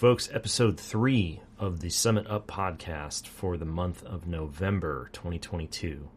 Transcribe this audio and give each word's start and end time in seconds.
folks. 0.00 0.30
Episode 0.32 0.80
three 0.80 1.42
of 1.58 1.80
the 1.80 1.90
Summit 1.90 2.26
Up 2.26 2.46
podcast 2.46 3.26
for 3.26 3.58
the 3.58 3.66
month 3.66 4.02
of 4.04 4.26
November 4.26 5.10
2022. 5.12 6.08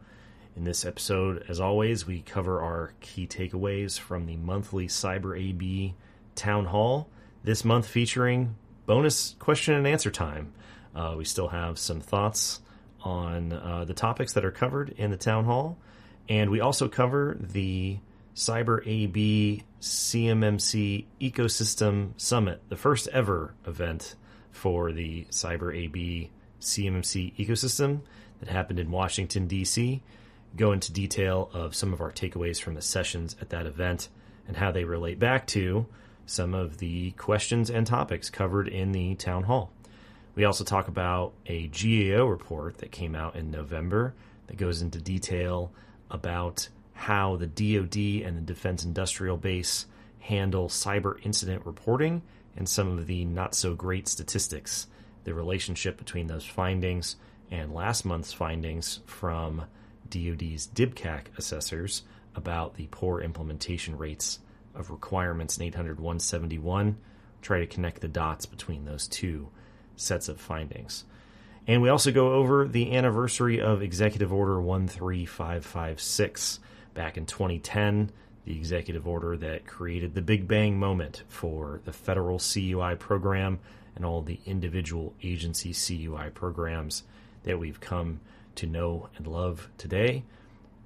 In 0.55 0.63
this 0.63 0.85
episode, 0.85 1.43
as 1.49 1.59
always, 1.59 2.07
we 2.07 2.21
cover 2.21 2.61
our 2.61 2.93
key 3.01 3.27
takeaways 3.27 3.99
from 3.99 4.25
the 4.25 4.37
monthly 4.37 4.87
Cyber 4.87 5.37
AB 5.37 5.95
Town 6.33 6.63
Hall. 6.67 7.09
This 7.43 7.65
month 7.65 7.85
featuring 7.85 8.55
bonus 8.85 9.35
question 9.37 9.73
and 9.73 9.85
answer 9.85 10.11
time. 10.11 10.53
Uh, 10.95 11.15
we 11.17 11.25
still 11.25 11.49
have 11.49 11.77
some 11.77 11.99
thoughts 11.99 12.61
on 13.01 13.51
uh, 13.51 13.83
the 13.83 13.93
topics 13.93 14.31
that 14.31 14.45
are 14.45 14.51
covered 14.51 14.91
in 14.91 15.11
the 15.11 15.17
Town 15.17 15.43
Hall, 15.43 15.77
and 16.29 16.49
we 16.49 16.61
also 16.61 16.87
cover 16.87 17.35
the 17.37 17.97
Cyber 18.33 18.81
AB 18.87 19.65
CMMC 19.83 21.03
Ecosystem 21.19 22.11
Summit, 22.15 22.61
the 22.69 22.77
first 22.77 23.09
ever 23.09 23.53
event 23.67 24.15
for 24.49 24.93
the 24.93 25.25
Cyber 25.25 25.75
AB 25.75 26.31
CMMC 26.61 27.35
ecosystem 27.35 27.99
that 28.39 28.47
happened 28.47 28.79
in 28.79 28.91
Washington, 28.91 29.45
D.C. 29.45 30.01
Go 30.55 30.71
into 30.71 30.93
detail 30.93 31.49
of 31.51 31.75
some 31.75 31.91
of 31.91 31.99
our 31.99 32.13
takeaways 32.13 32.61
from 32.61 32.75
the 32.75 32.81
sessions 32.81 33.35
at 33.41 33.49
that 33.49 33.65
event 33.65 34.07
and 34.47 34.55
how 34.55 34.71
they 34.71 34.85
relate 34.85 35.19
back 35.19 35.47
to 35.47 35.85
some 36.25 36.53
of 36.53 36.77
the 36.77 37.11
questions 37.11 37.69
and 37.69 37.85
topics 37.85 38.29
covered 38.29 38.69
in 38.69 38.93
the 38.93 39.15
town 39.15 39.43
hall. 39.43 39.69
We 40.33 40.45
also 40.45 40.63
talk 40.63 40.87
about 40.87 41.33
a 41.45 41.67
GAO 41.67 42.25
report 42.25 42.77
that 42.77 42.93
came 42.93 43.15
out 43.15 43.35
in 43.35 43.51
November 43.51 44.13
that 44.47 44.55
goes 44.55 44.81
into 44.81 45.01
detail 45.01 45.73
about 46.09 46.69
how 47.03 47.35
the 47.35 47.47
DoD 47.47 48.25
and 48.25 48.37
the 48.37 48.53
Defense 48.53 48.85
Industrial 48.85 49.35
Base 49.35 49.87
handle 50.19 50.69
cyber 50.69 51.17
incident 51.25 51.65
reporting 51.65 52.21
and 52.55 52.69
some 52.69 52.97
of 52.97 53.07
the 53.07 53.25
not 53.25 53.53
so 53.53 53.75
great 53.75 54.07
statistics, 54.07 54.87
the 55.25 55.33
relationship 55.33 55.97
between 55.97 56.27
those 56.27 56.45
findings 56.45 57.17
and 57.51 57.73
last 57.73 58.05
month's 58.05 58.31
findings 58.31 59.01
from 59.05 59.65
DoD's 60.09 60.67
DIBCAC 60.67 61.25
assessors 61.37 62.03
about 62.35 62.75
the 62.75 62.87
poor 62.89 63.19
implementation 63.19 63.97
rates 63.97 64.39
of 64.73 64.89
requirements 64.89 65.57
in 65.57 65.63
800 65.63 65.99
171. 65.99 66.95
Try 67.41 67.59
to 67.59 67.67
connect 67.67 67.99
the 67.99 68.07
dots 68.07 68.45
between 68.45 68.85
those 68.85 69.09
two 69.09 69.49
sets 69.97 70.29
of 70.29 70.39
findings. 70.39 71.03
And 71.67 71.81
we 71.81 71.89
also 71.89 72.13
go 72.13 72.31
over 72.31 72.65
the 72.65 72.95
anniversary 72.95 73.59
of 73.59 73.81
Executive 73.81 74.31
Order 74.31 74.61
13556 74.61 76.59
back 76.93 77.17
in 77.17 77.25
2010, 77.25 78.11
the 78.45 78.55
executive 78.55 79.07
order 79.07 79.37
that 79.37 79.65
created 79.65 80.15
the 80.15 80.21
Big 80.21 80.47
Bang 80.47 80.77
moment 80.77 81.23
for 81.27 81.81
the 81.85 81.93
federal 81.93 82.39
CUI 82.39 82.95
program 82.95 83.59
and 83.95 84.05
all 84.05 84.21
the 84.21 84.39
individual 84.45 85.13
agency 85.23 85.73
CUI 85.73 86.29
programs 86.31 87.03
that 87.43 87.59
we've 87.59 87.79
come 87.79 88.19
to 88.55 88.67
know 88.67 89.09
and 89.17 89.27
love 89.27 89.69
today. 89.77 90.23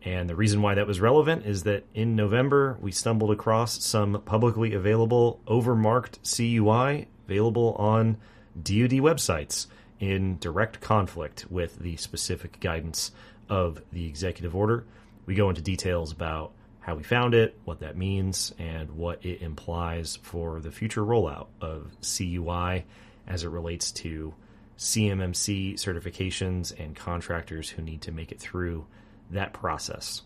And 0.03 0.29
the 0.29 0.35
reason 0.35 0.61
why 0.61 0.75
that 0.75 0.87
was 0.87 1.01
relevant 1.01 1.45
is 1.45 1.63
that 1.63 1.83
in 1.93 2.15
November, 2.15 2.77
we 2.79 2.91
stumbled 2.91 3.31
across 3.31 3.83
some 3.83 4.21
publicly 4.25 4.73
available 4.73 5.41
overmarked 5.47 6.19
CUI 6.23 7.07
available 7.27 7.73
on 7.73 8.17
DoD 8.55 9.01
websites 9.01 9.67
in 9.99 10.37
direct 10.39 10.79
conflict 10.79 11.45
with 11.49 11.79
the 11.79 11.97
specific 11.97 12.59
guidance 12.59 13.11
of 13.49 13.81
the 13.91 14.05
executive 14.05 14.55
order. 14.55 14.85
We 15.27 15.35
go 15.35 15.49
into 15.49 15.61
details 15.61 16.11
about 16.11 16.53
how 16.79 16.95
we 16.95 17.03
found 17.03 17.35
it, 17.35 17.59
what 17.65 17.81
that 17.81 17.97
means, 17.97 18.53
and 18.57 18.91
what 18.91 19.23
it 19.25 19.41
implies 19.41 20.17
for 20.23 20.61
the 20.61 20.71
future 20.71 21.03
rollout 21.03 21.47
of 21.59 21.91
CUI 22.01 22.85
as 23.27 23.43
it 23.43 23.49
relates 23.49 23.91
to 23.91 24.33
CMMC 24.77 25.73
certifications 25.73 26.73
and 26.79 26.95
contractors 26.95 27.69
who 27.69 27.81
need 27.81 28.01
to 28.03 28.11
make 28.13 28.31
it 28.31 28.39
through 28.39 28.87
that 29.31 29.51
process. 29.51 30.21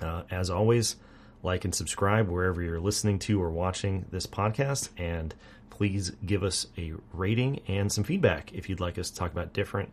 Uh, 0.00 0.22
as 0.30 0.50
always, 0.50 0.94
like 1.42 1.64
and 1.64 1.74
subscribe 1.74 2.28
wherever 2.28 2.62
you're 2.62 2.80
listening 2.80 3.18
to 3.18 3.42
or 3.42 3.50
watching 3.50 4.06
this 4.12 4.26
podcast, 4.26 4.90
and 4.96 5.34
please 5.70 6.10
give 6.24 6.44
us 6.44 6.68
a 6.76 6.92
rating 7.12 7.60
and 7.66 7.90
some 7.90 8.04
feedback 8.04 8.52
if 8.52 8.68
you'd 8.68 8.78
like 8.78 8.98
us 8.98 9.10
to 9.10 9.16
talk 9.16 9.32
about 9.32 9.52
different 9.52 9.90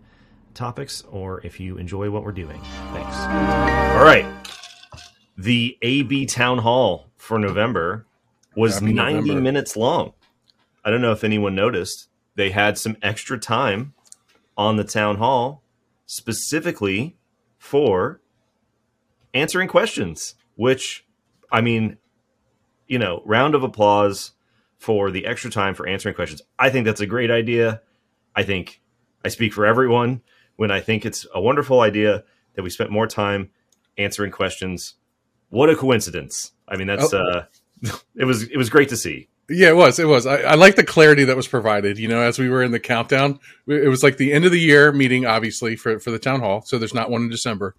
topics 0.56 1.04
or 1.12 1.46
if 1.46 1.60
you 1.60 1.78
enjoy 1.78 2.10
what 2.10 2.24
we're 2.24 2.32
doing. 2.32 2.60
Thanks. 2.94 3.16
All 3.96 4.04
right. 4.04 4.26
The 5.38 5.78
AB 5.82 6.26
Town 6.28 6.60
Hall 6.60 7.10
for 7.18 7.38
November 7.38 8.06
was 8.56 8.76
Happy 8.76 8.94
90 8.94 9.20
November. 9.22 9.42
minutes 9.42 9.76
long. 9.76 10.14
I 10.84 10.90
don't 10.92 11.02
know 11.02 11.12
if 11.12 11.24
anyone 11.24 11.56
noticed. 11.56 12.08
They 12.36 12.52
had 12.52 12.78
some 12.78 12.98
extra 13.02 13.38
time 13.38 13.94
on 14.58 14.78
the 14.78 14.84
town 14.84 15.18
hall 15.18 15.64
specifically 16.06 17.18
for 17.58 18.22
answering 19.34 19.68
questions, 19.68 20.36
which, 20.56 21.06
I 21.52 21.62
mean, 21.62 21.98
you 22.88 23.00
know, 23.00 23.22
round 23.26 23.56
of 23.56 23.64
applause 23.64 24.32
for 24.78 25.12
the 25.12 25.26
extra 25.26 25.50
time 25.50 25.74
for 25.74 25.88
answering 25.88 26.16
questions. 26.16 26.42
I 26.60 26.70
think 26.70 26.86
that's 26.86 27.02
a 27.02 27.08
great 27.08 27.32
idea. 27.32 27.82
I 28.36 28.44
think 28.44 28.82
I 29.24 29.30
speak 29.30 29.54
for 29.54 29.66
everyone 29.66 30.22
when 30.58 30.72
I 30.72 30.80
think 30.80 31.06
it's 31.06 31.26
a 31.34 31.42
wonderful 31.42 31.82
idea 31.82 32.24
that 32.56 32.64
we 32.64 32.70
spent 32.70 32.90
more 32.92 33.08
time 33.08 33.50
answering 33.98 34.32
questions. 34.32 34.96
What 35.50 35.70
a 35.70 35.76
coincidence! 35.76 36.52
I 36.68 36.76
mean, 36.78 36.88
that's 36.88 37.14
Oh. 37.14 37.18
uh, 37.20 37.46
it 38.16 38.26
was 38.26 38.44
it 38.44 38.58
was 38.58 38.70
great 38.70 38.90
to 38.90 38.98
see. 38.98 39.30
Yeah, 39.48 39.70
it 39.70 39.76
was. 39.76 40.00
It 40.00 40.08
was. 40.08 40.26
I, 40.26 40.38
I 40.38 40.56
like 40.56 40.76
the 40.76 40.84
clarity 40.84 41.24
that 41.26 41.36
was 41.36 41.48
provided. 41.48 42.00
You 42.00 42.08
know, 42.08 42.20
as 42.20 42.40
we 42.40 42.50
were 42.50 42.64
in 42.64 42.72
the 42.72 42.80
countdown, 42.80 43.40
it 43.68 43.90
was 43.90 44.02
like 44.02 44.18
the 44.18 44.34
end 44.34 44.44
of 44.46 44.52
the 44.52 44.60
year 44.60 44.92
meeting, 44.92 45.26
obviously 45.28 45.76
for 45.76 46.00
for 46.00 46.10
the 46.10 46.18
town 46.20 46.40
hall. 46.40 46.64
So 46.64 46.80
there's 46.80 46.96
not 46.96 47.12
one 47.12 47.22
in 47.22 47.30
December, 47.30 47.76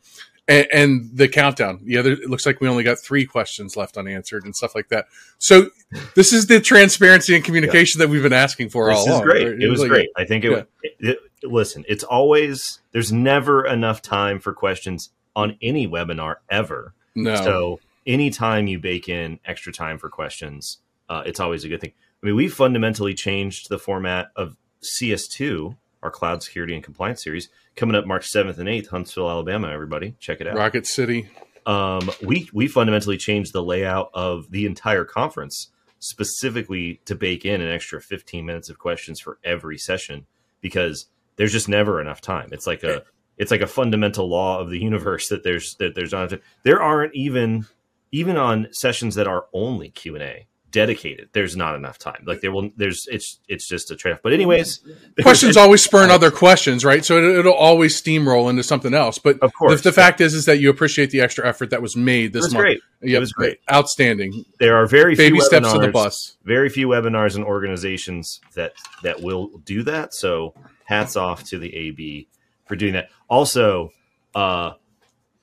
and, 0.47 0.69
and 0.73 1.11
the 1.13 1.27
countdown. 1.27 1.81
Yeah, 1.85 2.03
there, 2.03 2.13
it 2.13 2.31
looks 2.31 2.47
like 2.47 2.61
we 2.61 2.69
only 2.69 2.85
got 2.85 3.01
three 3.01 3.27
questions 3.27 3.77
left 3.77 3.97
unanswered 3.97 4.45
and 4.45 4.55
stuff 4.55 4.77
like 4.77 4.91
that. 4.91 5.07
So 5.39 5.71
this 6.15 6.33
is 6.33 6.47
the 6.47 6.61
transparency 6.61 7.35
and 7.35 7.45
communication 7.45 7.99
that 7.99 8.09
we've 8.11 8.23
been 8.23 8.33
asking 8.33 8.69
for 8.69 8.93
all. 8.93 9.05
This 9.05 9.09
all 9.13 9.15
is 9.15 9.21
along. 9.23 9.25
great. 9.25 9.47
right? 9.49 9.63
It 9.63 9.69
was 9.69 9.81
like- 9.81 9.89
great. 9.89 10.09
I 10.17 10.25
think 10.25 10.45
it, 10.45 10.51
Yeah. 10.53 10.63
it, 10.83 10.93
it- 11.01 11.19
Listen, 11.47 11.85
it's 11.89 12.05
always 12.05 12.81
there's 12.93 13.13
never 13.13 13.67
enough 13.67 14.03
time 14.03 14.39
for 14.41 14.53
questions 14.53 15.11
on 15.35 15.57
any 15.61 15.87
webinar 15.87 16.37
ever. 16.49 16.95
No, 17.15 17.37
So 17.37 17.81
anytime 18.07 18.67
you 18.67 18.79
bake 18.79 19.09
in 19.09 19.41
extra 19.45 19.73
time 19.73 19.99
for 19.99 20.09
questions, 20.09 20.79
uh, 21.09 21.23
it's 21.27 21.41
always 21.41 21.65
a 21.65 21.69
good 21.69 21.81
thing. 21.81 21.93
I 22.23 22.27
mean, 22.27 22.37
we 22.37 22.49
fundamentally 22.49 23.15
changed 23.15 23.69
the 23.69 23.79
format 23.79 24.31
of 24.37 24.57
CS2, 24.83 25.77
our 26.03 26.11
cloud 26.11 26.43
security 26.43 26.75
and 26.75 26.83
compliance 26.83 27.23
series, 27.23 27.49
coming 27.75 27.95
up 27.95 28.07
March 28.07 28.31
7th 28.31 28.59
and 28.59 28.69
8th, 28.69 28.89
Huntsville, 28.89 29.31
Alabama. 29.31 29.69
Everybody, 29.69 30.15
check 30.19 30.41
it 30.41 30.47
out. 30.47 30.57
Rocket 30.57 30.87
City. 30.87 31.29
Um, 31.67 32.11
we 32.23 32.49
we 32.53 32.69
fundamentally 32.69 33.17
changed 33.17 33.53
the 33.53 33.63
layout 33.63 34.11
of 34.15 34.51
the 34.51 34.67
entire 34.67 35.05
conference 35.05 35.71
specifically 35.99 37.01
to 37.07 37.15
bake 37.15 37.45
in 37.45 37.61
an 37.61 37.71
extra 37.71 38.01
15 38.01 38.47
minutes 38.47 38.69
of 38.69 38.79
questions 38.79 39.19
for 39.19 39.39
every 39.43 39.77
session 39.77 40.27
because 40.61 41.07
there's 41.37 41.53
just 41.53 41.69
never 41.69 42.01
enough 42.01 42.21
time. 42.21 42.49
It's 42.53 42.67
like 42.67 42.83
a 42.83 43.03
it's 43.39 43.51
like 43.51 43.61
a 43.61 43.67
fundamental 43.67 44.29
law 44.29 44.59
of 44.61 44.71
the 44.71 44.79
universe 44.81 45.29
that 45.29 45.43
there's 45.43 45.75
that 45.77 45.95
there's 45.95 46.13
not 46.13 46.33
there 46.63 46.83
aren't 46.83 47.15
even 47.15 47.67
even 48.13 48.37
on 48.37 48.69
sessions 48.73 49.15
that 49.17 49.27
are 49.27 49.47
only 49.53 49.91
Q 49.91 50.15
and 50.15 50.23
A 50.25 50.47
dedicated. 50.73 51.29
There's 51.33 51.57
not 51.57 51.75
enough 51.75 51.99
time. 51.99 52.23
Like 52.27 52.41
there 52.43 52.53
will 52.53 52.71
there's 52.77 53.07
it's 53.11 53.39
it's 53.49 53.67
just 53.69 53.91
a 53.91 53.97
trade 53.97 54.13
off. 54.13 54.21
But 54.23 54.33
anyways, 54.35 54.81
Questions 55.23 55.57
always 55.57 55.83
spurn 55.83 56.11
other 56.11 56.31
questions, 56.31 56.85
right? 56.85 57.05
So 57.05 57.17
it, 57.19 57.39
it'll 57.39 57.55
always 57.55 58.01
steamroll 58.01 58.51
into 58.51 58.63
something 58.63 58.93
else. 58.93 59.19
But 59.19 59.39
Of 59.43 59.55
course. 59.55 59.81
the, 59.83 59.91
the 59.91 59.93
fact 59.95 60.21
is, 60.21 60.35
is 60.35 60.45
that 60.47 60.59
you 60.59 60.69
appreciate 60.69 61.11
the 61.11 61.21
extra 61.21 61.47
effort 61.49 61.71
that 61.71 61.81
was 61.83 61.97
made 61.97 62.27
It 62.27 62.33
this 62.35 62.43
was 62.45 62.55
month. 62.55 62.63
great. 62.65 62.81
Yep, 63.03 63.21
was 63.21 63.33
great. 63.33 63.59
Outstanding. 63.73 64.45
There 64.59 64.77
are 64.77 64.87
very 64.87 65.15
Baby 65.15 65.37
few 65.37 65.45
steps 65.47 65.73
to 65.73 65.79
the 65.79 65.89
bus. 65.89 66.37
very 66.45 66.69
few 66.69 66.89
webinars 66.89 67.37
and 67.37 67.45
organizations 67.45 68.41
that 68.55 68.75
that 69.03 69.23
will 69.23 69.59
do 69.65 69.83
that. 69.85 70.13
So 70.15 70.55
hats 70.87 71.17
off 71.17 71.45
to 71.45 71.59
the 71.59 71.75
AB 71.75 72.29
for 72.67 72.77
doing 72.77 72.95
that. 72.95 73.11
Also, 73.29 73.93
uh, 74.35 74.73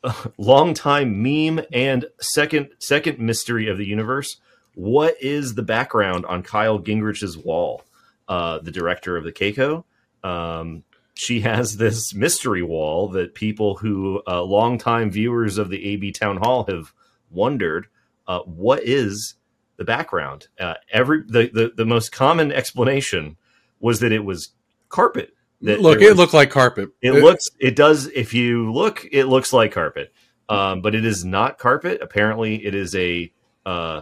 longtime 0.37 1.21
meme 1.21 1.65
and 1.71 2.05
second 2.19 2.69
second 2.79 3.19
mystery 3.19 3.69
of 3.69 3.77
the 3.77 3.85
universe. 3.85 4.37
What 4.75 5.15
is 5.21 5.53
the 5.53 5.61
background 5.61 6.25
on 6.25 6.41
Kyle 6.41 6.79
Gingrich's 6.79 7.37
wall? 7.37 7.83
Uh, 8.27 8.59
the 8.59 8.71
director 8.71 9.17
of 9.17 9.23
the 9.23 9.31
CAICO. 9.31 9.83
Um, 10.23 10.83
she 11.13 11.41
has 11.41 11.77
this 11.77 12.13
mystery 12.13 12.63
wall 12.63 13.09
that 13.09 13.35
people 13.35 13.75
who 13.75 14.21
uh, 14.25 14.41
longtime 14.41 15.11
viewers 15.11 15.57
of 15.57 15.69
the 15.69 15.85
AB 15.85 16.11
Town 16.13 16.37
Hall 16.37 16.65
have 16.65 16.93
wondered 17.29 17.87
uh, 18.27 18.39
what 18.39 18.81
is 18.83 19.35
the 19.77 19.83
background. 19.83 20.47
Uh, 20.59 20.75
every 20.91 21.23
the, 21.27 21.49
the 21.53 21.73
the 21.75 21.85
most 21.85 22.11
common 22.11 22.51
explanation 22.51 23.37
was 23.79 23.99
that 23.99 24.11
it 24.11 24.23
was 24.23 24.53
carpet. 24.93 25.33
Look, 25.61 26.01
it 26.01 26.15
looked 26.15 26.33
like 26.33 26.49
carpet. 26.49 26.89
it 27.01 27.13
looks 27.13 27.49
it 27.59 27.75
does 27.75 28.07
if 28.07 28.33
you 28.33 28.71
look 28.71 29.05
it 29.11 29.25
looks 29.25 29.53
like 29.53 29.71
carpet 29.71 30.13
um, 30.49 30.81
but 30.81 30.93
it 30.93 31.05
is 31.05 31.23
not 31.23 31.57
carpet 31.57 31.99
apparently 32.01 32.65
it 32.65 32.75
is 32.75 32.93
a 32.95 33.31
uh, 33.65 34.01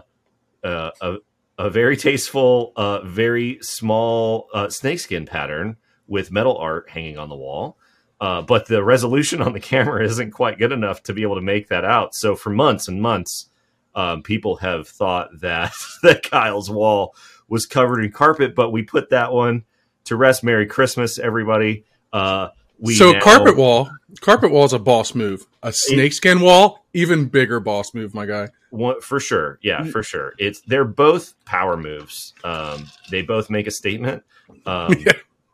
uh, 0.64 0.92
a, 1.02 1.18
a 1.58 1.70
very 1.70 1.96
tasteful, 1.98 2.74
uh, 2.76 3.02
very 3.02 3.60
small 3.62 4.48
uh, 4.54 4.70
snakeskin 4.70 5.26
pattern 5.26 5.78
with 6.08 6.32
metal 6.32 6.58
art 6.58 6.90
hanging 6.90 7.18
on 7.18 7.30
the 7.30 7.36
wall. 7.36 7.78
Uh, 8.20 8.42
but 8.42 8.68
the 8.68 8.84
resolution 8.84 9.42
on 9.42 9.54
the 9.54 9.60
camera 9.72 10.04
isn't 10.04 10.32
quite 10.32 10.58
good 10.58 10.72
enough 10.72 11.04
to 11.04 11.14
be 11.14 11.24
able 11.24 11.36
to 11.36 11.42
make 11.42 11.68
that 11.70 11.86
out. 11.86 12.16
So 12.16 12.36
for 12.36 12.50
months 12.50 12.88
and 12.88 13.02
months, 13.02 13.50
um, 13.94 14.24
people 14.24 14.58
have 14.58 14.88
thought 14.88 15.30
that 15.42 15.74
that 16.04 16.24
Kyle's 16.30 16.70
wall 16.70 17.16
was 17.48 17.66
covered 17.66 18.04
in 18.04 18.12
carpet, 18.12 18.56
but 18.56 18.72
we 18.72 18.84
put 18.84 19.10
that 19.10 19.34
one 19.34 19.66
to 20.06 20.16
rest. 20.16 20.44
Merry 20.44 20.66
Christmas, 20.66 21.20
everybody. 21.20 21.86
Uh, 22.14 22.50
we 22.80 22.96
so 22.96 23.12
now- 23.12 23.20
carpet 23.22 23.56
wall, 23.58 23.90
carpet 24.22 24.52
wall 24.52 24.66
is 24.66 24.74
a 24.74 24.80
boss 24.80 25.14
move. 25.16 25.46
A 25.64 25.72
snakeskin 25.72 26.40
wall, 26.42 26.84
even 26.94 27.26
bigger 27.28 27.60
boss 27.60 27.94
move, 27.94 28.14
my 28.14 28.26
guy. 28.26 28.50
One, 28.72 29.02
for 29.02 29.20
sure, 29.20 29.60
yeah, 29.62 29.84
for 29.84 30.02
sure. 30.02 30.34
It's 30.38 30.62
they're 30.62 30.86
both 30.86 31.36
power 31.46 31.76
moves. 31.78 32.34
Um, 32.44 32.88
they 33.10 33.22
both 33.22 33.50
make 33.50 33.68
a 33.68 33.72
statement. 33.72 34.24
Um, 34.66 34.94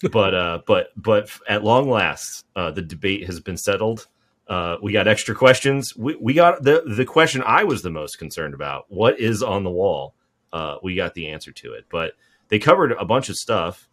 Yeah. 0.04 0.10
but 0.12 0.34
uh, 0.36 0.60
but 0.68 0.90
but 0.96 1.32
at 1.50 1.64
long 1.64 1.90
last, 1.90 2.46
uh, 2.56 2.70
the 2.70 2.84
debate 2.84 3.26
has 3.26 3.40
been 3.40 3.58
settled. 3.58 4.06
Uh, 4.48 4.78
we 4.82 4.94
got 4.94 5.08
extra 5.08 5.34
questions. 5.34 5.98
We, 5.98 6.16
we 6.16 6.34
got 6.36 6.62
the 6.64 6.84
the 6.86 7.04
question 7.04 7.42
I 7.44 7.64
was 7.64 7.82
the 7.82 7.90
most 7.90 8.20
concerned 8.20 8.54
about. 8.54 8.86
What 8.90 9.20
is 9.20 9.42
on 9.42 9.64
the 9.64 9.72
wall? 9.72 10.14
Uh, 10.54 10.76
we 10.84 10.94
got 10.96 11.16
the 11.16 11.30
answer 11.30 11.52
to 11.52 11.74
it, 11.74 11.86
but 11.90 12.14
they 12.50 12.60
covered 12.60 12.92
a 12.92 13.06
bunch 13.06 13.30
of 13.30 13.36
stuff 13.36 13.90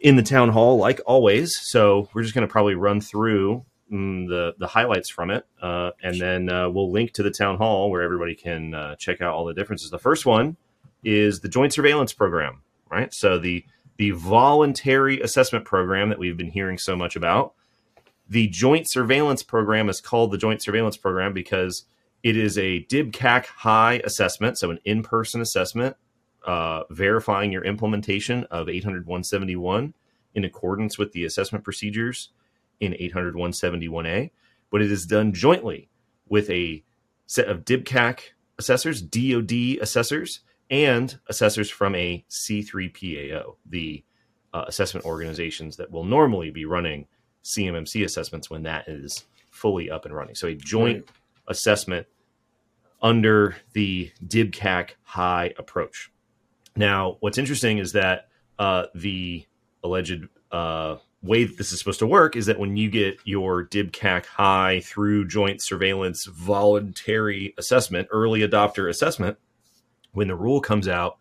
in 0.00 0.16
the 0.16 0.22
town 0.22 0.50
hall, 0.50 0.76
like 0.76 1.00
always. 1.06 1.58
So 1.70 2.08
we're 2.12 2.22
just 2.22 2.34
going 2.34 2.46
to 2.46 2.50
probably 2.50 2.74
run 2.74 3.00
through 3.00 3.64
mm, 3.92 4.28
the 4.28 4.54
the 4.58 4.66
highlights 4.66 5.08
from 5.08 5.30
it, 5.30 5.46
uh, 5.60 5.92
and 6.02 6.20
then 6.20 6.50
uh, 6.50 6.68
we'll 6.68 6.90
link 6.90 7.12
to 7.12 7.22
the 7.22 7.30
town 7.30 7.56
hall 7.56 7.90
where 7.90 8.02
everybody 8.02 8.34
can 8.34 8.74
uh, 8.74 8.96
check 8.96 9.20
out 9.20 9.34
all 9.34 9.44
the 9.44 9.54
differences. 9.54 9.90
The 9.90 9.98
first 9.98 10.26
one 10.26 10.56
is 11.04 11.40
the 11.40 11.48
Joint 11.48 11.72
Surveillance 11.72 12.12
Program, 12.12 12.62
right? 12.90 13.12
So 13.12 13.38
the 13.38 13.64
the 13.96 14.10
voluntary 14.10 15.20
assessment 15.20 15.64
program 15.64 16.10
that 16.10 16.18
we've 16.18 16.36
been 16.36 16.50
hearing 16.50 16.78
so 16.78 16.96
much 16.96 17.16
about. 17.16 17.54
The 18.28 18.48
Joint 18.48 18.90
Surveillance 18.90 19.42
Program 19.42 19.88
is 19.88 20.00
called 20.00 20.32
the 20.32 20.38
Joint 20.38 20.62
Surveillance 20.62 20.96
Program 20.96 21.32
because 21.32 21.84
it 22.22 22.36
is 22.36 22.58
a 22.58 22.84
DIBCAC 22.84 23.46
high 23.46 24.00
assessment, 24.04 24.58
so 24.58 24.70
an 24.70 24.80
in 24.84 25.02
person 25.02 25.40
assessment 25.40 25.96
uh, 26.46 26.84
verifying 26.90 27.52
your 27.52 27.64
implementation 27.64 28.44
of 28.44 28.68
800-171 28.68 29.92
in 30.34 30.44
accordance 30.44 30.98
with 30.98 31.12
the 31.12 31.24
assessment 31.24 31.64
procedures 31.64 32.30
in 32.80 32.92
800-171A, 32.92 34.30
but 34.70 34.82
it 34.82 34.90
is 34.92 35.06
done 35.06 35.32
jointly 35.32 35.88
with 36.28 36.48
a 36.50 36.82
set 37.26 37.48
of 37.48 37.64
DIBCAC 37.64 38.20
assessors, 38.58 39.02
DoD 39.02 39.78
assessors, 39.80 40.40
and 40.70 41.18
assessors 41.28 41.70
from 41.70 41.94
a 41.94 42.24
C3PAO, 42.30 43.56
the 43.66 44.04
uh, 44.52 44.64
assessment 44.66 45.06
organizations 45.06 45.76
that 45.76 45.90
will 45.90 46.04
normally 46.04 46.50
be 46.50 46.64
running 46.64 47.06
CMMC 47.44 48.04
assessments 48.04 48.50
when 48.50 48.62
that 48.64 48.88
is 48.88 49.24
fully 49.50 49.90
up 49.90 50.04
and 50.04 50.14
running. 50.14 50.34
So 50.34 50.48
a 50.48 50.54
joint 50.54 51.04
Right. 51.06 51.10
assessment 51.48 52.06
under 53.02 53.56
the 53.72 54.10
DIBCAC 54.26 54.90
high 55.02 55.54
approach. 55.58 56.10
Now, 56.76 57.16
what's 57.20 57.38
interesting 57.38 57.78
is 57.78 57.92
that 57.92 58.28
uh, 58.58 58.86
the 58.94 59.46
alleged 59.82 60.28
uh, 60.52 60.96
way 61.22 61.44
that 61.44 61.56
this 61.56 61.72
is 61.72 61.78
supposed 61.78 61.98
to 62.00 62.06
work 62.06 62.36
is 62.36 62.46
that 62.46 62.58
when 62.58 62.76
you 62.76 62.90
get 62.90 63.18
your 63.24 63.66
DIBCAC 63.66 64.26
high 64.26 64.80
through 64.80 65.26
joint 65.26 65.62
surveillance 65.62 66.26
voluntary 66.26 67.54
assessment, 67.58 68.08
early 68.10 68.40
adopter 68.40 68.88
assessment, 68.88 69.38
when 70.12 70.28
the 70.28 70.34
rule 70.34 70.60
comes 70.60 70.88
out, 70.88 71.18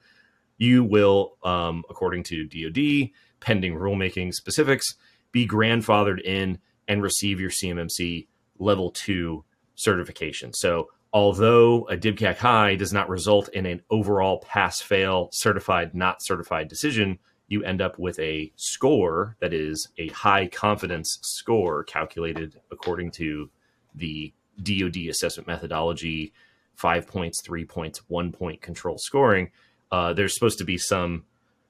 you 0.58 0.84
will, 0.84 1.38
um, 1.44 1.84
according 1.90 2.24
to 2.24 2.46
DoD, 2.46 3.10
pending 3.40 3.76
rulemaking 3.76 4.34
specifics, 4.34 4.96
be 5.32 5.48
grandfathered 5.48 6.22
in 6.22 6.60
and 6.88 7.02
receive 7.02 7.42
your 7.42 7.50
CMMC 7.50 8.28
level 8.58 8.92
two 8.92 9.44
certification. 9.76 10.54
So, 10.54 10.90
although 11.16 11.88
a 11.88 11.96
DIBCAC 11.96 12.36
high 12.36 12.76
does 12.76 12.92
not 12.92 13.08
result 13.08 13.48
in 13.54 13.66
an 13.66 13.82
overall 13.90 14.40
pass 14.40 14.82
fail 14.82 15.30
certified 15.32 15.96
not 15.96 16.22
certified 16.22 16.68
decision, 16.68 17.18
you 17.48 17.64
end 17.64 17.82
up 17.82 17.98
with 17.98 18.20
a 18.20 18.52
score 18.58 19.38
that 19.40 19.54
is 19.54 19.88
a 19.98 20.10
high 20.10 20.46
confidence 20.48 21.18
score 21.22 21.86
calculated 21.86 22.60
according 22.70 23.12
to 23.12 23.50
the 23.96 24.34
DoD 24.62 24.98
assessment 25.10 25.48
methodology 25.48 26.34
five 26.76 27.08
points, 27.08 27.42
three 27.42 27.64
points, 27.64 28.02
one 28.10 28.34
point 28.34 28.62
control 28.62 28.98
scoring. 28.98 29.52
Uh, 29.94 30.12
there's 30.12 30.34
supposed 30.34 30.58
to 30.58 30.66
be 30.66 30.78
some 30.78 31.24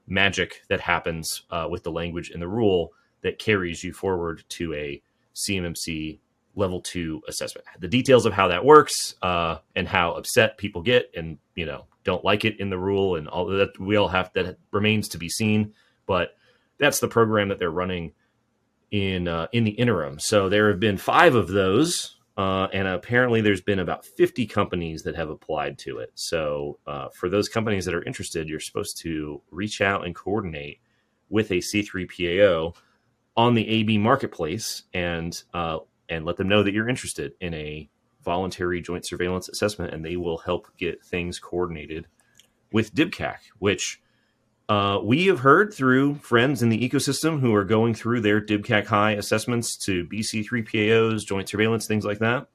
magic 0.08 0.64
that 0.70 0.80
happens 0.80 1.44
uh, 1.52 1.68
with 1.70 1.84
the 1.84 1.92
language 1.92 2.32
in 2.32 2.40
the 2.40 2.48
rule 2.48 2.94
that 3.22 3.38
carries 3.38 3.84
you 3.84 3.94
forward 3.94 4.44
to 4.50 4.74
a 4.74 5.04
CMMC 5.36 6.18
level 6.56 6.82
two 6.82 7.22
assessment. 7.28 7.68
The 7.80 7.88
details 7.88 8.26
of 8.26 8.34
how 8.34 8.48
that 8.48 8.66
works 8.66 9.16
uh, 9.22 9.58
and 9.76 9.88
how 9.88 10.12
upset 10.14 10.58
people 10.58 10.82
get 10.82 11.12
and 11.16 11.38
you 11.56 11.66
know 11.66 11.86
don't 12.04 12.24
like 12.24 12.46
it 12.46 12.60
in 12.60 12.70
the 12.70 12.78
rule 12.78 13.16
and 13.16 13.28
all 13.28 13.46
that 13.48 13.80
we 13.80 13.96
all 13.96 14.08
have 14.08 14.32
that 14.34 14.58
remains 14.72 15.10
to 15.10 15.18
be 15.18 15.30
seen. 15.30 15.74
But 16.06 16.36
that's 16.78 17.00
the 17.00 17.08
program 17.08 17.50
that 17.50 17.60
they're 17.60 17.72
running 17.72 18.14
in 18.92 19.28
uh, 19.28 19.48
in 19.52 19.64
the 19.64 19.72
interim. 19.72 20.20
So 20.20 20.50
there 20.50 20.70
have 20.70 20.80
been 20.80 20.98
five 20.98 21.36
of 21.36 21.48
those, 21.48 22.18
uh, 22.38 22.68
and 22.74 22.88
apparently 22.88 23.42
there's 23.42 23.62
been 23.62 23.80
about 23.80 24.06
50 24.06 24.46
companies 24.48 25.04
that 25.04 25.16
have 25.16 25.30
applied 25.30 25.78
to 25.80 26.00
it. 26.00 26.12
So 26.16 26.80
uh, 26.88 27.10
for 27.10 27.30
those 27.30 27.50
companies 27.50 27.86
that 27.86 27.96
are 27.96 28.04
interested, 28.04 28.48
you're 28.48 28.60
supposed 28.60 28.98
to 29.02 29.42
reach 29.52 29.82
out 29.82 30.06
and 30.06 30.16
coordinate 30.16 30.80
with 31.30 31.52
a 31.52 31.56
C3PAO 31.56 32.76
on 33.38 33.54
the 33.54 33.68
AB 33.68 33.98
marketplace 33.98 34.84
and 34.94 35.42
uh, 35.54 35.80
and 36.10 36.26
let 36.26 36.38
them 36.38 36.48
know 36.48 36.64
that 36.64 36.74
you're 36.74 36.90
interested 36.90 37.34
in 37.40 37.54
a 37.54 37.90
voluntary 38.24 38.82
joint 38.82 39.06
surveillance 39.06 39.50
assessment, 39.50 39.94
and 39.94 40.04
they 40.04 40.18
will 40.18 40.40
help 40.40 40.68
get 40.78 41.04
things 41.04 41.40
coordinated 41.40 42.08
with 42.72 42.94
DIBCAC, 42.94 43.38
which 43.60 44.02
uh, 44.68 45.00
we 45.04 45.28
have 45.28 45.40
heard 45.40 45.74
through 45.74 46.16
friends 46.16 46.64
in 46.64 46.70
the 46.70 46.90
ecosystem 46.90 47.40
who 47.40 47.54
are 47.54 47.64
going 47.64 47.94
through 47.94 48.20
their 48.20 48.42
DIBCAC 48.42 48.88
high 48.88 49.12
assessments 49.12 49.78
to 49.78 50.06
BC3PAOs, 50.06 51.26
joint 51.26 51.48
surveillance, 51.48 51.86
things 51.86 52.04
like 52.04 52.20
that, 52.20 52.48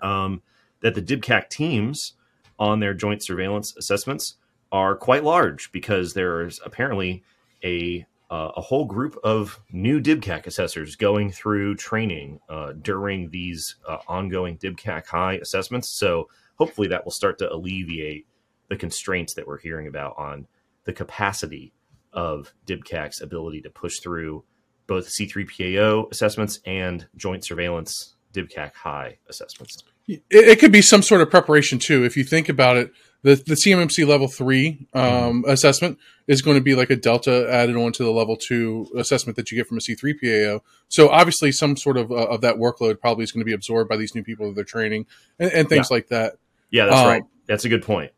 um, 0.00 0.40
that 0.80 0.94
the 0.94 1.02
DIBCAC 1.02 1.50
teams 1.50 2.14
on 2.58 2.80
their 2.80 2.94
joint 2.94 3.22
surveillance 3.22 3.76
assessments 3.76 4.36
are 4.70 4.96
quite 4.96 5.24
large 5.24 5.70
because 5.72 6.14
there's 6.14 6.58
apparently 6.64 7.22
a 7.62 8.06
uh, 8.32 8.50
a 8.56 8.62
whole 8.62 8.86
group 8.86 9.14
of 9.22 9.60
new 9.70 10.00
DIBCAC 10.00 10.46
assessors 10.46 10.96
going 10.96 11.30
through 11.30 11.76
training 11.76 12.40
uh, 12.48 12.72
during 12.80 13.28
these 13.28 13.76
uh, 13.86 13.98
ongoing 14.08 14.56
DIBCAC 14.56 15.06
high 15.06 15.34
assessments. 15.34 15.90
So 15.90 16.30
hopefully 16.54 16.88
that 16.88 17.04
will 17.04 17.12
start 17.12 17.36
to 17.40 17.52
alleviate 17.52 18.26
the 18.70 18.76
constraints 18.76 19.34
that 19.34 19.46
we're 19.46 19.58
hearing 19.58 19.86
about 19.86 20.14
on 20.16 20.46
the 20.84 20.94
capacity 20.94 21.74
of 22.14 22.54
DIBCAC's 22.66 23.20
ability 23.20 23.60
to 23.60 23.70
push 23.70 23.98
through 23.98 24.44
both 24.86 25.10
C3PAO 25.10 26.10
assessments 26.10 26.60
and 26.64 27.06
joint 27.14 27.44
surveillance 27.44 28.14
DIBCAC 28.32 28.72
high 28.72 29.18
assessments. 29.28 29.84
It, 30.08 30.22
it 30.30 30.58
could 30.58 30.72
be 30.72 30.80
some 30.80 31.02
sort 31.02 31.20
of 31.20 31.30
preparation 31.30 31.78
too. 31.78 32.02
If 32.02 32.16
you 32.16 32.24
think 32.24 32.48
about 32.48 32.78
it, 32.78 32.92
the 33.22 33.36
the 33.36 33.54
CMMC 33.54 34.06
level 34.06 34.28
three 34.28 34.86
um, 34.94 35.44
assessment 35.46 35.98
is 36.26 36.42
going 36.42 36.56
to 36.56 36.60
be 36.62 36.74
like 36.74 36.90
a 36.90 36.96
delta 36.96 37.48
added 37.50 37.76
on 37.76 37.92
to 37.92 38.02
the 38.04 38.10
level 38.10 38.36
two 38.36 38.88
assessment 38.96 39.36
that 39.36 39.50
you 39.50 39.56
get 39.56 39.66
from 39.66 39.76
a 39.78 39.80
C3 39.80 40.14
PAO. 40.20 40.62
So 40.88 41.08
obviously, 41.08 41.52
some 41.52 41.76
sort 41.76 41.96
of 41.96 42.10
uh, 42.10 42.16
of 42.16 42.40
that 42.42 42.56
workload 42.56 43.00
probably 43.00 43.24
is 43.24 43.32
going 43.32 43.40
to 43.40 43.44
be 43.44 43.52
absorbed 43.52 43.88
by 43.88 43.96
these 43.96 44.14
new 44.14 44.22
people 44.24 44.46
that 44.48 44.54
they're 44.54 44.64
training 44.64 45.06
and, 45.38 45.52
and 45.52 45.68
things 45.68 45.90
like 45.90 46.08
that. 46.08 46.34
Yeah, 46.70 46.86
that's 46.86 46.96
Um, 46.98 47.06
right. 47.06 47.22
That's 47.46 47.64
a 47.64 47.68
good 47.68 47.82
point. 47.82 48.12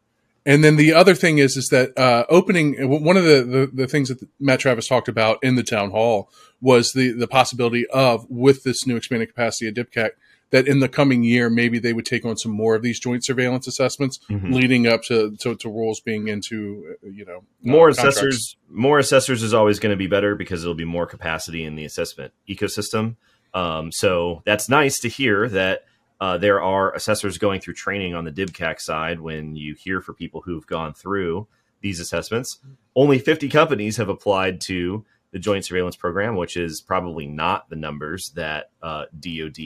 And 0.46 0.62
then 0.62 0.76
the 0.76 0.92
other 0.92 1.14
thing 1.14 1.38
is, 1.38 1.56
is 1.56 1.68
that 1.68 1.96
uh, 1.98 2.26
opening 2.28 2.74
one 2.88 3.16
of 3.16 3.24
the, 3.24 3.42
the 3.42 3.70
the 3.72 3.86
things 3.88 4.08
that 4.10 4.18
Matt 4.38 4.60
Travis 4.60 4.86
talked 4.86 5.08
about 5.08 5.38
in 5.42 5.54
the 5.54 5.62
town 5.62 5.90
hall 5.90 6.30
was 6.60 6.92
the 6.92 7.12
the 7.12 7.26
possibility 7.26 7.86
of 7.88 8.26
with 8.30 8.62
this 8.62 8.86
new 8.86 8.96
expanded 8.96 9.28
capacity 9.28 9.68
at 9.68 9.74
DIBCAC 9.74 10.10
that 10.54 10.68
in 10.68 10.78
the 10.78 10.88
coming 10.88 11.24
year 11.24 11.50
maybe 11.50 11.78
they 11.80 11.92
would 11.92 12.06
take 12.06 12.24
on 12.24 12.36
some 12.36 12.52
more 12.52 12.76
of 12.76 12.82
these 12.82 13.00
joint 13.00 13.24
surveillance 13.24 13.66
assessments, 13.66 14.20
Mhm. 14.30 14.52
leading 14.54 14.86
up 14.86 15.02
to, 15.08 15.36
to 15.42 15.56
to 15.56 15.68
rules 15.68 15.98
being 16.00 16.28
into 16.28 16.94
uh, 17.04 17.08
you 17.10 17.24
know 17.24 17.38
uh, 17.38 17.68
more 17.76 17.88
contracts. 17.88 18.16
assessors 18.18 18.56
more 18.70 18.98
assessors 19.00 19.42
is 19.42 19.52
always 19.52 19.78
going 19.80 19.90
to 19.90 19.96
be 19.96 20.06
better 20.06 20.34
because 20.36 20.62
there'll 20.62 20.74
be 20.74 20.84
more 20.84 21.06
capacity 21.06 21.64
in 21.64 21.74
the 21.76 21.84
assessment 21.84 22.32
ecosystem 22.48 23.16
um, 23.52 23.90
so 23.92 24.42
that's 24.44 24.68
nice 24.68 24.98
to 25.00 25.08
hear 25.08 25.48
that 25.48 25.84
uh, 26.20 26.38
there 26.38 26.60
are 26.62 26.94
assessors 26.94 27.36
going 27.38 27.60
through 27.60 27.74
training 27.74 28.14
on 28.14 28.24
the 28.24 28.30
dibcac 28.32 28.80
side 28.80 29.18
when 29.20 29.56
you 29.56 29.74
hear 29.74 30.00
for 30.00 30.12
people 30.14 30.40
who've 30.42 30.66
gone 30.66 30.94
through 30.94 31.46
these 31.82 31.98
assessments 32.00 32.60
only 32.96 33.18
50 33.18 33.48
companies 33.48 33.96
have 33.96 34.08
applied 34.08 34.60
to 34.60 35.04
the 35.34 35.38
joint 35.38 35.66
surveillance 35.66 35.96
program 35.96 36.36
which 36.36 36.56
is 36.56 36.80
probably 36.80 37.26
not 37.26 37.68
the 37.68 37.76
numbers 37.76 38.32
that 38.34 38.70
uh, 38.82 39.04
dod 39.20 39.58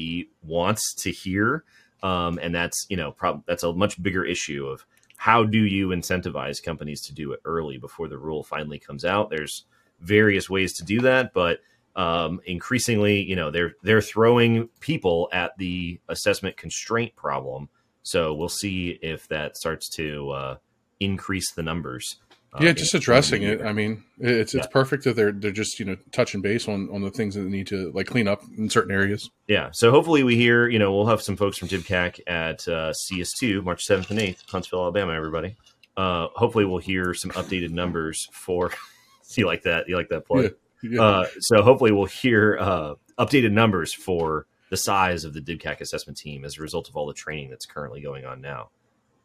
wants 0.42 0.92
to 0.94 1.12
hear 1.12 1.62
um, 2.02 2.40
and 2.42 2.52
that's 2.52 2.86
you 2.88 2.96
know 2.96 3.12
prob- 3.12 3.44
that's 3.46 3.62
a 3.62 3.72
much 3.72 4.02
bigger 4.02 4.24
issue 4.24 4.66
of 4.66 4.84
how 5.18 5.42
do 5.42 5.58
you 5.58 5.88
incentivize 5.88 6.62
companies 6.62 7.00
to 7.02 7.12
do 7.12 7.32
it 7.32 7.40
early 7.44 7.76
before 7.76 8.08
the 8.08 8.16
rule 8.16 8.44
finally 8.44 8.78
comes 8.78 9.04
out? 9.04 9.30
There's 9.30 9.64
various 10.00 10.48
ways 10.48 10.72
to 10.74 10.84
do 10.84 11.00
that, 11.00 11.34
but 11.34 11.58
um, 11.96 12.40
increasingly, 12.46 13.22
you 13.22 13.34
know, 13.34 13.50
they're 13.50 13.74
they're 13.82 14.00
throwing 14.00 14.68
people 14.78 15.28
at 15.32 15.58
the 15.58 16.00
assessment 16.08 16.56
constraint 16.56 17.16
problem. 17.16 17.68
So 18.04 18.32
we'll 18.32 18.48
see 18.48 18.96
if 19.02 19.26
that 19.28 19.56
starts 19.56 19.88
to 19.96 20.30
uh, 20.30 20.56
increase 21.00 21.50
the 21.50 21.64
numbers. 21.64 22.20
Yeah, 22.60 22.72
just 22.72 22.94
addressing 22.94 23.42
it. 23.42 23.60
I 23.62 23.72
mean, 23.72 24.04
it's 24.18 24.54
it's 24.54 24.66
yeah. 24.66 24.72
perfect 24.72 25.04
that 25.04 25.16
they're 25.16 25.32
they're 25.32 25.50
just 25.50 25.78
you 25.78 25.84
know 25.84 25.96
touching 26.12 26.40
base 26.40 26.66
on 26.66 26.88
on 26.90 27.02
the 27.02 27.10
things 27.10 27.34
that 27.34 27.42
they 27.42 27.48
need 27.50 27.66
to 27.68 27.92
like 27.92 28.06
clean 28.06 28.26
up 28.26 28.42
in 28.56 28.70
certain 28.70 28.90
areas. 28.90 29.30
Yeah. 29.46 29.68
So 29.72 29.90
hopefully 29.90 30.22
we 30.22 30.36
hear 30.36 30.66
you 30.68 30.78
know 30.78 30.94
we'll 30.94 31.06
have 31.06 31.22
some 31.22 31.36
folks 31.36 31.58
from 31.58 31.68
DibCac 31.68 32.20
at 32.26 32.66
uh, 32.66 32.92
CS2 32.92 33.62
March 33.62 33.84
seventh 33.84 34.10
and 34.10 34.18
eighth, 34.18 34.44
Huntsville, 34.48 34.80
Alabama. 34.80 35.12
Everybody. 35.12 35.56
Uh, 35.96 36.28
hopefully 36.34 36.64
we'll 36.64 36.78
hear 36.78 37.12
some 37.12 37.30
updated 37.32 37.70
numbers 37.70 38.28
for. 38.32 38.72
you 39.36 39.46
like 39.46 39.62
that? 39.64 39.88
You 39.88 39.96
like 39.96 40.08
that 40.08 40.26
plug? 40.26 40.54
Yeah. 40.82 40.90
yeah. 40.90 41.02
Uh, 41.02 41.26
so 41.40 41.62
hopefully 41.62 41.92
we'll 41.92 42.06
hear 42.06 42.56
uh, 42.58 42.94
updated 43.18 43.52
numbers 43.52 43.92
for 43.92 44.46
the 44.70 44.76
size 44.76 45.24
of 45.24 45.34
the 45.34 45.40
DibCac 45.40 45.80
assessment 45.80 46.18
team 46.18 46.44
as 46.44 46.58
a 46.58 46.62
result 46.62 46.88
of 46.88 46.96
all 46.96 47.06
the 47.06 47.14
training 47.14 47.50
that's 47.50 47.66
currently 47.66 48.00
going 48.00 48.24
on 48.24 48.40
now. 48.40 48.70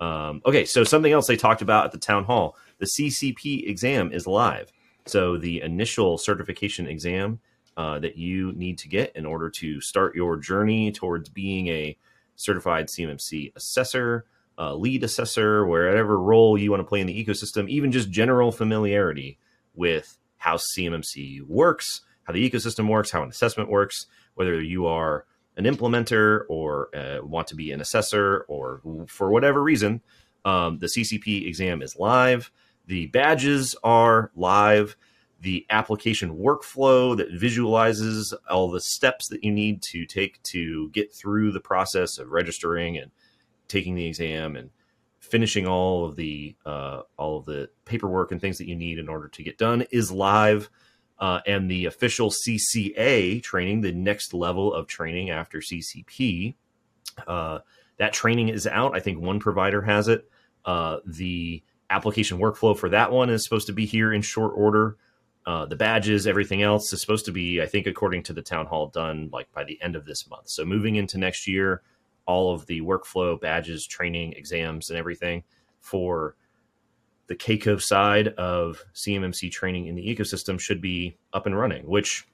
Um, 0.04 0.42
okay, 0.46 0.66
so 0.66 0.84
something 0.84 1.14
else 1.14 1.28
they 1.28 1.38
talked 1.38 1.62
about 1.62 1.86
at 1.86 1.92
the 1.94 1.98
town 1.98 2.26
hall 2.26 2.58
the 2.80 2.86
CCP 2.86 3.70
exam 3.70 4.12
is 4.12 4.28
live. 4.28 4.74
So 5.06 5.38
the 5.38 5.62
initial 5.62 6.18
certification 6.18 6.88
exam 6.88 7.40
uh, 7.78 8.00
that 8.00 8.18
you 8.18 8.52
need 8.54 8.78
to 8.80 8.90
get 8.90 9.16
in 9.16 9.26
order 9.26 9.50
to 9.50 9.80
start 9.80 10.16
your 10.16 10.36
journey 10.36 10.92
towards 10.92 11.30
being 11.30 11.70
a 11.70 11.98
certified 12.36 12.88
CMMC 12.88 13.56
assessor, 13.56 14.26
uh, 14.58 14.76
lead 14.76 15.04
assessor, 15.04 15.66
wherever 15.66 16.20
role 16.20 16.58
you 16.58 16.70
want 16.70 16.82
to 16.82 16.88
play 16.88 17.00
in 17.00 17.08
the 17.08 17.26
ecosystem, 17.26 17.70
even 17.70 17.92
just 17.92 18.10
general 18.10 18.52
familiarity 18.52 19.38
with 19.74 20.18
how 20.38 20.58
CMMC 20.58 21.42
works, 21.48 22.02
how 22.24 22.34
the 22.34 22.50
ecosystem 22.50 22.90
works, 22.90 23.12
how 23.12 23.24
an 23.24 23.30
assessment 23.30 23.70
works, 23.70 24.08
whether 24.36 24.62
you 24.62 24.86
are 24.86 25.26
an 25.58 25.66
implementer 25.66 26.42
or 26.50 26.90
uh, 26.96 27.20
want 27.24 27.48
to 27.48 27.56
be 27.56 27.72
an 27.72 27.82
assessor 27.82 28.46
or 28.48 28.82
for 29.08 29.32
whatever 29.32 29.62
reason, 29.62 30.02
um, 30.46 30.80
the 30.80 30.88
CCP 30.88 31.48
exam 31.48 31.82
is 31.82 31.96
live. 31.98 32.52
The 32.88 33.08
badges 33.08 33.76
are 33.84 34.32
live. 34.36 34.98
The 35.40 35.66
application 35.70 36.38
workflow 36.38 37.18
that 37.18 37.32
visualizes 37.32 38.34
all 38.50 38.72
the 38.72 38.82
steps 38.82 39.28
that 39.28 39.44
you 39.44 39.52
need 39.52 39.82
to 39.84 40.06
take 40.06 40.42
to 40.44 40.90
get 40.90 41.14
through 41.14 41.52
the 41.52 41.60
process 41.60 42.18
of 42.18 42.32
registering 42.32 42.98
and 42.98 43.12
taking 43.68 43.96
the 43.96 44.06
exam 44.06 44.56
and 44.56 44.70
finishing 45.20 45.66
all 45.66 46.06
of 46.06 46.16
the 46.16 46.56
uh, 46.66 47.02
all 47.18 47.38
of 47.38 47.46
the 47.46 47.70
paperwork 47.86 48.32
and 48.32 48.40
things 48.40 48.58
that 48.58 48.68
you 48.68 48.76
need 48.76 49.00
in 49.00 49.10
order 49.10 49.28
to 49.30 49.44
get 49.44 49.58
done 49.58 49.86
is 49.92 50.12
live. 50.12 50.70
Uh, 51.24 51.40
and 51.48 51.72
the 51.72 51.86
official 51.86 52.30
CCA 52.30 53.42
training, 53.42 53.80
the 53.80 53.94
next 53.94 54.34
level 54.34 54.74
of 54.74 54.88
training 54.88 55.30
after 55.30 55.60
CCP, 55.60 56.56
uh, 57.26 57.60
that 57.96 58.12
training 58.12 58.50
is 58.50 58.68
out. 58.68 58.94
I 58.94 59.00
think 59.00 59.22
one 59.22 59.40
provider 59.40 59.82
has 59.84 60.10
it. 60.10 60.30
Uh, 60.66 60.98
the 61.06 61.64
application 61.90 62.40
workflow 62.40 62.78
for 62.78 62.90
that 62.90 63.10
one 63.10 63.30
is 63.30 63.42
supposed 63.46 63.68
to 63.68 63.74
be 63.74 63.86
here 63.86 64.12
in 64.12 64.22
short 64.22 64.52
order. 64.54 64.98
Uh, 65.46 65.66
the 65.66 65.78
badges, 65.78 66.28
everything 66.28 66.62
else 66.62 66.92
is 66.92 67.00
supposed 67.00 67.24
to 67.24 67.32
be, 67.32 67.62
I 67.62 67.68
think, 67.68 67.88
according 67.88 68.24
to 68.24 68.34
the 68.34 68.42
town 68.42 68.66
hall, 68.66 68.88
done 68.88 69.30
like 69.32 69.50
by 69.54 69.64
the 69.64 69.82
end 69.82 69.96
of 69.96 70.04
this 70.04 70.30
month. 70.30 70.50
So 70.50 70.66
moving 70.66 70.98
into 70.98 71.18
next 71.18 71.48
year, 71.48 71.84
all 72.26 72.54
of 72.54 72.66
the 72.66 72.82
workflow, 72.82 73.40
badges, 73.40 73.88
training, 73.88 74.34
exams, 74.34 74.90
and 74.90 75.00
everything 75.00 75.46
for 75.80 76.36
the 77.28 77.36
CAICO 77.36 77.82
side 77.82 78.30
of 78.30 78.84
CMMC 78.94 79.52
training 79.52 79.88
in 79.88 79.96
the 79.96 80.16
ecosystem 80.16 80.60
should 80.60 80.82
be 80.82 81.18
up 81.32 81.46
and 81.46 81.58
running, 81.58 81.86
which 81.88 82.28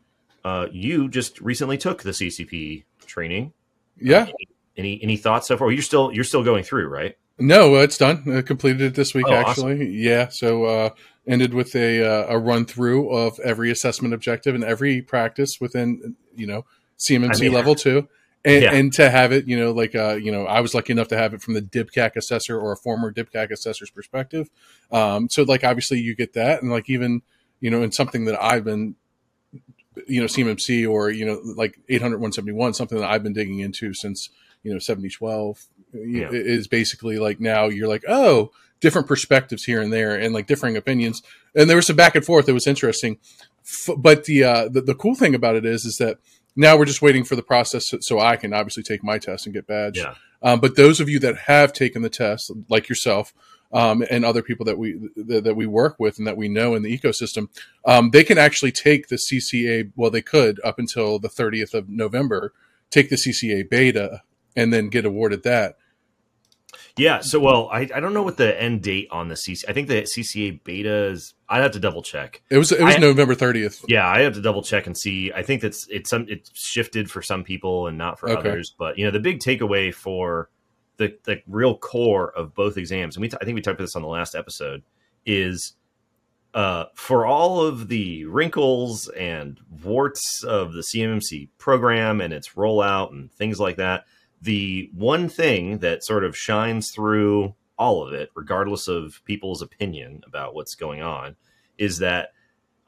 uh, 0.44 0.68
you 0.72 1.10
just 1.10 1.40
recently 1.42 1.78
took 1.78 2.04
the 2.04 2.12
CCP 2.12 2.84
training. 3.06 3.54
Yeah. 4.00 4.24
Uh, 4.24 4.26
any, 4.26 4.48
any, 4.78 5.04
any 5.04 5.18
thoughts 5.18 5.48
so 5.48 5.58
far? 5.58 5.72
You're 5.72 5.82
still 5.82 6.12
you're 6.12 6.24
still 6.24 6.44
going 6.44 6.64
through, 6.64 6.88
right? 6.88 7.18
No, 7.38 7.76
it's 7.76 7.98
done. 7.98 8.24
I 8.36 8.42
completed 8.42 8.82
it 8.82 8.96
this 8.96 9.14
week, 9.14 9.26
oh, 9.28 9.34
actually. 9.34 9.76
Awesome. 9.76 9.92
Yeah. 9.94 10.28
So 10.30 10.66
uh, 10.66 10.90
ended 11.28 11.54
with 11.54 11.76
a 11.76 12.04
uh, 12.04 12.36
a 12.36 12.40
run 12.40 12.66
through 12.66 13.10
of 13.10 13.40
every 13.40 13.72
assessment 13.72 14.14
objective 14.14 14.56
and 14.56 14.64
every 14.64 15.02
practice 15.02 15.62
within 15.62 16.16
you 16.36 16.48
know 16.48 16.66
CMMC 16.98 17.36
I 17.36 17.40
mean, 17.40 17.54
level 17.54 17.76
two 17.76 18.08
and, 18.46 18.64
yeah. 18.64 18.74
and 18.74 18.94
to 18.94 19.10
have 19.10 19.32
it, 19.32 19.48
you 19.48 19.60
know, 19.60 19.72
like, 19.72 19.96
uh, 19.96 20.16
you 20.16 20.32
know, 20.32 20.46
I 20.46 20.62
was 20.62 20.74
lucky 20.74 20.94
enough 20.94 21.10
to 21.10 21.18
have 21.18 21.34
it 21.34 21.42
from 21.42 21.56
the 21.56 21.62
DibCac 21.62 22.16
assessor 22.16 22.58
or 22.58 22.72
a 22.72 22.78
former 22.78 23.12
DibCac 23.12 23.52
assessor's 23.52 23.90
perspective. 23.90 24.50
Um, 24.92 25.30
so 25.30 25.44
like, 25.44 25.64
obviously 25.64 26.00
you 26.00 26.16
get 26.16 26.34
that. 26.34 26.62
And 26.62 26.72
like, 26.72 26.90
even, 26.90 27.22
you 27.60 27.70
know, 27.70 27.84
in 27.84 27.92
something 27.92 28.26
that 28.26 28.42
I've 28.42 28.64
been, 28.64 28.96
you 30.08 30.22
know, 30.22 30.28
CMMC 30.28 30.90
or, 30.90 31.10
you 31.10 31.26
know, 31.26 31.42
like 31.44 31.80
800, 31.90 32.16
171, 32.18 32.74
something 32.74 32.98
that 32.98 33.10
I've 33.10 33.24
been 33.24 33.34
digging 33.34 33.60
into 33.60 33.94
since, 33.94 34.30
you 34.64 34.72
know, 34.72 34.80
7012 34.80 35.68
yeah. 35.94 36.30
is 36.32 36.68
basically 36.68 37.20
like 37.20 37.42
now 37.42 37.66
you're 37.66 37.90
like, 37.90 38.06
oh, 38.08 38.52
different 38.80 39.10
perspectives 39.10 39.66
here 39.66 39.82
and 39.82 39.92
there 39.92 40.16
and 40.16 40.34
like 40.34 40.48
differing 40.48 40.78
opinions. 40.78 41.22
And 41.54 41.70
there 41.70 41.76
was 41.76 41.88
some 41.88 41.98
back 41.98 42.16
and 42.16 42.24
forth. 42.24 42.48
It 42.48 42.54
was 42.54 42.68
interesting. 42.68 43.18
F- 43.66 43.96
but 43.98 44.24
the, 44.24 44.46
uh, 44.46 44.70
the, 44.70 44.80
the 44.80 44.96
cool 44.96 45.16
thing 45.16 45.36
about 45.36 45.58
it 45.58 45.66
is, 45.66 45.84
is 45.84 45.98
that, 45.98 46.20
now 46.60 46.78
we're 46.78 46.86
just 46.86 47.02
waiting 47.02 47.24
for 47.24 47.38
the 47.38 47.42
process 47.42 47.88
so, 47.88 48.00
so 48.02 48.20
I 48.20 48.36
can 48.36 48.54
obviously 48.54 48.84
take 48.84 49.02
my 49.02 49.18
test 49.18 49.46
and 49.46 49.56
get 49.56 49.66
badged. 49.66 49.98
Yeah. 49.98 50.16
Um, 50.42 50.60
but 50.60 50.76
those 50.76 51.00
of 51.00 51.08
you 51.10 51.18
that 51.20 51.38
have 51.48 51.72
taken 51.72 52.02
the 52.02 52.10
test, 52.10 52.52
like 52.68 52.90
yourself, 52.90 53.34
um, 53.72 54.04
and 54.10 54.26
other 54.26 54.42
people 54.42 54.66
that 54.66 54.78
we 54.78 55.00
that, 55.16 55.44
that, 55.44 55.56
we 55.56 55.68
work 55.68 55.96
with 56.00 56.18
and 56.18 56.26
that 56.26 56.38
we 56.38 56.50
know 56.50 56.76
in 56.76 56.82
the 56.82 56.98
ecosystem, 56.98 57.50
um, 57.86 58.10
they 58.10 58.24
can 58.24 58.38
actually 58.38 58.72
take 58.72 59.08
the 59.08 59.16
CCA. 59.16 59.92
Well, 59.96 60.10
they 60.10 60.22
could 60.22 60.60
up 60.64 60.80
until 60.80 61.20
the 61.20 61.30
30th 61.30 61.74
of 61.74 61.88
November 61.88 62.52
take 62.90 63.10
the 63.10 63.16
CCA 63.16 63.70
beta 63.70 64.24
and 64.56 64.74
then 64.74 64.90
get 64.90 65.06
awarded 65.06 65.44
that. 65.44 65.78
Yeah. 67.00 67.20
So, 67.22 67.40
well, 67.40 67.70
I, 67.72 67.90
I 67.94 68.00
don't 68.00 68.14
know 68.14 68.24
what 68.24 68.38
the 68.38 68.62
end 68.62 68.82
date 68.82 69.08
on 69.12 69.28
the 69.28 69.36
CC. 69.36 69.64
I 69.68 69.74
think 69.74 69.88
the 69.88 70.04
CCA 70.04 70.64
beta 70.64 71.06
is. 71.08 71.34
I'd 71.48 71.62
have 71.62 71.72
to 71.72 71.80
double 71.80 72.04
check. 72.04 72.42
It 72.50 72.58
was 72.58 72.72
it 72.72 72.82
was 72.82 72.96
I, 72.96 73.00
November 73.00 73.36
thirtieth. 73.36 73.84
Yeah, 73.88 74.08
I 74.08 74.20
have 74.22 74.34
to 74.36 74.42
double 74.42 74.62
check 74.62 74.86
and 74.86 74.98
see. 74.98 75.32
I 75.34 75.42
think 75.42 75.62
that's 75.62 75.88
it's 75.90 76.10
some 76.10 76.26
it's 76.30 76.52
shifted 76.54 77.10
for 77.10 77.22
some 77.22 77.44
people 77.44 77.88
and 77.88 77.98
not 77.98 78.20
for 78.20 78.30
okay. 78.30 78.50
others. 78.50 78.74
But 78.78 78.98
you 78.98 79.06
know, 79.06 79.12
the 79.12 79.20
big 79.20 79.40
takeaway 79.40 79.94
for 79.94 80.50
the 80.98 81.18
the 81.24 81.42
real 81.48 81.78
core 81.78 82.32
of 82.32 82.54
both 82.54 82.78
exams, 82.78 83.16
and 83.16 83.22
we 83.22 83.30
t- 83.30 83.38
I 83.42 83.46
think 83.46 83.56
we 83.56 83.62
talked 83.62 83.80
about 83.80 83.86
this 83.86 83.96
on 83.96 84.04
the 84.04 84.08
last 84.08 84.36
episode, 84.36 84.84
is 85.26 85.74
uh, 86.54 86.86
for 86.96 87.26
all 87.26 87.62
of 87.66 87.88
the 87.88 88.26
wrinkles 88.26 89.08
and 89.10 89.60
warts 89.84 90.44
of 90.44 90.74
the 90.74 90.82
CMMC 90.82 91.50
program 91.58 92.22
and 92.22 92.34
its 92.34 92.50
rollout 92.50 93.12
and 93.12 93.32
things 93.32 93.60
like 93.60 93.78
that 93.78 94.06
the 94.42 94.90
one 94.94 95.30
thing 95.30 95.80
that 95.80 96.04
sort 96.04 96.24
of 96.24 96.38
shines 96.38 96.92
through 96.92 97.56
all 97.78 98.06
of 98.06 98.14
it, 98.14 98.30
regardless 98.36 98.88
of 98.88 99.22
people's 99.26 99.62
opinion 99.62 100.22
about 100.26 100.54
what's 100.54 100.76
going 100.76 101.02
on, 101.02 101.36
is 101.78 102.00
that 102.00 102.34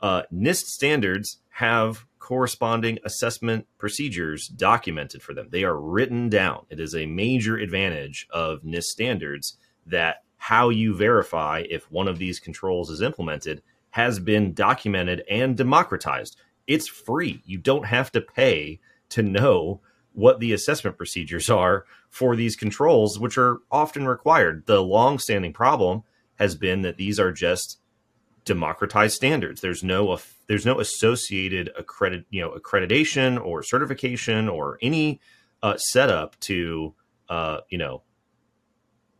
uh, 0.01 0.23
NIST 0.33 0.65
standards 0.65 1.37
have 1.49 2.05
corresponding 2.19 2.97
assessment 3.03 3.67
procedures 3.77 4.47
documented 4.47 5.21
for 5.21 5.33
them. 5.33 5.47
They 5.49 5.63
are 5.63 5.79
written 5.79 6.29
down. 6.29 6.65
It 6.69 6.79
is 6.79 6.95
a 6.95 7.05
major 7.05 7.57
advantage 7.57 8.27
of 8.31 8.61
NIST 8.63 8.83
standards 8.83 9.57
that 9.85 10.23
how 10.37 10.69
you 10.69 10.95
verify 10.95 11.63
if 11.69 11.91
one 11.91 12.07
of 12.07 12.17
these 12.17 12.39
controls 12.39 12.89
is 12.89 13.01
implemented 13.01 13.61
has 13.91 14.19
been 14.19 14.53
documented 14.53 15.23
and 15.29 15.55
democratized. 15.57 16.37
It's 16.67 16.87
free. 16.87 17.41
You 17.45 17.57
don't 17.57 17.85
have 17.85 18.11
to 18.13 18.21
pay 18.21 18.79
to 19.09 19.21
know 19.21 19.81
what 20.13 20.39
the 20.39 20.53
assessment 20.53 20.97
procedures 20.97 21.49
are 21.49 21.85
for 22.09 22.35
these 22.35 22.55
controls, 22.55 23.19
which 23.19 23.37
are 23.37 23.59
often 23.71 24.07
required. 24.07 24.65
The 24.65 24.81
long-standing 24.81 25.53
problem 25.53 26.03
has 26.35 26.55
been 26.55 26.81
that 26.81 26.97
these 26.97 27.19
are 27.19 27.31
just 27.31 27.79
democratized 28.45 29.15
standards. 29.15 29.61
There's 29.61 29.83
no 29.83 30.19
there's 30.47 30.65
no 30.65 30.79
associated 30.79 31.69
accredit 31.77 32.25
you 32.29 32.41
know 32.41 32.51
accreditation 32.51 33.43
or 33.43 33.63
certification 33.63 34.49
or 34.49 34.77
any 34.81 35.21
uh, 35.63 35.77
setup 35.77 36.39
to 36.41 36.93
uh, 37.29 37.59
you 37.69 37.77
know 37.77 38.01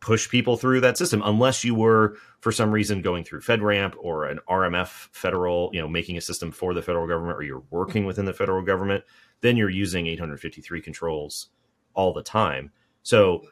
push 0.02 0.28
people 0.28 0.58
through 0.58 0.80
that 0.80 0.98
system 0.98 1.22
unless 1.24 1.64
you 1.64 1.74
were 1.74 2.16
for 2.40 2.52
some 2.52 2.70
reason 2.70 3.00
going 3.00 3.24
through 3.24 3.40
FedRAMP 3.40 3.94
or 3.98 4.26
an 4.26 4.40
RMF 4.50 5.08
federal 5.12 5.70
you 5.72 5.80
know 5.80 5.88
making 5.88 6.18
a 6.18 6.20
system 6.20 6.50
for 6.50 6.74
the 6.74 6.82
federal 6.82 7.06
government 7.06 7.38
or 7.38 7.42
you're 7.42 7.62
working 7.70 8.04
within 8.04 8.26
the 8.26 8.34
federal 8.34 8.62
government 8.62 9.04
then 9.42 9.56
you're 9.56 9.70
using 9.70 10.06
853 10.06 10.80
controls 10.80 11.48
all 11.94 12.12
the 12.12 12.22
time. 12.22 12.70
So, 13.02 13.42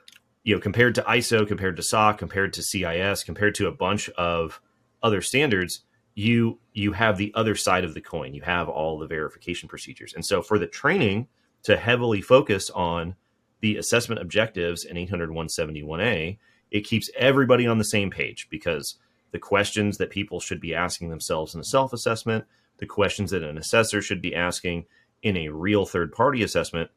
you 0.45 0.55
know, 0.55 0.61
compared 0.61 0.95
to 0.95 1.03
ISO, 1.03 1.47
compared 1.47 1.77
to 1.77 1.83
SOC, 1.83 2.19
compared 2.19 2.53
to 2.55 2.63
CIS, 2.63 3.25
compared 3.25 3.55
to 3.57 3.67
a 3.67 3.73
bunch 3.73 4.09
of 4.11 4.61
other 5.03 5.21
standards, 5.21 5.81
you 6.15 6.59
you 6.73 6.93
have 6.93 7.17
the 7.17 7.33
other 7.35 7.55
side 7.55 7.85
of 7.85 7.95
the 7.95 8.01
coin. 8.01 8.35
You 8.35 8.43
have 8.43 8.69
all 8.69 8.99
the 8.99 9.07
verification 9.07 9.69
procedures. 9.69 10.15
And 10.15 10.25
so 10.25 10.43
for 10.43 10.59
the 10.59 10.67
training 10.67 11.29
to 11.65 11.77
heavily 11.77 12.23
focus 12.23 12.71
on 12.71 13.17
the 13.61 13.77
assessment 13.77 14.21
objectives 14.21 14.85
in 14.85 14.97
800 14.97 15.31
171A, 15.31 16.39
it 16.71 16.81
keeps 16.81 17.11
everybody 17.17 17.67
on 17.67 17.79
the 17.79 17.85
same 17.85 18.11
page 18.11 18.49
because 18.51 18.97
the 19.33 19.39
questions 19.39 19.99
that 19.99 20.11
people 20.11 20.41
should 20.41 20.61
be 20.61 20.75
asking 20.75 21.11
themselves 21.11 21.55
in 21.55 21.61
a 21.61 21.65
self 21.65 21.93
assessment, 21.93 22.45
the 22.79 22.87
questions 22.87 23.31
that 23.31 23.43
an 23.43 23.59
assessor 23.59 24.01
should 24.03 24.23
be 24.23 24.35
asking 24.35 24.87
in 25.23 25.37
a 25.37 25.49
real 25.49 25.85
third 25.85 26.13
party 26.13 26.43
assessment, 26.43 26.91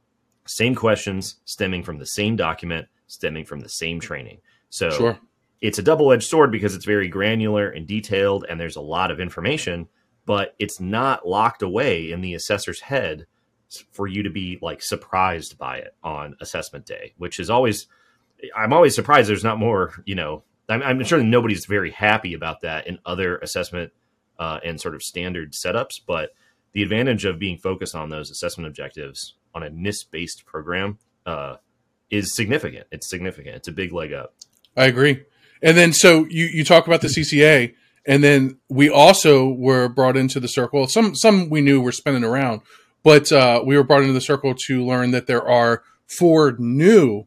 same 0.45 0.75
questions 0.75 1.37
stemming 1.45 1.83
from 1.83 1.99
the 1.99 2.05
same 2.05 2.35
document, 2.35 2.87
stemming 3.07 3.45
from 3.45 3.59
the 3.59 3.69
same 3.69 3.99
training. 3.99 4.39
So 4.69 4.89
Sure. 4.89 5.19
it's 5.61 5.79
a 5.79 5.83
double 5.83 6.11
edged 6.11 6.27
sword 6.29 6.51
because 6.51 6.75
it's 6.75 6.85
very 6.85 7.07
granular 7.07 7.69
and 7.69 7.85
detailed 7.85 8.45
and 8.49 8.59
there's 8.59 8.75
a 8.75 8.81
lot 8.81 9.11
of 9.11 9.19
information, 9.19 9.87
but 10.25 10.55
it's 10.59 10.79
not 10.79 11.27
locked 11.27 11.61
away 11.61 12.11
in 12.11 12.21
the 12.21 12.33
assessor's 12.33 12.81
head 12.81 13.25
for 13.91 14.07
you 14.07 14.23
to 14.23 14.29
be 14.29 14.59
like 14.61 14.81
surprised 14.81 15.57
by 15.57 15.77
it 15.77 15.95
on 16.03 16.35
assessment 16.41 16.85
day, 16.85 17.13
which 17.17 17.39
is 17.39 17.49
always, 17.49 17.87
I'm 18.55 18.73
always 18.73 18.95
surprised 18.95 19.29
there's 19.29 19.43
not 19.43 19.59
more, 19.59 19.93
you 20.05 20.15
know, 20.15 20.43
I'm, 20.69 20.81
I'm 20.81 21.03
sure 21.03 21.21
nobody's 21.21 21.65
very 21.65 21.91
happy 21.91 22.33
about 22.33 22.61
that 22.61 22.87
in 22.87 22.99
other 23.05 23.37
assessment 23.37 23.91
uh, 24.39 24.59
and 24.63 24.79
sort 24.79 24.95
of 24.95 25.03
standard 25.03 25.53
setups, 25.53 25.99
but 26.05 26.31
the 26.73 26.83
advantage 26.83 27.25
of 27.25 27.39
being 27.39 27.57
focused 27.57 27.95
on 27.95 28.09
those 28.09 28.31
assessment 28.31 28.67
objectives 28.67 29.35
on 29.53 29.63
a 29.63 29.69
NIST 29.69 30.11
based 30.11 30.45
program 30.45 30.97
uh, 31.25 31.57
is 32.09 32.35
significant. 32.35 32.87
It's 32.91 33.09
significant. 33.09 33.55
It's 33.55 33.67
a 33.67 33.71
big 33.71 33.93
leg 33.93 34.13
up. 34.13 34.33
I 34.75 34.85
agree. 34.85 35.23
And 35.61 35.77
then 35.77 35.93
so 35.93 36.25
you 36.29 36.45
you 36.45 36.65
talk 36.65 36.87
about 36.87 37.01
the 37.01 37.07
CCA, 37.07 37.73
and 38.05 38.23
then 38.23 38.59
we 38.69 38.89
also 38.89 39.49
were 39.49 39.87
brought 39.87 40.17
into 40.17 40.39
the 40.39 40.47
circle. 40.47 40.87
Some 40.87 41.15
some 41.15 41.49
we 41.49 41.61
knew 41.61 41.79
were 41.79 41.91
spinning 41.91 42.23
around, 42.23 42.61
but 43.03 43.31
uh, 43.31 43.61
we 43.65 43.75
were 43.77 43.83
brought 43.83 44.01
into 44.01 44.13
the 44.13 44.21
circle 44.21 44.53
to 44.67 44.85
learn 44.85 45.11
that 45.11 45.27
there 45.27 45.47
are 45.47 45.83
four 46.07 46.55
new 46.57 47.25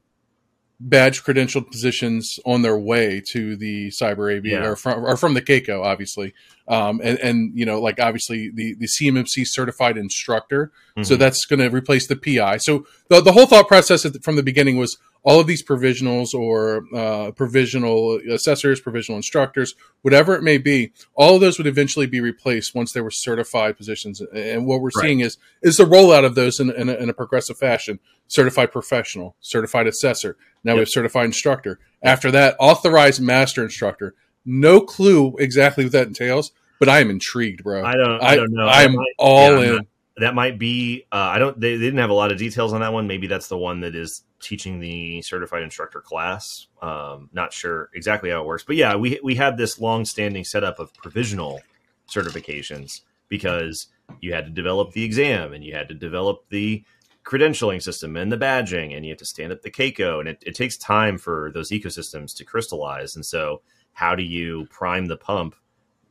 badge 0.78 1.24
credentialed 1.24 1.70
positions 1.70 2.38
on 2.44 2.60
their 2.60 2.76
way 2.78 3.22
to 3.26 3.56
the 3.56 3.88
cyber 3.88 4.30
AB 4.36 4.50
Yeah. 4.50 4.66
or 4.66 4.76
from 4.76 5.04
or 5.06 5.16
from 5.16 5.32
the 5.32 5.40
CAICO, 5.40 5.82
obviously. 5.82 6.34
Um, 6.68 7.00
and, 7.02 7.18
and 7.20 7.58
you 7.58 7.64
know, 7.64 7.80
like 7.80 7.98
obviously 7.98 8.50
the 8.54 8.74
the 8.74 8.86
CMMC 8.86 9.46
certified 9.46 9.96
instructor. 9.96 10.72
So 11.02 11.14
Mhm. 11.14 11.18
that's 11.18 11.44
going 11.46 11.60
to 11.60 11.68
replace 11.74 12.06
the 12.06 12.16
PI. 12.16 12.58
So 12.58 12.86
the 13.08 13.22
the 13.22 13.32
whole 13.32 13.46
thought 13.46 13.68
process 13.68 14.06
from 14.22 14.36
the 14.36 14.42
beginning 14.42 14.76
was 14.76 14.98
all 15.26 15.40
of 15.40 15.46
these 15.48 15.62
provisionals 15.62 16.32
or 16.32 16.84
uh, 16.94 17.32
provisional 17.32 18.20
assessors, 18.30 18.80
provisional 18.80 19.16
instructors, 19.16 19.74
whatever 20.02 20.36
it 20.36 20.42
may 20.42 20.56
be, 20.56 20.92
all 21.16 21.34
of 21.34 21.40
those 21.40 21.58
would 21.58 21.66
eventually 21.66 22.06
be 22.06 22.20
replaced 22.20 22.76
once 22.76 22.92
they 22.92 23.00
were 23.00 23.10
certified 23.10 23.76
positions. 23.76 24.20
And 24.32 24.66
what 24.66 24.80
we're 24.80 24.90
Right. 24.96 25.02
seeing 25.02 25.20
is 25.20 25.36
is 25.62 25.78
the 25.78 25.84
rollout 25.84 26.24
of 26.24 26.36
those 26.36 26.60
in, 26.60 26.70
in, 26.70 26.88
a, 26.88 26.94
in 26.94 27.08
a 27.10 27.12
progressive 27.12 27.58
fashion: 27.58 27.98
certified 28.28 28.70
professional, 28.70 29.34
certified 29.40 29.88
assessor. 29.88 30.36
Now 30.62 30.74
we 30.74 30.78
have 30.80 30.88
certified 30.88 31.24
instructor. 31.26 31.80
After 32.04 32.30
that, 32.30 32.54
authorized 32.60 33.20
master 33.20 33.64
instructor. 33.64 34.14
No 34.44 34.80
clue 34.80 35.34
exactly 35.40 35.84
what 35.84 35.92
that 35.92 36.06
entails, 36.06 36.52
but 36.78 36.88
I 36.88 37.00
am 37.00 37.10
intrigued, 37.10 37.64
bro. 37.64 37.84
I 37.84 37.94
don't. 37.96 38.22
I, 38.22 38.36
don't 38.36 38.52
know. 38.52 38.68
I'm 38.68 38.94
might- 38.94 39.06
all 39.18 39.50
yeah, 39.60 39.70
in. 39.70 39.74
not- 39.74 39.86
that 40.18 40.34
might 40.36 40.56
be. 40.58 41.04
Uh, 41.10 41.16
I 41.16 41.38
don't. 41.40 41.60
They, 41.60 41.72
they 41.76 41.84
didn't 41.84 41.98
have 41.98 42.10
a 42.10 42.14
lot 42.14 42.30
of 42.30 42.38
details 42.38 42.72
on 42.72 42.80
that 42.80 42.92
one. 42.92 43.08
Maybe 43.08 43.26
that's 43.26 43.48
the 43.48 43.58
one 43.58 43.80
that 43.80 43.94
is 43.96 44.22
teaching 44.40 44.80
the 44.80 45.22
certified 45.22 45.62
instructor 45.62 46.00
class. 46.00 46.66
Um, 46.82 47.30
not 47.32 47.52
sure 47.52 47.90
exactly 47.94 48.30
how 48.30 48.42
it 48.42 48.46
works, 48.46 48.64
but 48.64 48.76
yeah, 48.76 48.96
we 48.96 49.18
we 49.22 49.34
had 49.34 49.56
this 49.56 49.80
long-standing 49.80 50.44
setup 50.44 50.78
of 50.78 50.92
provisional 50.94 51.60
certifications 52.08 53.02
because 53.28 53.88
you 54.20 54.32
had 54.32 54.46
to 54.46 54.52
develop 54.52 54.92
the 54.92 55.04
exam 55.04 55.52
and 55.52 55.64
you 55.64 55.74
had 55.74 55.88
to 55.88 55.94
develop 55.94 56.44
the 56.50 56.84
credentialing 57.24 57.82
system 57.82 58.16
and 58.16 58.30
the 58.30 58.38
badging 58.38 58.96
and 58.96 59.04
you 59.04 59.10
have 59.10 59.18
to 59.18 59.26
stand 59.26 59.52
up 59.52 59.62
the 59.62 59.70
CAICO. 59.70 60.20
And 60.20 60.28
it, 60.28 60.42
it 60.46 60.54
takes 60.54 60.76
time 60.76 61.18
for 61.18 61.50
those 61.52 61.70
ecosystems 61.70 62.34
to 62.36 62.44
crystallize. 62.44 63.16
And 63.16 63.26
so 63.26 63.62
how 63.92 64.14
do 64.14 64.22
you 64.22 64.66
prime 64.70 65.06
the 65.06 65.16
pump 65.16 65.56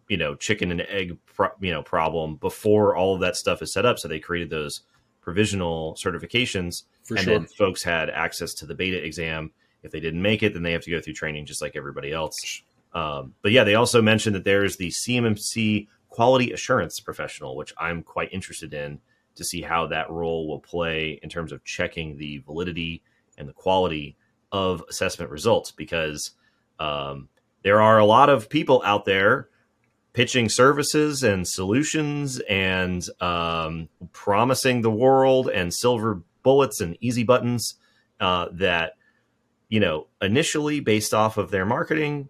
you 0.10 0.18
know 0.18 0.36
chicken 0.36 0.72
and 0.72 0.82
egg 0.82 1.18
pro- 1.26 1.50
you 1.60 1.72
know 1.72 1.82
problem 1.82 2.36
before 2.36 2.96
all 2.96 3.16
of 3.16 3.22
that 3.22 3.38
stuff 3.38 3.62
is 3.62 3.72
set 3.72 3.86
up? 3.86 3.98
So 3.98 4.08
they 4.08 4.20
created 4.20 4.50
those 4.50 4.82
provisional 5.22 5.96
certifications 5.96 6.84
For 7.06 7.16
and 7.16 7.24
sure. 7.24 7.34
then 7.40 7.48
folks 7.48 7.84
had 7.84 8.10
access 8.10 8.54
to 8.56 8.66
the 8.66 8.76
beta 8.76 9.04
exam 9.04 9.52
if 9.84 9.92
they 9.92 10.00
didn't 10.00 10.22
make 10.22 10.44
it 10.44 10.54
then 10.54 10.64
they 10.64 10.72
have 10.74 10.84
to 10.84 10.92
go 10.92 11.00
through 11.00 11.14
training 11.14 11.46
just 11.46 11.62
like 11.62 11.76
everybody 11.76 12.12
else 12.12 12.36
um, 12.94 13.34
but 13.42 13.52
yeah 13.52 13.64
they 13.64 13.76
also 13.76 14.02
mentioned 14.02 14.36
that 14.36 14.44
there's 14.44 14.78
the 14.78 14.90
cmmc 14.90 15.88
quality 16.10 16.52
assurance 16.52 17.00
professional 17.00 17.56
which 17.56 17.74
i'm 17.80 18.04
quite 18.04 18.34
interested 18.34 18.74
in 18.74 19.00
to 19.36 19.44
see 19.44 19.62
how 19.62 19.88
that 19.88 20.10
role 20.10 20.48
will 20.48 20.60
play 20.60 21.20
in 21.22 21.30
terms 21.30 21.52
of 21.52 21.64
checking 21.64 22.18
the 22.18 22.40
validity 22.40 23.04
and 23.38 23.48
the 23.48 23.54
quality 23.54 24.16
of 24.52 24.84
assessment 24.90 25.30
results 25.30 25.72
because 25.72 26.32
um, 26.80 27.28
there 27.64 27.82
are 27.82 28.00
a 28.00 28.06
lot 28.06 28.30
of 28.30 28.50
people 28.50 28.82
out 28.86 29.06
there 29.06 29.50
pitching 30.14 30.48
services 30.48 31.24
and 31.24 31.46
solutions 31.46 32.40
and 32.50 33.06
um, 33.20 33.90
promising 34.14 34.82
the 34.82 34.90
world 34.90 35.50
and 35.50 35.74
silver 35.74 36.22
bullets 36.46 36.80
and 36.80 36.96
easy 37.02 37.24
buttons 37.24 37.74
uh, 38.22 38.48
that 38.54 38.94
you 39.68 39.82
know 39.82 40.08
initially 40.22 40.80
based 40.80 41.14
off 41.14 41.38
of 41.38 41.52
their 41.52 41.66
marketing 41.66 42.30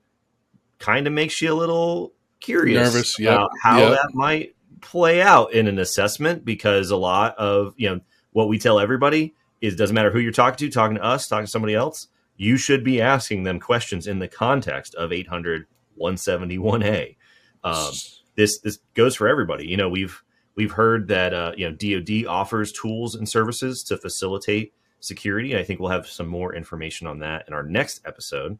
kind 0.79 1.05
of 1.05 1.13
makes 1.13 1.41
you 1.41 1.53
a 1.53 1.53
little 1.53 2.13
curious 2.39 2.93
Nervous, 2.93 3.19
yep, 3.19 3.33
about 3.33 3.51
how 3.61 3.79
yep. 3.79 3.91
that 3.91 4.09
might 4.13 4.55
play 4.81 5.21
out 5.21 5.53
in 5.53 5.67
an 5.67 5.77
assessment 5.77 6.45
because 6.45 6.89
a 6.89 6.95
lot 6.95 7.37
of 7.37 7.73
you 7.77 7.89
know 7.89 7.99
what 8.31 8.47
we 8.47 8.57
tell 8.57 8.79
everybody 8.79 9.35
is 9.61 9.75
doesn't 9.75 9.93
matter 9.93 10.11
who 10.11 10.19
you're 10.19 10.31
talking 10.31 10.57
to 10.57 10.69
talking 10.69 10.95
to 10.95 11.03
us 11.03 11.27
talking 11.27 11.45
to 11.45 11.51
somebody 11.51 11.75
else 11.75 12.07
you 12.37 12.57
should 12.57 12.83
be 12.83 13.01
asking 13.01 13.43
them 13.43 13.59
questions 13.59 14.07
in 14.07 14.19
the 14.19 14.27
context 14.27 14.95
of 14.95 15.11
800 15.11 15.67
171a 15.99 17.15
um, 17.63 17.91
this 18.35 18.59
this 18.59 18.79
goes 18.93 19.15
for 19.15 19.27
everybody 19.27 19.67
you 19.67 19.77
know 19.77 19.89
we've 19.89 20.23
we've 20.55 20.71
heard 20.71 21.07
that 21.09 21.33
uh, 21.33 21.51
you 21.55 21.69
know 21.69 21.75
dod 21.75 22.25
offers 22.27 22.71
tools 22.71 23.15
and 23.15 23.27
services 23.27 23.83
to 23.83 23.97
facilitate 23.97 24.73
security 24.99 25.55
i 25.57 25.63
think 25.63 25.79
we'll 25.79 25.91
have 25.91 26.07
some 26.07 26.27
more 26.27 26.55
information 26.55 27.05
on 27.07 27.19
that 27.19 27.45
in 27.47 27.53
our 27.53 27.63
next 27.63 28.01
episode. 28.05 28.57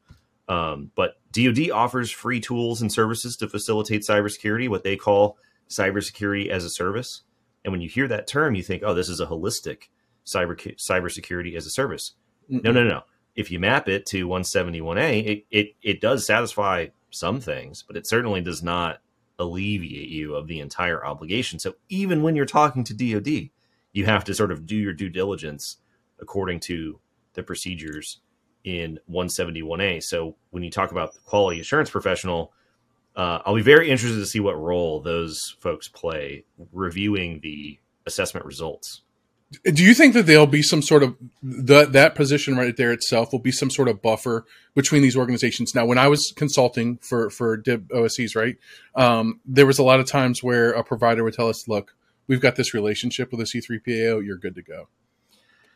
Um, 0.47 0.91
but 0.95 1.15
dod 1.31 1.71
offers 1.71 2.11
free 2.11 2.39
tools 2.39 2.81
and 2.81 2.91
services 2.91 3.35
to 3.37 3.49
facilitate 3.49 4.03
cybersecurity 4.03 4.69
what 4.69 4.83
they 4.83 4.95
call 4.95 5.37
cybersecurity 5.69 6.49
as 6.49 6.63
a 6.63 6.69
service. 6.69 7.23
And 7.63 7.71
when 7.71 7.81
you 7.81 7.89
hear 7.89 8.07
that 8.07 8.27
term 8.27 8.53
you 8.53 8.61
think 8.61 8.83
oh 8.85 8.93
this 8.93 9.09
is 9.09 9.19
a 9.19 9.25
holistic 9.25 9.89
cyber 10.25 10.55
cybersecurity 10.75 11.55
as 11.55 11.65
a 11.65 11.71
service. 11.71 12.13
No 12.47 12.71
no 12.71 12.83
no. 12.83 13.01
If 13.35 13.51
you 13.51 13.59
map 13.59 13.89
it 13.89 14.05
to 14.07 14.27
171a 14.27 15.25
it, 15.25 15.45
it 15.49 15.75
it 15.81 16.01
does 16.01 16.25
satisfy 16.27 16.87
some 17.09 17.39
things 17.39 17.83
but 17.87 17.97
it 17.97 18.05
certainly 18.05 18.41
does 18.41 18.61
not 18.61 18.99
alleviate 19.39 20.09
you 20.09 20.35
of 20.35 20.47
the 20.47 20.59
entire 20.59 21.05
obligation. 21.05 21.59
So 21.59 21.75
even 21.89 22.23
when 22.23 22.35
you're 22.35 22.45
talking 22.45 22.83
to 22.85 22.93
dod 22.93 23.49
you 23.95 24.05
have 24.05 24.25
to 24.25 24.35
sort 24.35 24.51
of 24.51 24.67
do 24.67 24.75
your 24.75 24.93
due 24.93 25.09
diligence 25.09 25.77
according 26.19 26.59
to 26.59 26.99
the 27.33 27.41
procedures 27.41 28.19
in 28.63 28.99
171a 29.09 30.03
so 30.03 30.35
when 30.51 30.63
you 30.63 30.69
talk 30.69 30.91
about 30.91 31.13
the 31.13 31.19
quality 31.21 31.59
assurance 31.59 31.89
professional 31.89 32.51
uh, 33.15 33.39
i'll 33.45 33.55
be 33.55 33.61
very 33.61 33.89
interested 33.89 34.17
to 34.17 34.25
see 34.25 34.39
what 34.39 34.59
role 34.59 35.01
those 35.01 35.55
folks 35.59 35.87
play 35.87 36.43
reviewing 36.73 37.39
the 37.41 37.79
assessment 38.05 38.45
results 38.45 39.01
Do 39.63 39.83
you 39.83 39.93
think 39.93 40.15
that 40.15 40.25
there'll 40.25 40.47
be 40.47 40.63
some 40.63 40.81
sort 40.81 41.03
of 41.03 41.15
that 41.43 41.93
that 41.93 42.15
position 42.15 42.57
right 42.57 42.75
there 42.75 42.91
itself 42.91 43.31
will 43.31 43.39
be 43.39 43.51
some 43.51 43.69
sort 43.69 43.87
of 43.87 44.01
buffer 44.01 44.45
between 44.73 45.01
these 45.03 45.15
organizations? 45.15 45.75
Now, 45.75 45.85
when 45.85 45.97
I 45.99 46.07
was 46.07 46.33
consulting 46.35 46.97
for 46.97 47.29
for 47.29 47.55
DIB 47.55 47.89
OSCs, 47.89 48.35
right, 48.35 48.57
um, 48.95 49.39
there 49.45 49.67
was 49.67 49.77
a 49.77 49.83
lot 49.83 49.99
of 49.99 50.07
times 50.07 50.41
where 50.41 50.71
a 50.71 50.83
provider 50.83 51.23
would 51.23 51.35
tell 51.35 51.47
us, 51.47 51.67
"Look, 51.67 51.95
we've 52.27 52.41
got 52.41 52.55
this 52.55 52.73
relationship 52.73 53.31
with 53.31 53.39
a 53.39 53.45
C3PAO. 53.45 54.25
You're 54.25 54.37
good 54.37 54.55
to 54.55 54.63
go." 54.63 54.87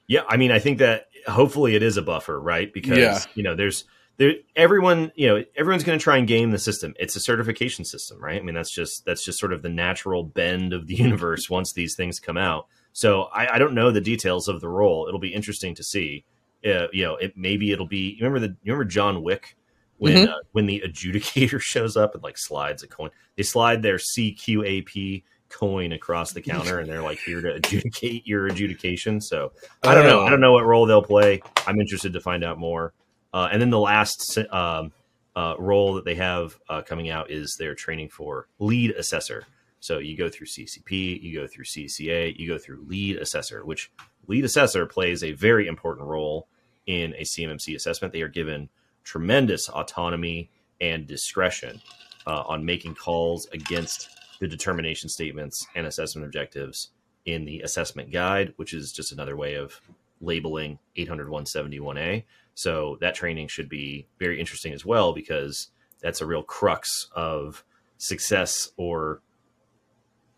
Yeah, 0.08 0.22
I 0.28 0.38
mean, 0.38 0.52
I 0.52 0.58
think 0.58 0.80
that 0.80 1.08
hopefully 1.28 1.76
it 1.76 1.84
is 1.84 1.96
a 1.96 2.02
buffer, 2.02 2.40
right? 2.40 2.74
Because 2.74 2.98
Yeah. 2.98 3.20
you 3.36 3.44
know, 3.44 3.56
there's 3.56 3.86
there 4.18 4.34
everyone, 4.56 5.12
you 5.16 5.28
know, 5.28 5.44
everyone's 5.56 5.84
going 5.84 5.98
to 5.98 6.04
try 6.04 6.18
and 6.18 6.28
game 6.28 6.50
the 6.50 6.58
system. 6.58 6.96
It's 7.00 7.16
a 7.16 7.20
certification 7.20 7.86
system, 7.86 8.20
right? 8.20 8.42
I 8.42 8.44
mean, 8.44 8.56
that's 8.56 8.74
just 8.74 9.06
that's 9.06 9.24
just 9.24 9.40
sort 9.40 9.54
of 9.54 9.62
the 9.62 9.70
natural 9.70 10.24
bend 10.24 10.74
of 10.74 10.88
the 10.88 10.96
universe 11.06 11.50
once 11.52 11.72
these 11.72 11.96
things 11.96 12.20
come 12.20 12.36
out. 12.38 12.66
So 12.94 13.24
I, 13.34 13.56
I 13.56 13.58
don't 13.60 13.74
know 13.74 13.92
the 13.92 14.02
details 14.02 14.48
of 14.48 14.62
the 14.62 14.70
role. 14.70 15.08
It'll 15.08 15.20
be 15.20 15.34
interesting 15.34 15.76
to 15.76 15.84
see. 15.84 16.26
Uh, 16.66 16.88
you 16.92 17.04
know, 17.04 17.16
it 17.16 17.38
maybe 17.38 17.72
it'll 17.72 17.88
be. 17.88 18.18
Remember 18.20 18.40
the 18.40 18.48
you 18.64 18.72
remember 18.74 18.86
John 18.86 19.22
Wick 19.24 19.56
when 19.98 20.14
Mhm. 20.26 20.30
uh, 20.30 20.36
when 20.52 20.66
the 20.66 20.82
adjudicator 20.86 21.60
shows 21.62 21.96
up 21.96 22.14
and 22.16 22.24
like 22.24 22.38
slides 22.38 22.84
a 22.84 22.88
coin. 22.88 23.10
They 23.38 23.44
slide 23.44 23.82
their 23.82 23.98
CQAP 23.98 25.24
coin 25.50 25.94
across 25.94 26.32
the 26.32 26.42
counter 26.42 26.80
and 26.80 26.88
they're 26.90 27.02
like 27.02 27.20
here 27.20 27.42
to 27.42 27.54
adjudicate 27.56 28.28
your 28.28 28.48
adjudication. 28.48 29.20
So 29.20 29.52
I 29.84 29.96
don't 29.96 30.06
know. 30.06 30.22
I 30.22 30.30
don't 30.30 30.42
know 30.42 30.52
what 30.54 30.66
role 30.66 30.86
they'll 30.86 31.02
play. 31.02 31.42
I'm 31.66 31.80
interested 31.80 32.14
to 32.14 32.20
find 32.22 32.44
out 32.44 32.58
more. 32.60 32.94
Uh, 33.34 33.50
and 33.52 33.62
then 33.62 33.70
the 33.70 33.80
last 33.80 34.38
um, 34.52 34.92
uh, 35.36 35.56
role 35.58 35.94
that 35.96 36.06
they 36.06 36.16
have 36.16 36.58
uh, 36.70 36.82
coming 36.82 37.10
out 37.10 37.32
is 37.32 37.56
their 37.58 37.74
training 37.76 38.10
for 38.10 38.48
lead 38.60 38.92
assessor. 38.92 39.46
So 39.80 40.00
you 40.00 40.18
go 40.18 40.30
through 40.30 40.48
CCP, 40.48 41.22
you 41.22 41.40
go 41.40 41.48
through 41.48 41.66
CCA, 41.66 42.38
you 42.38 42.48
go 42.48 42.58
through 42.58 42.86
lead 42.88 43.18
assessor, 43.18 43.64
which 43.66 43.92
lead 44.28 44.46
assessor 44.46 44.86
plays 44.86 45.24
a 45.24 45.32
very 45.32 45.68
important 45.68 46.08
role 46.08 46.48
in 46.86 47.14
a 47.16 47.22
CMMC 47.24 47.76
assessment. 47.76 48.14
They 48.14 48.22
are 48.22 48.28
given 48.28 48.70
tremendous 49.04 49.70
autonomy 49.70 50.50
and 50.82 51.08
discretion 51.08 51.82
uh, 52.28 52.42
on 52.42 52.66
making 52.66 52.96
calls 52.96 53.48
against 53.54 54.10
the 54.40 54.48
determination 54.48 55.10
statements 55.10 55.66
and 55.76 55.86
assessment 55.86 56.26
objectives 56.26 56.92
in 57.26 57.46
the 57.46 57.62
assessment 57.62 58.12
guide, 58.12 58.54
which 58.58 58.74
is 58.74 58.92
just 58.92 59.12
another 59.12 59.36
way 59.36 59.56
of 59.56 59.80
labeling 60.22 60.80
800-171A. 60.98 62.24
So 62.56 62.98
that 63.02 63.16
training 63.16 63.48
should 63.48 63.70
be 63.70 64.08
very 64.20 64.40
interesting 64.40 64.74
as 64.74 64.86
well 64.86 65.14
because 65.14 65.70
that's 66.02 66.22
a 66.22 66.26
real 66.26 66.44
crux 66.44 67.10
of 67.16 67.64
success 67.98 68.72
or 68.78 69.22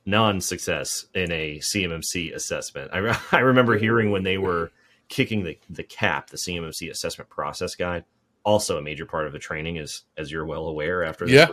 non-success 0.06 1.06
in 1.14 1.32
a 1.32 1.60
CMMC 1.60 2.34
assessment. 2.34 2.92
I, 2.94 2.98
re- 3.00 3.16
I 3.32 3.40
remember 3.40 3.78
hearing 3.78 4.12
when 4.12 4.24
they 4.24 4.38
were 4.38 4.72
kicking 5.10 5.44
the, 5.44 5.58
the 5.70 5.84
cap, 5.84 6.30
the 6.30 6.38
CMMC 6.38 6.90
assessment 6.90 7.30
process 7.30 7.76
guide, 7.76 8.06
also 8.44 8.78
a 8.78 8.82
major 8.82 9.06
part 9.06 9.28
of 9.28 9.34
the 9.34 9.40
training 9.40 9.76
is, 9.78 10.04
as 10.18 10.32
you're 10.32 10.46
well 10.46 10.68
aware 10.68 11.04
after 11.04 11.26
this, 11.26 11.34
Yeah. 11.34 11.50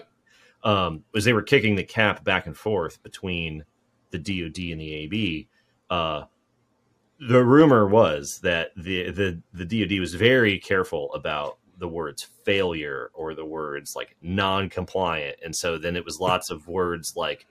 um, 0.65 1.05
was 1.13 1.25
they 1.25 1.33
were 1.33 1.43
kicking 1.43 1.75
the 1.77 1.85
cap 1.85 2.25
back 2.25 2.47
and 2.47 2.57
forth 2.57 3.03
between 3.03 3.65
the 4.11 4.19
DoD 4.19 4.59
and 4.73 4.81
the 4.81 4.95
AB. 4.95 5.49
Uh, 5.91 6.25
the 7.21 7.45
rumor 7.45 7.87
was 7.87 8.39
that 8.43 8.71
the, 8.77 9.11
the 9.11 9.43
the 9.53 9.65
DoD 9.65 9.99
was 9.99 10.15
very 10.15 10.59
careful 10.59 11.13
about 11.15 11.59
the 11.79 11.89
words 11.89 12.23
failure 12.45 13.11
or 13.13 13.35
the 13.35 13.45
words 13.45 13.95
like 13.97 14.17
non-compliant, 14.23 15.37
and 15.45 15.55
so 15.55 15.79
then 15.79 15.97
it 15.97 16.05
was 16.05 16.21
lots 16.21 16.49
of 16.51 16.67
words 16.69 17.15
like 17.17 17.47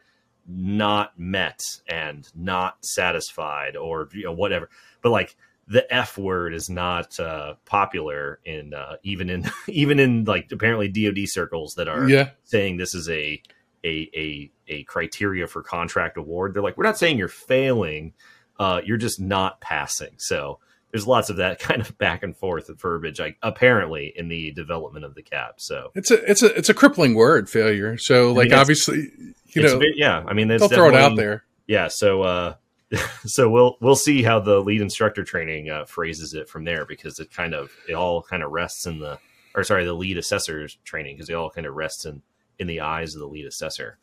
not 0.47 1.17
met 1.19 1.61
and 1.87 2.27
not 2.35 2.83
satisfied 2.85 3.75
or 3.75 4.09
you 4.13 4.23
know 4.23 4.31
whatever. 4.31 4.69
But 5.01 5.09
like 5.11 5.35
the 5.67 5.91
F 5.93 6.17
word 6.17 6.53
is 6.53 6.69
not 6.69 7.19
uh, 7.19 7.55
popular 7.65 8.39
in 8.45 8.73
uh, 8.73 8.95
even 9.03 9.29
in 9.29 9.45
even 9.67 9.99
in 9.99 10.23
like 10.23 10.51
apparently 10.51 10.87
DoD 10.87 11.27
circles 11.27 11.75
that 11.75 11.87
are 11.87 12.09
Yeah. 12.09 12.29
saying 12.43 12.77
this 12.77 12.95
is 12.95 13.09
a 13.09 13.41
a 13.83 14.09
a 14.15 14.51
a 14.67 14.83
criteria 14.83 15.47
for 15.47 15.61
contract 15.63 16.17
award. 16.17 16.53
They're 16.53 16.63
like, 16.63 16.77
we're 16.77 16.83
not 16.85 16.97
saying 16.97 17.17
you're 17.17 17.27
failing, 17.27 18.13
uh, 18.59 18.81
you're 18.85 18.97
just 18.97 19.19
not 19.19 19.59
passing. 19.61 20.13
So 20.17 20.59
there's 20.91 21.05
lots 21.07 21.29
of 21.29 21.37
that 21.37 21.59
kind 21.67 21.81
of 21.81 21.97
back 21.97 22.23
and 22.23 22.35
forth 22.35 22.69
verbiage, 22.79 23.19
like 23.19 23.37
apparently 23.43 24.13
in 24.15 24.27
the 24.27 24.51
development 24.51 25.05
of 25.05 25.15
the 25.15 25.21
cap. 25.23 25.55
So 25.57 25.91
It's 25.95 26.11
a 26.11 26.29
it's 26.29 26.41
a 26.43 26.53
it's 26.57 26.69
a 26.69 26.73
crippling 26.73 27.13
word, 27.15 27.49
failure. 27.49 27.97
So 27.97 28.31
like 28.33 28.49
that's- 28.49 28.61
obviously 28.61 29.11
you 29.47 29.63
know 29.63 29.79
bit- 29.79 29.95
yeah, 29.97 30.23
I 30.27 30.33
mean, 30.33 30.47
there's 30.47 30.61
they'll 30.61 30.69
throw 30.69 30.89
it 30.89 30.95
out 30.95 31.15
there. 31.15 31.43
Yeah, 31.67 31.87
so 31.89 32.21
uh, 32.21 32.53
so 33.25 33.49
we'll 33.49 33.77
we'll 33.81 33.95
see 33.95 34.23
how 34.23 34.39
the 34.39 34.59
lead 34.61 34.81
instructor 34.81 35.23
training 35.23 35.69
uh, 35.69 35.85
phrases 35.85 36.33
it 36.33 36.47
from 36.49 36.63
there 36.63 36.85
because 36.85 37.19
it 37.19 37.31
kind 37.31 37.53
of 37.53 37.71
it 37.89 37.93
all 37.93 38.21
kind 38.21 38.43
of 38.43 38.51
rests 38.51 38.85
in 38.85 38.99
the 38.99 39.19
or 39.55 39.63
sorry 39.63 39.83
the 39.85 39.93
lead 39.93 40.17
assessor's 40.17 40.77
training 40.85 41.15
because 41.15 41.29
it 41.29 41.33
all 41.33 41.49
kind 41.49 41.67
of 41.67 41.73
rests 41.75 42.05
in 42.05 42.21
in 42.59 42.67
the 42.67 42.79
eyes 42.81 43.13
of 43.13 43.19
the 43.21 43.27
lead 43.27 43.45
assessor. 43.45 43.97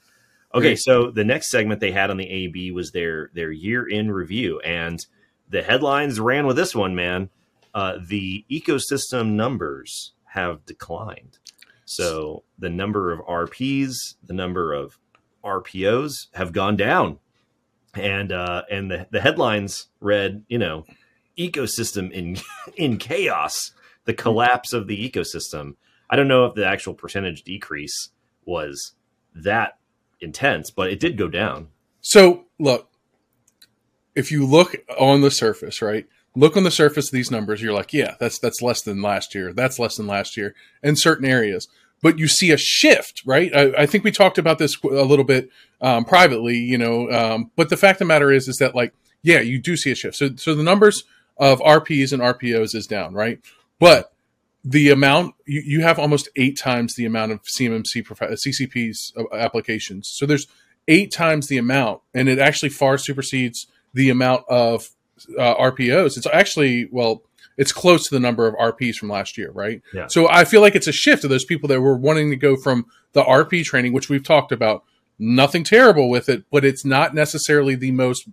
Okay, 0.55 0.69
Right. 0.69 0.79
so 0.79 1.11
the 1.11 1.25
next 1.25 1.51
segment 1.51 1.81
they 1.81 1.91
had 1.93 2.11
on 2.11 2.17
the 2.17 2.29
AB 2.29 2.71
was 2.73 2.93
their 2.93 3.31
their 3.35 3.51
year 3.51 3.89
in 3.89 4.11
review, 4.11 4.61
and 4.61 5.05
the 5.49 5.63
headlines 5.63 6.21
ran 6.21 6.47
with 6.47 6.57
this 6.57 6.75
one. 6.75 6.95
Man, 6.95 7.31
uh, 7.75 7.99
the 8.07 8.45
ecosystem 8.51 9.33
numbers 9.33 10.13
have 10.27 10.65
declined. 10.67 11.39
So 11.85 12.45
the 12.59 12.71
number 12.71 13.13
of 13.13 13.21
RPs, 13.21 13.95
the 14.23 14.33
number 14.33 14.73
of 14.73 14.99
RPOs 15.45 16.27
have 16.35 16.53
gone 16.53 16.77
down, 16.77 17.19
and 17.95 18.33
uh, 18.33 18.63
and 18.71 18.91
the 18.91 19.07
the 19.11 19.21
headlines 19.21 19.89
read, 20.01 20.45
you 20.49 20.59
know, 20.59 20.85
ecosystem 21.39 22.11
in 22.11 22.39
in 22.77 22.97
chaos, 22.97 23.73
the 24.05 24.15
collapse 24.15 24.73
of 24.73 24.87
the 24.87 25.11
ecosystem. 25.11 25.77
I 26.09 26.17
don't 26.17 26.29
know 26.29 26.47
if 26.47 26.55
the 26.55 26.67
actual 26.67 26.95
percentage 26.95 27.43
decrease 27.43 28.11
was 28.45 28.93
that 29.35 29.79
intense, 30.21 30.71
but 30.71 30.91
it 30.91 31.01
did 31.01 31.17
go 31.17 31.29
down. 31.29 31.69
So 32.01 32.45
look, 32.59 32.91
if 34.15 34.31
you 34.31 34.47
look 34.47 34.77
on 34.99 35.21
the 35.21 35.31
surface, 35.31 35.83
right? 35.83 36.07
Look 36.37 36.57
on 36.57 36.65
the 36.65 36.71
surface 36.71 37.07
of 37.07 37.13
these 37.13 37.31
numbers, 37.31 37.63
you're 37.63 37.73
like, 37.73 37.93
yeah, 37.93 38.17
that's 38.19 38.39
that's 38.39 38.61
less 38.61 38.83
than 38.83 39.03
last 39.03 39.35
year. 39.35 39.53
That's 39.53 39.79
less 39.79 39.97
than 39.97 40.07
last 40.07 40.37
year 40.37 40.55
in 40.83 40.97
certain 40.97 41.25
areas. 41.25 41.69
But 42.03 42.19
you 42.19 42.29
see 42.29 42.51
a 42.51 42.57
shift, 42.57 43.23
right? 43.25 43.55
I, 43.55 43.83
I 43.83 43.87
think 43.87 44.05
we 44.05 44.11
talked 44.11 44.37
about 44.37 44.59
this 44.59 44.77
a 44.83 45.05
little 45.05 45.25
bit 45.25 45.51
um, 45.81 46.05
privately, 46.05 46.57
you 46.57 46.77
know. 46.77 47.11
Um, 47.11 47.51
but 47.57 47.71
the 47.71 47.77
fact 47.77 47.97
of 47.97 48.01
the 48.01 48.05
matter 48.07 48.31
is, 48.31 48.49
is 48.49 48.57
that 48.57 48.75
like, 48.75 48.93
yeah, 49.23 49.41
you 49.41 49.59
do 49.59 49.77
see 49.77 49.91
a 49.91 49.95
shift. 49.95 50.17
So, 50.17 50.31
so 50.37 50.55
the 50.55 50.63
numbers 50.63 51.05
of 51.39 51.61
RPs 51.61 52.13
and 52.13 52.21
RPOs 52.21 52.75
is 52.75 52.87
down, 52.87 53.15
right? 53.15 53.41
But 53.79 54.13
the 54.65 54.91
amount 54.91 55.35
you, 55.47 55.63
you 55.65 55.83
have 55.83 55.99
almost 55.99 56.29
eight 56.37 56.59
times 56.59 56.95
the 56.95 57.05
amount 57.05 57.33
of 57.33 57.41
CMMC 57.43 58.07
CCP's 58.07 59.13
uh, 59.17 59.35
applications. 59.35 60.09
So 60.09 60.27
there's 60.27 60.47
eight 60.89 61.13
times 61.13 61.47
the 61.47 61.59
amount, 61.59 62.01
and 62.15 62.29
it 62.29 62.39
actually 62.39 62.71
far 62.71 62.99
supersedes 62.99 63.67
the 63.95 64.11
amount 64.11 64.45
of 64.49 64.89
uh, 65.39 65.55
RPOs. 65.55 66.17
It's 66.17 66.27
actually 66.33 66.89
well, 66.91 67.23
it's 67.57 67.73
close 67.73 68.09
to 68.09 68.15
the 68.15 68.21
number 68.21 68.47
of 68.47 68.55
RPs 68.57 68.97
from 68.97 69.09
last 69.09 69.39
year, 69.39 69.51
right? 69.53 69.81
Yeah. 69.95 70.09
So 70.09 70.29
I 70.29 70.45
feel 70.45 70.61
like 70.61 70.75
it's 70.75 70.89
a 70.89 70.93
shift 70.93 71.25
of 71.25 71.31
those 71.31 71.45
people 71.45 71.69
that 71.69 71.81
were 71.81 71.97
wanting 71.97 72.31
to 72.31 72.37
go 72.37 72.57
from 72.57 72.87
the 73.13 73.23
RP 73.23 73.65
training, 73.65 73.93
which 73.93 74.09
we've 74.09 74.25
talked 74.25 74.53
about. 74.53 74.85
Nothing 75.19 75.63
terrible 75.63 76.11
with 76.11 76.29
it, 76.29 76.45
but 76.51 76.65
it's 76.65 76.85
not 76.85 77.15
necessarily 77.15 77.77
the 77.77 77.93
most. 77.93 78.29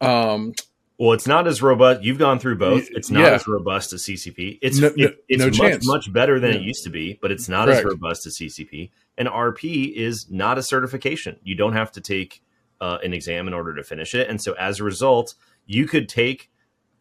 Um, 0.00 0.54
Well, 0.98 1.12
it's 1.12 1.26
not 1.26 1.46
as 1.46 1.60
robust. 1.62 2.02
You've 2.02 2.18
gone 2.18 2.38
through 2.38 2.56
both. 2.56 2.88
It's 2.90 3.10
not 3.10 3.20
yeah. 3.24 3.30
as 3.34 3.46
robust 3.46 3.92
as 3.92 4.04
CCP. 4.04 4.58
It's 4.62 4.78
No- 4.78 4.92
it- 4.96 5.22
it's 5.28 5.38
no 5.38 5.46
much, 5.46 5.56
chance. 5.56 5.86
much 5.86 6.12
better 6.12 6.40
than 6.40 6.52
it 6.54 6.62
used 6.62 6.82
to 6.84 6.90
be, 6.90 7.18
but 7.20 7.30
it's 7.30 7.48
not 7.48 7.68
as 7.68 7.84
robust 7.84 8.26
as 8.26 8.36
CCP. 8.38 8.90
And 9.18 9.28
RP 9.28 9.92
is 9.94 10.26
not 10.30 10.56
a 10.58 10.62
certification. 10.62 11.36
You 11.44 11.54
don't 11.56 11.74
have 11.74 11.92
to 11.92 12.00
take 12.00 12.40
uh, 12.80 12.98
an 13.02 13.12
exam 13.12 13.46
in 13.46 13.54
order 13.54 13.74
to 13.74 13.82
finish 13.82 14.14
it. 14.14 14.28
And 14.28 14.40
so, 14.40 14.52
as 14.54 14.80
a 14.80 14.84
result, 14.84 15.34
you 15.66 15.86
could 15.86 16.08
take 16.08 16.50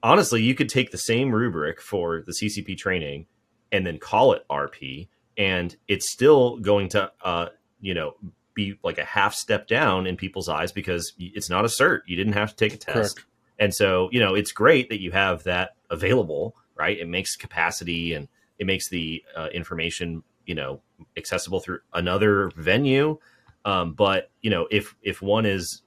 honestly, 0.04 0.42
you 0.42 0.56
could 0.56 0.70
take 0.70 0.92
the 0.92 0.98
same 0.98 1.34
rubric 1.34 1.82
for 1.82 2.22
the 2.26 2.32
CCP 2.32 2.78
training 2.78 3.26
and 3.72 3.86
then 3.86 3.98
call 3.98 4.34
it 4.34 4.48
RP, 4.50 5.08
and 5.38 5.76
it's 5.88 6.12
still 6.12 6.58
going 6.58 6.90
to 6.90 7.12
uh, 7.24 7.48
you 7.82 7.94
know 7.94 8.16
be 8.54 8.80
like 8.84 8.98
a 8.98 9.06
half 9.06 9.36
step 9.36 9.68
down 9.68 10.08
in 10.08 10.18
people's 10.18 10.50
eyes 10.50 10.72
because 10.72 11.14
it's 11.20 11.50
not 11.50 11.64
a 11.64 11.68
cert. 11.68 12.00
You 12.08 12.18
didn't 12.18 12.34
have 12.34 12.50
to 12.50 12.56
take 12.56 12.74
a 12.74 12.78
test. 12.78 13.18
Correct. 13.18 13.28
And 13.60 13.74
so, 13.74 14.10
you 14.12 14.20
know, 14.20 14.36
it's 14.36 14.52
great 14.52 14.90
that 14.90 15.00
you 15.00 15.12
have 15.12 15.44
that 15.44 15.76
available, 15.90 16.56
right? 16.76 16.98
It 16.98 17.08
makes 17.08 17.36
capacity 17.36 18.14
and 18.14 18.28
it 18.60 18.66
makes 18.66 18.90
the 18.90 19.24
uh, 19.36 19.48
information, 19.54 20.24
you 20.46 20.56
know, 20.56 20.82
accessible 21.16 21.60
through 21.60 21.80
another 21.94 22.52
venue. 22.56 23.20
Um, 23.68 23.94
but 23.94 24.32
you 24.42 24.50
know, 24.50 24.68
if 24.72 24.96
if 25.02 25.22
one 25.22 25.46
is 25.46 25.82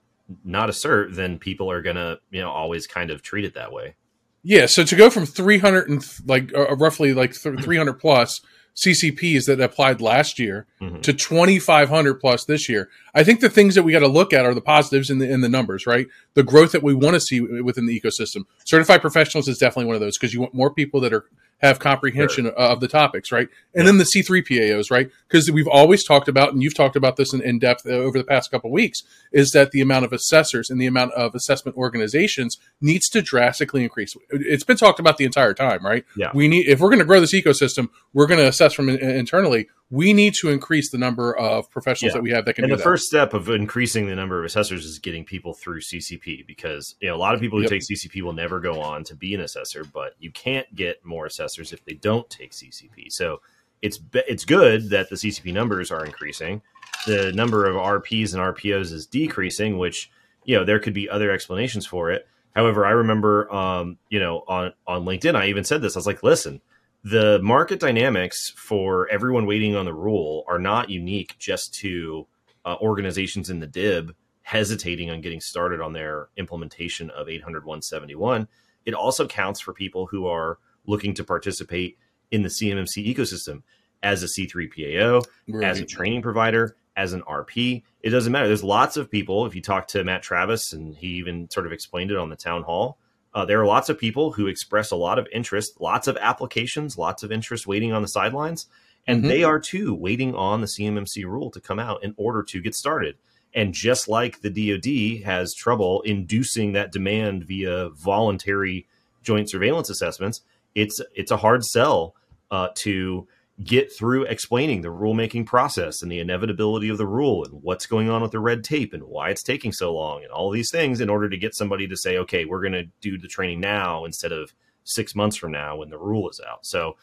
not 0.44 0.68
a 0.68 0.72
cert, 0.72 1.14
then 1.14 1.38
people 1.38 1.70
are 1.70 1.80
gonna, 1.82 2.18
you 2.30 2.40
know, 2.40 2.50
always 2.50 2.86
kind 2.86 3.10
of 3.10 3.22
treat 3.22 3.44
it 3.44 3.54
that 3.54 3.72
way. 3.72 3.94
Yeah, 4.42 4.66
so 4.66 4.84
to 4.84 4.96
go 4.96 5.08
from 5.10 5.26
300 5.26 5.88
and 5.88 6.00
th- 6.02 6.20
like 6.26 6.54
uh, 6.54 6.76
roughly 6.76 7.12
like 7.14 7.32
th- 7.34 7.60
300 7.60 7.94
plus 7.94 8.40
CCPs 8.76 9.46
that 9.46 9.60
applied 9.60 10.00
last 10.00 10.38
year 10.38 10.66
Mhm. 10.80 11.02
to 11.02 11.12
2500 11.12 12.14
plus 12.14 12.44
this 12.44 12.68
year. 12.68 12.88
I 13.14 13.24
think 13.24 13.40
the 13.40 13.50
things 13.50 13.74
that 13.74 13.82
we 13.82 13.92
got 13.92 13.98
to 14.00 14.08
look 14.08 14.32
at 14.32 14.44
are 14.46 14.54
the 14.54 14.60
positives 14.60 15.10
in 15.10 15.18
the 15.18 15.28
in 15.30 15.40
the 15.40 15.48
numbers, 15.48 15.86
right? 15.86 16.06
The 16.34 16.42
growth 16.42 16.72
that 16.72 16.82
we 16.82 16.94
want 16.94 17.14
to 17.14 17.20
see 17.20 17.40
within 17.40 17.86
the 17.86 17.98
ecosystem. 18.00 18.44
Certified 18.64 19.00
professionals 19.00 19.48
is 19.48 19.58
definitely 19.58 19.86
one 19.86 19.96
of 19.96 20.00
those 20.00 20.16
because 20.18 20.32
you 20.34 20.40
want 20.40 20.54
more 20.54 20.72
people 20.72 21.00
that 21.00 21.12
are 21.12 21.24
have 21.60 21.78
comprehension 21.78 22.46
of 22.56 22.80
the 22.80 22.88
topics, 22.88 23.30
right? 23.30 23.48
And 23.74 23.86
then 23.86 23.98
the 23.98 24.04
C3 24.04 24.46
PAOs, 24.46 24.90
right? 24.90 25.10
Because 25.28 25.50
we've 25.50 25.68
always 25.68 26.04
talked 26.04 26.26
about, 26.26 26.52
and 26.52 26.62
you've 26.62 26.74
talked 26.74 26.96
about 26.96 27.16
this 27.16 27.32
in, 27.32 27.42
in 27.42 27.58
depth 27.58 27.86
uh, 27.86 27.90
over 27.90 28.16
the 28.16 28.24
past 28.24 28.50
couple 28.50 28.70
of 28.70 28.72
weeks, 28.72 29.02
is 29.32 29.50
that 29.50 29.70
the 29.70 29.80
amount 29.80 30.06
of 30.06 30.12
assessors 30.12 30.70
and 30.70 30.80
the 30.80 30.86
amount 30.86 31.12
of 31.12 31.34
assessment 31.34 31.76
organizations 31.76 32.56
needs 32.80 33.08
to 33.10 33.20
drastically 33.20 33.82
increase. 33.82 34.16
It's 34.30 34.64
been 34.64 34.78
talked 34.78 35.00
about 35.00 35.18
the 35.18 35.24
entire 35.24 35.54
time, 35.54 35.84
right? 35.84 36.04
Yeah. 36.16 36.30
We 36.34 36.48
need 36.48 36.66
if 36.66 36.80
we're 36.80 36.88
going 36.88 37.00
to 37.00 37.04
grow 37.04 37.20
this 37.20 37.34
ecosystem, 37.34 37.90
we're 38.14 38.26
going 38.26 38.40
to 38.40 38.48
assess 38.48 38.72
from 38.72 38.88
in, 38.88 38.98
internally. 38.98 39.68
We 39.90 40.12
need 40.12 40.34
to 40.34 40.48
increase 40.50 40.90
the 40.90 40.98
number 40.98 41.36
of 41.36 41.68
professionals 41.70 42.12
Yeah. 42.12 42.18
that 42.18 42.22
we 42.22 42.30
have 42.30 42.44
that 42.44 42.54
can 42.54 42.64
And 42.64 42.72
the 42.72 42.76
that. 42.76 42.82
first 42.84 43.06
step 43.06 43.34
of 43.34 43.48
increasing 43.48 44.06
the 44.06 44.14
number 44.14 44.38
of 44.38 44.44
assessors 44.44 44.84
is 44.86 44.98
getting 45.00 45.24
people 45.24 45.52
through 45.52 45.80
CCP 45.80 46.46
because 46.46 46.94
you 47.00 47.08
know 47.08 47.16
a 47.16 47.18
lot 47.18 47.34
of 47.34 47.40
people 47.40 47.58
who 47.58 47.62
Yep. 47.64 47.70
take 47.70 47.82
CCP 47.82 48.22
will 48.22 48.32
never 48.32 48.60
go 48.60 48.80
on 48.80 49.02
to 49.04 49.16
be 49.16 49.34
an 49.34 49.40
assessor, 49.40 49.82
but 49.84 50.14
you 50.20 50.30
can't 50.30 50.72
get 50.76 51.04
more 51.04 51.26
assessors 51.26 51.72
if 51.72 51.84
they 51.84 51.94
don't 51.94 52.30
take 52.30 52.52
CCP. 52.52 53.10
So 53.10 53.40
it's 53.82 53.98
it's 54.14 54.44
good 54.44 54.90
that 54.90 55.10
the 55.10 55.16
CCP 55.16 55.52
numbers 55.52 55.90
are 55.90 56.04
increasing. 56.04 56.62
The 57.06 57.32
number 57.32 57.66
of 57.66 57.74
RPs 57.76 58.32
and 58.34 58.40
RPOs 58.42 58.92
is 58.92 59.06
decreasing, 59.06 59.76
which 59.78 60.10
you 60.44 60.56
know 60.56 60.64
there 60.64 60.78
could 60.78 60.94
be 60.94 61.08
other 61.08 61.30
explanations 61.30 61.84
for 61.86 62.10
it. 62.10 62.28
However, 62.54 62.84
I 62.86 62.90
remember 62.90 63.52
um, 63.52 63.96
you 64.08 64.20
know 64.20 64.44
on 64.46 64.72
on 64.86 65.04
LinkedIn 65.04 65.34
I 65.34 65.46
even 65.46 65.64
said 65.64 65.82
this. 65.82 65.96
I 65.96 65.98
was 65.98 66.06
like, 66.06 66.22
listen, 66.22 66.60
the 67.02 67.40
market 67.42 67.80
dynamics 67.80 68.50
for 68.56 69.08
everyone 69.08 69.46
waiting 69.46 69.74
on 69.74 69.84
the 69.86 69.94
rule 69.94 70.44
are 70.48 70.58
not 70.58 70.90
unique 70.90 71.34
just 71.38 71.72
to 71.74 72.26
uh, 72.64 72.76
organizations 72.80 73.48
in 73.48 73.60
the 73.60 73.66
DIB 73.66 74.14
hesitating 74.42 75.10
on 75.10 75.20
getting 75.20 75.40
started 75.40 75.80
on 75.80 75.92
their 75.92 76.28
implementation 76.36 77.08
of 77.10 77.28
800 77.28 77.64
171. 77.64 78.48
It 78.84 78.94
also 78.94 79.26
counts 79.26 79.60
for 79.60 79.72
people 79.72 80.06
who 80.06 80.26
are 80.26 80.58
looking 80.86 81.14
to 81.14 81.24
participate 81.24 81.96
in 82.30 82.42
the 82.42 82.48
CMMC 82.48 83.14
ecosystem 83.14 83.62
as 84.02 84.22
a 84.22 84.26
C3PAO, 84.26 85.24
Right. 85.48 85.64
as 85.64 85.78
a 85.78 85.84
training 85.84 86.22
provider, 86.22 86.76
as 86.96 87.12
an 87.12 87.22
RP. 87.22 87.82
It 88.02 88.10
doesn't 88.10 88.32
matter. 88.32 88.46
There's 88.48 88.64
lots 88.64 88.96
of 88.96 89.10
people. 89.10 89.46
If 89.46 89.54
you 89.54 89.62
talk 89.62 89.86
to 89.88 90.02
Matt 90.04 90.22
Travis, 90.22 90.72
and 90.72 90.94
he 90.94 91.08
even 91.08 91.48
sort 91.50 91.66
of 91.66 91.72
explained 91.72 92.10
it 92.10 92.16
on 92.16 92.28
the 92.30 92.36
town 92.36 92.62
hall, 92.62 92.98
uh, 93.34 93.44
there 93.44 93.60
are 93.60 93.66
lots 93.66 93.88
of 93.88 93.98
people 93.98 94.32
who 94.32 94.46
express 94.46 94.90
a 94.90 94.96
lot 94.96 95.18
of 95.18 95.28
interest, 95.32 95.80
lots 95.80 96.08
of 96.08 96.16
applications, 96.16 96.98
lots 96.98 97.22
of 97.22 97.30
interest 97.30 97.66
waiting 97.66 97.92
on 97.92 98.02
the 98.02 98.08
sidelines. 98.08 98.66
And 99.06 99.24
Mhm. 99.24 99.28
they 99.28 99.44
are 99.44 99.58
too 99.60 99.94
waiting 99.94 100.34
on 100.34 100.60
the 100.60 100.66
CMMC 100.66 101.24
rule 101.24 101.50
to 101.52 101.60
come 101.60 101.78
out 101.78 102.02
in 102.04 102.14
order 102.16 102.42
to 102.42 102.60
get 102.60 102.74
started. 102.74 103.16
And 103.54 103.72
just 103.72 104.08
like 104.08 104.42
the 104.42 104.50
DoD 104.50 105.24
has 105.24 105.54
trouble 105.54 106.02
inducing 106.02 106.72
that 106.72 106.92
demand 106.92 107.44
via 107.44 107.88
voluntary 107.90 108.86
joint 109.22 109.48
surveillance 109.50 109.90
assessments, 109.90 110.42
it's 110.74 111.00
it's 111.14 111.30
a 111.30 111.38
hard 111.38 111.64
sell 111.64 112.14
uh, 112.50 112.68
to 112.74 113.26
get 113.62 113.92
through 113.92 114.24
explaining 114.24 114.80
the 114.80 114.88
rulemaking 114.88 115.44
process 115.44 116.02
and 116.02 116.10
the 116.10 116.18
inevitability 116.18 116.88
of 116.88 116.98
the 116.98 117.06
rule 117.06 117.44
and 117.44 117.62
what's 117.62 117.86
going 117.86 118.08
on 118.08 118.22
with 118.22 118.30
the 118.30 118.40
red 118.40 118.64
tape 118.64 118.94
and 118.94 119.02
why 119.02 119.28
it's 119.28 119.42
taking 119.42 119.72
so 119.72 119.92
long 119.94 120.22
and 120.22 120.32
all 120.32 120.50
these 120.50 120.70
things 120.70 121.00
in 121.00 121.10
order 121.10 121.28
to 121.28 121.36
get 121.36 121.54
somebody 121.54 121.86
to 121.86 121.96
say, 121.96 122.16
okay, 122.16 122.44
we're 122.44 122.62
going 122.62 122.72
to 122.72 122.88
do 123.00 123.18
the 123.18 123.28
training 123.28 123.60
now 123.60 124.04
instead 124.04 124.32
of 124.32 124.54
six 124.84 125.14
months 125.14 125.36
from 125.36 125.52
now 125.52 125.76
when 125.76 125.90
the 125.90 125.98
rule 125.98 126.28
is 126.30 126.40
out. 126.48 126.64
So, 126.64 126.96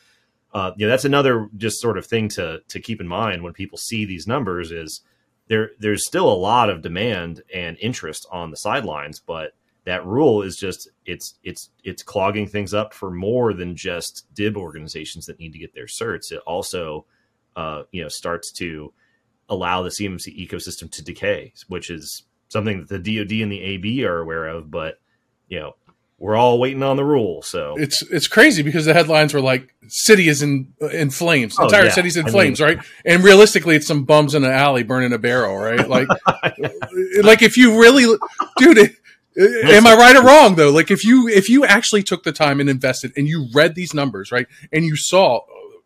uh, 0.54 0.72
that's 0.78 1.06
another 1.06 1.50
just 1.58 1.80
sort 1.80 1.98
of 1.98 2.06
thing 2.06 2.30
to 2.30 2.62
to 2.70 2.80
keep 2.80 3.02
in 3.02 3.08
mind 3.08 3.43
when 3.43 3.54
people 3.54 3.78
see 3.78 4.06
these 4.06 4.26
numbers 4.26 4.72
is 4.72 5.02
there 5.48 5.72
there's 5.80 6.08
still 6.08 6.32
a 6.32 6.34
lot 6.34 6.70
of 6.70 6.82
demand 6.82 7.43
and 7.54 7.78
interest 7.80 8.26
on 8.32 8.50
the 8.50 8.58
sidelines, 8.58 9.20
but 9.20 9.52
that 9.88 10.06
rule 10.06 10.41
is 10.41 10.58
just 10.58 10.89
it's 11.06 11.36
it's 11.43 11.69
it's 11.82 12.04
clogging 12.04 12.45
things 12.45 12.73
up 12.73 12.93
for 12.93 13.10
more 13.10 13.54
than 13.54 13.73
just 13.73 14.26
dib 14.34 14.58
organizations 14.58 15.26
that 15.28 15.39
need 15.39 15.54
to 15.54 15.60
get 15.60 15.73
their 15.73 15.86
certs. 15.86 16.30
It 16.30 16.41
also 16.45 17.06
uh, 17.56 17.84
you 17.93 18.04
know 18.04 18.10
starts 18.10 18.52
to 18.52 18.93
allow 19.50 19.82
the 19.82 19.89
cmmc 19.89 20.28
ecosystem 20.38 20.91
to 20.91 21.02
decay 21.02 21.54
which 21.69 21.89
is 21.89 22.23
something 22.50 22.86
that 22.86 23.02
the 23.02 23.17
dod 23.23 23.32
and 23.32 23.50
the 23.50 23.76
ab 23.76 24.06
are 24.06 24.19
aware 24.19 24.45
of 24.45 24.69
but 24.69 25.00
you 25.47 25.58
know 25.58 25.73
we're 26.19 26.36
all 26.36 26.60
waiting 26.60 26.84
on 26.84 26.97
the 26.97 27.06
rule 27.06 27.41
so. 27.43 27.76
It's 27.78 28.02
it's 28.12 28.28
crazy 28.28 28.63
because 28.63 28.86
the 28.86 28.93
headlines 28.93 29.36
were 29.36 29.39
like 29.39 29.73
city 29.88 30.28
is 30.28 30.41
in 30.41 30.73
in 30.91 31.12
flames. 31.12 31.56
Oh, 31.60 31.65
entire 31.65 31.86
yeah. 31.86 31.91
city's 31.91 32.17
in 32.17 32.23
I 32.23 32.26
mean- 32.26 32.34
flames 32.34 32.60
right? 32.60 32.80
And 33.06 33.23
realistically 33.23 33.76
it's 33.76 33.86
some 33.86 34.04
bums 34.04 34.34
in 34.34 34.43
an 34.43 34.52
alley 34.52 34.82
burning 34.82 35.13
a 35.13 35.19
barrel 35.19 35.56
right? 35.56 35.88
Like 35.88 36.08
like 37.21 37.43
if 37.43 37.56
you 37.56 37.80
really 37.80 38.17
dude 38.58 38.95
it, 39.38 39.69
am 39.69 39.88
i 39.88 39.95
right 39.95 40.15
or 40.15 40.23
wrong 40.23 40.56
though 40.56 40.71
like 40.71 40.91
if 40.91 41.06
you 41.06 41.28
if 41.28 41.47
you 41.50 41.65
actually 41.65 42.04
took 42.04 42.23
the 42.23 42.32
time 42.32 42.60
and 42.60 42.69
invested 42.69 43.12
and 43.15 43.28
you 43.28 43.47
read 43.54 43.76
these 43.76 43.93
numbers 43.93 44.32
right 44.32 44.47
and 44.73 44.84
you 44.86 44.95
saw 44.95 45.39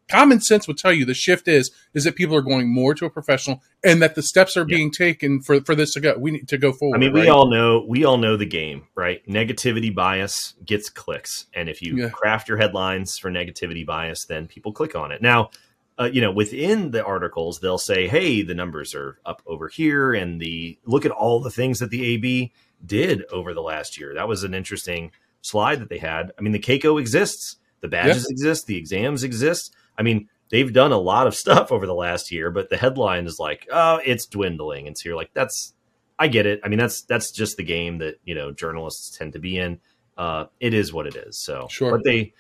common 0.10 0.42
sense 0.42 0.68
would 0.68 0.78
tell 0.78 0.92
you 0.92 1.06
the 1.06 1.14
shift 1.14 1.48
is 1.48 1.72
is 1.94 2.04
that 2.04 2.16
people 2.16 2.36
are 2.36 2.42
going 2.42 2.74
more 2.74 2.94
to 2.94 3.06
a 3.06 3.10
professional 3.10 3.62
and 3.84 4.02
that 4.02 4.16
the 4.16 4.22
steps 4.22 4.58
are 4.58 4.62
Yeah. 4.68 4.76
being 4.76 4.92
taken 4.92 5.42
for 5.42 5.62
for 5.62 5.76
this 5.76 5.94
to 5.94 6.00
go 6.02 6.18
we 6.18 6.32
need 6.32 6.48
to 6.50 6.58
go 6.58 6.72
forward 6.74 6.98
I 6.98 7.00
mean, 7.00 7.14
we 7.14 7.22
right? 7.22 7.30
all 7.30 7.50
know 7.50 7.86
we 7.88 8.04
all 8.04 8.18
know 8.18 8.36
the 8.36 8.46
game, 8.46 8.88
right? 8.96 9.26
Negativity 9.28 9.94
bias 9.96 10.56
gets 10.66 10.90
clicks, 10.90 11.46
and 11.54 11.70
if 11.70 11.82
you 11.82 11.96
Yeah. 11.98 12.10
craft 12.10 12.50
your 12.50 12.58
headlines 12.58 13.18
for 13.18 13.32
negativity 13.32 13.86
bias, 13.86 14.26
then 14.26 14.48
people 14.48 14.74
click 14.74 14.96
on 14.96 15.14
it. 15.14 15.22
Now, 15.22 15.52
uh, 15.98 16.10
you 16.12 16.20
know, 16.20 16.32
within 16.32 16.92
the 16.92 17.04
articles, 17.06 17.60
they'll 17.62 17.78
say, 17.78 18.10
"Hey, 18.10 18.42
the 18.42 18.54
numbers 18.56 18.94
are 18.94 19.20
up 19.26 19.42
over 19.46 19.70
here," 19.70 20.14
and 20.14 20.42
the 20.42 20.78
look 20.86 21.06
at 21.06 21.12
all 21.12 21.40
the 21.40 21.50
things 21.52 21.80
that 21.80 21.90
the 21.92 22.04
AB 22.04 22.52
did 22.86 23.24
over 23.32 23.54
the 23.54 23.62
last 23.62 24.00
year. 24.00 24.14
That 24.14 24.28
was 24.28 24.44
an 24.44 24.54
interesting 24.54 25.12
slide 25.42 25.80
that 25.80 25.90
they 25.90 25.98
had. 25.98 26.32
I 26.38 26.42
mean, 26.42 26.54
the 26.54 26.60
CAICO 26.60 27.00
exists, 27.00 27.58
the 27.82 27.88
badges 27.88 28.28
exist, 28.30 28.68
the 28.68 28.78
exams 28.78 29.24
exist. 29.24 29.76
I 29.98 30.04
mean, 30.04 30.30
they've 30.50 30.72
done 30.72 30.92
a 30.92 30.98
lot 30.98 31.28
of 31.28 31.36
stuff 31.44 31.72
over 31.72 31.86
the 31.86 31.96
last 31.96 32.32
year, 32.32 32.52
but 32.52 32.70
the 32.70 32.78
headline 32.78 33.26
is 33.26 33.40
like, 33.40 33.68
"Oh, 33.72 34.00
it's 34.06 34.26
dwindling," 34.26 34.88
and 34.88 34.98
so 34.98 35.10
you're 35.10 35.18
like, 35.18 35.34
"That's." 35.34 35.74
I 36.20 36.28
get 36.28 36.46
it. 36.46 36.62
I 36.64 36.68
mean, 36.68 36.78
that's 36.78 37.02
that's 37.02 37.32
just 37.32 37.58
the 37.58 37.64
game 37.64 37.98
that 37.98 38.20
you 38.24 38.36
know 38.36 38.52
journalists 38.52 39.18
tend 39.18 39.34
to 39.34 39.40
be 39.40 39.58
in. 39.58 39.80
Uh, 40.16 40.46
it 40.60 40.76
is 40.76 40.94
what 40.94 41.08
it 41.08 41.16
is. 41.16 41.40
So, 41.40 41.68
Sure. 41.68 41.94
But 41.94 42.04
they, 42.04 42.34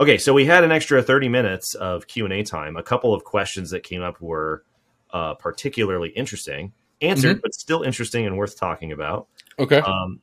okay. 0.00 0.16
So 0.16 0.32
we 0.32 0.46
had 0.46 0.64
an 0.64 0.72
extra 0.72 1.02
thirty 1.02 1.28
minutes 1.28 1.74
of 1.74 2.06
Q 2.06 2.24
and 2.24 2.32
A 2.32 2.42
time. 2.42 2.78
A 2.78 2.82
couple 2.82 3.12
of 3.12 3.24
questions 3.24 3.70
that 3.72 3.82
came 3.82 4.00
up 4.00 4.22
were 4.22 4.64
uh, 5.10 5.34
particularly 5.34 6.08
interesting, 6.10 6.72
answered, 7.02 7.42
but 7.42 7.54
still 7.54 7.82
interesting 7.82 8.24
and 8.24 8.38
worth 8.38 8.58
talking 8.58 8.90
about. 8.92 9.28
Okay 9.58 9.78
Um, 9.80 10.20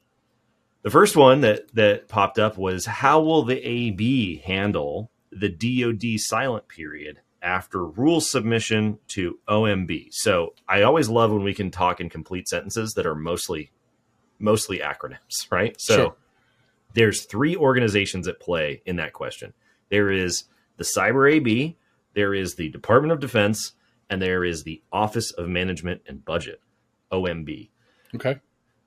the 0.83 0.89
first 0.89 1.15
one 1.15 1.41
that 1.41 1.73
that 1.75 2.07
popped 2.07 2.39
up 2.39 2.57
was 2.57 2.85
how 2.85 3.21
will 3.21 3.43
the 3.43 3.57
AB 3.67 4.37
handle 4.45 5.09
the 5.31 5.49
DoD 5.49 6.19
silent 6.19 6.67
period 6.67 7.19
after 7.41 7.85
rule 7.85 8.21
submission 8.21 8.99
to 9.09 9.39
OMB? 9.47 10.07
So 10.11 10.53
I 10.67 10.81
always 10.83 11.09
love 11.09 11.31
when 11.31 11.43
we 11.43 11.53
can 11.53 11.71
talk 11.71 11.99
in 12.01 12.09
complete 12.09 12.47
sentences 12.47 12.93
that 12.93 13.05
are 13.05 13.15
mostly 13.15 13.71
mostly 14.39 14.79
acronyms, 14.79 15.49
right? 15.51 15.75
So 15.79 15.95
Sure. 15.95 16.15
there's 16.93 17.23
three 17.25 17.55
organizations 17.55 18.27
at 18.27 18.39
play 18.41 18.81
in 18.85 18.97
that 18.97 19.13
question. 19.13 19.53
There 19.89 20.09
is 20.11 20.43
the 20.77 20.83
Cyber 20.83 21.31
AB, 21.31 21.77
there 22.13 22.33
is 22.33 22.55
the 22.55 22.69
Department 22.69 23.13
of 23.13 23.19
Defense, 23.19 23.73
and 24.09 24.21
there 24.21 24.43
is 24.43 24.63
the 24.63 24.81
Office 24.91 25.31
of 25.31 25.47
Management 25.47 26.01
and 26.07 26.25
Budget, 26.25 26.61
OMB. 27.11 27.69
okay 28.15 28.39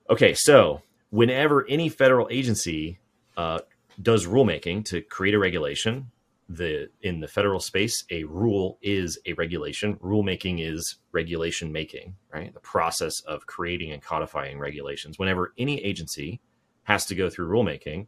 Okay, 0.08 0.34
so 0.34 0.82
whenever 1.10 1.66
any 1.68 1.88
federal 1.88 2.28
agency 2.30 2.98
uh, 3.36 3.58
does 4.00 4.26
rulemaking 4.26 4.84
to 4.84 5.00
create 5.02 5.34
a 5.34 5.38
regulation, 5.38 6.12
the 6.48 6.88
in 7.02 7.18
the 7.18 7.26
federal 7.26 7.58
space, 7.58 8.04
a 8.10 8.22
rule 8.22 8.78
is 8.82 9.18
a 9.26 9.32
regulation. 9.32 9.96
Rulemaking 9.96 10.64
is 10.64 10.98
regulation 11.10 11.72
making, 11.72 12.14
right? 12.32 12.54
The 12.54 12.60
process 12.60 13.20
of 13.26 13.46
creating 13.46 13.90
and 13.90 14.00
codifying 14.00 14.60
regulations. 14.60 15.18
Whenever 15.18 15.52
any 15.58 15.82
agency 15.82 16.40
has 16.84 17.04
to 17.06 17.16
go 17.16 17.28
through 17.28 17.48
rulemaking, 17.48 18.06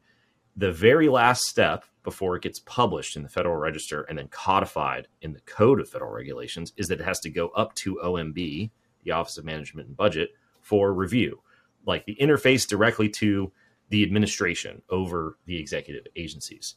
the 0.56 0.70
very 0.70 1.08
last 1.08 1.42
step 1.46 1.84
before 2.04 2.36
it 2.36 2.42
gets 2.42 2.60
published 2.60 3.16
in 3.16 3.24
the 3.24 3.28
Federal 3.28 3.56
Register 3.56 4.02
and 4.02 4.16
then 4.16 4.28
codified 4.28 5.08
in 5.20 5.32
the 5.32 5.40
Code 5.40 5.80
of 5.80 5.88
Federal 5.88 6.12
Regulations 6.12 6.72
is 6.76 6.86
that 6.88 7.00
it 7.00 7.04
has 7.04 7.18
to 7.20 7.30
go 7.30 7.48
up 7.48 7.74
to 7.74 7.96
OMB, 8.04 8.70
the 9.02 9.10
Office 9.10 9.36
of 9.36 9.44
Management 9.44 9.88
and 9.88 9.96
Budget, 9.96 10.30
for 10.60 10.92
review 10.94 11.40
like 11.88 12.06
the 12.06 12.16
interface 12.20 12.68
directly 12.68 13.08
to 13.08 13.50
the 13.88 14.02
administration 14.04 14.82
over 14.90 15.38
the 15.46 15.58
executive 15.58 16.06
agencies. 16.14 16.76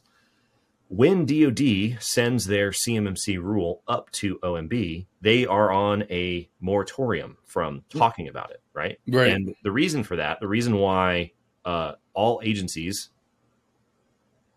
When 0.88 1.24
DoD 1.24 2.02
sends 2.02 2.46
their 2.46 2.70
CMMC 2.70 3.38
rule 3.38 3.82
up 3.86 4.10
to 4.12 4.38
OMB, 4.40 5.06
they 5.20 5.46
are 5.46 5.70
on 5.70 6.02
a 6.10 6.50
moratorium 6.60 7.38
from 7.44 7.84
talking 7.88 8.28
about 8.28 8.50
it, 8.50 8.62
right? 8.74 8.98
Right. 9.08 9.32
And 9.32 9.54
the 9.62 9.72
reason 9.72 10.02
for 10.02 10.16
that, 10.16 10.40
the 10.40 10.48
reason 10.48 10.76
why 10.76 11.32
uh, 11.64 11.92
all 12.12 12.40
agencies 12.44 13.10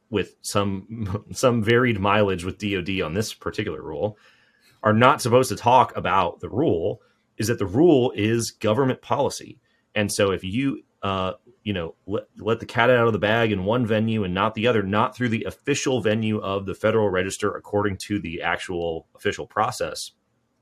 with 0.09 0.35
some 0.41 1.25
some 1.31 1.63
varied 1.63 1.99
mileage 1.99 2.43
with 2.43 2.57
DoD 2.57 3.01
on 3.01 3.13
this 3.13 3.33
particular 3.33 3.81
rule 3.81 4.17
are 4.83 4.93
not 4.93 5.21
supposed 5.21 5.49
to 5.49 5.55
talk 5.55 5.95
about 5.95 6.39
the 6.39 6.49
rule 6.49 7.01
is 7.37 7.47
that 7.47 7.59
the 7.59 7.65
rule 7.65 8.11
is 8.15 8.51
government 8.51 9.01
policy. 9.01 9.59
And 9.95 10.11
so 10.11 10.31
if 10.31 10.43
you 10.43 10.83
uh, 11.01 11.33
you 11.63 11.73
know 11.73 11.95
let, 12.05 12.23
let 12.37 12.59
the 12.59 12.65
cat 12.65 12.89
out 12.89 13.07
of 13.07 13.13
the 13.13 13.19
bag 13.19 13.51
in 13.51 13.63
one 13.63 13.85
venue 13.85 14.23
and 14.23 14.33
not 14.33 14.53
the 14.55 14.67
other, 14.67 14.83
not 14.83 15.15
through 15.15 15.29
the 15.29 15.43
official 15.45 16.01
venue 16.01 16.39
of 16.39 16.65
the 16.65 16.75
Federal 16.75 17.09
Register 17.09 17.55
according 17.55 17.97
to 17.97 18.19
the 18.19 18.41
actual 18.41 19.07
official 19.15 19.47
process, 19.47 20.11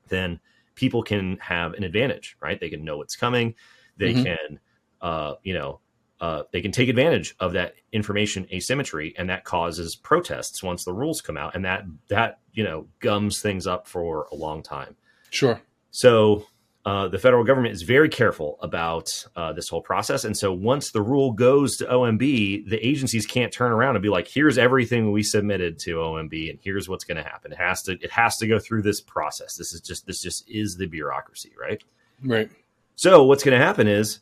then 0.10 0.40
people 0.76 1.04
can 1.04 1.38
have 1.38 1.74
an 1.74 1.84
advantage, 1.84 2.38
right? 2.42 2.60
They 2.60 2.70
can 2.70 2.84
know 2.84 2.98
what's 2.98 3.16
coming. 3.16 3.56
They 3.98 4.14
Mhm. 4.14 4.24
can 4.24 4.60
uh, 5.02 5.36
you 5.44 5.54
know 5.54 5.80
uh, 6.20 6.44
they 6.52 6.62
can 6.62 6.72
take 6.72 6.88
advantage 6.88 7.36
of 7.40 7.52
that 7.54 7.76
information 7.92 8.48
asymmetry, 8.54 9.14
and 9.18 9.30
that 9.30 9.44
causes 9.44 9.96
protests 9.96 10.64
once 10.64 10.86
the 10.86 10.94
rules 10.94 11.22
come 11.22 11.38
out, 11.38 11.56
and 11.56 11.66
that 11.66 11.84
that 12.10 12.40
you 12.54 12.64
know 12.64 12.88
gums 13.00 13.42
things 13.42 13.68
up 13.68 13.88
for 13.88 14.28
a 14.32 14.36
long 14.36 14.64
time. 14.64 14.96
sure 15.30 15.62
So 15.92 16.46
uh, 16.86 17.08
the 17.08 17.18
federal 17.18 17.46
government 17.46 17.74
is 17.74 17.82
very 17.82 18.10
careful 18.10 18.58
about 18.62 19.26
uh, 19.38 19.54
this 19.54 19.70
whole 19.70 19.82
process, 19.82 20.26
and 20.26 20.36
so 20.36 20.52
once 20.52 20.92
the 20.92 21.02
rule 21.02 21.32
goes 21.32 21.78
to 21.78 21.86
OMB, 21.86 22.68
the 22.68 22.86
agencies 22.86 23.26
can't 23.26 23.54
turn 23.54 23.72
around 23.72 23.96
and 23.96 24.04
be 24.04 24.10
like, 24.10 24.28
"Here's 24.28 24.58
everything 24.58 25.14
we 25.14 25.24
submitted 25.24 25.80
to 25.80 25.96
OMB, 25.96 26.50
and 26.50 26.60
here's 26.62 26.90
what's 26.90 27.06
going 27.06 27.16
to 27.16 27.24
happen." 27.24 27.54
It 27.54 27.58
has 27.58 27.84
to 27.84 27.94
it 27.94 28.12
has 28.12 28.36
to 28.38 28.48
go 28.48 28.60
through 28.60 28.82
this 28.82 29.00
process. 29.00 29.56
This 29.56 29.72
is 29.72 29.80
just 29.80 30.06
this 30.08 30.22
just 30.22 30.50
is 30.50 30.76
the 30.76 30.88
bureaucracy, 30.88 31.54
right? 31.58 31.82
right 32.22 32.50
So 32.96 33.24
what's 33.24 33.44
going 33.46 33.58
to 33.58 33.66
happen 33.66 33.88
is 33.88 34.20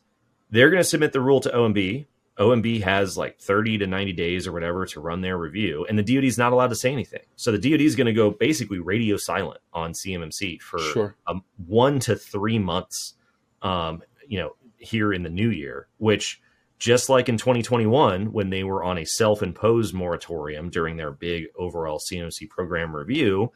they're 0.50 0.70
going 0.70 0.82
to 0.82 0.88
submit 0.88 1.12
the 1.12 1.20
rule 1.20 1.40
to 1.40 1.50
OMB. 1.50 2.06
OMB 2.38 2.82
has 2.82 3.16
like 3.16 3.38
30 3.38 3.78
to 3.78 3.86
90 3.86 4.12
days 4.14 4.46
or 4.46 4.52
whatever 4.52 4.86
to 4.86 5.00
run 5.00 5.20
their 5.20 5.36
review, 5.36 5.84
and 5.88 5.98
the 5.98 6.02
DoD 6.02 6.24
is 6.24 6.38
not 6.38 6.52
allowed 6.52 6.68
to 6.68 6.74
say 6.76 6.92
anything. 6.92 7.20
So 7.36 7.52
the 7.52 7.58
DoD 7.58 7.82
is 7.82 7.94
going 7.94 8.06
to 8.06 8.12
go 8.12 8.30
basically 8.30 8.78
radio 8.78 9.16
silent 9.16 9.60
on 9.72 9.92
CMMC 9.92 10.60
for 10.62 10.78
Sure. 10.78 11.16
um, 11.26 11.44
one 11.66 12.00
to 12.00 12.16
three 12.16 12.58
months, 12.58 13.14
um, 13.60 14.02
you 14.26 14.38
know, 14.38 14.56
here 14.78 15.12
in 15.12 15.22
the 15.22 15.30
new 15.30 15.50
year, 15.50 15.88
which 15.98 16.40
just 16.78 17.08
like 17.08 17.28
in 17.28 17.36
2021 17.36 18.32
when 18.32 18.50
they 18.50 18.64
were 18.64 18.82
on 18.82 18.98
a 18.98 19.04
self-imposed 19.04 19.94
moratorium 19.94 20.70
during 20.70 20.96
their 20.96 21.12
big 21.12 21.46
overall 21.56 22.00
CMMC 22.00 22.48
program 22.48 22.96
review, 22.96 23.52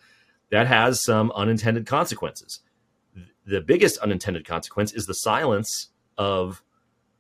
that 0.51 0.67
has 0.69 1.03
some 1.03 1.33
unintended 1.33 1.87
consequences. 1.87 2.61
The 3.47 3.61
biggest 3.61 3.99
unintended 3.99 4.45
consequence 4.47 4.93
is 4.93 5.07
the 5.07 5.15
silence 5.15 5.89
of 6.19 6.62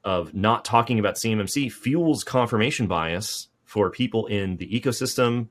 of 0.06 0.32
not 0.32 0.64
talking 0.64 1.00
about 1.00 1.16
CMMC 1.16 1.70
fuels 1.72 2.22
confirmation 2.22 2.86
bias 2.86 3.48
for 3.64 3.90
people 3.90 4.26
in 4.26 4.56
the 4.56 4.68
ecosystem, 4.68 5.48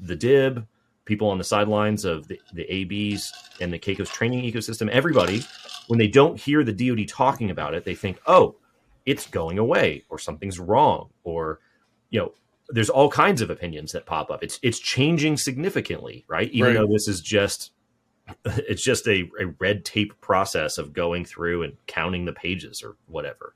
the 0.00 0.16
DIB, 0.16 0.66
people 1.04 1.28
on 1.28 1.36
the 1.36 1.44
sidelines 1.44 2.06
of 2.06 2.26
the, 2.26 2.40
the 2.50 2.64
ABs 2.72 3.30
and 3.60 3.70
the 3.70 3.78
CAICO's 3.78 4.08
training 4.08 4.42
ecosystem, 4.50 4.88
everybody, 4.88 5.50
when 5.86 5.98
they 5.98 6.08
don't 6.08 6.40
hear 6.40 6.64
the 6.64 6.72
DoD 6.72 7.06
talking 7.08 7.50
about 7.50 7.74
it, 7.74 7.84
they 7.84 7.94
think, 7.94 8.18
oh, 8.26 8.56
it's 9.04 9.26
going 9.26 9.58
away 9.58 10.04
or 10.08 10.18
something's 10.18 10.58
wrong 10.58 11.10
or, 11.22 11.60
you 12.08 12.18
know, 12.20 12.32
there's 12.70 12.88
all 12.90 13.10
kinds 13.10 13.42
of 13.42 13.50
opinions 13.50 13.92
that 13.92 14.06
pop 14.06 14.30
up. 14.30 14.42
It's 14.42 14.58
it's 14.62 14.78
changing 14.78 15.36
significantly, 15.36 16.24
right? 16.26 16.48
Even 16.52 16.72
Right. 16.72 16.76
though 16.76 16.86
this 16.90 17.06
is 17.06 17.20
just 17.20 17.72
it's 18.46 18.82
just 18.84 19.06
a, 19.08 19.28
a 19.38 19.46
red 19.58 19.84
tape 19.84 20.18
process 20.22 20.78
of 20.78 20.94
going 20.94 21.26
through 21.26 21.64
and 21.64 21.76
counting 21.86 22.24
the 22.24 22.32
pages 22.32 22.82
or 22.82 22.96
whatever. 23.06 23.54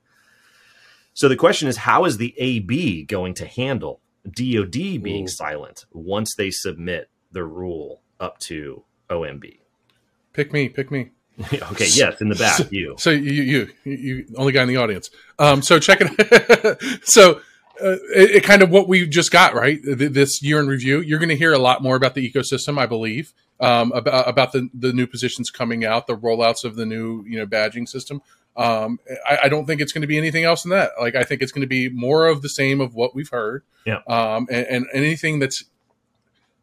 So 1.15 1.29
the 1.29 1.37
question 1.37 1.69
is, 1.69 1.79
how 1.79 2.05
is 2.05 2.19
the 2.19 2.35
AB 2.39 3.05
going 3.05 3.35
to 3.35 3.47
handle 3.47 4.01
DoD 4.25 5.03
being 5.03 5.25
Ooh. 5.25 5.29
silent 5.29 5.87
once 5.93 6.35
they 6.37 6.51
submit 6.51 7.09
the 7.31 7.45
rule 7.45 8.03
up 8.19 8.39
to 8.41 8.85
OMB? 9.09 9.59
Pick 10.33 10.53
me, 10.53 10.69
pick 10.69 10.91
me. 10.91 11.11
okay, 11.53 11.89
yes, 11.89 12.21
in 12.21 12.29
the 12.29 12.35
back, 12.35 12.71
you. 12.71 12.95
So 12.99 13.11
you, 13.11 13.43
you, 13.43 13.69
you, 13.85 13.93
you 13.93 14.27
only 14.37 14.53
guy 14.53 14.63
in 14.63 14.69
the 14.69 14.77
audience. 14.77 15.11
Um, 15.39 15.63
so 15.63 15.79
check 15.81 15.99
it. 16.01 17.01
so 17.05 17.41
uh, 17.83 17.97
it, 18.15 18.31
it 18.37 18.45
kind 18.45 18.63
of 18.63 18.71
what 18.71 18.89
we 18.89 19.07
just 19.07 19.33
got 19.33 19.55
right 19.55 19.83
Th- 19.83 20.13
this 20.13 20.43
year 20.43 20.61
in 20.61 20.69
review. 20.69 21.01
You're 21.01 21.19
going 21.19 21.31
to 21.31 21.37
hear 21.37 21.53
a 21.53 21.59
lot 21.59 21.83
more 21.83 21.97
about 21.97 22.15
the 22.15 22.29
ecosystem, 22.29 22.79
I 22.79 22.87
believe, 22.87 23.33
um, 23.61 23.91
about 23.93 24.29
about 24.29 24.53
the 24.53 24.69
the 24.73 24.93
new 24.93 25.09
positions 25.09 25.51
coming 25.51 25.85
out, 25.85 26.07
the 26.07 26.17
rollouts 26.17 26.65
of 26.65 26.77
the 26.77 26.87
new 26.87 27.25
you 27.27 27.37
know 27.39 27.47
badging 27.47 27.89
system. 27.89 28.23
Um, 28.57 29.01
I, 29.29 29.39
I 29.45 29.49
don't 29.49 29.67
think 29.67 29.81
it's 29.81 29.93
going 29.93 30.03
to 30.03 30.07
be 30.09 30.17
anything 30.19 30.45
else 30.45 30.63
than 30.63 30.71
that. 30.71 30.93
Like 31.01 31.15
I 31.17 31.25
think 31.25 31.43
it's 31.43 31.51
going 31.53 31.63
to 31.63 31.67
be 31.69 31.89
more 31.89 32.27
of 32.27 32.43
the 32.43 32.49
same 32.49 32.81
of 32.81 32.95
what 32.95 33.15
we've 33.15 33.31
heard. 33.31 33.65
Yeah. 33.85 34.01
Um, 34.07 34.47
and, 34.51 34.67
and 34.67 34.87
anything 34.95 35.39
that's 35.41 35.65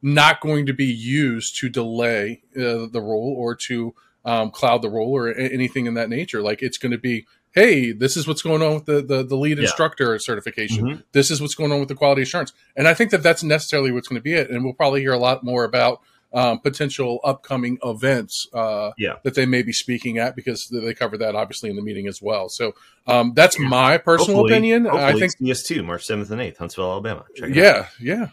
not 0.01 0.41
going 0.41 0.65
to 0.65 0.73
be 0.73 0.85
used 0.85 1.57
to 1.59 1.69
delay 1.69 2.41
uh, 2.55 2.87
the 2.91 3.01
role 3.01 3.35
or 3.37 3.55
to 3.55 3.93
um, 4.25 4.51
cloud 4.51 4.81
the 4.81 4.89
role 4.89 5.15
or 5.15 5.31
anything 5.33 5.85
in 5.85 5.93
that 5.95 6.09
nature. 6.09 6.41
Like 6.41 6.61
it's 6.61 6.77
going 6.77 6.91
to 6.91 6.97
be, 6.97 7.25
hey, 7.51 7.91
this 7.91 8.15
is 8.17 8.27
what's 8.27 8.41
going 8.41 8.61
on 8.61 8.75
with 8.75 8.85
the 8.85 9.01
the, 9.01 9.23
the 9.23 9.35
lead 9.35 9.57
Yeah. 9.57 9.63
instructor 9.63 10.17
certification. 10.19 10.85
Mhm. 10.85 11.03
This 11.11 11.29
is 11.29 11.41
what's 11.41 11.55
going 11.55 11.71
on 11.71 11.79
with 11.79 11.89
the 11.89 11.95
quality 11.95 12.21
assurance. 12.21 12.53
And 12.75 12.87
I 12.87 12.93
think 12.93 13.11
that 13.11 13.21
that's 13.23 13.43
necessarily 13.43 13.91
what's 13.91 14.07
going 14.07 14.19
to 14.19 14.23
be 14.23 14.33
it. 14.33 14.49
And 14.49 14.63
we'll 14.63 14.73
probably 14.73 15.01
hear 15.01 15.13
a 15.13 15.19
lot 15.19 15.43
more 15.43 15.63
about 15.65 16.01
um, 16.33 16.59
potential 16.59 17.19
upcoming 17.23 17.77
events 17.83 18.47
uh, 18.53 18.91
Yeah. 18.97 19.15
that 19.23 19.35
they 19.35 19.45
may 19.45 19.61
be 19.63 19.73
speaking 19.73 20.17
at 20.17 20.35
because 20.35 20.67
they 20.71 20.93
cover 20.93 21.17
that 21.17 21.35
obviously 21.35 21.69
in 21.69 21.75
the 21.75 21.81
meeting 21.81 22.07
as 22.07 22.21
well. 22.21 22.47
So 22.49 22.73
um, 23.07 23.33
that's 23.35 23.59
my 23.59 23.97
personal 23.97 24.37
Hopefully- 24.37 24.53
opinion. 24.53 24.87
I 24.87 25.13
think, 25.13 25.33
yes, 25.39 25.69
CS2, 25.69 25.83
March 25.85 26.07
7th 26.07 26.31
and 26.31 26.39
8th, 26.41 26.57
Huntsville, 26.57 26.91
Alabama. 26.91 27.25
Check 27.35 27.49
it 27.49 27.51
out. 27.51 27.55
yeah, 27.57 27.87
yeah. 27.99 28.27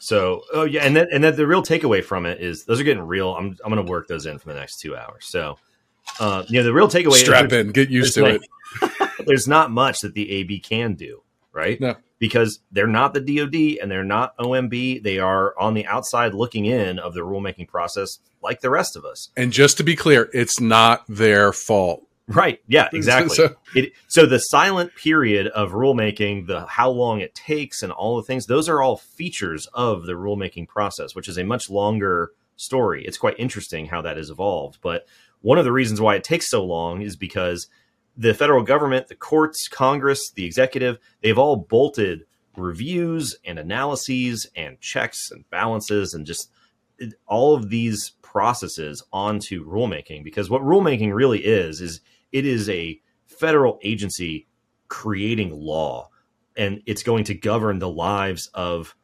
So, 0.00 0.42
oh 0.52 0.64
yeah, 0.64 0.84
and 0.84 0.94
then 0.94 1.06
and 1.12 1.24
then 1.24 1.34
the 1.34 1.46
real 1.46 1.62
takeaway 1.62 2.04
from 2.04 2.26
it 2.26 2.38
is 2.38 2.64
those 2.66 2.78
are 2.78 2.84
getting 2.84 3.04
real. 3.04 3.34
I'm 3.34 3.56
I'm 3.64 3.72
going 3.72 3.82
to 3.82 3.90
work 3.90 4.06
those 4.06 4.26
in 4.26 4.38
for 4.38 4.48
the 4.52 4.54
next 4.58 4.78
two 4.80 4.94
hours. 4.94 5.24
So, 5.24 5.56
uh, 6.20 6.44
you 6.48 6.58
know, 6.58 6.64
the 6.64 6.74
real 6.74 6.88
takeaway 6.88 7.12
Strap 7.14 7.46
is 7.46 7.52
in, 7.54 7.72
get 7.72 7.88
used 7.88 8.12
to 8.14 8.20
there's 8.20 8.42
it. 8.82 8.90
there's 9.26 9.48
not 9.48 9.70
much 9.70 10.00
that 10.00 10.12
the 10.12 10.30
AB 10.30 10.58
can 10.60 10.92
do, 10.94 11.22
right? 11.52 11.80
No. 11.80 11.94
Because 12.28 12.60
they're 12.72 12.86
not 12.86 13.12
the 13.12 13.20
DoD 13.20 13.78
and 13.82 13.90
they're 13.90 14.02
not 14.02 14.34
OMB. 14.38 15.02
They 15.02 15.18
are 15.18 15.54
on 15.58 15.74
the 15.74 15.84
outside 15.84 16.32
looking 16.32 16.64
in 16.64 16.98
of 16.98 17.12
the 17.12 17.20
rulemaking 17.20 17.68
process, 17.68 18.18
like 18.42 18.62
the 18.62 18.70
rest 18.70 18.96
of 18.96 19.04
us. 19.04 19.28
And 19.36 19.52
just 19.52 19.76
to 19.76 19.84
be 19.84 19.94
clear, 19.94 20.30
it's 20.32 20.58
not 20.58 21.04
their 21.06 21.52
fault. 21.52 22.06
Right. 22.26 22.60
Yeah, 22.66 22.88
exactly. 22.94 23.36
So- 23.36 23.56
it, 23.74 23.92
so 24.08 24.24
the 24.24 24.38
silent 24.38 24.94
period 24.94 25.48
of 25.48 25.72
rulemaking, 25.72 26.46
the 26.46 26.64
how 26.64 26.88
long 26.88 27.20
it 27.20 27.34
takes 27.34 27.82
and 27.82 27.92
all 27.92 28.16
the 28.16 28.22
things, 28.22 28.46
those 28.46 28.70
are 28.70 28.80
all 28.80 28.96
features 28.96 29.68
of 29.74 30.06
the 30.06 30.14
rulemaking 30.14 30.66
process, 30.66 31.14
which 31.14 31.28
is 31.28 31.36
a 31.36 31.44
much 31.44 31.68
longer 31.68 32.30
story. 32.56 33.04
It's 33.04 33.18
quite 33.18 33.38
interesting 33.38 33.86
how 33.86 34.00
that 34.00 34.16
has 34.16 34.30
evolved. 34.30 34.78
But 34.80 35.06
one 35.42 35.58
of 35.58 35.66
the 35.66 35.72
reasons 35.72 36.00
why 36.00 36.14
it 36.14 36.24
takes 36.24 36.48
so 36.48 36.64
long 36.64 37.02
is 37.02 37.16
because 37.16 37.66
the 38.16 38.34
federal 38.34 38.62
government, 38.62 39.08
the 39.08 39.14
courts, 39.14 39.68
Congress, 39.68 40.30
the 40.30 40.44
executive, 40.44 40.98
they've 41.22 41.38
all 41.38 41.56
bolted 41.56 42.24
reviews 42.56 43.36
and 43.44 43.58
analyses 43.58 44.46
and 44.54 44.80
checks 44.80 45.30
and 45.30 45.48
balances 45.50 46.14
and 46.14 46.24
just 46.24 46.50
all 47.26 47.54
of 47.54 47.70
these 47.70 48.10
processes 48.22 49.02
onto 49.12 49.66
rulemaking. 49.66 50.22
Because 50.22 50.48
what 50.48 50.62
rulemaking 50.62 51.12
really 51.12 51.44
is 51.44 51.80
is 51.80 52.00
it 52.30 52.46
is 52.46 52.68
a 52.68 53.00
federal 53.26 53.80
agency 53.82 54.46
creating 54.88 55.50
law 55.52 56.08
and 56.56 56.80
it's 56.86 57.02
going 57.02 57.24
to 57.24 57.34
govern 57.34 57.80
the 57.80 57.88
lives 57.88 58.48
of 58.54 58.94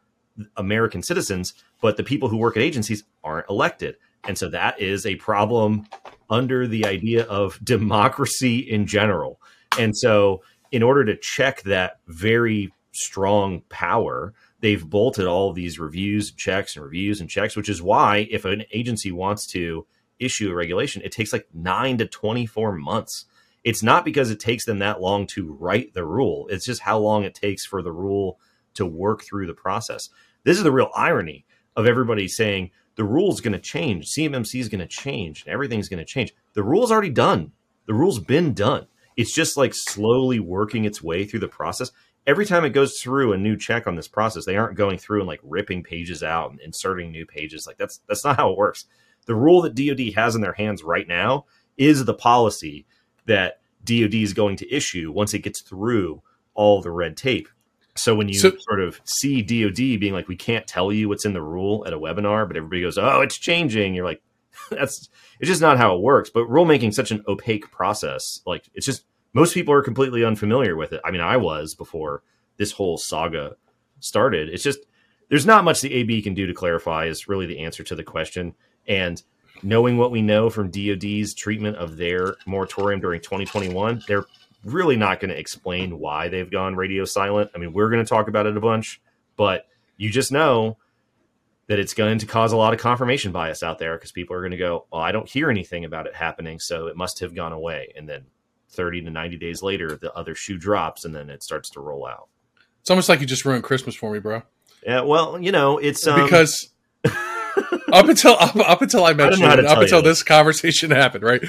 American 0.56 1.02
citizens 1.02 1.52
but 1.80 1.96
the 1.96 2.04
people 2.04 2.28
who 2.28 2.36
work 2.36 2.56
at 2.56 2.62
agencies 2.62 3.04
aren't 3.24 3.48
elected. 3.48 3.96
And 4.24 4.36
so 4.36 4.48
that 4.50 4.80
is 4.80 5.06
a 5.06 5.16
problem 5.16 5.86
under 6.30 6.66
the 6.66 6.86
idea 6.86 7.24
of 7.24 7.62
democracy 7.64 8.58
in 8.58 8.86
general 8.86 9.40
and 9.78 9.96
so 9.96 10.42
in 10.72 10.82
order 10.82 11.04
to 11.04 11.16
check 11.16 11.62
that 11.62 11.98
very 12.06 12.72
strong 12.92 13.60
power 13.68 14.32
they've 14.60 14.88
bolted 14.88 15.26
all 15.26 15.52
these 15.52 15.78
reviews, 15.78 16.30
and 16.30 16.38
checks, 16.38 16.76
and 16.76 16.84
reviews 16.84 17.20
and 17.20 17.28
checks, 17.28 17.56
which 17.56 17.68
is 17.68 17.82
why 17.82 18.28
if 18.30 18.44
an 18.44 18.64
agency 18.72 19.10
wants 19.10 19.46
to 19.46 19.86
issue 20.18 20.50
a 20.50 20.54
regulation, 20.54 21.02
it 21.02 21.12
takes 21.12 21.32
like 21.32 21.46
nine 21.52 21.98
to 21.98 22.06
24 22.06 22.72
months. 22.72 23.24
It's 23.64 23.82
not 23.82 24.04
because 24.04 24.30
it 24.30 24.40
takes 24.40 24.64
them 24.64 24.78
that 24.78 25.00
long 25.00 25.26
to 25.28 25.52
write 25.52 25.94
the 25.94 26.04
rule, 26.04 26.46
it's 26.50 26.66
just 26.66 26.82
how 26.82 26.98
long 26.98 27.24
it 27.24 27.34
takes 27.34 27.64
for 27.64 27.82
the 27.82 27.92
rule 27.92 28.38
to 28.74 28.86
work 28.86 29.22
through 29.22 29.46
the 29.46 29.54
process. 29.54 30.08
This 30.44 30.56
is 30.56 30.62
the 30.62 30.72
real 30.72 30.90
irony 30.94 31.44
of 31.76 31.86
everybody 31.86 32.28
saying 32.28 32.70
the 33.00 33.04
rule's 33.06 33.40
going 33.40 33.54
to 33.54 33.58
change, 33.58 34.10
CMMC 34.10 34.60
is 34.60 34.68
going 34.68 34.80
to 34.80 34.86
change, 34.86 35.42
everything's 35.46 35.88
going 35.88 36.04
to 36.04 36.04
change. 36.04 36.34
The 36.52 36.62
rule's 36.62 36.92
already 36.92 37.08
done, 37.08 37.52
the 37.86 37.94
rule's 37.94 38.18
been 38.18 38.52
done. 38.52 38.88
It's 39.16 39.32
just 39.32 39.56
like 39.56 39.72
slowly 39.74 40.38
working 40.38 40.84
its 40.84 41.02
way 41.02 41.24
through 41.24 41.40
the 41.40 41.48
process 41.48 41.92
every 42.26 42.44
time 42.44 42.62
it 42.66 42.74
goes 42.74 43.00
through 43.00 43.32
a 43.32 43.38
new 43.38 43.56
check 43.56 43.86
on 43.86 43.96
this 43.96 44.06
process, 44.06 44.44
they 44.44 44.58
aren't 44.58 44.76
going 44.76 44.98
through 44.98 45.20
and 45.20 45.28
like 45.28 45.40
ripping 45.42 45.82
pages 45.82 46.22
out 46.22 46.50
and 46.50 46.60
inserting 46.60 47.10
new 47.10 47.24
pages. 47.24 47.66
Like 47.66 47.78
that's 47.78 48.00
that's 48.06 48.22
not 48.22 48.36
how 48.36 48.50
it 48.50 48.58
works. 48.58 48.84
The 49.24 49.34
rule 49.34 49.62
that 49.62 49.74
DoD 49.74 50.14
has 50.14 50.34
in 50.34 50.42
their 50.42 50.52
hands 50.52 50.82
right 50.82 51.08
now 51.08 51.46
is 51.78 52.04
the 52.04 52.12
policy 52.14 52.86
that 53.24 53.60
DoD 53.82 54.14
is 54.14 54.34
going 54.34 54.56
to 54.56 54.70
issue 54.70 55.10
once 55.10 55.32
it 55.34 55.40
gets 55.40 55.62
through 55.62 56.22
all 56.54 56.82
the 56.82 56.90
red 56.90 57.16
tape. 57.16 57.48
So 58.00 58.14
when 58.14 58.28
you 58.28 58.34
So- 58.34 58.56
sort 58.58 58.80
of 58.80 59.00
see 59.04 59.42
DoD 59.42 59.98
being 60.00 60.12
like, 60.12 60.28
we 60.28 60.36
can't 60.36 60.66
tell 60.66 60.90
you 60.92 61.08
what's 61.08 61.24
in 61.24 61.32
the 61.34 61.42
rule 61.42 61.84
at 61.86 61.92
a 61.92 61.98
webinar, 61.98 62.46
but 62.46 62.56
everybody 62.56 62.80
goes, 62.82 62.98
oh, 62.98 63.20
it's 63.20 63.36
changing. 63.38 63.94
You're 63.94 64.04
like, 64.04 64.22
that's 64.70 65.08
it's 65.38 65.48
just 65.48 65.60
not 65.60 65.78
how 65.78 65.94
it 65.96 66.02
works. 66.02 66.30
But 66.30 66.48
rulemaking 66.48 66.94
such 66.94 67.10
an 67.10 67.22
opaque 67.28 67.70
process. 67.70 68.40
Like 68.46 68.68
it's 68.74 68.86
just 68.86 69.04
most 69.32 69.54
people 69.54 69.72
are 69.74 69.82
completely 69.82 70.24
unfamiliar 70.24 70.76
with 70.76 70.92
it. 70.92 71.00
I 71.04 71.10
mean, 71.10 71.20
I 71.20 71.36
was 71.36 71.74
before 71.74 72.22
this 72.56 72.72
whole 72.72 72.96
saga 72.98 73.56
started. 74.00 74.48
It's 74.48 74.62
just 74.64 74.80
there's 75.28 75.46
not 75.46 75.64
much 75.64 75.80
the 75.80 75.94
AB 75.94 76.22
can 76.22 76.34
do 76.34 76.46
to 76.46 76.54
clarify 76.54 77.06
is 77.06 77.28
really 77.28 77.46
the 77.46 77.60
answer 77.60 77.82
to 77.84 77.94
the 77.94 78.02
question. 78.02 78.54
And 78.88 79.22
knowing 79.62 79.96
what 79.98 80.10
we 80.10 80.22
know 80.22 80.50
from 80.50 80.70
DoD's 80.70 81.34
treatment 81.34 81.76
of 81.76 81.96
their 81.96 82.36
moratorium 82.46 83.00
during 83.00 83.20
2021, 83.20 84.02
they're 84.08 84.24
really 84.64 84.96
not 84.96 85.20
going 85.20 85.30
to 85.30 85.38
explain 85.38 85.98
why 85.98 86.28
they've 86.28 86.50
gone 86.50 86.76
radio 86.76 87.04
silent. 87.04 87.50
I 87.54 87.58
mean, 87.58 87.72
we're 87.72 87.90
going 87.90 88.04
to 88.04 88.08
talk 88.08 88.28
about 88.28 88.46
it 88.46 88.56
a 88.56 88.60
bunch, 88.60 89.00
but 89.36 89.66
you 89.96 90.10
just 90.10 90.32
know 90.32 90.76
that 91.66 91.78
it's 91.78 91.94
going 91.94 92.18
to 92.18 92.26
cause 92.26 92.52
a 92.52 92.56
lot 92.56 92.72
of 92.74 92.80
confirmation 92.80 93.32
bias 93.32 93.62
out 93.62 93.78
there 93.78 93.96
because 93.96 94.12
people 94.12 94.34
are 94.34 94.40
going 94.40 94.50
to 94.50 94.56
go, 94.56 94.86
"Well, 94.92 95.00
I 95.00 95.12
don't 95.12 95.28
hear 95.28 95.50
anything 95.50 95.84
about 95.84 96.06
it 96.06 96.14
happening, 96.14 96.58
so 96.58 96.88
it 96.88 96.96
must 96.96 97.20
have 97.20 97.34
gone 97.34 97.52
away." 97.52 97.92
And 97.96 98.08
then 98.08 98.26
30 98.70 99.02
to 99.02 99.10
90 99.10 99.36
days 99.36 99.62
later, 99.62 99.96
the 99.96 100.12
other 100.14 100.34
shoe 100.34 100.58
drops 100.58 101.04
and 101.04 101.14
then 101.14 101.30
it 101.30 101.42
starts 101.42 101.70
to 101.70 101.80
roll 101.80 102.06
out. 102.06 102.28
It's 102.80 102.90
almost 102.90 103.08
like 103.08 103.20
you 103.20 103.26
just 103.26 103.44
ruined 103.44 103.64
Christmas 103.64 103.94
for 103.94 104.12
me, 104.12 104.20
bro. 104.20 104.42
Yeah, 104.84 105.02
well, 105.02 105.40
you 105.40 105.52
know, 105.52 105.78
it's 105.78 106.06
um, 106.06 106.22
because 106.22 106.70
up 107.04 108.08
until 108.08 108.32
up, 108.32 108.56
up 108.56 108.82
until 108.82 109.04
I 109.04 109.12
mentioned 109.12 109.42
to 109.42 109.58
it, 109.58 109.66
up 109.66 109.78
until 109.78 110.02
this 110.02 110.22
conversation 110.22 110.90
happened, 110.90 111.24
right? 111.24 111.42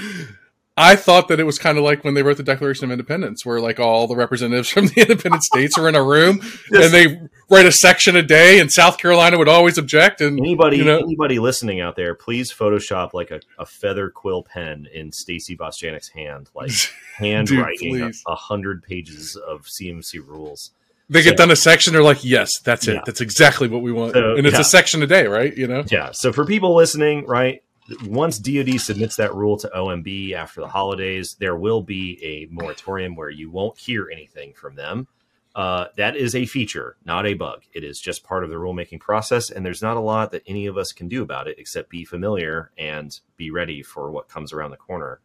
I 0.83 0.95
thought 0.95 1.27
that 1.27 1.39
it 1.39 1.43
was 1.43 1.59
kind 1.59 1.77
of 1.77 1.83
like 1.83 2.03
when 2.03 2.15
they 2.15 2.23
wrote 2.23 2.37
the 2.37 2.43
Declaration 2.43 2.85
of 2.85 2.91
Independence, 2.91 3.45
where 3.45 3.59
like 3.61 3.79
all 3.79 4.07
the 4.07 4.15
representatives 4.15 4.69
from 4.69 4.87
the 4.87 5.01
independent 5.01 5.43
states 5.43 5.77
are 5.77 5.87
in 5.87 5.95
a 5.95 6.03
room 6.03 6.41
and 6.73 6.91
they 6.93 7.19
write 7.49 7.65
a 7.67 7.71
section 7.71 8.15
a 8.15 8.23
day, 8.23 8.59
and 8.59 8.71
South 8.71 8.97
Carolina 8.97 9.37
would 9.37 9.47
always 9.47 9.77
object. 9.77 10.21
And 10.21 10.39
Anybody, 10.39 10.77
you 10.77 10.83
know, 10.85 10.99
anybody 10.99 11.37
listening 11.39 11.81
out 11.81 11.95
there, 11.95 12.15
please 12.15 12.51
Photoshop 12.51 13.13
like 13.13 13.29
a, 13.29 13.41
a 13.59 13.65
feather 13.65 14.09
quill 14.09 14.41
pen 14.43 14.87
in 14.93 15.11
Stacy 15.11 15.55
Bostjanick's 15.55 16.09
hand, 16.09 16.49
like 16.55 16.71
handwriting 17.17 18.01
a, 18.01 18.11
a 18.27 18.35
hundred 18.35 18.83
pages 18.83 19.35
of 19.35 19.65
CMMC 19.65 20.25
rules. 20.25 20.71
they 21.09 21.21
get 21.21 21.31
So- 21.31 21.35
done 21.43 21.51
a 21.51 21.55
section, 21.55 21.93
they're 21.93 22.03
like, 22.03 22.23
"Yes, 22.23 22.51
that's 22.63 22.87
it. 22.87 22.95
Yeah. 22.95 23.01
That's 23.05 23.21
exactly 23.21 23.67
what 23.67 23.81
we 23.81 23.91
want." 23.91 24.13
So, 24.13 24.35
and 24.35 24.47
it's 24.47 24.55
yeah. 24.55 24.61
a 24.61 24.63
section 24.63 25.03
a 25.03 25.07
day, 25.07 25.27
right? 25.27 25.55
You 25.55 25.67
know, 25.67 25.83
Yeah. 25.91 26.09
So 26.13 26.31
for 26.33 26.45
people 26.45 26.73
listening, 26.75 27.25
right, 27.27 27.61
once 28.05 28.39
DoD 28.39 28.79
submits 28.79 29.15
that 29.15 29.33
rule 29.33 29.57
to 29.57 29.69
OMB 29.75 30.33
after 30.33 30.61
the 30.61 30.67
holidays, 30.67 31.35
there 31.39 31.55
will 31.55 31.81
be 31.81 32.19
a 32.23 32.53
moratorium 32.53 33.15
where 33.15 33.29
you 33.29 33.49
won't 33.49 33.77
hear 33.77 34.09
anything 34.11 34.53
from 34.53 34.75
them. 34.75 35.07
Uh, 35.53 35.87
that 35.97 36.15
is 36.15 36.33
a 36.33 36.45
feature, 36.45 36.95
not 37.03 37.25
a 37.25 37.33
bug. 37.33 37.63
It 37.73 37.83
is 37.83 37.99
just 37.99 38.23
part 38.23 38.43
of 38.43 38.49
the 38.49 38.55
rulemaking 38.55 39.01
process, 39.01 39.49
and 39.49 39.65
there's 39.65 39.81
not 39.81 39.97
a 39.97 40.01
lot 40.01 40.31
that 40.31 40.43
any 40.47 40.65
of 40.65 40.77
us 40.77 40.93
can 40.93 41.09
do 41.09 41.23
about 41.23 41.47
it 41.47 41.59
except 41.59 41.89
be 41.89 42.05
familiar 42.05 42.71
and 42.77 43.19
be 43.35 43.51
ready 43.51 43.83
for 43.83 44.11
what 44.11 44.29
comes 44.29 44.53
around 44.53 44.71
the 44.71 44.77
corner 44.77 45.19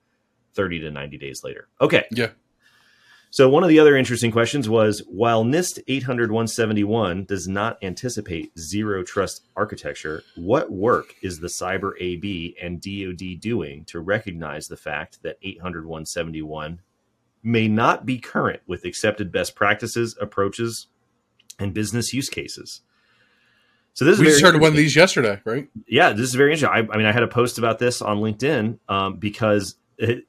30 0.54 0.80
to 0.80 0.90
90 0.90 1.18
days 1.18 1.44
later. 1.44 1.68
Okay. 1.80 2.06
Yeah. 2.10 2.30
So 3.37 3.51
one 3.51 3.62
of 3.62 3.68
the 3.68 3.78
other 3.78 3.99
interesting 3.99 4.30
questions 4.30 4.66
was 4.66 5.03
while 5.09 5.45
NIST 5.45 5.84
800-171 5.84 7.26
does 7.26 7.47
not 7.47 7.76
anticipate 7.82 8.59
zero 8.59 9.03
trust 9.03 9.43
architecture, 9.55 10.22
what 10.37 10.72
work 10.72 11.14
is 11.20 11.39
the 11.39 11.49
Cyber 11.49 11.93
AB 12.01 12.57
and 12.59 12.80
DoD 12.80 13.39
doing 13.39 13.84
to 13.89 14.01
recognize 14.01 14.68
the 14.68 14.76
fact 14.78 15.22
that 15.22 15.37
800-171 15.43 16.78
may 17.43 17.68
not 17.68 18.07
be 18.07 18.18
current 18.18 18.62
with 18.66 18.87
accepted 18.87 19.30
best 19.30 19.55
practices, 19.55 20.16
approaches, 20.18 20.87
and 21.59 21.74
business 21.74 22.14
use 22.14 22.30
cases? 22.30 22.80
So 23.93 24.07
this 24.07 24.14
is 24.14 24.20
we 24.20 24.26
just 24.28 24.41
heard 24.41 24.59
one 24.59 24.70
of 24.70 24.76
these 24.76 24.97
yesterday, 24.97 25.43
right? 25.45 25.68
yeah, 25.87 26.14
this 26.14 26.26
is 26.26 26.34
very 26.34 26.53
interesting. 26.55 26.74
I, 26.74 26.91
I 26.91 26.97
mean, 26.97 27.05
I 27.05 27.12
had 27.12 27.22
a 27.22 27.28
post 27.28 27.59
about 27.59 27.80
this 27.80 28.01
on 28.01 28.16
LinkedIn 28.16 28.78
um, 28.89 29.18
because 29.18 29.74
it, 29.99 30.24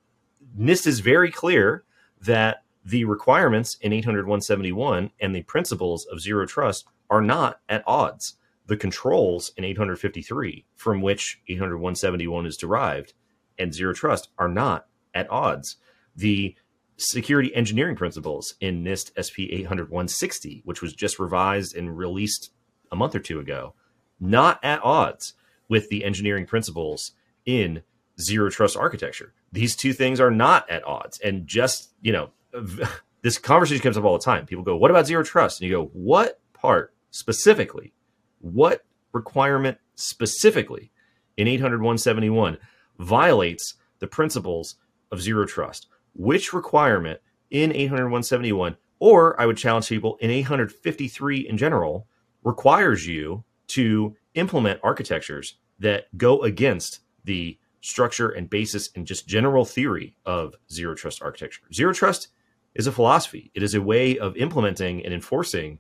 NIST 0.60 0.88
is 0.88 1.00
very 1.00 1.32
clear 1.32 1.86
that 2.24 2.64
the 2.88 3.04
requirements 3.04 3.76
in 3.82 3.92
800-171 3.92 5.12
and 5.20 5.36
the 5.36 5.44
principles 5.44 6.06
of 6.06 6.22
zero 6.22 6.46
trust 6.46 6.88
are 7.10 7.22
not 7.22 7.60
at 7.68 7.84
odds. 7.86 8.38
The 8.66 8.78
controls 8.78 9.52
in 9.58 9.66
853, 9.66 10.66
from 10.74 11.02
which 11.02 11.42
800-171 11.50 12.48
is 12.48 12.56
derived, 12.56 13.14
and 13.60 13.74
zero 13.74 13.94
trust 13.94 14.30
are 14.38 14.48
not 14.48 14.88
at 15.14 15.30
odds. 15.30 15.76
The 16.16 16.56
security 16.96 17.54
engineering 17.54 17.98
principles 17.98 18.56
in 18.62 18.86
NIST 18.86 19.12
SP 19.20 19.52
800-160, 19.68 20.62
which 20.64 20.82
was 20.82 20.94
just 20.94 21.20
revised 21.20 21.76
and 21.76 21.98
released 21.98 22.52
a 22.90 22.96
month 22.96 23.16
or 23.16 23.20
two 23.20 23.42
ago, 23.42 23.74
not 24.18 24.64
at 24.64 24.82
odds 24.82 25.34
with 25.68 25.90
the 25.90 26.06
engineering 26.06 26.46
principles 26.46 27.12
in 27.46 27.84
zero 28.22 28.50
trust 28.50 28.78
architecture. 28.78 29.34
These 29.52 29.76
two 29.76 29.92
things 29.92 30.22
are 30.22 30.32
not 30.32 30.70
at 30.70 30.86
odds. 30.86 31.20
And 31.20 31.48
just, 31.48 31.92
you 32.02 32.14
know, 32.14 32.30
this 33.22 33.38
conversation 33.38 33.82
comes 33.82 33.98
up 33.98 34.04
all 34.04 34.18
the 34.18 34.24
time. 34.24 34.46
People 34.46 34.64
go, 34.64 34.78
What 34.78 34.92
about 34.92 35.08
zero 35.08 35.24
trust? 35.24 35.62
And 35.62 35.70
you 35.70 35.76
go, 35.76 35.86
What 35.94 36.40
part 36.54 36.94
specifically, 37.12 37.94
what 38.40 38.86
requirement 39.14 39.78
specifically 39.96 40.92
in 41.38 41.48
800 41.48 41.78
171 41.78 42.58
violates 43.00 43.76
the 44.00 44.08
principles 44.08 44.76
of 45.12 45.22
zero 45.22 45.46
trust? 45.46 45.88
Which 46.14 46.54
requirement 46.54 47.20
in 47.50 47.72
800 47.72 48.06
171, 48.06 48.78
or 49.00 49.40
I 49.40 49.46
would 49.46 49.58
challenge 49.58 49.90
people 49.90 50.18
in 50.20 50.30
853 50.32 51.48
in 51.48 51.58
general, 51.58 52.08
requires 52.44 53.08
you 53.08 53.44
to 53.68 54.16
implement 54.36 54.80
architectures 54.84 55.56
that 55.80 56.06
go 56.18 56.42
against 56.44 57.02
the 57.24 57.58
structure 57.82 58.30
and 58.30 58.50
basis 58.50 58.90
and 58.96 59.06
just 59.06 59.28
general 59.28 59.66
theory 59.66 60.16
of 60.26 60.56
zero 60.72 60.96
trust 60.96 61.22
architecture. 61.22 61.62
Zero 61.74 61.94
trust 61.94 62.30
is 62.78 62.88
a 62.88 62.92
philosophy, 62.92 63.52
it 63.54 63.64
is 63.64 63.74
a 63.74 63.82
way 63.82 64.18
of 64.18 64.38
implementing 64.38 65.04
and 65.04 65.14
enforcing 65.14 65.80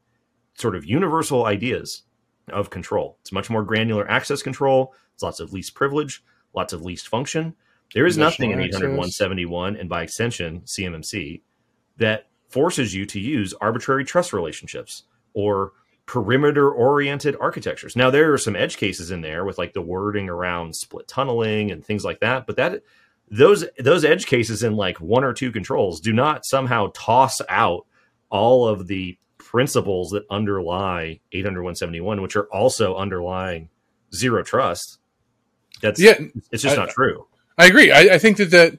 sort 0.55 0.75
of 0.75 0.83
universal 0.83 1.45
ideas 1.45 2.03
of 2.49 2.69
control. 2.69 3.17
It's 3.21 3.31
much 3.31 3.49
more 3.49 3.63
granular 3.63 4.09
access 4.09 4.41
control, 4.41 4.93
it's 5.13 5.23
lots 5.23 5.39
of 5.39 5.53
least 5.53 5.75
privilege, 5.75 6.23
lots 6.53 6.73
of 6.73 6.81
least 6.81 7.07
function. 7.07 7.55
There 7.93 8.05
is 8.05 8.17
nothing 8.17 8.51
in 8.51 8.59
Conditional 8.59 8.87
800 8.87 8.97
171 8.97 9.75
and 9.77 9.87
by 9.87 10.03
extension 10.03 10.61
CMMC 10.61 11.41
that 11.97 12.27
forces 12.49 12.93
you 12.93 13.05
to 13.05 13.19
use 13.19 13.53
arbitrary 13.61 14.03
trust 14.03 14.33
relationships 14.33 15.03
or 15.33 15.73
perimeter 16.05 16.71
oriented 16.71 17.35
architectures. 17.39 17.95
Now 17.95 18.09
there 18.09 18.33
are 18.33 18.37
some 18.37 18.55
edge 18.55 18.77
cases 18.77 19.11
in 19.11 19.21
there 19.21 19.45
with 19.45 19.57
like 19.57 19.73
the 19.73 19.81
wording 19.81 20.29
around 20.29 20.75
split 20.75 21.07
tunneling 21.07 21.69
and 21.69 21.85
things 21.85 22.03
like 22.03 22.21
that, 22.21 22.47
but 22.47 22.55
that 22.55 22.81
those 23.29 23.65
those 23.77 24.05
edge 24.05 24.25
cases 24.25 24.63
in 24.63 24.75
like 24.75 24.99
one 24.99 25.23
or 25.23 25.33
two 25.33 25.51
controls 25.51 25.99
do 25.99 26.13
not 26.13 26.45
somehow 26.45 26.91
toss 26.93 27.41
out 27.49 27.85
all 28.29 28.67
of 28.67 28.87
the 28.87 29.17
principles 29.37 30.11
that 30.11 30.23
underlie 30.29 31.19
800 31.31 31.63
which 32.21 32.35
are 32.35 32.45
also 32.45 32.95
underlying 32.95 33.69
zero 34.13 34.43
trust. 34.43 34.99
That's 35.81 35.99
Yeah, 35.99 36.15
it's 36.51 36.63
just 36.63 36.77
I- 36.77 36.81
not 36.81 36.89
true. 36.89 37.27
I 37.57 37.65
agree. 37.65 37.91
I, 37.91 38.01
I 38.15 38.17
think 38.19 38.37
that 38.37 38.51
that 38.51 38.77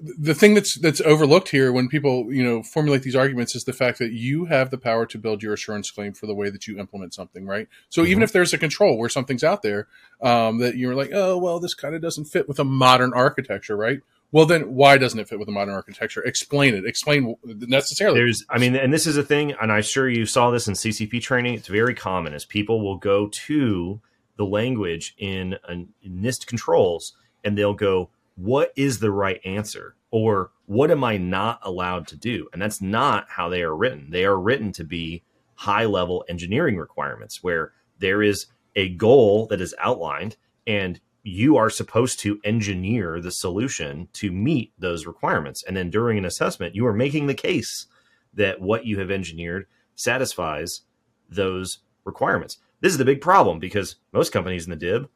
the 0.00 0.34
thing 0.34 0.54
that's 0.54 0.78
that's 0.78 1.00
overlooked 1.00 1.48
here 1.48 1.72
when 1.72 1.88
people 1.88 2.32
you 2.32 2.44
know 2.44 2.62
formulate 2.62 3.02
these 3.02 3.16
arguments 3.16 3.56
is 3.56 3.64
the 3.64 3.72
fact 3.72 3.98
that 3.98 4.12
you 4.12 4.44
have 4.44 4.70
the 4.70 4.78
power 4.78 5.04
to 5.06 5.18
build 5.18 5.42
your 5.42 5.52
assurance 5.54 5.90
claim 5.90 6.12
for 6.12 6.26
the 6.26 6.34
way 6.34 6.50
that 6.50 6.66
you 6.68 6.78
implement 6.78 7.14
something, 7.14 7.44
right? 7.46 7.68
So 7.88 8.04
even 8.04 8.20
Mhm. 8.20 8.24
if 8.24 8.32
there's 8.32 8.52
a 8.52 8.58
control 8.58 8.96
where 8.96 9.08
something's 9.08 9.42
out 9.42 9.62
there 9.62 9.88
um, 10.22 10.58
that 10.58 10.76
you're 10.76 10.94
like, 10.94 11.10
oh 11.12 11.36
well, 11.36 11.58
this 11.58 11.74
kind 11.74 11.94
of 11.94 12.02
doesn't 12.02 12.26
fit 12.26 12.46
with 12.48 12.58
a 12.60 12.64
modern 12.64 13.12
architecture, 13.12 13.76
right? 13.76 14.00
Well, 14.30 14.44
then 14.44 14.74
why 14.74 14.98
doesn't 14.98 15.18
it 15.18 15.28
fit 15.28 15.38
with 15.38 15.48
a 15.48 15.52
modern 15.52 15.72
architecture? 15.74 16.22
Explain 16.22 16.74
it. 16.74 16.84
Explain 16.84 17.34
necessarily. 17.44 18.20
There's, 18.20 18.44
I 18.50 18.58
mean, 18.58 18.76
and 18.76 18.92
this 18.92 19.06
is 19.06 19.16
a 19.16 19.22
thing, 19.22 19.54
and 19.60 19.72
I'm 19.72 19.82
sure 19.82 20.06
you 20.08 20.26
saw 20.26 20.50
this 20.50 20.68
in 20.68 20.74
CCP 20.74 21.22
training. 21.22 21.54
It's 21.54 21.66
very 21.68 21.94
common 21.94 22.34
as 22.34 22.44
people 22.44 22.84
will 22.84 22.98
go 22.98 23.28
to 23.46 24.00
the 24.36 24.44
language 24.44 25.14
in, 25.18 25.56
in 25.68 25.88
NIST 26.06 26.46
controls 26.46 27.14
and 27.42 27.56
they'll 27.56 27.72
go, 27.74 28.10
"What 28.38 28.72
is 28.76 29.00
the 29.00 29.10
right 29.10 29.40
answer?" 29.44 29.96
or 30.10 30.52
"What 30.66 30.92
am 30.92 31.02
I 31.02 31.16
not 31.16 31.58
allowed 31.62 32.06
to 32.08 32.16
do?" 32.16 32.48
And 32.52 32.62
that's 32.62 32.80
not 32.80 33.26
how 33.30 33.48
they 33.48 33.62
are 33.62 33.76
written. 33.76 34.10
They 34.10 34.24
are 34.24 34.38
written 34.38 34.70
to 34.72 34.84
be 34.84 35.24
high 35.56 35.86
level 35.86 36.24
engineering 36.28 36.76
requirements 36.76 37.42
where 37.42 37.72
there 37.98 38.22
is 38.22 38.46
a 38.76 38.90
goal 38.90 39.46
that 39.48 39.60
is 39.60 39.74
outlined 39.80 40.36
and 40.68 41.00
you 41.24 41.56
are 41.56 41.68
supposed 41.68 42.20
to 42.20 42.40
engineer 42.44 43.20
the 43.20 43.32
solution 43.32 44.08
to 44.12 44.30
meet 44.30 44.72
those 44.78 45.04
requirements. 45.04 45.64
And 45.64 45.76
then 45.76 45.90
during 45.90 46.16
an 46.16 46.24
assessment, 46.24 46.76
you 46.76 46.86
are 46.86 46.92
making 46.92 47.26
the 47.26 47.34
case 47.34 47.86
that 48.32 48.60
what 48.60 48.86
you 48.86 49.00
have 49.00 49.10
engineered 49.10 49.66
satisfies 49.96 50.82
those 51.28 51.80
requirements. 52.04 52.58
This 52.80 52.92
is 52.92 52.98
the 52.98 53.04
big 53.04 53.20
problem 53.20 53.58
because 53.58 53.96
most 54.12 54.32
companies 54.32 54.64
in 54.64 54.70
the 54.70 54.76
DIB 54.76 55.08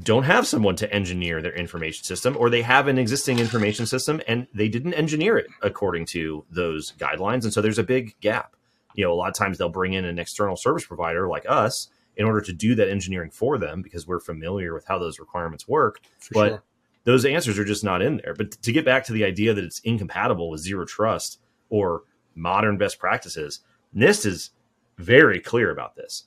don't 0.00 0.24
have 0.24 0.46
someone 0.46 0.76
to 0.76 0.92
engineer 0.92 1.42
their 1.42 1.54
information 1.54 2.04
system, 2.04 2.36
or 2.38 2.48
they 2.48 2.62
have 2.62 2.88
an 2.88 2.98
existing 2.98 3.38
information 3.38 3.86
system 3.86 4.20
and 4.26 4.46
they 4.54 4.68
didn't 4.68 4.94
engineer 4.94 5.36
it 5.36 5.46
according 5.60 6.06
to 6.06 6.44
those 6.50 6.92
guidelines. 6.98 7.44
And 7.44 7.52
so 7.52 7.60
there's 7.60 7.78
a 7.78 7.84
big 7.84 8.18
gap. 8.20 8.56
You 8.94 9.04
know, 9.04 9.12
a 9.12 9.14
lot 9.14 9.28
of 9.28 9.34
times 9.34 9.58
they'll 9.58 9.68
bring 9.68 9.92
in 9.92 10.04
an 10.04 10.18
external 10.18 10.56
service 10.56 10.86
provider 10.86 11.28
like 11.28 11.44
us 11.48 11.88
in 12.16 12.26
order 12.26 12.40
to 12.42 12.52
do 12.52 12.74
that 12.74 12.90
engineering 12.90 13.30
for 13.30 13.58
them 13.58 13.82
because 13.82 14.06
we're 14.06 14.20
familiar 14.20 14.74
with 14.74 14.86
how 14.86 14.98
those 14.98 15.18
requirements 15.18 15.66
work 15.66 16.00
for 16.18 16.34
but 16.34 16.48
sure. 16.48 16.62
those 17.04 17.24
answers 17.24 17.58
are 17.58 17.64
just 17.64 17.84
not 17.84 18.02
in 18.02 18.18
there. 18.18 18.34
But 18.34 18.52
to 18.62 18.72
get 18.72 18.84
back 18.84 19.04
to 19.04 19.12
the 19.12 19.24
idea 19.24 19.54
that 19.54 19.64
it's 19.64 19.80
incompatible 19.80 20.50
with 20.50 20.60
zero 20.60 20.84
trust 20.84 21.40
or 21.70 22.02
modern 22.34 22.76
best 22.76 22.98
practices, 22.98 23.60
NIST 23.94 24.26
is 24.26 24.50
very 24.98 25.40
clear 25.40 25.70
about 25.70 25.96
this. 25.96 26.24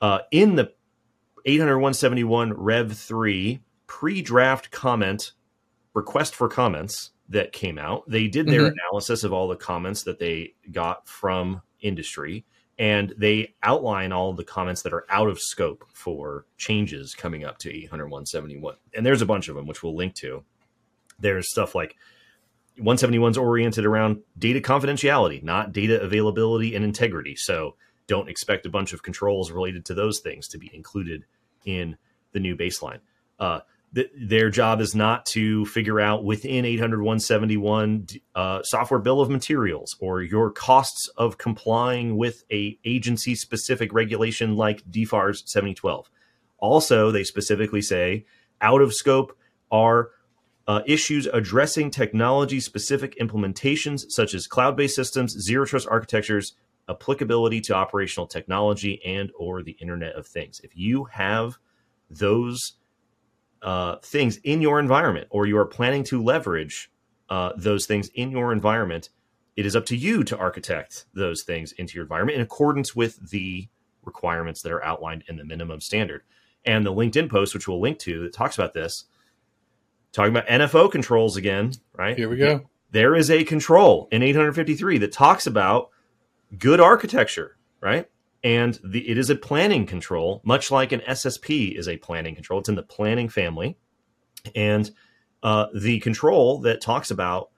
Uh, 0.00 0.20
in 0.30 0.56
the 0.56 0.72
800 1.44 2.54
Rev 2.56 2.92
3 2.96 3.60
pre 3.86 4.22
draft 4.22 4.70
comment 4.70 5.32
request 5.94 6.34
for 6.34 6.48
comments 6.48 7.10
that 7.28 7.52
came 7.52 7.78
out, 7.78 8.08
they 8.08 8.28
did 8.28 8.46
their 8.46 8.70
Mhm. 8.70 8.72
analysis 8.72 9.24
of 9.24 9.32
all 9.32 9.48
the 9.48 9.56
comments 9.56 10.02
that 10.04 10.18
they 10.18 10.54
got 10.70 11.06
from 11.08 11.62
industry 11.80 12.44
and 12.78 13.14
they 13.18 13.54
outline 13.62 14.12
all 14.12 14.32
the 14.32 14.44
comments 14.44 14.82
that 14.82 14.92
are 14.92 15.04
out 15.10 15.28
of 15.28 15.38
scope 15.38 15.84
for 15.92 16.46
changes 16.56 17.14
coming 17.14 17.44
up 17.44 17.58
to 17.58 17.70
800 17.70 18.06
171 18.08 18.76
and 18.94 19.04
there's 19.04 19.22
a 19.22 19.26
bunch 19.26 19.48
of 19.48 19.54
them 19.56 19.66
which 19.66 19.82
we'll 19.82 19.94
link 19.94 20.14
to. 20.14 20.42
There's 21.20 21.50
stuff 21.50 21.74
like 21.74 21.96
171's 22.78 23.36
oriented 23.36 23.84
around 23.84 24.22
data 24.38 24.60
confidentiality 24.60 25.42
not 25.42 25.72
data 25.72 26.00
availability 26.00 26.74
and 26.74 26.84
integrity. 26.84 27.36
So 27.36 27.76
don't 28.06 28.28
expect 28.28 28.66
a 28.66 28.70
bunch 28.70 28.92
of 28.92 29.02
controls 29.02 29.50
related 29.50 29.84
to 29.84 29.94
those 29.94 30.20
things 30.20 30.48
to 30.48 30.58
be 30.58 30.70
included 30.74 31.24
in 31.64 31.96
the 32.32 32.40
new 32.40 32.56
baseline 32.56 33.00
uh, 33.38 33.60
th- 33.94 34.10
their 34.16 34.50
job 34.50 34.80
is 34.80 34.94
not 34.94 35.26
to 35.26 35.66
figure 35.66 36.00
out 36.00 36.24
within 36.24 36.64
800 36.64 36.98
171 37.00 38.06
uh, 38.34 38.62
software 38.62 39.00
bill 39.00 39.20
of 39.20 39.30
materials 39.30 39.96
or 40.00 40.22
your 40.22 40.50
costs 40.50 41.08
of 41.16 41.38
complying 41.38 42.16
with 42.16 42.44
a 42.50 42.78
agency 42.84 43.34
specific 43.34 43.92
regulation 43.92 44.56
like 44.56 44.82
DFARS 44.90 45.48
7012. 45.48 46.10
Also, 46.58 47.10
they 47.10 47.24
specifically 47.24 47.82
say 47.82 48.24
out 48.60 48.80
of 48.80 48.94
scope 48.94 49.36
are 49.70 50.10
uh, 50.68 50.80
issues 50.86 51.26
addressing 51.26 51.90
technology 51.90 52.60
specific 52.60 53.18
implementations 53.18 54.10
such 54.10 54.32
as 54.32 54.46
cloud 54.46 54.76
based 54.76 54.94
systems, 54.94 55.32
zero 55.32 55.66
trust 55.66 55.88
architectures, 55.88 56.54
applicability 56.88 57.60
to 57.62 57.74
operational 57.74 58.26
technology 58.26 59.00
and 59.04 59.30
or 59.38 59.62
the 59.62 59.72
internet 59.72 60.14
of 60.14 60.26
things. 60.26 60.60
If 60.64 60.76
you 60.76 61.04
have 61.04 61.58
those 62.10 62.74
uh, 63.62 63.96
things 64.02 64.38
in 64.38 64.60
your 64.60 64.80
environment 64.80 65.28
or 65.30 65.46
you 65.46 65.56
are 65.56 65.64
planning 65.66 66.04
to 66.04 66.22
leverage 66.22 66.90
uh, 67.30 67.52
those 67.56 67.86
things 67.86 68.08
in 68.14 68.30
your 68.30 68.52
environment 68.52 69.08
it 69.56 69.66
is 69.66 69.76
up 69.76 69.86
to 69.86 69.96
you 69.96 70.24
to 70.24 70.36
architect 70.36 71.04
those 71.14 71.42
things 71.42 71.72
into 71.72 71.94
your 71.94 72.02
environment 72.02 72.36
in 72.36 72.42
accordance 72.42 72.96
with 72.96 73.30
the 73.30 73.68
requirements 74.02 74.62
that 74.62 74.72
are 74.72 74.82
outlined 74.84 75.24
in 75.28 75.36
the 75.36 75.44
minimum 75.44 75.80
standard. 75.80 76.22
And 76.64 76.86
the 76.86 76.92
linkedin 76.92 77.30
post 77.30 77.54
which 77.54 77.68
we'll 77.68 77.80
link 77.80 77.98
to 78.00 78.22
that 78.22 78.32
talks 78.32 78.56
about 78.56 78.72
this 78.72 79.04
talking 80.12 80.30
about 80.34 80.46
nfo 80.46 80.90
controls 80.90 81.36
again 81.36 81.72
right? 81.94 82.16
Here 82.16 82.28
we 82.28 82.36
go. 82.36 82.62
there 82.90 83.14
is 83.14 83.30
a 83.30 83.44
control 83.44 84.08
in 84.12 84.22
853 84.22 84.98
that 84.98 85.12
talks 85.12 85.46
about 85.46 85.90
good 86.58 86.80
architecture, 86.80 87.56
right? 87.80 88.08
And 88.44 88.78
the, 88.84 89.08
it 89.08 89.18
is 89.18 89.30
a 89.30 89.36
planning 89.36 89.86
control, 89.86 90.40
much 90.44 90.70
like 90.70 90.92
an 90.92 91.00
SSP 91.00 91.78
is 91.78 91.88
a 91.88 91.96
planning 91.96 92.34
control. 92.34 92.60
It's 92.60 92.68
in 92.68 92.74
the 92.74 92.82
planning 92.82 93.28
family. 93.28 93.76
And 94.54 94.90
uh, 95.42 95.66
the 95.74 96.00
control 96.00 96.60
that 96.60 96.80
talks 96.80 97.10
about 97.10 97.50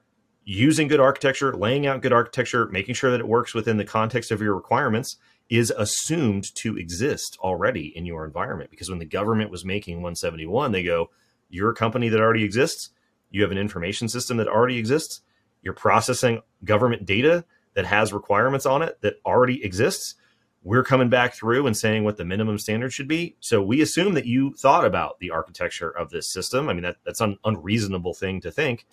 using 0.45 0.89
good 0.89 1.01
architecture, 1.01 1.55
laying 1.55 1.87
out 1.87 2.03
good 2.03 2.13
architecture, 2.13 2.67
making 2.67 2.95
sure 2.95 3.11
that 3.11 3.21
it 3.21 3.29
works 3.29 3.55
within 3.55 3.79
the 3.79 3.85
context 3.85 4.31
of 4.31 4.43
your 4.43 4.55
requirements 4.55 5.17
is 5.49 5.73
assumed 5.77 6.55
to 6.55 6.77
exist 6.77 7.39
already 7.41 7.93
in 7.97 8.07
your 8.07 8.25
environment. 8.25 8.71
Because 8.71 8.91
when 8.91 8.99
the 8.99 9.05
government 9.05 9.51
was 9.51 9.65
making 9.65 9.97
171, 9.97 10.73
they 10.73 10.83
go, 10.83 11.11
You're 11.49 11.71
a 11.71 11.75
company 11.75 12.09
that 12.11 12.21
already 12.21 12.45
exists. 12.45 12.91
You 13.31 13.43
have 13.43 13.51
an 13.51 13.59
information 13.59 14.09
system 14.09 14.37
that 14.37 14.49
already 14.49 14.79
exists. 14.79 15.23
You're 15.63 15.75
processing 15.75 16.43
government 16.63 17.07
data 17.07 17.45
that 17.75 17.87
has 17.87 18.13
requirements 18.13 18.67
on 18.67 18.83
it 18.83 19.01
that 19.03 19.15
already 19.25 19.65
exists. 19.65 20.15
We're 20.63 20.85
coming 20.85 21.11
back 21.11 21.35
through 21.35 21.67
and 21.67 21.77
saying 21.77 22.05
what 22.05 22.17
the 22.17 22.25
minimum 22.25 22.59
standard 22.59 22.93
should 22.93 23.09
be. 23.09 23.37
So 23.41 23.63
we 23.63 23.83
assume 23.83 24.15
that 24.15 24.27
you 24.27 24.55
thought 24.55 24.87
about 24.87 25.19
the 25.19 25.31
architecture 25.31 25.91
of 25.91 26.11
this 26.11 26.33
system. 26.33 26.69
I 26.69 26.73
mean, 26.73 26.85
that, 26.85 26.97
that's 27.05 27.21
an 27.21 27.39
unreasonable 27.45 28.15
thing 28.15 28.41
to 28.41 28.51
think. 28.51 28.87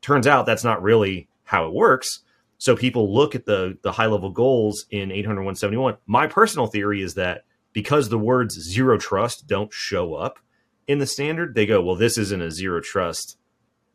Turns 0.00 0.26
out 0.26 0.46
that's 0.46 0.64
not 0.64 0.82
really 0.82 1.28
how 1.44 1.66
it 1.66 1.72
works. 1.72 2.20
So 2.58 2.76
people 2.76 3.12
look 3.12 3.34
at 3.34 3.44
the 3.44 3.76
the 3.82 3.92
high 3.92 4.06
level 4.06 4.30
goals 4.30 4.86
in 4.90 5.10
800 5.10 5.98
My 6.06 6.26
personal 6.26 6.68
theory 6.68 7.02
is 7.02 7.14
that 7.14 7.44
because 7.72 8.08
the 8.08 8.18
words 8.18 8.54
zero 8.54 8.98
trust 8.98 9.46
don't 9.46 9.72
show 9.72 10.14
up 10.14 10.38
in 10.86 10.98
the 10.98 11.06
standard, 11.06 11.54
they 11.54 11.66
go, 11.66 11.82
well, 11.82 11.96
this 11.96 12.18
isn't 12.18 12.42
a 12.42 12.50
zero 12.50 12.80
trust. 12.80 13.38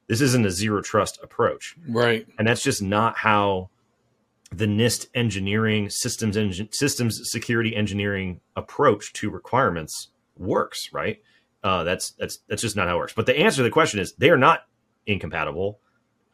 This 0.08 0.22
isn't 0.22 0.46
a 0.46 0.52
zero 0.52 0.82
trust 0.82 1.20
approach. 1.22 1.76
Right. 1.88 2.28
And 2.38 2.48
that's 2.48 2.64
just 2.64 2.82
not 2.82 3.18
how 3.18 3.70
the 4.52 4.66
NIST 4.66 5.08
engineering 5.14 5.90
systems 5.90 6.38
engine 6.38 6.72
systems 6.72 7.20
security 7.24 7.76
engineering 7.76 8.40
approach 8.56 9.14
to 9.14 9.30
requirements 9.30 10.10
works, 10.38 10.90
right? 10.94 11.22
Uh, 11.64 11.84
that's 11.84 12.12
that's 12.12 12.40
that's 12.48 12.62
just 12.62 12.76
not 12.76 12.88
how 12.88 12.96
it 12.96 13.00
works. 13.00 13.14
But 13.14 13.26
the 13.26 13.38
answer 13.38 13.58
to 13.58 13.64
the 13.64 13.70
question 13.70 14.00
is 14.00 14.14
they 14.14 14.30
are 14.30 14.38
not 14.38 14.62
incompatible. 15.06 15.80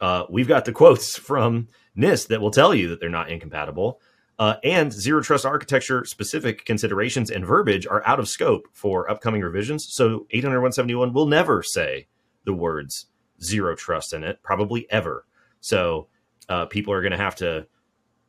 Uh, 0.00 0.24
we've 0.28 0.48
got 0.48 0.64
the 0.64 0.72
quotes 0.72 1.16
from 1.18 1.68
NIST 1.96 2.28
that 2.28 2.40
will 2.40 2.50
tell 2.50 2.74
you 2.74 2.88
that 2.88 3.00
they're 3.00 3.08
not 3.08 3.30
incompatible. 3.30 4.00
Uh, 4.36 4.56
and 4.64 4.92
zero 4.92 5.22
trust 5.22 5.46
architecture 5.46 6.04
specific 6.04 6.64
considerations 6.64 7.30
and 7.30 7.46
verbiage 7.46 7.86
are 7.86 8.04
out 8.04 8.18
of 8.18 8.28
scope 8.28 8.66
for 8.72 9.08
upcoming 9.08 9.42
revisions. 9.42 9.86
So 9.90 10.26
800 10.30 10.56
171 10.56 11.12
will 11.12 11.26
never 11.26 11.62
say 11.62 12.08
the 12.44 12.52
words 12.52 13.06
zero 13.42 13.76
trust 13.76 14.12
in 14.12 14.24
it, 14.24 14.42
probably 14.42 14.90
ever. 14.90 15.24
So 15.60 16.08
uh, 16.48 16.66
people 16.66 16.92
are 16.92 17.00
going 17.00 17.12
to 17.12 17.16
have 17.16 17.36
to, 17.36 17.66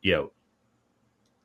you 0.05 0.11
know, 0.11 0.31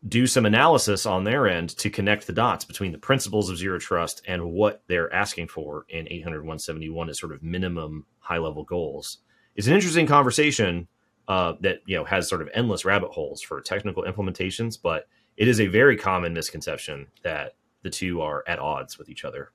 do 0.06 0.26
some 0.26 0.44
analysis 0.44 1.06
on 1.06 1.24
their 1.24 1.48
end 1.48 1.70
to 1.70 1.88
connect 1.88 2.26
the 2.26 2.32
dots 2.34 2.62
between 2.62 2.92
the 2.92 2.98
principles 2.98 3.48
of 3.48 3.56
zero 3.56 3.78
trust 3.78 4.20
and 4.28 4.52
what 4.52 4.82
they're 4.86 5.12
asking 5.14 5.48
for 5.48 5.86
in 5.88 6.06
800 6.10 6.40
171 6.40 7.08
as 7.08 7.18
sort 7.18 7.32
of 7.32 7.42
minimum 7.42 8.04
high 8.18 8.36
level 8.36 8.62
goals. 8.62 9.18
It's 9.56 9.66
an 9.66 9.72
interesting 9.72 10.06
conversation 10.06 10.88
uh, 11.26 11.54
that 11.60 11.78
you 11.86 11.96
know 11.96 12.04
has 12.04 12.28
sort 12.28 12.42
of 12.42 12.50
endless 12.52 12.84
rabbit 12.84 13.12
holes 13.12 13.40
for 13.40 13.62
technical 13.62 14.02
implementations, 14.02 14.76
but 14.80 15.08
it 15.38 15.48
is 15.48 15.58
a 15.58 15.66
very 15.66 15.96
common 15.96 16.34
misconception 16.34 17.06
that 17.22 17.54
the 17.82 17.88
two 17.88 18.20
are 18.20 18.44
at 18.46 18.58
odds 18.58 18.98
with 18.98 19.08
each 19.08 19.24
other. 19.24 19.52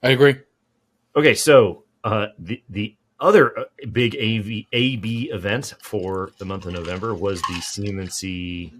I 0.00 0.10
agree. 0.10 0.36
Okay, 1.16 1.34
so 1.34 1.82
uh, 2.04 2.28
the 2.38 2.62
the 2.68 2.96
other 3.20 3.58
uh, 3.58 3.64
big 3.92 4.16
AV, 4.16 4.66
AB 4.72 5.30
event 5.30 5.74
for 5.82 6.30
the 6.38 6.44
month 6.44 6.66
of 6.66 6.72
November 6.72 7.14
was 7.14 7.40
the 7.42 7.54
CMMC 7.54 8.72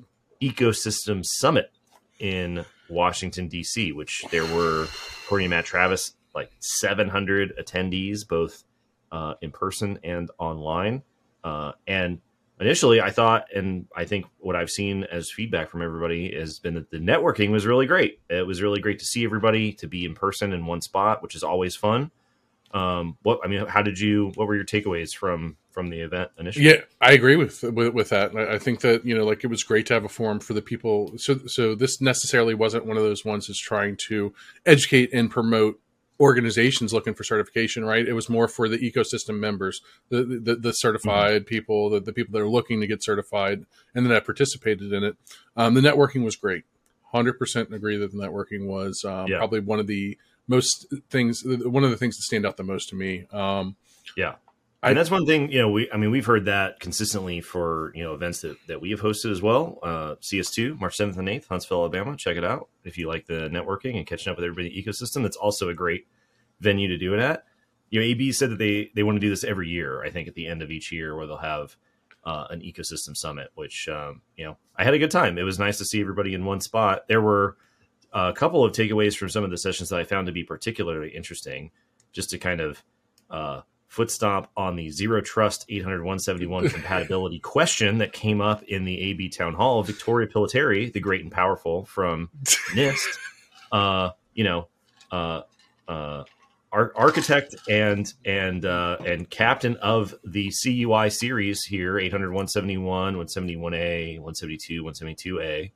Ecosystem 0.43 1.24
Summit 1.24 1.70
in 2.18 2.64
Washington 2.89 3.49
D.C., 3.49 3.93
which 3.93 4.24
there 4.30 4.45
were, 4.45 4.87
according 5.24 5.47
to 5.47 5.57
Matt 5.57 5.64
Travis, 5.64 6.14
like 6.35 6.51
700 6.61 7.57
attendees, 7.59 8.26
both 8.26 8.64
uh, 9.12 9.35
in 9.41 9.51
person 9.51 9.99
and 10.03 10.30
online. 10.39 11.03
Uh, 11.43 11.72
and 11.87 12.20
initially, 12.61 13.01
I 13.01 13.11
thought, 13.11 13.47
and 13.55 13.87
I 13.95 14.05
think 14.05 14.26
what 14.39 14.57
I've 14.57 14.70
seen 14.70 15.05
as 15.05 15.30
feedback 15.30 15.70
from 15.70 15.82
everybody 15.82 16.35
has 16.35 16.59
been 16.59 16.74
that 16.74 16.91
the 16.91 16.99
networking 16.99 17.51
was 17.51 17.66
really 17.66 17.87
great. 17.87 18.20
It 18.28 18.47
was 18.47 18.62
really 18.62 18.80
great 18.80 18.99
to 18.99 19.05
see 19.05 19.24
everybody, 19.24 19.72
to 19.74 19.87
be 19.87 20.05
in 20.05 20.14
person 20.14 20.53
in 20.53 20.66
one 20.66 20.80
spot, 20.80 21.22
which 21.22 21.35
is 21.35 21.43
always 21.43 21.76
fun. 21.76 22.11
Um, 22.74 23.16
what 23.22 23.38
I 23.44 23.46
mean, 23.46 23.64
how 23.66 23.82
did 23.82 24.00
you? 24.00 24.32
What 24.34 24.48
were 24.48 24.56
your 24.56 24.64
takeaways 24.64 25.14
from 25.14 25.56
from 25.70 25.90
the 25.90 26.00
event 26.00 26.32
initially? 26.38 26.66
Yeah, 26.66 26.80
I 27.00 27.12
agree 27.12 27.36
with 27.36 27.62
with, 27.62 27.94
with 27.94 28.08
that. 28.08 28.36
I 28.36 28.58
think 28.58 28.80
that 28.80 29.06
you 29.06 29.16
know, 29.16 29.24
like 29.24 29.44
it 29.44 29.46
was 29.46 29.62
great 29.62 29.86
to 29.86 29.94
have 29.94 30.04
a 30.04 30.08
forum 30.08 30.40
for 30.40 30.54
the 30.54 30.62
people. 30.62 31.16
So, 31.16 31.38
so 31.46 31.76
this 31.76 32.00
necessarily 32.00 32.52
wasn't 32.52 32.86
one 32.86 32.96
of 32.96 33.04
those 33.04 33.24
ones 33.24 33.46
that's 33.46 33.60
trying 33.60 33.96
to 34.08 34.34
educate 34.66 35.10
and 35.12 35.30
promote 35.30 35.80
organizations 36.18 36.92
looking 36.92 37.14
for 37.14 37.22
certification. 37.22 37.84
Right? 37.84 38.08
It 38.08 38.14
was 38.14 38.28
more 38.28 38.48
for 38.48 38.68
the 38.68 38.78
ecosystem 38.78 39.38
members, 39.38 39.80
the 40.08 40.24
the, 40.24 40.56
the 40.56 40.72
certified 40.72 41.42
mm-hmm. 41.42 41.48
people, 41.48 41.90
the, 41.90 42.00
the 42.00 42.12
people 42.12 42.32
that 42.32 42.42
are 42.42 42.48
looking 42.48 42.80
to 42.80 42.88
get 42.88 43.04
certified, 43.04 43.66
and 43.94 44.04
that 44.10 44.24
participated 44.24 44.92
in 44.92 45.04
it. 45.04 45.16
Um, 45.56 45.74
the 45.74 45.80
networking 45.80 46.24
was 46.24 46.34
great. 46.34 46.64
Hundred 47.12 47.34
percent 47.34 47.72
agree 47.72 47.96
that 47.98 48.10
the 48.10 48.18
networking 48.18 48.66
was 48.66 49.04
um, 49.04 49.28
yeah. 49.28 49.38
probably 49.38 49.60
one 49.60 49.78
of 49.78 49.86
the 49.86 50.18
most 50.47 50.86
things 51.11 51.42
one 51.45 51.84
of 51.84 51.90
the 51.90 51.97
things 51.97 52.16
that 52.16 52.22
stand 52.22 52.47
out 52.47 52.57
the 52.57 52.62
most 52.62 52.88
to 52.88 52.95
me 52.95 53.26
um 53.32 53.76
yeah. 54.16 54.34
And 54.82 54.99
that's 54.99 55.11
one 55.11 55.24
thing 55.24 55.51
you 55.51 55.59
know 55.59 55.70
we 55.70 55.90
i 55.90 55.97
mean 55.97 56.11
we've 56.11 56.26
heard 56.26 56.45
that 56.45 56.78
consistently 56.78 57.40
for 57.40 57.90
you 57.95 58.05
know 58.05 58.12
events 58.12 58.42
that, 58.42 58.57
that 58.66 58.82
we 58.82 58.90
have 58.90 59.01
hosted 59.01 59.30
as 59.32 59.40
well. 59.40 59.78
Uh 59.82 60.16
cs2 60.16 60.78
march 60.78 60.99
7th 60.99 61.16
and 61.16 61.28
8th 61.28 61.49
huntsville 61.49 61.78
alabama. 61.78 62.16
Check 62.16 62.36
it 62.36 62.45
out 62.45 62.68
if 62.84 62.99
you 62.99 63.09
like 63.09 63.26
the 63.26 63.49
networking 63.49 63.97
and 63.97 64.07
catching 64.07 64.30
up 64.30 64.36
with 64.36 64.45
everybody 64.45 64.70
ecosystem. 64.70 65.22
That's 65.22 65.38
also 65.38 65.70
a 65.70 65.74
great 65.74 66.07
venue 66.61 66.88
to 66.88 66.99
do 66.99 67.14
it 67.14 67.20
at. 67.20 67.45
You 67.88 68.01
know 68.01 68.07
ab 68.07 68.34
said 68.34 68.51
that 68.51 68.59
they 68.59 68.90
they 68.95 69.03
want 69.03 69.16
to 69.16 69.20
do 69.20 69.30
this 69.30 69.45
every 69.45 69.68
year 69.68 70.03
i 70.05 70.11
think 70.11 70.28
at 70.28 70.34
the 70.34 70.47
end 70.47 70.62
of 70.62 70.70
each 70.70 70.92
year 70.92 71.16
where 71.16 71.26
they'll 71.26 71.36
have 71.38 71.76
uh, 72.24 72.47
an 72.51 72.61
ecosystem 72.61 73.16
summit 73.16 73.51
which 73.55 73.88
um, 73.88 74.20
you 74.36 74.45
know 74.45 74.57
i 74.76 74.84
had 74.84 74.95
a 74.95 74.99
good 74.99 75.11
time. 75.11 75.38
It 75.38 75.45
was 75.45 75.59
nice 75.59 75.78
to 75.78 75.84
see 75.84 76.01
everybody 76.01 76.34
in 76.34 76.45
one 76.45 76.61
spot. 76.61 77.09
There 77.09 77.22
were 77.22 77.57
a 78.14 78.32
couple 78.32 78.64
of 78.64 78.72
takeaways 78.72 79.16
from 79.16 79.28
some 79.28 79.44
of 79.44 79.50
the 79.50 79.58
sessions 79.58 79.88
that 79.88 79.98
I 79.98 80.04
found 80.04 80.26
to 80.26 80.32
be 80.32 80.44
particularly 80.44 81.10
interesting, 81.10 81.72
just 82.12 82.30
to 82.30 82.38
kind 82.38 82.60
of 82.60 82.82
uh, 83.28 83.62
foot 83.88 84.10
stomp 84.10 84.48
on 84.56 84.76
the 84.76 84.88
zero 84.90 85.20
trust 85.20 85.66
800 85.68 85.98
171 85.98 86.68
compatibility 86.70 87.40
question 87.40 87.98
that 87.98 88.12
came 88.12 88.40
up 88.40 88.62
in 88.62 88.84
the 88.84 89.00
AB 89.10 89.28
town 89.30 89.54
hall. 89.54 89.82
Victoria 89.82 90.28
Pillitteri, 90.28 90.92
the 90.92 91.00
great 91.00 91.22
and 91.22 91.32
powerful 91.32 91.84
from 91.84 92.30
NIST, 92.72 93.18
uh, 93.72 94.10
you 94.32 94.44
know, 94.44 94.68
uh, 95.10 95.42
uh, 95.88 96.24
architect 96.72 97.54
and 97.68 98.12
and 98.24 98.64
uh, 98.64 98.96
and 99.04 99.28
captain 99.28 99.76
of 99.76 100.14
the 100.24 100.52
CUI 100.62 101.10
series 101.10 101.64
here 101.64 101.98
800 101.98 102.28
171 102.30 103.14
171A 103.14 104.18
172 104.18 104.82
172A 104.82 105.70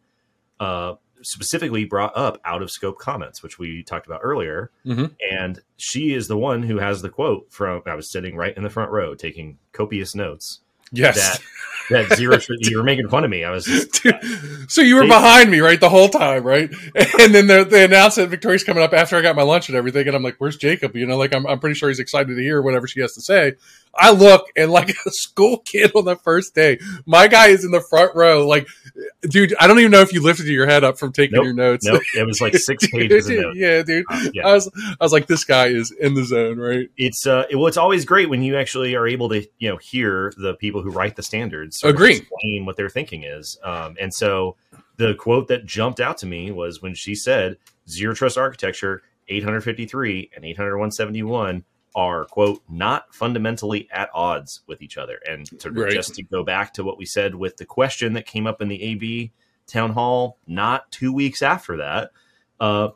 uh, 0.61 0.95
specifically 1.23 1.85
brought 1.85 2.16
up 2.16 2.41
out 2.45 2.62
of 2.62 2.71
scope 2.71 2.99
comments, 2.99 3.43
which 3.43 3.59
we 3.59 3.83
talked 3.83 4.07
about 4.07 4.21
earlier. 4.23 4.71
Mm-hmm. 4.87 5.07
And 5.31 5.61
she 5.77 6.14
is 6.14 6.29
the 6.29 6.39
one 6.39 6.62
who 6.62 6.79
has 6.79 7.03
the 7.03 7.09
quote 7.09 7.53
from, 7.53 7.83
I 7.87 7.95
was 7.95 8.11
sitting 8.11 8.37
right 8.37 8.57
in 8.57 8.62
the 8.62 8.71
front 8.71 8.91
row 8.91 9.14
taking 9.14 9.59
copious 9.73 10.14
notes. 10.14 10.61
Yes. 10.91 11.16
that 11.16 11.45
that 11.91 12.12
zero. 12.16 12.39
you 12.61 12.78
were 12.78 12.84
making 12.84 13.09
fun 13.09 13.24
of 13.24 13.30
me. 13.30 13.45
I 13.45 13.51
was 13.51 13.64
just, 13.64 13.93
Dude, 14.03 14.70
so 14.70 14.80
you 14.82 14.97
were 14.97 15.03
They- 15.03 15.09
behind 15.09 15.51
me, 15.51 15.61
right, 15.61 15.78
the 15.80 15.89
whole 15.89 16.09
time, 16.09 16.45
right? 16.45 16.70
And 17.20 17.34
then 17.34 17.47
they, 17.68 17.84
announced 17.84 18.16
that 18.16 18.28
Victoria's 18.28 18.64
coming 18.64 18.82
up 18.82 18.93
after 18.93 19.16
I 19.16 19.22
got 19.22 19.34
my 19.36 19.43
lunch 19.43 19.68
and 19.68 19.76
everything, 19.76 20.07
and 20.07 20.14
I'm 20.16 20.22
like, 20.22 20.36
"Where's 20.39 20.57
Jacob?" 20.57 20.95
You 20.97 21.07
know, 21.07 21.16
like 21.16 21.34
I'm, 21.34 21.47
I'm 21.47 21.59
pretty 21.59 21.74
sure 21.74 21.89
he's 21.89 21.99
excited 21.99 22.34
to 22.34 22.43
hear 22.43 22.61
whatever 22.62 22.86
she 22.86 23.01
has 23.01 23.14
to 23.14 23.20
say. 23.20 23.55
I 23.95 24.12
look 24.12 24.47
and 24.57 24.70
like 24.70 24.91
a 25.07 25.11
school 25.11 25.59
kid 25.59 25.93
on 25.95 26.05
the 26.05 26.16
first 26.16 26.55
day, 26.55 26.78
my 27.07 27.26
guy 27.28 27.49
is 27.49 27.64
in 27.64 27.70
the 27.72 27.80
front 27.80 28.14
row. 28.14 28.47
Like, 28.47 28.68
dude, 29.22 29.55
I 29.59 29.66
don't 29.66 29.78
even 29.80 29.91
know 29.91 30.01
if 30.01 30.12
you 30.12 30.22
lifted 30.22 30.47
your 30.47 30.66
head 30.66 30.84
up 30.84 30.99
from 30.99 31.12
taking 31.12 31.36
Nope. 31.36 31.45
your 31.45 31.55
notes. 31.55 31.84
nope. 31.86 32.03
It 32.14 32.26
was 32.26 32.41
like 32.41 32.55
six 32.57 32.86
pages 32.89 33.28
of 33.28 33.36
notes. 33.36 33.57
yeah, 33.59 33.82
dude. 33.82 34.05
Uh, 34.09 34.28
yeah. 34.32 34.47
I 34.47 34.53
was, 34.55 34.70
I 35.01 35.05
was 35.05 35.12
like, 35.12 35.26
this 35.26 35.45
guy 35.45 35.66
is 35.68 35.91
in 35.91 36.14
the 36.14 36.24
zone, 36.24 36.59
right? 36.59 36.89
it's 36.97 37.26
uh 37.26 37.45
it- 37.51 37.57
well 37.57 37.66
it's 37.66 37.76
always 37.76 38.05
great 38.05 38.28
when 38.30 38.43
you 38.43 38.57
actually 38.57 38.95
are 38.95 39.07
able 39.09 39.28
to 39.30 39.45
you 39.59 39.68
know 39.70 39.76
hear 39.78 40.32
the 40.36 40.55
people 40.55 40.82
who 40.82 40.91
write 40.91 41.16
the 41.16 41.22
standards 41.22 41.78
sort 41.81 41.91
of 41.95 41.97
Agree. 41.97 42.16
explain 42.16 42.66
what 42.66 42.76
their 42.76 42.89
thinking 42.89 43.24
is 43.24 43.57
um 43.64 43.97
and 44.01 44.12
so 44.12 44.57
the 44.97 45.14
quote 45.14 45.49
that 45.49 45.64
jumped 45.64 46.01
out 46.01 46.18
to 46.18 46.26
me 46.26 46.51
was 46.51 46.83
when 46.83 46.95
she 46.95 47.14
said 47.14 47.57
zero 47.89 48.14
trust 48.14 48.37
architecture 48.39 49.03
853 49.29 50.31
and 50.35 50.45
80171 50.45 51.64
are 51.95 52.24
quote 52.26 52.62
not 52.68 53.12
fundamentally 53.14 53.89
at 53.93 54.11
odds 54.14 54.61
with 54.66 54.83
each 54.83 54.97
other 54.99 55.18
and 55.29 55.47
to 55.61 55.70
Right. 55.70 55.93
just 55.93 56.14
to 56.14 56.22
go 56.22 56.45
back 56.45 56.74
to 56.74 56.85
what 56.85 56.99
we 56.99 57.05
said 57.07 57.35
with 57.35 57.57
the 57.57 57.64
question 57.64 58.12
that 58.14 58.26
came 58.26 58.47
up 58.47 58.61
in 58.61 58.68
the 58.68 58.93
ab 58.93 59.33
town 59.66 59.93
hall 59.93 60.39
not 60.47 60.91
two 60.93 61.12
weeks 61.12 61.43
after 61.43 61.76
that 61.79 62.11
uh 62.61 62.89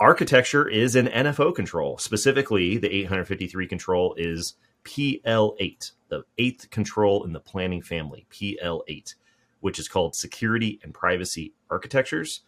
architecture 0.00 0.68
is 0.68 0.96
an 0.96 1.06
NFO 1.06 1.54
control. 1.54 1.96
Specifically, 1.98 2.76
the 2.78 2.92
853 2.92 3.66
control 3.68 4.14
is 4.18 4.54
PL8, 4.84 5.92
the 6.08 6.24
eighth 6.38 6.70
control 6.70 7.24
in 7.24 7.32
the 7.32 7.40
planning 7.40 7.82
family, 7.82 8.26
PL8, 8.30 9.14
which 9.60 9.78
is 9.78 9.88
called 9.88 10.14
Security 10.14 10.78
and 10.82 10.92
Privacy 10.94 11.54
Architectures. 11.70 12.40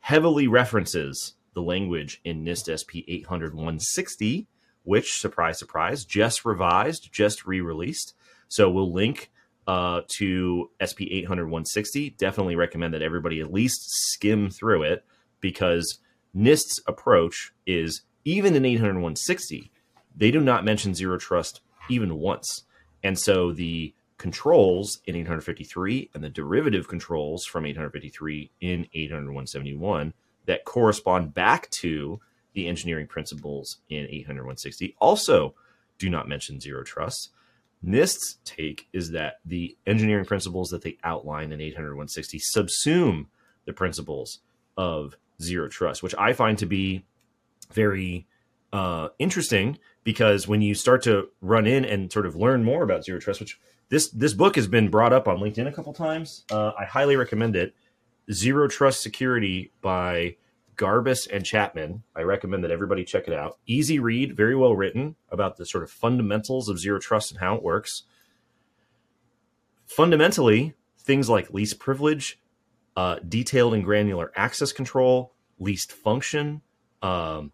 Heavily 0.00 0.46
references 0.46 1.34
the 1.54 1.62
language 1.62 2.20
in 2.24 2.44
NIST 2.44 2.78
SP 2.80 3.04
800 3.06 3.54
160, 3.54 4.46
which, 4.82 5.18
surprise, 5.18 5.58
surprise, 5.58 6.04
just 6.04 6.44
revised, 6.44 7.10
just 7.12 7.46
re 7.46 7.60
released. 7.60 8.14
So 8.48 8.70
we'll 8.70 8.92
link 8.92 9.30
uh, 9.66 10.02
to 10.18 10.70
SP 10.82 11.08
800 11.10 11.44
160. 11.44 12.10
Definitely 12.10 12.56
recommend 12.56 12.92
that 12.94 13.02
everybody 13.02 13.40
at 13.40 13.52
least 13.52 13.80
skim 13.86 14.50
through 14.50 14.82
it 14.82 15.04
because 15.40 15.98
NIST's 16.36 16.82
approach 16.86 17.52
is 17.66 18.02
even 18.24 18.54
in 18.56 18.64
800 18.64 18.94
160, 18.94 19.70
they 20.16 20.30
do 20.30 20.40
not 20.40 20.64
mention 20.64 20.94
zero 20.94 21.18
trust 21.18 21.60
even 21.88 22.16
once. 22.16 22.64
And 23.02 23.18
so 23.18 23.52
the 23.52 23.94
controls 24.18 25.00
in 25.06 25.16
853 25.16 26.10
and 26.14 26.22
the 26.22 26.30
derivative 26.30 26.88
controls 26.88 27.44
from 27.44 27.66
853 27.66 28.50
in 28.60 28.86
800 28.94 29.26
171 29.26 30.14
that 30.46 30.64
correspond 30.64 31.34
back 31.34 31.68
to 31.80 32.20
the 32.54 32.68
engineering 32.68 33.06
principles 33.06 33.78
in 33.88 34.06
800 34.08 34.42
160 34.42 34.94
also 35.00 35.54
do 35.98 36.08
not 36.08 36.28
mention 36.28 36.60
zero 36.60 36.82
trust. 36.82 37.30
NIST's 37.82 38.38
take 38.44 38.88
is 38.92 39.10
that 39.10 39.40
the 39.44 39.76
engineering 39.86 40.24
principles 40.24 40.70
that 40.70 40.82
they 40.82 40.96
outline 41.04 41.52
in 41.52 41.60
800 41.60 41.90
160 41.90 42.40
subsume 42.56 43.26
the 43.66 43.72
principles 43.72 44.40
of 44.76 45.16
zero 45.42 45.68
trust, 45.68 46.02
which 46.02 46.14
I 46.16 46.32
find 46.32 46.56
to 46.58 46.66
be 46.66 47.04
very 47.72 48.26
uh, 48.72 49.08
interesting 49.18 49.78
because 50.04 50.46
when 50.46 50.62
you 50.62 50.74
start 50.74 51.02
to 51.02 51.28
run 51.40 51.66
in 51.66 51.84
and 51.84 52.12
sort 52.12 52.26
of 52.26 52.36
learn 52.36 52.62
more 52.62 52.82
about 52.82 53.04
zero 53.04 53.18
trust, 53.18 53.40
which 53.40 53.58
this 53.88 54.10
this 54.10 54.34
book 54.34 54.56
has 54.56 54.66
been 54.66 54.88
brought 54.88 55.12
up 55.12 55.26
on 55.26 55.38
LinkedIn 55.38 55.66
a 55.66 55.72
couple 55.72 55.92
times, 55.92 56.44
uh, 56.50 56.72
I 56.78 56.84
highly 56.84 57.16
recommend 57.16 57.56
it. 57.56 57.74
Zero 58.32 58.68
Trust 58.68 59.02
Security 59.02 59.70
by 59.82 60.36
Garbis 60.76 61.28
and 61.30 61.44
Chapman. 61.44 62.02
I 62.16 62.22
recommend 62.22 62.64
that 62.64 62.70
everybody 62.70 63.04
check 63.04 63.28
it 63.28 63.34
out. 63.34 63.58
Easy 63.66 63.98
read, 63.98 64.36
very 64.36 64.56
well 64.56 64.74
written 64.74 65.16
about 65.30 65.56
the 65.56 65.66
sort 65.66 65.84
of 65.84 65.90
fundamentals 65.90 66.68
of 66.68 66.78
zero 66.78 66.98
trust 66.98 67.30
and 67.32 67.40
how 67.40 67.54
it 67.56 67.62
works. 67.62 68.04
Fundamentally, 69.86 70.74
things 70.98 71.28
like 71.28 71.52
least 71.52 71.78
privilege, 71.78 72.40
uh, 72.96 73.16
detailed 73.28 73.74
and 73.74 73.84
granular 73.84 74.32
access 74.34 74.72
control, 74.72 75.34
least 75.58 75.92
function, 75.92 76.62
um, 77.02 77.52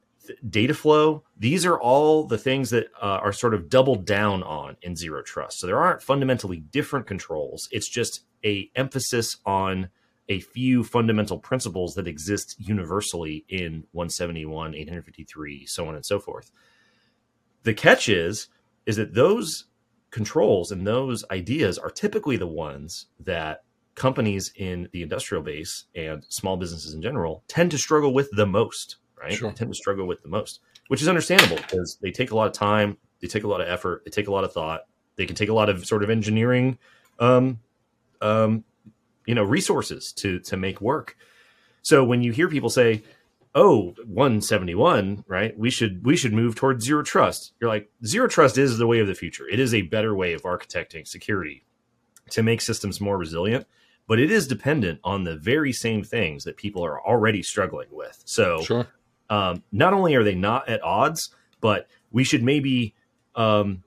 data 0.49 0.75
flow. 0.75 1.25
These 1.37 1.67
are 1.67 1.79
all 1.79 2.25
the 2.25 2.39
things 2.39 2.71
that 2.71 2.89
uh, 3.01 3.21
are 3.23 3.33
sort 3.33 3.55
of 3.55 3.69
doubled 3.69 4.05
down 4.05 4.43
on 4.43 4.77
in 4.83 4.97
zero 4.97 5.23
trust. 5.23 5.61
So 5.61 5.67
there 5.67 5.79
aren't 5.79 6.03
fundamentally 6.03 6.59
different 6.59 7.07
controls. 7.07 7.69
It's 7.71 7.89
just 7.89 8.25
a 8.45 8.71
emphasis 8.75 9.37
on 9.45 9.89
a 10.29 10.41
few 10.41 10.85
fundamental 10.85 11.39
principles 11.39 11.95
that 11.95 12.07
exist 12.07 12.55
universally 12.59 13.45
in 13.49 13.85
171, 13.93 14.75
853, 14.75 15.67
so 15.67 15.89
on 15.89 15.97
and 15.97 16.07
so 16.07 16.21
forth. 16.21 16.53
The 17.65 17.75
catch 17.75 18.09
is 18.09 18.49
is 18.87 18.97
that 18.97 19.15
those 19.15 19.67
controls 20.11 20.71
and 20.73 20.87
those 20.87 21.25
ideas 21.31 21.79
are 21.79 21.91
typically 21.91 22.37
the 22.37 22.47
ones 22.47 23.07
that 23.21 23.63
companies 23.95 24.53
in 24.57 24.89
the 24.93 25.03
industrial 25.03 25.43
base 25.43 25.85
and 25.95 26.25
small 26.29 26.57
businesses 26.57 26.95
in 26.95 27.03
general 27.03 27.45
tend 27.49 27.71
to 27.71 27.79
struggle 27.79 28.15
with 28.15 28.31
the 28.33 28.47
most, 28.47 28.97
right? 29.21 29.33
Sure. 29.33 29.51
They 29.51 29.57
tend 29.57 29.71
to 29.71 29.77
struggle 29.77 30.07
with 30.07 30.23
the 30.23 30.29
most, 30.29 30.61
which 30.89 31.03
is 31.03 31.09
understandable 31.09 31.57
because 31.57 31.99
they 32.01 32.11
take 32.11 32.31
a 32.31 32.37
lot 32.37 32.47
of 32.47 32.53
time, 32.53 32.97
they 33.21 33.29
take 33.29 33.45
a 33.45 33.49
lot 33.49 33.61
of 33.61 33.69
effort, 33.69 34.03
they 34.05 34.11
take 34.11 34.29
a 34.29 34.33
lot 34.33 34.45
of 34.45 34.53
thought, 34.53 34.83
they 35.17 35.27
can 35.27 35.37
take 35.37 35.49
a 35.49 35.55
lot 35.55 35.69
of 35.69 35.85
sort 35.87 36.03
of 36.03 36.11
engineering, 36.11 36.79
um, 37.19 37.61
um, 38.21 38.65
you 39.27 39.35
know, 39.35 39.45
resources 39.45 40.13
to 40.15 40.39
to 40.41 40.57
make 40.57 40.81
work. 40.81 41.17
So 41.83 42.05
when 42.05 42.23
you 42.23 42.33
hear 42.33 42.49
people 42.49 42.71
say, 42.71 43.03
"Oh, 43.55 43.95
171, 44.07 45.25
right? 45.29 45.57
We 45.59 45.71
should 45.71 46.05
we 46.05 46.17
should 46.17 46.33
move 46.33 46.55
towards 46.55 46.85
zero 46.85 47.03
trust." 47.03 47.53
You're 47.61 47.71
like, 47.71 47.91
"Zero 48.05 48.29
trust 48.29 48.57
is 48.59 48.79
the 48.79 48.87
way 48.87 49.01
of 49.01 49.07
the 49.07 49.15
future. 49.15 49.47
It 49.49 49.61
is 49.61 49.75
a 49.75 49.83
better 49.83 50.15
way 50.15 50.33
of 50.33 50.43
architecting 50.43 51.07
security 51.07 51.65
to 52.31 52.43
make 52.43 52.61
systems 52.61 53.01
more 53.01 53.19
resilient." 53.19 53.67
but 54.11 54.19
it 54.19 54.29
is 54.29 54.49
dependent 54.49 54.99
on 55.05 55.23
the 55.23 55.37
very 55.37 55.73
same 55.73 56.03
things 56.03 56.43
that 56.43 56.57
people 56.57 56.85
are 56.85 57.01
already 57.01 57.45
struggling 57.45 57.87
with. 57.93 58.21
So, 58.25 58.61
Sure. 58.61 58.89
Um, 59.31 59.63
not 59.73 59.95
only 59.95 60.15
are 60.17 60.25
they 60.25 60.35
not 60.35 60.69
at 60.69 60.83
odds, 60.83 61.31
but 61.61 61.89
we 62.11 62.25
should 62.25 62.43
maybe 62.43 62.95
um, 63.37 63.83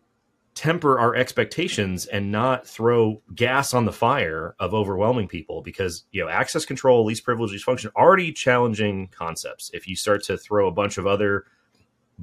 temper 0.56 0.98
our 0.98 1.16
expectations 1.16 2.06
and 2.06 2.32
not 2.32 2.66
throw 2.66 3.22
gas 3.36 3.74
on 3.74 3.86
the 3.86 3.92
fire 3.92 4.56
of 4.60 4.74
overwhelming 4.74 5.28
people 5.28 5.62
because 5.62 6.06
you 6.12 6.24
know 6.24 6.30
access 6.30 6.66
control, 6.66 7.06
least 7.06 7.24
privilege, 7.24 7.52
least 7.52 7.66
function, 7.66 7.92
already 7.96 8.32
challenging 8.32 9.10
concepts. 9.10 9.70
If 9.74 9.88
you 9.88 9.96
start 9.96 10.24
to 10.24 10.38
throw 10.38 10.68
a 10.68 10.72
bunch 10.72 10.98
of 10.98 11.06
other 11.06 11.46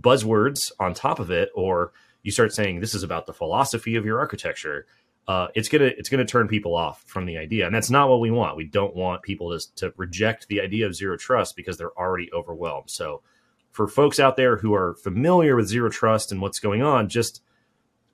buzzwords 0.00 0.72
on 0.80 0.94
top 0.94 1.18
of 1.18 1.30
it, 1.30 1.50
or 1.54 1.92
you 2.22 2.32
start 2.32 2.54
saying 2.54 2.80
this 2.80 2.94
is 2.94 3.02
about 3.02 3.26
the 3.26 3.34
philosophy 3.34 3.96
of 3.96 4.04
your 4.04 4.18
architecture, 4.18 4.86
uh, 5.30 5.46
it's 5.54 5.68
gonna 5.68 5.92
it's 5.96 6.08
gonna 6.08 6.24
turn 6.24 6.48
people 6.48 6.74
off 6.74 7.04
from 7.06 7.24
the 7.24 7.38
idea, 7.38 7.64
and 7.64 7.72
that's 7.72 7.88
not 7.88 8.08
what 8.08 8.18
we 8.18 8.32
want. 8.32 8.56
We 8.56 8.64
don't 8.64 8.96
want 8.96 9.22
people 9.22 9.56
to 9.56 9.76
to 9.76 9.94
reject 9.96 10.48
the 10.48 10.60
idea 10.60 10.86
of 10.86 10.96
zero 10.96 11.16
trust 11.16 11.54
because 11.54 11.78
they're 11.78 11.96
already 11.96 12.28
overwhelmed. 12.32 12.90
So, 12.90 13.22
for 13.70 13.86
folks 13.86 14.18
out 14.18 14.36
there 14.36 14.56
who 14.56 14.74
are 14.74 14.94
familiar 14.94 15.54
with 15.54 15.68
zero 15.68 15.88
trust 15.88 16.32
and 16.32 16.40
what's 16.40 16.58
going 16.58 16.82
on, 16.82 17.08
just 17.08 17.44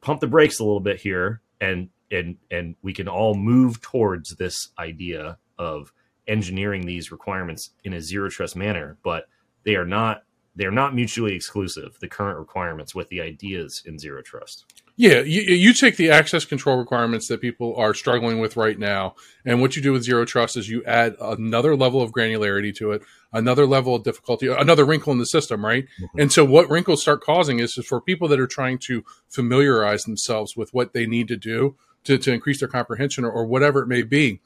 pump 0.03 0.21
the 0.21 0.27
brakes 0.27 0.59
a 0.59 0.63
little 0.63 0.81
bit 0.81 1.01
here, 1.01 1.41
and 1.59 1.89
and 2.11 2.37
and 2.51 2.77
we 2.83 2.93
can 2.93 3.09
all 3.09 3.35
move 3.35 3.81
towards 3.81 4.37
this 4.37 4.69
idea 4.79 5.39
of 5.59 5.95
engineering 6.29 6.85
these 6.85 7.11
requirements 7.11 7.71
in 7.83 7.95
a 7.95 8.01
zero 8.03 8.29
trust 8.29 8.57
manner. 8.57 8.99
But 9.03 9.25
they 9.65 9.77
are 9.77 9.87
not 9.87 10.25
they 10.55 10.67
are 10.67 10.71
not 10.71 10.95
mutually 10.95 11.35
exclusive. 11.35 11.97
The 11.99 12.09
current 12.09 12.39
requirements 12.39 12.95
with 12.95 13.09
the 13.09 13.23
ideas 13.23 13.83
in 13.87 13.99
zero 13.99 14.21
trust. 14.21 14.67
Yeah, 14.99 15.21
you, 15.21 15.43
you 15.43 15.75
take 15.75 15.97
the 15.97 16.11
access 16.11 16.47
control 16.47 16.79
requirements 16.79 17.29
that 17.29 17.43
people 17.43 17.77
are 17.77 17.93
struggling 17.93 18.39
with 18.39 18.57
right 18.57 18.79
now, 18.79 19.15
and 19.45 19.61
what 19.61 19.77
you 19.77 19.83
do 19.83 19.93
with 19.93 20.05
zero 20.05 20.25
trust 20.25 20.57
is 20.57 20.71
you 20.71 20.83
add 20.85 21.17
another 21.21 21.77
level 21.77 22.01
of 22.01 22.13
granularity 22.13 22.75
to 22.77 22.93
it, 22.93 23.03
another 23.31 23.67
level 23.67 23.95
of 23.95 24.05
difficulty, 24.05 24.49
another 24.49 24.87
wrinkle 24.87 25.13
in 25.13 25.19
the 25.19 25.27
system, 25.27 25.63
right? 25.65 25.85
Mhm. 26.01 26.09
And 26.23 26.33
so, 26.33 26.47
what 26.47 26.71
wrinkles 26.71 27.03
start 27.03 27.21
causing 27.23 27.59
is, 27.59 27.77
is 27.77 27.85
for 27.85 28.01
people 28.01 28.27
that 28.29 28.41
are 28.41 28.47
trying 28.47 28.79
to 28.87 29.05
familiarize 29.29 30.05
themselves 30.05 30.57
with 30.57 30.73
what 30.73 30.95
they 30.95 31.07
need 31.07 31.29
to 31.29 31.37
do 31.37 31.77
to, 32.05 32.17
to 32.17 32.33
increase 32.33 32.61
their 32.61 32.69
comprehension 32.69 33.25
or, 33.25 33.31
or 33.31 33.45
whatever 33.45 33.83
it 33.83 33.89
may 33.89 34.03
be. 34.03 34.41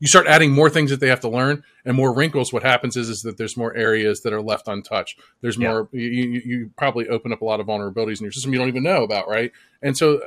You 0.00 0.06
start 0.06 0.26
adding 0.26 0.52
more 0.52 0.68
things 0.68 0.90
that 0.90 1.00
they 1.00 1.08
have 1.08 1.20
to 1.20 1.28
learn 1.28 1.62
and 1.84 1.96
more 1.96 2.12
wrinkles. 2.12 2.52
What 2.52 2.62
happens 2.62 2.96
is, 2.96 3.08
is 3.08 3.22
that 3.22 3.38
there's 3.38 3.56
more 3.56 3.74
areas 3.74 4.22
that 4.22 4.32
are 4.32 4.42
left 4.42 4.68
untouched. 4.68 5.18
There's 5.40 5.56
Yeah. 5.56 5.70
more, 5.70 5.88
you, 5.92 6.42
you, 6.44 6.70
probably 6.76 7.08
open 7.08 7.32
up 7.32 7.40
a 7.40 7.44
lot 7.44 7.60
of 7.60 7.66
vulnerabilities 7.66 8.18
in 8.18 8.24
your 8.24 8.32
system 8.32 8.52
you 8.52 8.58
don't 8.58 8.68
even 8.68 8.82
know 8.82 9.02
about, 9.02 9.28
right? 9.28 9.52
And 9.82 9.96
so 9.96 10.20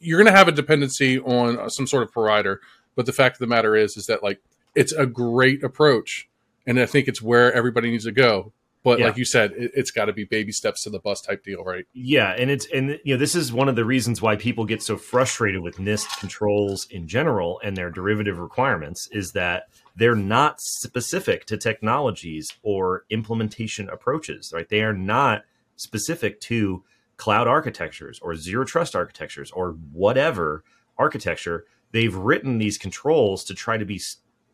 you're 0.00 0.18
going 0.18 0.32
to 0.32 0.36
have 0.36 0.48
a 0.48 0.52
dependency 0.52 1.18
on 1.18 1.58
uh, 1.58 1.68
some 1.68 1.86
sort 1.86 2.02
of 2.02 2.12
provider. 2.12 2.60
But 2.94 3.06
the 3.06 3.12
fact 3.12 3.36
of 3.36 3.40
the 3.40 3.46
matter 3.46 3.76
is, 3.76 3.96
is 3.96 4.06
that 4.06 4.22
like 4.22 4.40
it's 4.74 4.92
a 4.92 5.06
great 5.06 5.62
approach, 5.62 6.28
and 6.66 6.78
I 6.80 6.86
think 6.86 7.08
it's 7.08 7.20
where 7.20 7.52
everybody 7.52 7.90
needs 7.90 8.04
to 8.04 8.12
go. 8.12 8.52
But 8.86 9.00
Yeah. 9.00 9.06
like 9.06 9.16
you 9.16 9.24
said, 9.24 9.50
it, 9.56 9.72
it's 9.74 9.90
got 9.90 10.04
to 10.04 10.12
be 10.12 10.22
baby 10.22 10.52
steps 10.52 10.84
to 10.84 10.90
the 10.90 11.00
bus 11.00 11.20
type 11.20 11.42
deal, 11.42 11.64
right? 11.64 11.86
Yeah, 11.92 12.30
and 12.38 12.52
it's 12.52 12.68
and 12.72 13.00
you 13.02 13.14
know 13.14 13.18
this 13.18 13.34
is 13.34 13.52
one 13.52 13.68
of 13.68 13.74
the 13.74 13.84
reasons 13.84 14.22
why 14.22 14.36
people 14.36 14.64
get 14.64 14.80
so 14.80 14.96
frustrated 14.96 15.60
with 15.60 15.78
NIST 15.78 16.20
controls 16.20 16.86
in 16.88 17.08
general 17.08 17.60
and 17.64 17.76
their 17.76 17.90
derivative 17.90 18.38
requirements 18.38 19.08
is 19.10 19.32
that 19.32 19.64
they're 19.96 20.14
not 20.14 20.60
specific 20.60 21.46
to 21.46 21.56
technologies 21.56 22.48
or 22.62 23.06
implementation 23.10 23.88
approaches, 23.88 24.52
right? 24.54 24.68
They 24.68 24.82
are 24.82 24.92
not 24.92 25.42
specific 25.74 26.40
to 26.42 26.84
cloud 27.16 27.48
architectures 27.48 28.20
or 28.22 28.36
zero 28.36 28.64
trust 28.64 28.94
architectures 28.94 29.50
or 29.50 29.72
whatever 29.92 30.62
architecture. 30.96 31.64
They've 31.90 32.14
written 32.14 32.58
these 32.58 32.78
controls 32.78 33.42
to 33.46 33.54
try 33.54 33.78
to 33.78 33.84
be 33.84 34.00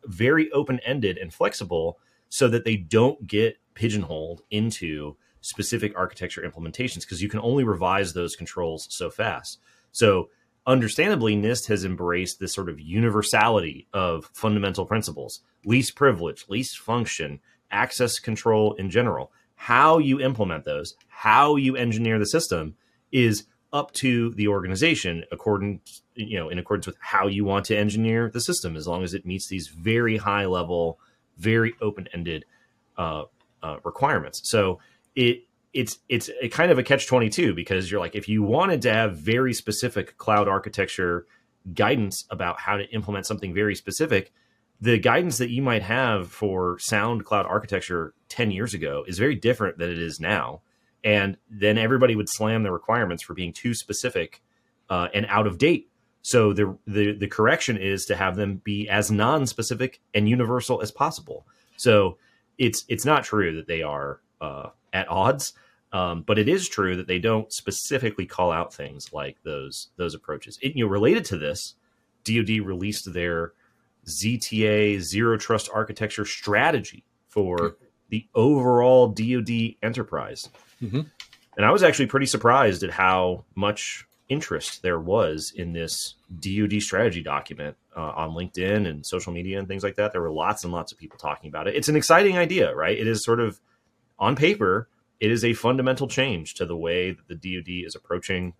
very 0.05 0.51
open 0.53 0.79
ended 0.79 1.19
and 1.19 1.31
flexible 1.31 1.99
so 2.29 2.47
that 2.47 2.65
they 2.65 2.77
don't 2.77 3.27
get 3.27 3.57
pigeonholed 3.75 4.41
into 4.51 5.15
specific 5.41 5.93
architecture 5.95 6.41
implementations 6.41 7.01
because 7.01 7.21
you 7.21 7.29
can 7.29 7.39
only 7.41 7.63
revise 7.63 8.13
those 8.13 8.35
controls 8.35 8.87
so 8.89 9.09
fast. 9.09 9.59
So, 9.91 10.29
understandably, 10.65 11.35
NIST 11.35 11.67
has 11.67 11.83
embraced 11.83 12.39
this 12.39 12.53
sort 12.53 12.69
of 12.69 12.79
universality 12.79 13.87
of 13.93 14.29
fundamental 14.33 14.85
principles 14.85 15.41
least 15.65 15.95
privilege, 15.95 16.45
least 16.49 16.79
function, 16.79 17.39
access 17.71 18.19
control 18.19 18.73
in 18.73 18.89
general. 18.89 19.31
How 19.55 19.97
you 19.97 20.19
implement 20.19 20.65
those, 20.65 20.95
how 21.07 21.55
you 21.55 21.75
engineer 21.75 22.19
the 22.19 22.25
system 22.25 22.75
is 23.11 23.45
up 23.73 23.91
to 23.91 24.29
the 24.35 24.47
organization 24.47 25.23
according 25.31 25.81
you 26.13 26.37
know 26.37 26.47
in 26.47 26.59
accordance 26.59 26.85
with 26.85 26.95
how 26.99 27.25
you 27.25 27.43
want 27.43 27.65
to 27.65 27.75
engineer 27.75 28.29
the 28.29 28.39
system 28.39 28.75
as 28.75 28.87
long 28.87 29.03
as 29.03 29.15
it 29.15 29.25
meets 29.25 29.47
these 29.47 29.67
very 29.67 30.17
high 30.17 30.45
level 30.45 30.99
very 31.37 31.73
open-ended 31.81 32.45
uh, 32.97 33.23
uh, 33.63 33.77
requirements. 33.83 34.41
So 34.43 34.79
it 35.15 35.45
it's 35.73 35.97
it's 36.07 36.29
a 36.41 36.49
kind 36.49 36.71
of 36.71 36.77
a 36.77 36.83
catch 36.83 37.07
22 37.07 37.55
because 37.55 37.89
you're 37.89 37.99
like 37.99 38.15
if 38.15 38.29
you 38.29 38.43
wanted 38.43 38.83
to 38.83 38.93
have 38.93 39.17
very 39.17 39.53
specific 39.53 40.17
cloud 40.17 40.47
architecture 40.47 41.25
guidance 41.73 42.25
about 42.29 42.59
how 42.59 42.77
to 42.77 42.83
implement 42.91 43.25
something 43.25 43.53
very 43.53 43.73
specific 43.73 44.31
the 44.83 44.99
guidance 44.99 45.37
that 45.37 45.49
you 45.49 45.61
might 45.61 45.81
have 45.81 46.29
for 46.29 46.77
sound 46.77 47.23
cloud 47.23 47.45
architecture 47.45 48.13
10 48.27 48.51
years 48.51 48.73
ago 48.73 49.05
is 49.07 49.17
very 49.17 49.33
different 49.33 49.77
than 49.77 49.89
it 49.89 49.97
is 49.97 50.19
now. 50.19 50.61
And 51.05 51.37
then 51.49 51.77
everybody 51.77 52.17
would 52.17 52.27
slam 52.27 52.63
the 52.63 52.71
requirements 52.71 53.23
for 53.23 53.33
being 53.33 53.53
too 53.53 53.73
specific 53.73 54.41
uh, 54.89 55.07
and 55.13 55.25
out 55.29 55.47
of 55.47 55.57
date. 55.57 55.89
So 56.21 56.51
the, 56.51 56.77
the 56.85 57.13
the 57.13 57.27
correction 57.27 57.77
is 57.77 58.03
to 58.05 58.15
have 58.17 58.35
them 58.35 58.61
be 58.63 58.89
as 58.89 59.09
non-specific 59.09 60.01
and 60.13 60.27
universal 60.27 60.81
as 60.81 60.91
possible. 60.91 61.47
So 61.77 62.17
it's 62.57 62.85
it's 62.87 63.05
not 63.05 63.23
true 63.23 63.55
that 63.55 63.67
they 63.67 63.81
are 63.81 64.19
uh, 64.41 64.69
at 64.93 65.09
odds 65.09 65.53
um, 65.93 66.23
but 66.23 66.39
it 66.39 66.49
is 66.49 66.67
true 66.67 66.95
that 66.95 67.07
they 67.07 67.19
don't 67.19 67.53
specifically 67.53 68.25
call 68.25 68.51
out 68.51 68.73
things 68.73 69.13
like 69.13 69.37
those 69.43 69.89
those 69.95 70.15
approaches. 70.15 70.57
It, 70.61 70.75
you 70.75 70.83
know, 70.83 70.89
related 70.89 71.23
to 71.25 71.37
this, 71.37 71.75
DoD 72.23 72.49
released 72.65 73.13
their 73.13 73.53
ZTA 74.07 74.99
Zero 75.01 75.37
Trust 75.37 75.69
Architecture 75.73 76.25
strategy 76.25 77.03
for 77.27 77.77
the 78.09 78.25
overall 78.35 79.07
DoD 79.09 79.75
enterprise, 79.83 80.49
Mhm. 80.81 81.09
and 81.57 81.65
I 81.65 81.71
was 81.71 81.83
actually 81.83 82.07
pretty 82.07 82.25
surprised 82.25 82.83
at 82.83 82.89
how 82.91 83.45
much 83.55 84.05
interest 84.29 84.81
there 84.81 84.99
was 84.99 85.51
in 85.55 85.73
this 85.73 86.15
DoD 86.39 86.81
strategy 86.81 87.21
document 87.21 87.77
uh, 87.95 88.11
on 88.15 88.31
LinkedIn 88.31 88.87
and 88.87 89.05
social 89.05 89.33
media 89.33 89.59
and 89.59 89.67
things 89.67 89.83
like 89.83 89.95
that. 89.95 90.11
There 90.11 90.21
were 90.21 90.31
lots 90.31 90.63
and 90.63 90.73
lots 90.73 90.91
of 90.91 90.97
people 90.97 91.17
talking 91.17 91.49
about 91.49 91.67
it. 91.67 91.75
It's 91.75 91.89
an 91.89 91.95
exciting 91.95 92.37
idea, 92.37 92.73
right? 92.75 92.97
It 92.97 93.07
is 93.07 93.23
sort 93.23 93.39
of 93.39 93.59
on 94.19 94.35
paper 94.35 94.87
it 95.23 95.31
is 95.31 95.45
a 95.45 95.53
fundamental 95.53 96.09
change 96.09 96.55
to 96.55 96.65
the 96.65 96.75
way 96.75 97.11
that 97.11 97.27
the 97.29 97.35
DoD 97.35 97.85
is 97.87 97.95
approaching 97.95 98.55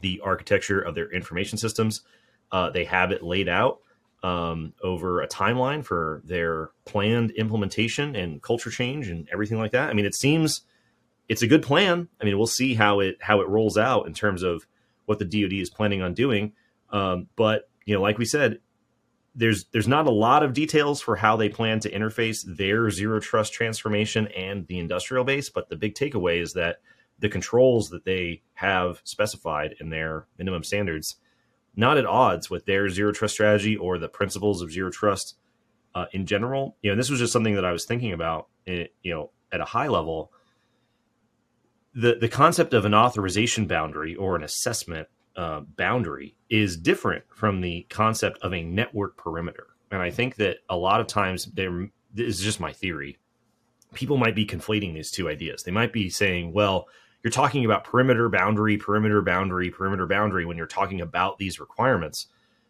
the 0.00 0.20
architecture 0.22 0.80
of 0.80 0.94
their 0.94 1.10
information 1.12 1.58
systems. 1.58 2.02
Uh, 2.52 2.70
they 2.70 2.84
have 2.84 3.10
it 3.10 3.20
laid 3.20 3.48
out 3.48 3.80
um, 4.22 4.74
over 4.80 5.20
a 5.20 5.26
timeline 5.26 5.84
for 5.84 6.22
their 6.24 6.70
planned 6.84 7.32
implementation 7.32 8.14
and 8.14 8.40
culture 8.40 8.70
change 8.70 9.08
and 9.08 9.28
everything 9.32 9.58
like 9.58 9.72
that. 9.72 9.90
I 9.90 9.92
mean, 9.92 10.06
it 10.06 10.14
seems 10.14 10.60
it's 11.28 11.42
a 11.42 11.48
good 11.48 11.64
plan. 11.64 12.06
I 12.20 12.24
mean, 12.24 12.38
we'll 12.38 12.46
see 12.46 12.74
how 12.74 13.00
it 13.00 13.16
how 13.20 13.40
it 13.40 13.48
rolls 13.48 13.76
out 13.76 14.06
in 14.06 14.14
terms 14.14 14.44
of 14.44 14.68
what 15.06 15.18
the 15.18 15.24
DoD 15.24 15.54
is 15.54 15.68
planning 15.68 16.00
on 16.00 16.14
doing. 16.14 16.52
Um, 16.90 17.26
but 17.34 17.67
you 17.88 17.94
know, 17.94 18.02
like 18.02 18.18
we 18.18 18.26
said, 18.26 18.58
there's 19.34 19.64
there's 19.72 19.88
not 19.88 20.06
a 20.06 20.10
lot 20.10 20.42
of 20.42 20.52
details 20.52 21.00
for 21.00 21.16
how 21.16 21.36
they 21.38 21.48
plan 21.48 21.80
to 21.80 21.90
interface 21.90 22.44
their 22.46 22.90
zero 22.90 23.18
trust 23.18 23.54
transformation 23.54 24.28
and 24.36 24.66
the 24.66 24.78
industrial 24.78 25.24
base, 25.24 25.48
but 25.48 25.70
the 25.70 25.76
big 25.76 25.94
takeaway 25.94 26.42
is 26.42 26.52
that 26.52 26.82
the 27.18 27.30
controls 27.30 27.88
that 27.88 28.04
they 28.04 28.42
have 28.52 29.00
specified 29.04 29.74
in 29.80 29.88
their 29.88 30.26
minimum 30.36 30.62
standards 30.62 31.16
not 31.74 31.96
at 31.96 32.04
odds 32.04 32.50
with 32.50 32.66
their 32.66 32.90
zero 32.90 33.10
trust 33.10 33.32
strategy 33.32 33.74
or 33.74 33.96
the 33.96 34.08
principles 34.08 34.60
of 34.60 34.70
zero 34.70 34.90
trust 34.90 35.38
uh, 35.94 36.04
in 36.12 36.26
general. 36.26 36.76
You 36.82 36.90
know, 36.90 36.96
this 36.96 37.08
was 37.08 37.20
just 37.20 37.32
something 37.32 37.54
that 37.54 37.64
I 37.64 37.72
was 37.72 37.86
thinking 37.86 38.12
about. 38.12 38.48
eh, 38.66 38.88
you 39.02 39.14
know, 39.14 39.30
at 39.50 39.62
a 39.62 39.64
high 39.64 39.88
level, 39.88 40.30
the 41.94 42.16
the 42.20 42.28
concept 42.28 42.74
of 42.74 42.84
an 42.84 42.92
authorization 42.92 43.66
boundary 43.66 44.14
or 44.14 44.36
an 44.36 44.42
assessment 44.42 45.08
uh, 45.38 45.60
boundary 45.76 46.34
is 46.50 46.76
different 46.76 47.24
from 47.32 47.60
the 47.60 47.86
concept 47.88 48.38
of 48.42 48.52
a 48.52 48.62
network 48.62 49.16
perimeter. 49.16 49.68
And 49.92 50.02
I 50.02 50.10
think 50.10 50.34
that 50.36 50.58
a 50.68 50.76
lot 50.76 51.00
of 51.00 51.06
times 51.06 51.46
there 51.54 51.88
this 52.12 52.38
is 52.38 52.42
just 52.42 52.58
my 52.58 52.72
theory. 52.72 53.18
People 53.94 54.16
might 54.16 54.34
be 54.34 54.44
conflating 54.44 54.92
these 54.92 55.12
two 55.12 55.28
ideas. 55.28 55.62
They 55.62 55.70
might 55.70 55.92
be 55.92 56.10
saying, 56.10 56.52
well, 56.52 56.88
you're 57.22 57.30
talking 57.30 57.64
about 57.64 57.84
perimeter 57.84 58.28
boundary, 58.28 58.76
perimeter 58.76 59.22
boundary, 59.22 59.70
perimeter 59.70 60.06
boundary 60.06 60.44
when 60.44 60.56
you're 60.56 60.66
talking 60.66 61.00
about 61.00 61.38
these 61.38 61.60
requirements. 61.60 62.26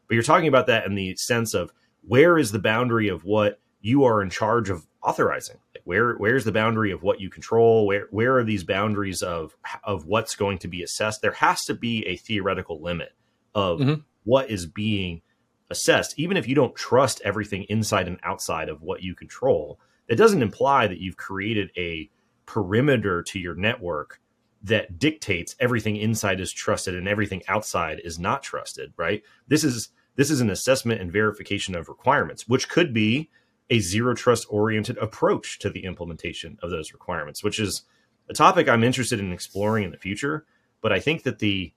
But 0.06 0.14
you're 0.14 0.22
talking 0.22 0.48
about 0.48 0.66
that 0.66 0.84
in 0.84 0.94
the 0.94 1.16
sense 1.16 1.54
of 1.54 1.72
where 2.02 2.36
is 2.36 2.52
the 2.52 2.58
boundary 2.58 3.08
of 3.08 3.24
what 3.24 3.60
you 3.80 4.04
are 4.04 4.20
in 4.20 4.28
charge 4.28 4.68
of 4.68 4.86
authorizing? 5.02 5.56
Where 5.88 6.16
where's 6.16 6.44
the 6.44 6.52
boundary 6.52 6.90
of 6.90 7.02
what 7.02 7.18
you 7.18 7.30
control? 7.30 7.86
Where 7.86 8.08
where 8.10 8.36
are 8.36 8.44
these 8.44 8.62
boundaries 8.62 9.22
of 9.22 9.56
of 9.82 10.04
what's 10.04 10.36
going 10.36 10.58
to 10.58 10.68
be 10.68 10.82
assessed? 10.82 11.22
There 11.22 11.32
has 11.32 11.64
to 11.64 11.72
be 11.72 12.06
a 12.06 12.16
theoretical 12.16 12.78
limit 12.78 13.14
of 13.54 13.80
Mhm. 13.80 14.04
what 14.24 14.50
is 14.50 14.66
being 14.66 15.22
assessed, 15.70 16.18
even 16.18 16.36
if 16.36 16.46
you 16.46 16.54
don't 16.54 16.76
trust 16.76 17.22
everything 17.24 17.62
inside 17.70 18.06
and 18.06 18.20
outside 18.22 18.68
of 18.68 18.82
what 18.82 19.02
you 19.02 19.14
control. 19.14 19.80
It 20.08 20.16
doesn't 20.16 20.42
imply 20.42 20.88
that 20.88 21.00
you've 21.00 21.16
created 21.16 21.70
a 21.74 22.10
perimeter 22.44 23.22
to 23.22 23.38
your 23.38 23.54
network 23.54 24.20
that 24.62 24.98
dictates 24.98 25.56
everything 25.58 25.96
inside 25.96 26.38
is 26.38 26.52
trusted 26.52 26.94
and 26.94 27.08
everything 27.08 27.42
outside 27.48 27.98
is 28.04 28.18
not 28.18 28.42
trusted, 28.42 28.92
right? 28.98 29.22
This 29.46 29.64
is 29.64 29.88
this 30.16 30.30
is 30.30 30.42
an 30.42 30.50
assessment 30.50 31.00
and 31.00 31.10
verification 31.10 31.74
of 31.74 31.88
requirements, 31.88 32.46
which 32.46 32.68
could 32.68 32.92
be 32.92 33.30
a 33.70 33.80
zero 33.80 34.14
trust 34.14 34.46
oriented 34.48 34.96
approach 34.98 35.58
to 35.60 35.70
the 35.70 35.84
implementation 35.84 36.58
of 36.62 36.70
those 36.70 36.92
requirements, 36.92 37.42
which 37.44 37.60
is 37.60 37.82
a 38.28 38.34
topic 38.34 38.68
I'm 38.68 38.84
interested 38.84 39.20
in 39.20 39.32
exploring 39.32 39.84
in 39.84 39.90
the 39.90 39.98
future. 39.98 40.44
But 40.80 40.92
I 40.92 41.00
think 41.00 41.24
that 41.24 41.38
the 41.38 41.72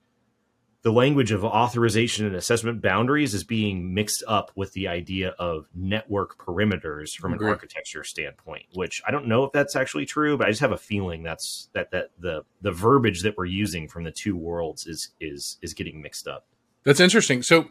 the 0.84 0.92
language 0.92 1.32
of 1.32 1.46
authorization 1.46 2.26
and 2.26 2.36
assessment 2.36 2.82
boundaries 2.82 3.36
is 3.36 3.44
being 3.44 3.94
mixed 3.94 4.24
up 4.28 4.52
with 4.56 4.74
the 4.74 4.88
idea 4.88 5.30
of 5.38 5.68
network 5.76 6.40
perimeters 6.40 7.16
from 7.16 7.34
an 7.34 7.44
architecture 7.44 8.04
standpoint, 8.04 8.66
which 8.74 9.00
I 9.08 9.12
don't 9.12 9.28
know 9.28 9.44
if 9.44 9.52
that's 9.52 9.76
actually 9.76 10.08
true, 10.08 10.38
but 10.38 10.48
I 10.48 10.50
just 10.50 10.62
have 10.62 10.72
a 10.72 10.78
feeling 10.78 11.22
that's 11.22 11.70
that 11.74 11.92
that 11.92 12.10
the 12.20 12.44
the 12.62 12.72
verbiage 12.72 13.22
that 13.22 13.38
we're 13.38 13.46
using 13.46 13.88
from 13.88 14.04
the 14.04 14.12
two 14.12 14.36
worlds 14.36 14.88
is 14.88 15.10
is 15.20 15.58
is 15.62 15.74
getting 15.74 16.02
mixed 16.02 16.28
up. 16.28 16.48
That's 16.84 17.00
interesting. 17.00 17.44
So, 17.44 17.70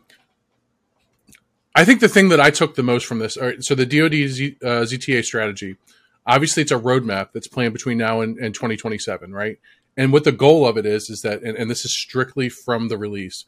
I 1.80 1.84
think 1.86 2.00
the 2.00 2.08
thing 2.08 2.28
that 2.28 2.40
I 2.40 2.50
took 2.50 2.74
the 2.74 2.82
most 2.82 3.06
from 3.06 3.20
this, 3.20 3.38
so 3.60 3.74
the 3.74 3.86
DoD 3.86 4.28
Z, 4.28 4.56
uh, 4.62 4.84
ZTA 4.84 5.24
strategy, 5.24 5.76
obviously 6.26 6.62
it's 6.62 6.72
a 6.72 6.78
roadmap 6.78 7.32
that's 7.32 7.48
planned 7.48 7.72
between 7.72 7.96
now 7.96 8.20
and, 8.20 8.36
and 8.36 8.54
2027, 8.54 9.32
right? 9.32 9.58
And 9.96 10.12
what 10.12 10.24
the 10.24 10.30
goal 10.30 10.68
of 10.68 10.76
it 10.76 10.84
is, 10.84 11.08
is 11.08 11.22
that, 11.22 11.42
and, 11.42 11.56
and 11.56 11.70
this 11.70 11.86
is 11.86 11.96
strictly 11.96 12.50
from 12.50 12.88
the 12.88 12.98
release, 12.98 13.46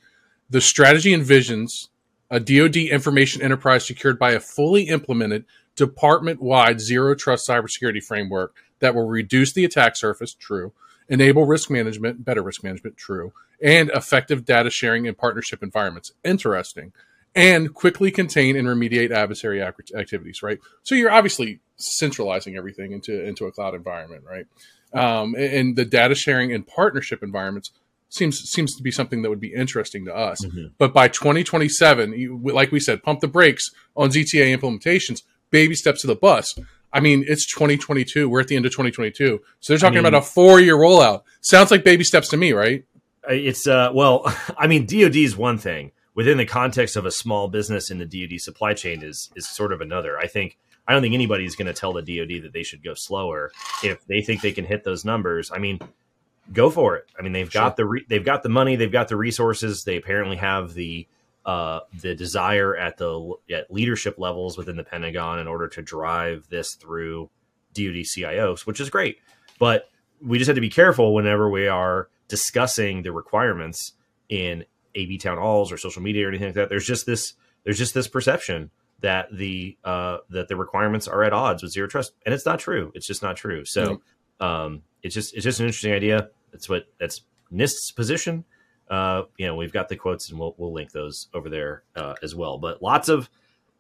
the 0.49 0.63
strategy 0.63 1.15
envisions 1.15 1.89
a 2.31 2.41
DoD 2.41 2.77
information 2.77 3.43
enterprise 3.43 3.87
secured 3.87 4.19
by 4.19 4.31
a 4.31 4.41
fully 4.41 4.85
implemented 4.85 5.45
department 5.77 6.41
wide 6.41 6.81
zero 6.81 7.15
trust 7.15 7.47
cybersecurity 7.47 8.03
framework 8.03 8.55
that 8.79 8.95
will 8.95 9.09
reduce 9.09 9.53
the 9.53 9.67
attack 9.67 9.95
surface, 9.95 10.33
true, 10.33 10.73
enable 11.07 11.45
risk 11.45 11.69
management, 11.69 12.25
better 12.25 12.43
risk 12.43 12.65
management, 12.65 12.97
true, 12.97 13.35
and 13.63 13.91
effective 13.91 14.47
data 14.47 14.71
sharing 14.71 15.07
and 15.07 15.19
partnership 15.19 15.63
environments, 15.63 16.13
interesting, 16.25 16.95
and 17.35 17.73
quickly 17.75 18.11
contain 18.11 18.57
and 18.57 18.69
remediate 18.69 19.11
adversary 19.11 19.63
activities, 19.63 20.43
right? 20.43 20.59
So 20.83 20.95
you're 20.95 21.11
obviously 21.11 21.61
centralizing 21.77 22.57
everything 22.57 22.93
into 22.93 23.25
into 23.25 23.47
a 23.47 23.53
cloud 23.53 23.75
environment, 23.75 24.25
right? 24.29 24.47
Um, 24.95 25.35
and, 25.35 25.75
the 25.75 25.87
data 25.87 26.15
sharing 26.15 26.53
and 26.53 26.67
partnership 26.67 27.23
environments 27.23 27.71
seems 28.11 28.39
seems 28.51 28.77
to 28.77 28.83
be 28.83 28.91
something 28.91 29.23
that 29.23 29.31
would 29.31 29.41
be 29.41 29.55
interesting 29.55 30.05
to 30.05 30.15
us. 30.15 30.45
Mhm. 30.45 30.73
But 30.77 30.93
by 30.93 31.09
2027, 31.09 32.13
you, 32.13 32.39
like 32.45 32.71
we 32.71 32.79
said, 32.81 33.03
pump 33.03 33.21
the 33.21 33.29
brakes 33.29 33.71
on 33.97 34.11
ZTA 34.11 34.55
implementations, 34.55 35.23
baby 35.51 35.75
steps 35.75 36.03
to 36.03 36.07
the 36.07 36.15
bus. 36.15 36.55
I 36.93 37.01
mean, 37.01 37.25
it's 37.27 37.47
2022. 37.47 38.29
We're 38.29 38.41
at 38.41 38.49
the 38.49 38.57
end 38.57 38.67
of 38.67 38.73
2022. 38.73 39.41
So 39.61 39.73
they're 39.73 39.79
talking 39.79 39.95
mean- 39.95 40.05
about 40.07 40.19
a 40.23 40.27
four 40.27 40.61
year 40.61 40.77
rollout. 40.77 41.23
Sounds 41.41 41.71
like 41.71 41.85
baby 41.85 42.05
steps 42.05 42.29
to 42.29 42.37
me, 42.37 42.53
right? 42.53 42.85
It's 43.31 43.67
uh 43.67 43.91
well, 43.95 44.25
I 44.59 44.67
mean 44.67 44.85
DoD 44.85 45.17
is 45.17 45.35
one 45.37 45.57
thing 45.57 45.93
within 46.15 46.39
the 46.39 46.47
context 46.47 46.97
of 46.97 47.07
a 47.07 47.11
small 47.11 47.49
business 47.49 47.91
in 47.91 47.99
the 47.99 48.05
DoD 48.05 48.41
supply 48.41 48.75
chain 48.75 49.03
is 49.03 49.31
is 49.35 49.49
sort 49.49 49.73
of 49.73 49.81
another. 49.81 50.19
I 50.19 50.27
think 50.27 50.59
I 50.87 50.93
don't 50.93 51.03
think 51.03 51.15
anybody's 51.15 51.57
going 51.57 51.67
to 51.67 51.73
tell 51.73 51.93
the 51.93 52.03
DoD 52.03 52.43
that 52.43 52.53
they 52.53 52.63
should 52.63 52.83
go 52.83 52.95
slower 52.95 53.53
if 53.83 54.05
they 54.07 54.21
think 54.21 54.41
they 54.41 54.53
can 54.53 54.65
hit 54.65 54.85
those 54.85 55.05
numbers. 55.05 55.51
I 55.53 55.59
mean, 55.59 55.79
go 56.53 56.71
for 56.71 56.97
it. 56.97 57.07
I 57.19 57.23
mean, 57.23 57.33
they've 57.33 57.51
got 57.51 57.77
the 57.77 57.87
re- 57.87 58.07
they've 58.09 58.25
got 58.25 58.43
the 58.43 58.49
money, 58.49 58.77
they've 58.77 58.91
got 58.91 59.09
the 59.09 59.17
resources, 59.17 59.85
they 59.85 59.97
apparently 59.97 60.37
have 60.37 60.75
the 60.75 61.07
uh, 61.45 61.81
the 62.01 62.15
desire 62.15 62.77
at 62.77 62.99
the 62.99 63.35
at 63.51 63.73
leadership 63.73 64.19
levels 64.19 64.57
within 64.57 64.77
the 64.77 64.85
Pentagon 64.85 65.39
in 65.39 65.49
order 65.49 65.69
to 65.69 65.83
drive 65.83 66.49
this 66.49 66.75
through 66.75 67.31
DoD 67.75 68.05
CIOs, 68.05 68.67
which 68.67 68.81
is 68.81 68.91
great. 68.91 69.19
But 69.59 69.89
we 70.21 70.39
just 70.39 70.49
have 70.49 70.57
to 70.57 70.61
be 70.61 70.71
careful 70.71 71.15
whenever 71.15 71.51
we 71.51 71.67
are 71.69 72.09
discussing 72.29 73.03
the 73.03 73.13
requirements 73.13 73.93
in 74.29 74.65
AB 74.95 75.19
town 75.19 75.39
halls 75.39 75.73
or 75.73 75.77
social 75.77 76.03
media 76.03 76.27
or 76.27 76.29
anything 76.29 76.49
like 76.49 76.55
that. 76.55 76.69
There's 76.69 76.87
just 76.87 77.07
this 77.07 77.35
there's 77.65 77.79
just 77.79 77.95
this 77.95 78.09
perception 78.09 78.71
that 79.01 79.27
the 79.33 79.77
uh, 79.85 80.19
that 80.31 80.49
the 80.49 80.57
requirements 80.57 81.09
are 81.09 81.23
at 81.25 81.33
odds 81.33 81.63
with 81.63 81.73
zero 81.73 81.87
trust, 81.87 82.13
and 82.25 82.35
it's 82.35 82.47
not 82.47 82.59
true. 82.59 82.93
It's 82.95 83.07
just 83.07 83.23
not 83.23 83.37
true. 83.37 83.65
So 83.65 84.01
um, 84.41 84.83
it's 85.03 85.15
just 85.15 85.35
it's 85.35 85.45
just 85.45 85.61
an 85.61 85.67
interesting 85.67 85.93
idea. 85.93 86.31
That's 86.53 86.69
what 86.69 86.87
that's 86.99 87.23
NIST's 87.53 87.93
position. 87.93 88.45
Uh, 88.91 89.23
you 89.39 89.47
know, 89.47 89.55
we've 89.55 89.73
got 89.73 89.89
the 89.89 89.97
quotes, 89.97 90.31
and 90.31 90.39
we'll 90.39 90.55
we'll 90.59 90.73
link 90.73 90.93
those 90.93 91.29
over 91.35 91.49
there 91.49 91.85
uh, 91.97 92.15
as 92.23 92.35
well. 92.35 92.59
But 92.59 92.83
lots 92.83 93.09
of 93.09 93.29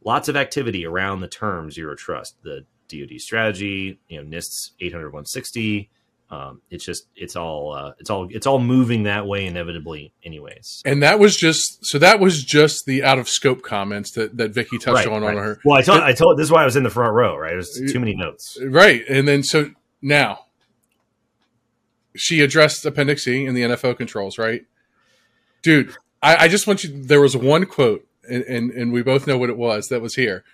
lots 0.04 0.28
of 0.28 0.36
activity 0.36 0.84
around 0.84 1.20
the 1.20 1.28
term 1.28 1.70
zero 1.70 1.94
trust, 1.94 2.42
the 2.42 2.64
DoD 2.88 3.20
strategy, 3.20 4.00
you 4.08 4.22
know, 4.22 4.28
NIST's 4.28 4.72
800 4.80 5.06
160. 5.06 5.90
Um, 6.32 6.62
it's 6.70 6.86
just 6.86 7.08
it's 7.14 7.36
all 7.36 7.74
uh, 7.74 7.92
it's 7.98 8.08
all 8.08 8.26
it's 8.30 8.46
all 8.46 8.58
moving 8.58 9.02
that 9.02 9.26
way 9.26 9.44
inevitably, 9.44 10.14
anyways. 10.24 10.80
And 10.86 11.02
that 11.02 11.18
was 11.18 11.36
just 11.36 11.84
so 11.84 11.98
that 11.98 12.20
was 12.20 12.42
just 12.42 12.86
the 12.86 13.04
out 13.04 13.18
of 13.18 13.28
scope 13.28 13.60
comments 13.62 14.12
that 14.12 14.38
that 14.38 14.52
Vicky 14.52 14.78
touched 14.78 15.06
on 15.06 15.22
on 15.22 15.36
her. 15.36 15.60
Well, 15.62 15.76
I 15.76 15.82
told 15.82 16.00
I 16.00 16.14
told 16.14 16.38
this 16.38 16.46
is 16.46 16.50
why 16.50 16.62
I 16.62 16.64
was 16.64 16.74
in 16.74 16.84
the 16.84 16.90
front 16.90 17.12
row, 17.12 17.36
right? 17.36 17.50
There's 17.50 17.78
too 17.92 18.00
many 18.00 18.16
notes. 18.16 18.58
Right. 18.64 19.02
And 19.10 19.28
then 19.28 19.42
so 19.42 19.72
now 20.00 20.46
she 22.16 22.40
addressed 22.40 22.86
Appendix 22.86 23.28
E 23.28 23.44
and 23.44 23.54
the 23.54 23.62
NFO 23.62 23.94
controls, 23.94 24.38
right? 24.38 24.64
Dude, 25.60 25.94
I, 26.22 26.44
I 26.44 26.48
just 26.48 26.66
want 26.66 26.82
you 26.82 27.02
there 27.02 27.20
was 27.20 27.36
one 27.36 27.66
quote 27.66 28.06
and, 28.26 28.42
and 28.44 28.70
and 28.70 28.90
we 28.90 29.02
both 29.02 29.26
know 29.26 29.36
what 29.36 29.50
it 29.50 29.58
was 29.58 29.88
that 29.88 30.00
was 30.00 30.14
here. 30.14 30.44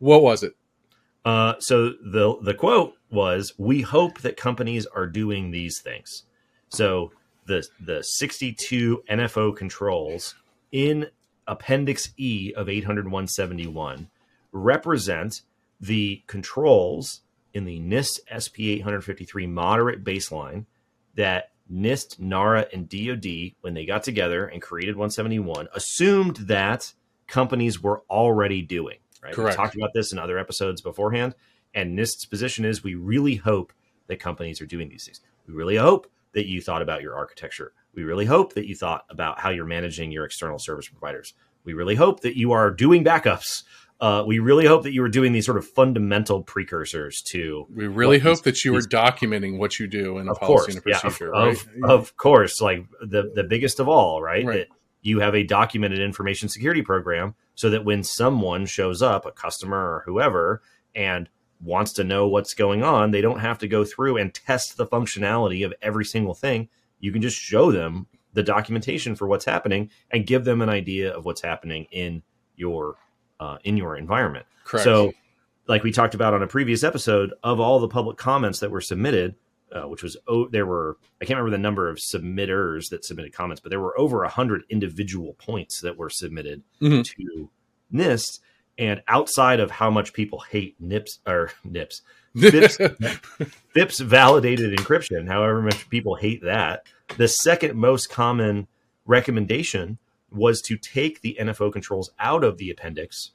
What 0.00 0.20
was 0.20 0.42
it? 0.42 0.56
Uh, 1.24 1.54
so 1.60 1.90
the 1.90 2.36
the 2.42 2.54
quote 2.54 2.94
was, 3.10 3.52
"We 3.58 3.82
hope 3.82 4.20
that 4.20 4.36
companies 4.36 4.86
are 4.86 5.06
doing 5.06 5.50
these 5.50 5.80
things." 5.80 6.24
So 6.68 7.12
the 7.46 7.66
the 7.80 8.02
62 8.02 9.02
NFO 9.08 9.56
controls 9.56 10.34
in 10.70 11.08
Appendix 11.46 12.10
E 12.16 12.52
of 12.54 12.68
800-171 12.68 14.08
represent 14.52 15.42
the 15.80 16.22
controls 16.26 17.22
in 17.54 17.64
the 17.64 17.80
NIST 17.80 18.20
SP 18.28 18.76
853 18.78 19.46
moderate 19.46 20.04
baseline 20.04 20.66
that 21.14 21.52
NIST, 21.70 22.18
NARA, 22.18 22.66
and 22.72 22.88
DoD, 22.88 23.54
when 23.60 23.74
they 23.74 23.84
got 23.84 24.02
together 24.02 24.46
and 24.46 24.62
created 24.62 24.96
171, 24.96 25.68
assumed 25.74 26.36
that 26.36 26.92
companies 27.26 27.82
were 27.82 28.02
already 28.08 28.62
doing. 28.62 28.98
Right? 29.22 29.34
Correct. 29.34 29.58
We 29.58 29.62
talked 29.62 29.74
about 29.76 29.90
this 29.94 30.12
in 30.12 30.18
other 30.18 30.38
episodes 30.38 30.80
beforehand, 30.80 31.34
and 31.74 31.96
NIST's 31.98 32.24
position 32.26 32.64
is 32.64 32.82
we 32.82 32.94
really 32.94 33.36
hope 33.36 33.72
that 34.06 34.20
companies 34.20 34.60
are 34.60 34.66
doing 34.66 34.88
these 34.88 35.04
things. 35.04 35.20
We 35.46 35.54
really 35.54 35.76
hope 35.76 36.10
that 36.32 36.46
you 36.46 36.60
thought 36.60 36.82
about 36.82 37.02
your 37.02 37.14
architecture. 37.16 37.72
We 37.94 38.04
really 38.04 38.26
hope 38.26 38.54
that 38.54 38.66
you 38.66 38.74
thought 38.74 39.04
about 39.10 39.40
how 39.40 39.50
you're 39.50 39.64
managing 39.66 40.12
your 40.12 40.24
external 40.24 40.58
service 40.58 40.88
providers. 40.88 41.34
We 41.64 41.74
really 41.74 41.94
hope 41.94 42.20
that 42.20 42.36
you 42.36 42.52
are 42.52 42.70
doing 42.70 43.04
backups. 43.04 43.64
Uh, 44.00 44.22
we 44.26 44.38
really 44.38 44.64
hope 44.64 44.84
that 44.84 44.92
you 44.92 45.02
are 45.02 45.08
doing 45.08 45.32
these 45.32 45.44
sort 45.44 45.58
of 45.58 45.66
fundamental 45.66 46.42
precursors 46.42 47.20
to 47.22 47.66
We 47.74 47.88
really 47.88 48.20
hope 48.20 48.36
these- 48.36 48.42
that 48.42 48.64
you 48.64 48.72
were 48.72 48.80
documenting 48.80 49.58
what 49.58 49.80
you 49.80 49.88
do 49.88 50.18
in 50.18 50.28
a 50.28 50.34
policy 50.34 50.46
course, 50.46 50.74
and 50.76 50.86
a 50.86 50.88
yeah, 50.88 50.96
of, 50.96 51.02
procedure, 51.02 51.34
of, 51.34 51.66
right? 51.80 51.90
of 51.90 52.16
course, 52.16 52.60
like 52.60 52.84
the 53.00 53.32
the 53.34 53.42
biggest 53.42 53.80
of 53.80 53.88
all, 53.88 54.22
right? 54.22 54.44
Right. 54.46 54.58
That 54.58 54.68
you 55.02 55.18
have 55.20 55.34
a 55.34 55.42
documented 55.42 55.98
information 56.00 56.48
security 56.48 56.82
program, 56.82 57.34
so 57.56 57.70
that 57.70 57.84
when 57.84 58.04
someone 58.04 58.66
shows 58.66 59.02
up, 59.02 59.26
a 59.26 59.32
customer 59.32 59.76
or 59.78 60.02
whoever, 60.06 60.62
and 60.94 61.28
wants 61.60 61.92
to 61.94 62.04
know 62.04 62.28
what's 62.28 62.54
going 62.54 62.82
on, 62.82 63.10
they 63.10 63.20
don't 63.20 63.40
have 63.40 63.58
to 63.58 63.68
go 63.68 63.84
through 63.84 64.16
and 64.16 64.32
test 64.32 64.76
the 64.76 64.86
functionality 64.86 65.64
of 65.64 65.74
every 65.82 66.04
single 66.04 66.34
thing. 66.34 66.68
You 67.00 67.12
can 67.12 67.22
just 67.22 67.36
show 67.36 67.72
them 67.72 68.06
the 68.34 68.42
documentation 68.42 69.16
for 69.16 69.26
what's 69.26 69.44
happening 69.44 69.90
and 70.10 70.26
give 70.26 70.44
them 70.44 70.62
an 70.62 70.68
idea 70.68 71.12
of 71.12 71.24
what's 71.24 71.40
happening 71.40 71.86
in 71.90 72.22
your 72.56 72.96
uh, 73.40 73.58
in 73.64 73.76
your 73.76 73.96
environment. 73.96 74.46
Correct. 74.64 74.84
So, 74.84 75.12
like 75.66 75.82
we 75.82 75.92
talked 75.92 76.14
about 76.14 76.34
on 76.34 76.42
a 76.42 76.46
previous 76.46 76.82
episode, 76.84 77.32
of 77.42 77.60
all 77.60 77.78
the 77.78 77.88
public 77.88 78.16
comments 78.16 78.60
that 78.60 78.70
were 78.70 78.80
submitted, 78.80 79.34
uh, 79.72 79.82
which 79.82 80.02
was 80.02 80.16
oh, 80.26 80.48
there 80.48 80.66
were 80.66 80.96
I 81.20 81.24
can't 81.24 81.38
remember 81.38 81.56
the 81.56 81.62
number 81.62 81.88
of 81.88 81.98
submitters 81.98 82.90
that 82.90 83.04
submitted 83.04 83.32
comments, 83.32 83.60
but 83.60 83.70
there 83.70 83.80
were 83.80 83.98
over 83.98 84.24
a 84.24 84.28
hundred 84.28 84.62
individual 84.70 85.34
points 85.34 85.80
that 85.80 85.96
were 85.96 86.10
submitted 86.10 86.62
Mhm. 86.80 87.04
to 87.16 87.50
NIST. 87.92 88.40
And 88.78 89.02
outside 89.08 89.58
of 89.58 89.72
how 89.72 89.90
much 89.90 90.12
people 90.12 90.40
hate 90.40 90.76
NIPS 90.78 91.18
or 91.26 91.50
NIPS, 91.64 92.02
FIPS, 92.36 92.78
FIPS 93.74 93.98
validated 94.00 94.78
encryption, 94.78 95.26
however 95.26 95.60
much 95.60 95.88
people 95.90 96.14
hate 96.14 96.42
that, 96.44 96.86
the 97.16 97.26
second 97.26 97.74
most 97.74 98.08
common 98.08 98.68
recommendation 99.04 99.98
was 100.30 100.60
to 100.62 100.76
take 100.76 101.20
the 101.20 101.36
NFO 101.40 101.72
controls 101.72 102.10
out 102.20 102.44
of 102.44 102.58
the 102.58 102.70
appendix 102.70 103.32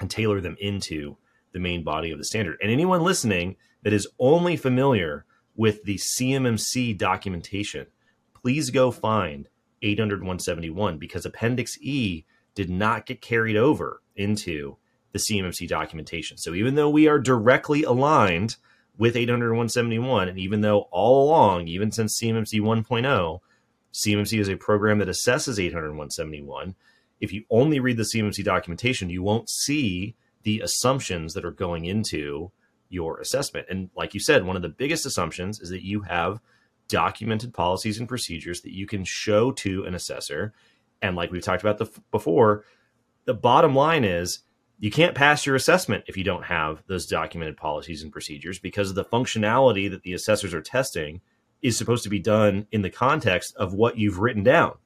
and 0.00 0.10
tailor 0.10 0.40
them 0.40 0.56
into 0.60 1.16
the 1.52 1.58
main 1.58 1.82
body 1.82 2.10
of 2.10 2.18
the 2.18 2.24
standard. 2.24 2.56
And 2.62 2.70
anyone 2.70 3.02
listening 3.02 3.56
that 3.82 3.92
is 3.92 4.08
only 4.18 4.56
familiar 4.56 5.24
with 5.56 5.82
the 5.84 5.96
CMMC 5.96 6.96
documentation, 6.96 7.86
please 8.32 8.70
go 8.70 8.90
find 8.90 9.48
800 9.82 10.20
171 10.20 10.98
because 10.98 11.26
Appendix 11.26 11.76
E 11.80 12.24
did 12.54 12.70
not 12.70 13.06
get 13.06 13.20
carried 13.20 13.56
over 13.56 14.02
into 14.18 14.76
the 15.12 15.18
CMMC 15.18 15.66
documentation. 15.68 16.36
So 16.36 16.54
even 16.54 16.74
though 16.74 16.90
we 16.90 17.08
are 17.08 17.18
directly 17.18 17.82
aligned 17.82 18.56
with 18.98 19.16
800 19.16 19.50
171, 19.50 20.28
and 20.28 20.38
even 20.38 20.60
though 20.60 20.88
all 20.90 21.28
along, 21.28 21.68
even 21.68 21.92
since 21.92 22.20
CMMC 22.20 22.60
1.0, 22.60 23.38
CMMC 23.94 24.40
is 24.40 24.48
a 24.48 24.56
program 24.56 24.98
that 24.98 25.08
assesses 25.08 25.58
800 25.58 25.88
171, 25.88 26.74
if 27.20 27.32
you 27.32 27.44
only 27.50 27.80
read 27.80 27.96
the 27.96 28.08
CMMC 28.14 28.44
documentation, 28.44 29.10
you 29.10 29.22
won't 29.22 29.48
see 29.48 30.14
the 30.42 30.60
assumptions 30.60 31.34
that 31.34 31.44
are 31.44 31.50
going 31.50 31.84
into 31.84 32.52
your 32.88 33.20
assessment. 33.20 33.66
And 33.68 33.90
like 33.96 34.14
you 34.14 34.20
said, 34.20 34.44
one 34.44 34.56
of 34.56 34.62
the 34.62 34.68
biggest 34.68 35.06
assumptions 35.06 35.60
is 35.60 35.70
that 35.70 35.84
you 35.84 36.02
have 36.02 36.40
documented 36.88 37.52
policies 37.52 37.98
and 37.98 38.08
procedures 38.08 38.62
that 38.62 38.74
you 38.74 38.86
can 38.86 39.04
show 39.04 39.52
to 39.52 39.84
an 39.84 39.94
assessor. 39.94 40.52
And 41.02 41.16
like 41.16 41.30
we've 41.30 41.42
talked 41.42 41.62
about 41.62 41.78
the, 41.78 41.88
before, 42.10 42.64
the 43.28 43.34
bottom 43.34 43.74
line 43.74 44.04
is 44.04 44.38
you 44.78 44.90
can't 44.90 45.14
pass 45.14 45.44
your 45.44 45.54
assessment 45.54 46.02
if 46.06 46.16
you 46.16 46.24
don't 46.24 46.44
have 46.44 46.82
those 46.86 47.04
documented 47.04 47.58
policies 47.58 48.02
and 48.02 48.10
procedures 48.10 48.58
because 48.58 48.94
the 48.94 49.04
functionality 49.04 49.90
that 49.90 50.02
the 50.02 50.14
assessors 50.14 50.54
are 50.54 50.62
testing 50.62 51.20
is 51.60 51.76
supposed 51.76 52.04
to 52.04 52.08
be 52.08 52.18
done 52.18 52.66
in 52.72 52.80
the 52.80 52.88
context 52.88 53.54
of 53.56 53.74
what 53.74 53.98
you've 53.98 54.18
written 54.18 54.42
down. 54.42 54.78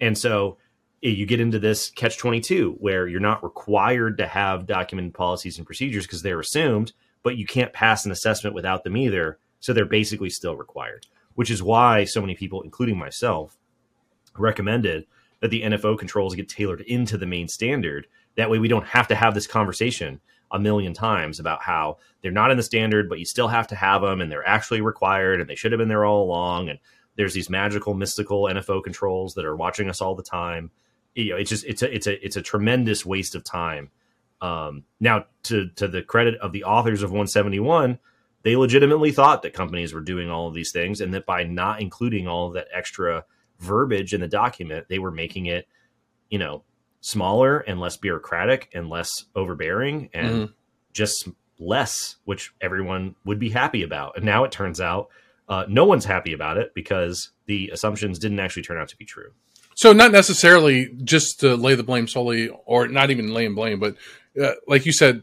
And 0.00 0.18
so 0.18 0.58
eh, 1.04 1.10
you 1.10 1.26
get 1.26 1.38
into 1.38 1.60
this 1.60 1.88
catch 1.90 2.18
22 2.18 2.74
where 2.80 3.06
you're 3.06 3.20
not 3.20 3.44
required 3.44 4.18
to 4.18 4.26
have 4.26 4.66
documented 4.66 5.14
policies 5.14 5.56
and 5.56 5.64
procedures 5.64 6.06
because 6.06 6.22
they're 6.22 6.40
assumed, 6.40 6.92
but 7.22 7.36
you 7.36 7.46
can't 7.46 7.72
pass 7.72 8.04
an 8.04 8.10
assessment 8.10 8.56
without 8.56 8.82
them 8.82 8.96
either. 8.96 9.38
So 9.60 9.72
they're 9.72 9.84
basically 9.84 10.30
still 10.30 10.56
required, 10.56 11.06
which 11.36 11.52
is 11.52 11.62
why 11.62 12.02
so 12.02 12.20
many 12.20 12.34
people, 12.34 12.62
including 12.62 12.98
myself, 12.98 13.56
recommended 14.36 15.06
that 15.40 15.50
the 15.50 15.62
NFO 15.62 15.98
controls 15.98 16.34
get 16.34 16.48
tailored 16.48 16.80
into 16.82 17.18
the 17.18 17.26
main 17.26 17.48
standard. 17.48 18.06
That 18.36 18.50
way 18.50 18.58
we 18.58 18.68
don't 18.68 18.86
have 18.86 19.08
to 19.08 19.14
have 19.14 19.34
this 19.34 19.46
conversation 19.46 20.20
a 20.50 20.58
million 20.58 20.94
times 20.94 21.40
about 21.40 21.62
how 21.62 21.98
they're 22.22 22.30
not 22.30 22.50
in 22.50 22.56
the 22.56 22.62
standard, 22.62 23.08
but 23.08 23.18
you 23.18 23.24
still 23.24 23.48
have 23.48 23.66
to 23.68 23.74
have 23.74 24.02
them 24.02 24.20
and 24.20 24.30
they're 24.30 24.46
actually 24.46 24.80
required 24.80 25.40
and 25.40 25.50
they 25.50 25.54
should 25.54 25.72
have 25.72 25.78
been 25.78 25.88
there 25.88 26.04
all 26.04 26.22
along. 26.22 26.68
And 26.68 26.78
there's 27.16 27.34
these 27.34 27.50
magical, 27.50 27.94
mystical 27.94 28.44
NFO 28.44 28.82
controls 28.82 29.34
that 29.34 29.44
are 29.44 29.56
watching 29.56 29.90
us 29.90 30.00
all 30.00 30.14
the 30.14 30.22
time. 30.22 30.70
You 31.14 31.30
know, 31.30 31.36
it's 31.36 31.50
just 31.50 31.64
it's 31.64 31.82
a 31.82 31.94
it's 31.94 32.06
a 32.06 32.24
it's 32.24 32.36
a 32.36 32.42
tremendous 32.42 33.04
waste 33.04 33.34
of 33.34 33.42
time. 33.42 33.90
Um, 34.40 34.84
now, 35.00 35.24
to 35.44 35.70
to 35.76 35.88
the 35.88 36.02
credit 36.02 36.38
of 36.40 36.52
the 36.52 36.64
authors 36.64 37.02
of 37.02 37.10
171, 37.10 37.98
they 38.42 38.54
legitimately 38.54 39.12
thought 39.12 39.42
that 39.42 39.54
companies 39.54 39.94
were 39.94 40.02
doing 40.02 40.30
all 40.30 40.46
of 40.46 40.54
these 40.54 40.72
things, 40.72 41.00
and 41.00 41.14
that 41.14 41.24
by 41.24 41.42
not 41.42 41.80
including 41.80 42.28
all 42.28 42.48
of 42.48 42.54
that 42.54 42.68
extra 42.72 43.24
verbiage 43.58 44.14
in 44.14 44.20
the 44.20 44.28
document, 44.28 44.86
they 44.88 44.98
were 44.98 45.10
making 45.10 45.46
it, 45.46 45.66
you 46.30 46.38
know, 46.38 46.62
smaller 47.00 47.58
and 47.60 47.78
less 47.80 47.96
bureaucratic 47.96 48.68
and 48.74 48.88
less 48.88 49.26
overbearing 49.34 50.10
and 50.12 50.48
Mhm. 50.48 50.52
just 50.92 51.28
less, 51.58 52.16
which 52.24 52.52
everyone 52.60 53.14
would 53.24 53.38
be 53.38 53.50
happy 53.50 53.82
about. 53.82 54.16
And 54.16 54.24
now 54.24 54.44
it 54.44 54.52
turns 54.52 54.80
out 54.80 55.08
uh, 55.48 55.64
no 55.68 55.84
one's 55.84 56.04
happy 56.04 56.32
about 56.32 56.58
it 56.58 56.74
because 56.74 57.30
the 57.46 57.70
assumptions 57.72 58.18
didn't 58.18 58.40
actually 58.40 58.64
turn 58.64 58.78
out 58.78 58.88
to 58.88 58.96
be 58.96 59.04
true. 59.04 59.30
So 59.76 59.92
not 59.92 60.10
necessarily 60.10 60.90
just 61.04 61.38
to 61.40 61.54
lay 61.54 61.76
the 61.76 61.84
blame 61.84 62.08
solely, 62.08 62.48
or 62.64 62.88
not 62.88 63.10
even 63.10 63.32
laying 63.32 63.54
blame, 63.54 63.78
but 63.78 63.94
uh, 64.42 64.54
like 64.66 64.84
you 64.86 64.92
said, 64.92 65.22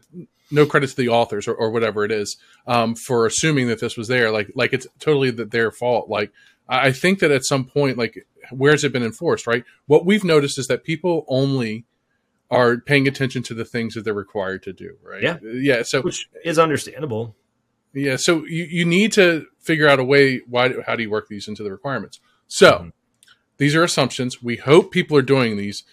no 0.50 0.64
credit 0.64 0.88
to 0.90 0.96
the 0.96 1.08
authors 1.10 1.46
or, 1.46 1.54
or 1.54 1.70
whatever 1.70 2.04
it 2.04 2.12
is 2.12 2.38
um, 2.66 2.94
for 2.94 3.26
assuming 3.26 3.68
that 3.68 3.80
this 3.80 3.96
was 3.98 4.08
there. 4.08 4.30
Like 4.30 4.50
like 4.54 4.72
it's 4.72 4.86
totally 4.98 5.30
that 5.32 5.50
their 5.50 5.70
fault. 5.70 6.08
Like 6.08 6.32
I 6.68 6.92
think 6.92 7.18
that 7.18 7.30
at 7.30 7.44
some 7.44 7.64
point, 7.64 7.98
like 7.98 8.26
where's 8.50 8.84
it 8.84 8.92
been 8.92 9.02
enforced? 9.02 9.46
Right. 9.46 9.64
What 9.86 10.06
we've 10.06 10.24
noticed 10.24 10.58
is 10.58 10.66
that 10.68 10.84
people 10.84 11.24
only 11.28 11.84
are 12.50 12.78
paying 12.78 13.08
attention 13.08 13.42
to 13.44 13.54
the 13.54 13.64
things 13.64 13.94
that 13.94 14.04
they're 14.04 14.14
required 14.14 14.62
to 14.64 14.72
do. 14.72 14.96
Right. 15.02 15.22
Yeah. 15.22 15.38
Yeah. 15.42 15.82
So 15.82 16.02
which 16.02 16.28
is 16.44 16.58
understandable. 16.58 17.36
Yeah. 17.92 18.16
So 18.16 18.44
you, 18.44 18.64
you 18.64 18.84
need 18.84 19.12
to 19.12 19.46
figure 19.58 19.88
out 19.88 19.98
a 19.98 20.04
way. 20.04 20.40
Why? 20.48 20.72
How 20.86 20.96
do 20.96 21.02
you 21.02 21.10
work 21.10 21.28
these 21.28 21.48
into 21.48 21.62
the 21.62 21.70
requirements? 21.70 22.20
So 22.46 22.70
mm-hmm. 22.72 22.88
these 23.58 23.74
are 23.74 23.84
assumptions. 23.84 24.42
We 24.42 24.56
hope 24.56 24.90
people 24.90 25.16
are 25.16 25.22
doing 25.22 25.56
these. 25.56 25.84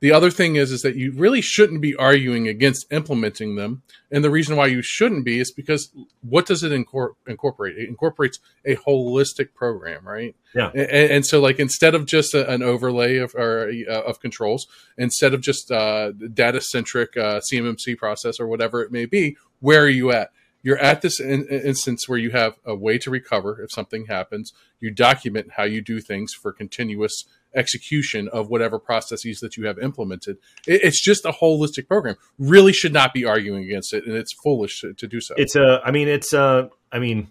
The 0.00 0.12
other 0.12 0.30
thing 0.30 0.56
is, 0.56 0.72
is 0.72 0.80
that 0.82 0.96
you 0.96 1.12
really 1.12 1.42
shouldn't 1.42 1.82
be 1.82 1.94
arguing 1.94 2.48
against 2.48 2.90
implementing 2.90 3.56
them. 3.56 3.82
And 4.10 4.24
the 4.24 4.30
reason 4.30 4.56
why 4.56 4.66
you 4.66 4.80
shouldn't 4.80 5.26
be 5.26 5.38
is 5.38 5.52
because 5.52 5.92
what 6.22 6.46
does 6.46 6.62
it 6.62 6.72
incor- 6.72 7.14
incorporate? 7.26 7.76
It 7.76 7.88
incorporates 7.88 8.38
a 8.64 8.76
holistic 8.76 9.52
program, 9.54 10.06
right? 10.06 10.34
Yeah. 10.54 10.70
And, 10.70 10.90
and 10.90 11.26
so, 11.26 11.38
like, 11.40 11.58
instead 11.58 11.94
of 11.94 12.06
just 12.06 12.34
a, 12.34 12.50
an 12.50 12.62
overlay 12.62 13.18
of 13.18 13.34
or, 13.34 13.70
uh, 13.88 14.02
of 14.02 14.20
controls, 14.20 14.66
instead 14.96 15.34
of 15.34 15.42
just 15.42 15.70
uh, 15.70 16.12
data 16.12 16.62
centric 16.62 17.16
uh, 17.16 17.40
CMMC 17.52 17.98
process 17.98 18.40
or 18.40 18.46
whatever 18.46 18.82
it 18.82 18.90
may 18.90 19.04
be, 19.04 19.36
where 19.60 19.82
are 19.82 19.88
you 19.88 20.10
at? 20.12 20.30
you're 20.62 20.78
at 20.78 21.00
this 21.00 21.20
in, 21.20 21.46
instance 21.46 22.08
where 22.08 22.18
you 22.18 22.30
have 22.30 22.56
a 22.64 22.74
way 22.74 22.98
to 22.98 23.10
recover 23.10 23.62
if 23.62 23.72
something 23.72 24.06
happens. 24.06 24.52
You 24.78 24.90
document 24.90 25.52
how 25.56 25.64
you 25.64 25.80
do 25.80 26.00
things 26.00 26.32
for 26.34 26.52
continuous 26.52 27.24
execution 27.54 28.28
of 28.28 28.48
whatever 28.48 28.78
processes 28.78 29.40
that 29.40 29.56
you 29.56 29.66
have 29.66 29.78
implemented. 29.78 30.38
It, 30.66 30.82
it's 30.84 31.00
just 31.00 31.24
a 31.24 31.32
holistic 31.32 31.88
program. 31.88 32.16
Really 32.38 32.72
should 32.72 32.92
not 32.92 33.12
be 33.12 33.24
arguing 33.24 33.64
against 33.64 33.92
it, 33.92 34.06
and 34.06 34.14
it's 34.14 34.32
foolish 34.32 34.80
to, 34.80 34.94
to 34.94 35.06
do 35.06 35.20
so. 35.20 35.34
It's 35.36 35.56
a. 35.56 35.80
I 35.84 35.90
mean, 35.90 36.08
it's 36.08 36.32
a. 36.32 36.70
I 36.92 36.98
mean, 36.98 37.28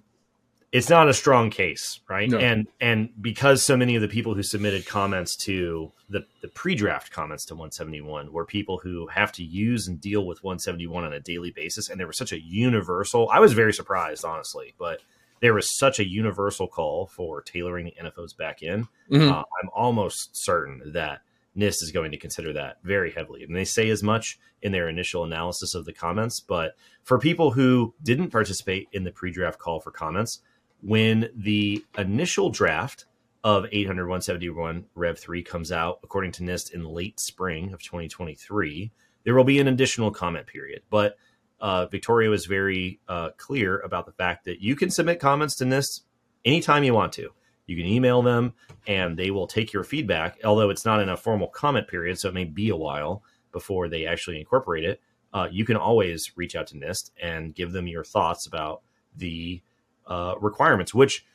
it's 0.72 0.89
not 0.89 1.09
a 1.09 1.13
strong 1.13 1.49
case, 1.49 1.99
right? 2.09 2.30
No. 2.30 2.38
And 2.38 2.67
and 2.80 3.09
because 3.20 3.63
so 3.63 3.76
many 3.76 3.95
of 3.95 4.01
the 4.01 4.07
people 4.07 4.36
who 4.36 4.43
submitted 4.43 4.86
comments 4.86 5.36
to 5.38 5.91
the 6.09 6.26
the 6.41 6.47
pre-draft 6.47 7.11
comments 7.11 7.45
to 7.45 7.55
171 7.55 8.32
were 8.32 8.45
people 8.45 8.78
who 8.78 9.07
have 9.07 9.32
to 9.34 9.43
use 9.43 9.88
and 9.88 9.99
deal 9.99 10.26
with 10.26 10.43
171 10.43 11.03
on 11.03 11.13
a 11.13 11.20
daily 11.20 11.51
basis, 11.51 11.89
and 11.89 11.99
there 11.99 12.07
was 12.07 12.17
such 12.17 12.32
a 12.32 12.39
universal. 12.39 13.30
I 13.32 13.39
was 13.39 13.53
very 13.53 13.74
surprised, 13.74 14.24
honestly, 14.24 14.76
but 14.78 15.01
there 15.41 15.53
was 15.53 15.75
such 15.75 15.99
a 15.99 16.07
universal 16.07 16.67
call 16.67 17.07
for 17.07 17.41
tailoring 17.41 17.85
the 17.85 17.95
NFOs 18.03 18.35
back 18.35 18.61
in. 18.61 18.87
Mm-hmm. 19.11 19.31
Uh, 19.31 19.43
I'm 19.61 19.69
almost 19.73 20.35
certain 20.35 20.91
that 20.93 21.21
NIST 21.57 21.83
is 21.83 21.91
going 21.91 22.11
to 22.11 22.17
consider 22.17 22.53
that 22.53 22.77
very 22.83 23.11
heavily. 23.11 23.43
And 23.43 23.55
they 23.55 23.65
say 23.65 23.89
as 23.89 24.03
much 24.03 24.39
in 24.61 24.71
their 24.71 24.89
initial 24.89 25.23
analysis 25.23 25.75
of 25.75 25.85
the 25.85 25.93
comments. 25.93 26.39
But 26.39 26.75
for 27.03 27.19
people 27.19 27.51
who 27.51 27.93
didn't 28.03 28.31
participate 28.31 28.87
in 28.91 29.03
the 29.03 29.11
pre 29.11 29.31
draft 29.31 29.59
call 29.59 29.79
for 29.79 29.91
comments, 29.91 30.41
when 30.81 31.29
the 31.35 31.83
initial 31.97 32.49
draft 32.49 33.05
of 33.43 33.65
800 33.71 34.03
171 34.03 34.85
Rev 34.95 35.17
3 35.17 35.43
comes 35.43 35.71
out, 35.71 35.99
according 36.03 36.31
to 36.33 36.43
NIST, 36.43 36.73
in 36.73 36.83
late 36.83 37.19
spring 37.19 37.73
of 37.73 37.81
2023, 37.81 38.91
there 39.23 39.35
will 39.35 39.43
be 39.43 39.59
an 39.59 39.67
additional 39.67 40.11
comment 40.11 40.47
period. 40.47 40.81
But 40.89 41.17
uh, 41.62 41.86
Victoria 41.88 42.30
was 42.30 42.45
very 42.45 42.99
uh, 43.07 43.30
clear 43.38 43.80
about 43.80 44.05
the 44.05 44.12
fact 44.12 44.45
that 44.45 44.62
you 44.62 44.76
can 44.76 44.89
submit 44.89 45.20
comments 45.20 45.55
to 45.55 45.66
NIST 45.66 46.01
anytime 46.45 46.84
you 46.84 46.93
want 46.93 47.14
to. 47.14 47.30
You 47.66 47.76
can 47.78 47.86
email 47.86 48.22
them 48.22 48.53
and 48.88 49.18
they 49.18 49.30
will 49.30 49.47
take 49.47 49.74
your 49.74 49.84
feedback, 49.84 50.39
although 50.43 50.70
it's 50.70 50.86
not 50.86 51.01
in 51.01 51.10
a 51.10 51.18
formal 51.18 51.47
comment 51.47 51.88
period, 51.88 52.18
so 52.18 52.30
it 52.30 52.34
may 52.34 52.45
be 52.45 52.70
a 52.70 52.76
while 52.76 53.24
before 53.51 53.89
they 53.89 54.05
actually 54.05 54.39
incorporate 54.39 54.84
it. 54.84 55.01
Uh, 55.32 55.47
you 55.51 55.66
can 55.66 55.78
always 55.78 56.32
reach 56.36 56.55
out 56.55 56.68
to 56.68 56.76
NIST 56.76 57.12
and 57.22 57.53
give 57.53 57.72
them 57.72 57.88
your 57.88 58.03
thoughts 58.03 58.47
about 58.47 58.82
the 59.16 59.62
uh, 60.07 60.34
requirements, 60.41 60.93
which, 60.93 61.26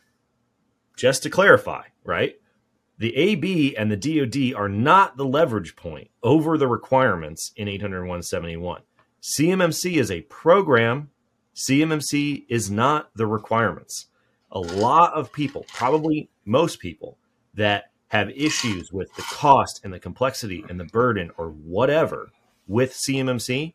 just 0.96 1.22
to 1.22 1.30
clarify, 1.30 1.82
right? 2.02 2.34
The 2.98 3.14
AB 3.16 3.76
and 3.76 3.90
the 3.90 3.96
DoD 3.96 4.54
are 4.58 4.68
not 4.68 5.16
the 5.16 5.26
leverage 5.26 5.76
point 5.76 6.10
over 6.22 6.58
the 6.58 6.68
requirements 6.68 7.52
in 7.56 7.68
80171. 7.68 8.82
CMMC 9.24 9.96
is 9.96 10.10
a 10.10 10.20
program. 10.22 11.08
CMMC 11.56 12.44
is 12.50 12.70
not 12.70 13.08
the 13.16 13.26
requirements. 13.26 14.08
A 14.52 14.60
lot 14.60 15.14
of 15.14 15.32
people, 15.32 15.64
probably 15.72 16.28
most 16.44 16.78
people, 16.78 17.16
that 17.54 17.90
have 18.08 18.28
issues 18.30 18.92
with 18.92 19.14
the 19.14 19.22
cost 19.22 19.80
and 19.82 19.94
the 19.94 19.98
complexity 19.98 20.62
and 20.68 20.78
the 20.78 20.84
burden 20.84 21.30
or 21.38 21.48
whatever 21.48 22.32
with 22.68 22.92
CMMC 22.92 23.72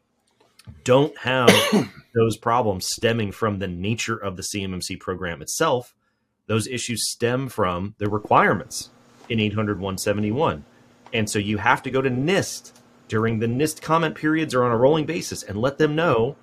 don't 0.83 1.17
have 1.17 1.49
those 2.13 2.37
problems 2.37 2.87
stemming 2.87 3.31
from 3.31 3.57
the 3.57 3.67
nature 3.67 4.17
of 4.17 4.37
the 4.37 4.43
CMMC 4.43 4.99
program 4.99 5.41
itself. 5.41 5.95
Those 6.45 6.67
issues 6.67 7.09
stem 7.09 7.49
from 7.49 7.95
the 7.97 8.07
requirements 8.07 8.91
in 9.29 9.39
800 9.39 9.79
171. 9.79 10.63
And 11.11 11.27
so 11.27 11.39
you 11.39 11.57
have 11.57 11.81
to 11.81 11.89
go 11.89 12.03
to 12.03 12.09
NIST 12.11 12.73
during 13.09 13.39
the 13.39 13.47
NIST 13.47 13.81
comment 13.81 14.15
periods 14.15 14.55
or 14.55 14.63
on 14.63 14.71
a 14.71 14.77
rolling 14.77 15.05
basis 15.05 15.43
and 15.43 15.59
let 15.59 15.77
them 15.77 15.95
know 15.95 16.37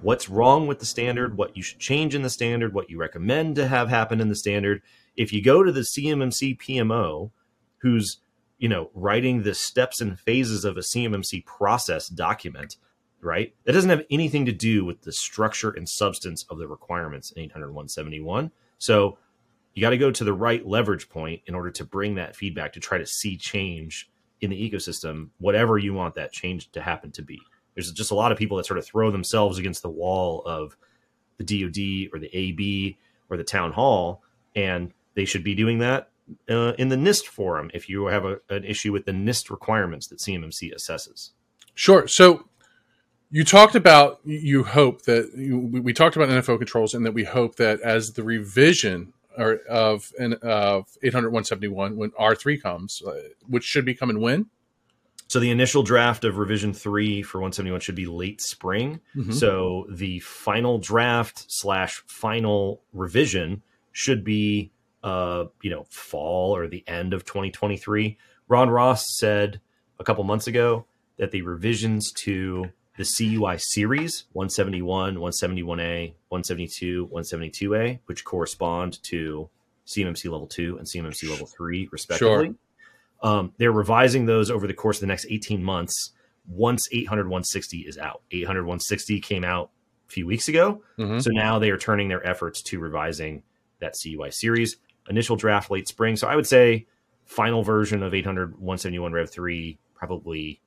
what's 0.00 0.28
wrong 0.28 0.66
with 0.66 0.78
the 0.78 0.86
standard, 0.86 1.36
what 1.36 1.56
you 1.56 1.62
should 1.62 1.78
change 1.78 2.14
in 2.14 2.22
the 2.22 2.30
standard, 2.30 2.72
what 2.72 2.88
you 2.88 2.98
recommend 2.98 3.56
to 3.56 3.68
have 3.68 3.88
happen 3.88 4.20
in 4.20 4.28
the 4.28 4.36
standard. 4.36 4.80
If 5.16 5.32
you 5.32 5.42
go 5.42 5.62
to 5.62 5.72
the 5.72 5.80
CMMC 5.80 6.58
PMO, 6.58 7.30
who's 7.78 8.18
you 8.58 8.68
know 8.68 8.90
writing 8.94 9.42
the 9.42 9.54
steps 9.54 10.00
and 10.00 10.18
phases 10.18 10.64
of 10.64 10.76
a 10.76 10.80
CMMC 10.80 11.44
process 11.44 12.08
document, 12.08 12.76
right? 13.20 13.54
That 13.64 13.72
doesn't 13.72 13.90
have 13.90 14.04
anything 14.10 14.46
to 14.46 14.52
do 14.52 14.84
with 14.84 15.02
the 15.02 15.12
structure 15.12 15.70
and 15.70 15.88
substance 15.88 16.44
of 16.48 16.58
the 16.58 16.68
requirements 16.68 17.32
in 17.32 17.42
800 17.42 17.68
171. 17.68 18.52
So 18.78 19.18
you 19.74 19.80
got 19.80 19.90
to 19.90 19.98
go 19.98 20.10
to 20.12 20.24
the 20.24 20.32
right 20.32 20.66
leverage 20.66 21.08
point 21.08 21.42
in 21.46 21.54
order 21.54 21.70
to 21.72 21.84
bring 21.84 22.14
that 22.14 22.36
feedback 22.36 22.72
to 22.74 22.80
try 22.80 22.98
to 22.98 23.06
see 23.06 23.36
change 23.36 24.08
in 24.40 24.50
the 24.50 24.70
ecosystem, 24.70 25.28
whatever 25.38 25.78
you 25.78 25.94
want 25.94 26.14
that 26.14 26.32
change 26.32 26.70
to 26.72 26.80
happen 26.80 27.10
to 27.12 27.22
be. 27.22 27.40
There's 27.74 27.90
just 27.92 28.10
a 28.10 28.14
lot 28.14 28.32
of 28.32 28.38
people 28.38 28.56
that 28.56 28.66
sort 28.66 28.78
of 28.78 28.86
throw 28.86 29.10
themselves 29.10 29.58
against 29.58 29.82
the 29.82 29.90
wall 29.90 30.42
of 30.46 30.76
the 31.38 31.44
DoD 31.44 32.14
or 32.14 32.18
the 32.18 32.30
AB 32.32 32.98
or 33.30 33.36
the 33.36 33.44
town 33.44 33.72
hall, 33.72 34.22
and 34.54 34.92
they 35.14 35.24
should 35.24 35.44
be 35.44 35.54
doing 35.54 35.78
that 35.78 36.10
uh, 36.48 36.72
in 36.78 36.88
the 36.88 36.96
NIST 36.96 37.24
forum 37.24 37.70
if 37.74 37.88
you 37.88 38.06
have 38.06 38.24
a, 38.24 38.40
an 38.48 38.64
issue 38.64 38.92
with 38.92 39.06
the 39.06 39.12
NIST 39.12 39.50
requirements 39.50 40.06
that 40.08 40.18
CMMC 40.18 40.74
assesses. 40.74 41.30
Sure. 41.74 42.06
So 42.06 42.48
you 43.30 43.44
talked 43.44 43.74
about 43.74 44.20
you 44.24 44.62
hope 44.62 45.02
that 45.02 45.32
you, 45.36 45.58
we 45.58 45.92
talked 45.92 46.16
about 46.16 46.28
NFO 46.28 46.58
controls 46.58 46.94
and 46.94 47.04
that 47.04 47.14
we 47.14 47.24
hope 47.24 47.56
that 47.56 47.80
as 47.80 48.12
the 48.12 48.22
revision 48.22 49.12
or 49.36 49.60
of 49.68 50.12
an 50.18 50.34
of 50.42 50.86
800 51.02 51.28
171 51.28 51.96
when 51.96 52.10
R3 52.10 52.60
comes, 52.62 53.02
uh, 53.06 53.12
which 53.46 53.64
should 53.64 53.84
be 53.84 53.94
coming 53.94 54.20
when? 54.20 54.46
So 55.28 55.40
the 55.40 55.50
initial 55.50 55.82
draft 55.82 56.24
of 56.24 56.38
revision 56.38 56.72
three 56.72 57.22
for 57.22 57.38
171 57.38 57.80
should 57.80 57.94
be 57.94 58.06
late 58.06 58.40
spring. 58.40 59.00
Mm-hmm. 59.16 59.32
So 59.32 59.86
the 59.90 60.20
final 60.20 60.78
draft 60.78 61.46
slash 61.48 62.02
final 62.06 62.82
revision 62.92 63.62
should 63.92 64.22
be, 64.22 64.70
uh, 65.02 65.46
you 65.62 65.70
know, 65.70 65.86
fall 65.88 66.54
or 66.54 66.68
the 66.68 66.84
end 66.86 67.14
of 67.14 67.24
2023. 67.24 68.18
Ron 68.48 68.70
Ross 68.70 69.18
said 69.18 69.60
a 69.98 70.04
couple 70.04 70.22
months 70.24 70.46
ago 70.46 70.86
that 71.16 71.30
the 71.30 71.42
revisions 71.42 72.12
to 72.12 72.70
the 72.96 73.04
CUI 73.04 73.58
series 73.58 74.24
171, 74.32 75.16
171A, 75.16 76.14
172, 76.28 77.08
172A, 77.08 77.98
which 78.06 78.24
correspond 78.24 79.02
to 79.04 79.48
CMMC 79.86 80.30
level 80.30 80.46
2 80.46 80.78
and 80.78 80.86
CMMC 80.86 81.28
level 81.28 81.46
3, 81.46 81.88
respectively. 81.90 82.46
Sure. 82.46 82.54
Um, 83.22 83.52
they're 83.58 83.72
revising 83.72 84.26
those 84.26 84.50
over 84.50 84.66
the 84.66 84.74
course 84.74 84.98
of 84.98 85.02
the 85.02 85.06
next 85.06 85.26
18 85.28 85.62
months 85.62 86.12
once 86.46 86.88
800 86.92 87.24
160 87.24 87.78
is 87.80 87.98
out. 87.98 88.22
800 88.30 88.62
160 88.62 89.20
came 89.20 89.44
out 89.44 89.70
a 90.08 90.12
few 90.12 90.26
weeks 90.26 90.48
ago. 90.48 90.82
Mm-hmm. 90.98 91.20
So 91.20 91.30
now 91.32 91.58
they 91.58 91.70
are 91.70 91.78
turning 91.78 92.08
their 92.08 92.24
efforts 92.26 92.62
to 92.62 92.78
revising 92.78 93.42
that 93.80 93.94
CUI 94.00 94.30
series. 94.30 94.76
Initial 95.08 95.36
draft 95.36 95.70
late 95.70 95.88
spring. 95.88 96.16
So 96.16 96.28
I 96.28 96.36
would 96.36 96.46
say 96.46 96.86
final 97.24 97.62
version 97.62 98.02
of 98.02 98.14
800 98.14 98.52
171 98.52 99.12
Rev 99.12 99.30
3 99.30 99.78
probably 99.94 100.60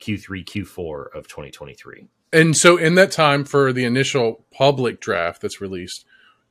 Q3, 0.00 0.44
Q4 0.44 1.16
of 1.16 1.28
2023. 1.28 2.08
And 2.32 2.56
so, 2.56 2.76
in 2.76 2.94
that 2.96 3.10
time 3.10 3.44
for 3.44 3.72
the 3.72 3.84
initial 3.84 4.44
public 4.50 5.00
draft 5.00 5.40
that's 5.40 5.60
released, 5.60 6.04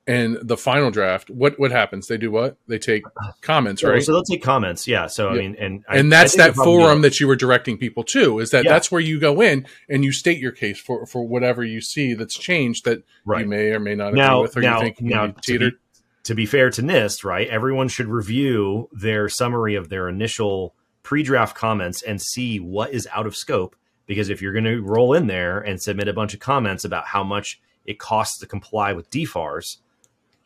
and 0.08 0.38
the 0.42 0.56
final 0.56 0.90
draft, 0.90 1.30
what 1.30 1.60
what 1.60 1.72
happens? 1.72 2.08
They 2.08 2.18
do 2.18 2.32
what? 2.32 2.58
They 2.68 2.80
take 2.80 3.04
comments, 3.42 3.84
right? 3.84 4.02
so 4.02 4.14
they'll 4.14 4.24
take 4.24 4.42
comments. 4.42 4.88
Yeah. 4.88 5.08
So 5.08 5.30
I 5.30 5.34
mean, 5.36 5.56
and 5.60 5.84
and 5.90 6.14
I 6.14 6.18
that's 6.18 6.36
think 6.36 6.56
that 6.56 6.64
forum 6.64 7.02
that 7.02 7.20
you 7.20 7.28
were 7.28 7.36
directing 7.36 7.78
people 7.78 8.04
to. 8.06 8.40
Is 8.40 8.52
that 8.52 8.64
Yeah. 8.64 8.72
that's 8.72 8.90
where 8.90 9.02
you 9.02 9.20
go 9.20 9.42
in 9.42 9.68
and 9.90 10.06
you 10.06 10.14
state 10.14 10.40
your 10.40 10.54
case 10.54 10.80
for 10.80 11.06
for 11.06 11.28
whatever 11.28 11.64
you 11.64 11.82
see 11.82 12.14
that's 12.14 12.38
changed 12.38 12.86
that 12.86 13.04
right. 13.26 13.42
you 13.42 13.48
may 13.48 13.72
or 13.72 13.80
may 13.82 13.96
not 13.96 14.10
agree 14.10 14.22
now, 14.22 14.42
with, 14.44 14.56
or 14.56 14.62
now, 14.62 14.78
you 14.78 14.84
think 14.86 15.02
now 15.02 15.28
to, 15.28 15.34
teetered. 15.42 15.74
be, 15.74 15.80
to 16.24 16.36
be 16.36 16.46
fair 16.46 16.70
to 16.70 16.82
NIST, 16.82 17.26
right? 17.26 17.48
Everyone 17.50 17.90
should 17.90 18.08
review 18.08 18.90
their 18.94 19.28
summary 19.28 19.76
of 19.76 19.90
their 19.90 20.08
initial 20.08 20.74
pre-draft 21.08 21.56
comments 21.56 22.02
and 22.02 22.22
see 22.22 22.60
what 22.60 22.92
is 22.92 23.08
out 23.14 23.26
of 23.26 23.34
scope. 23.34 23.78
Because 24.08 24.30
if 24.30 24.42
you're 24.42 24.52
going 24.52 24.66
to 24.66 24.82
roll 24.82 25.14
in 25.14 25.28
there 25.28 25.58
and 25.58 25.82
submit 25.82 26.10
a 26.10 26.14
bunch 26.14 26.34
of 26.34 26.42
comments 26.42 26.84
about 26.84 27.06
how 27.06 27.24
much 27.24 27.62
it 27.86 27.98
costs 27.98 28.40
to 28.40 28.46
comply 28.46 28.92
with 28.92 29.10
DFARS, 29.10 29.78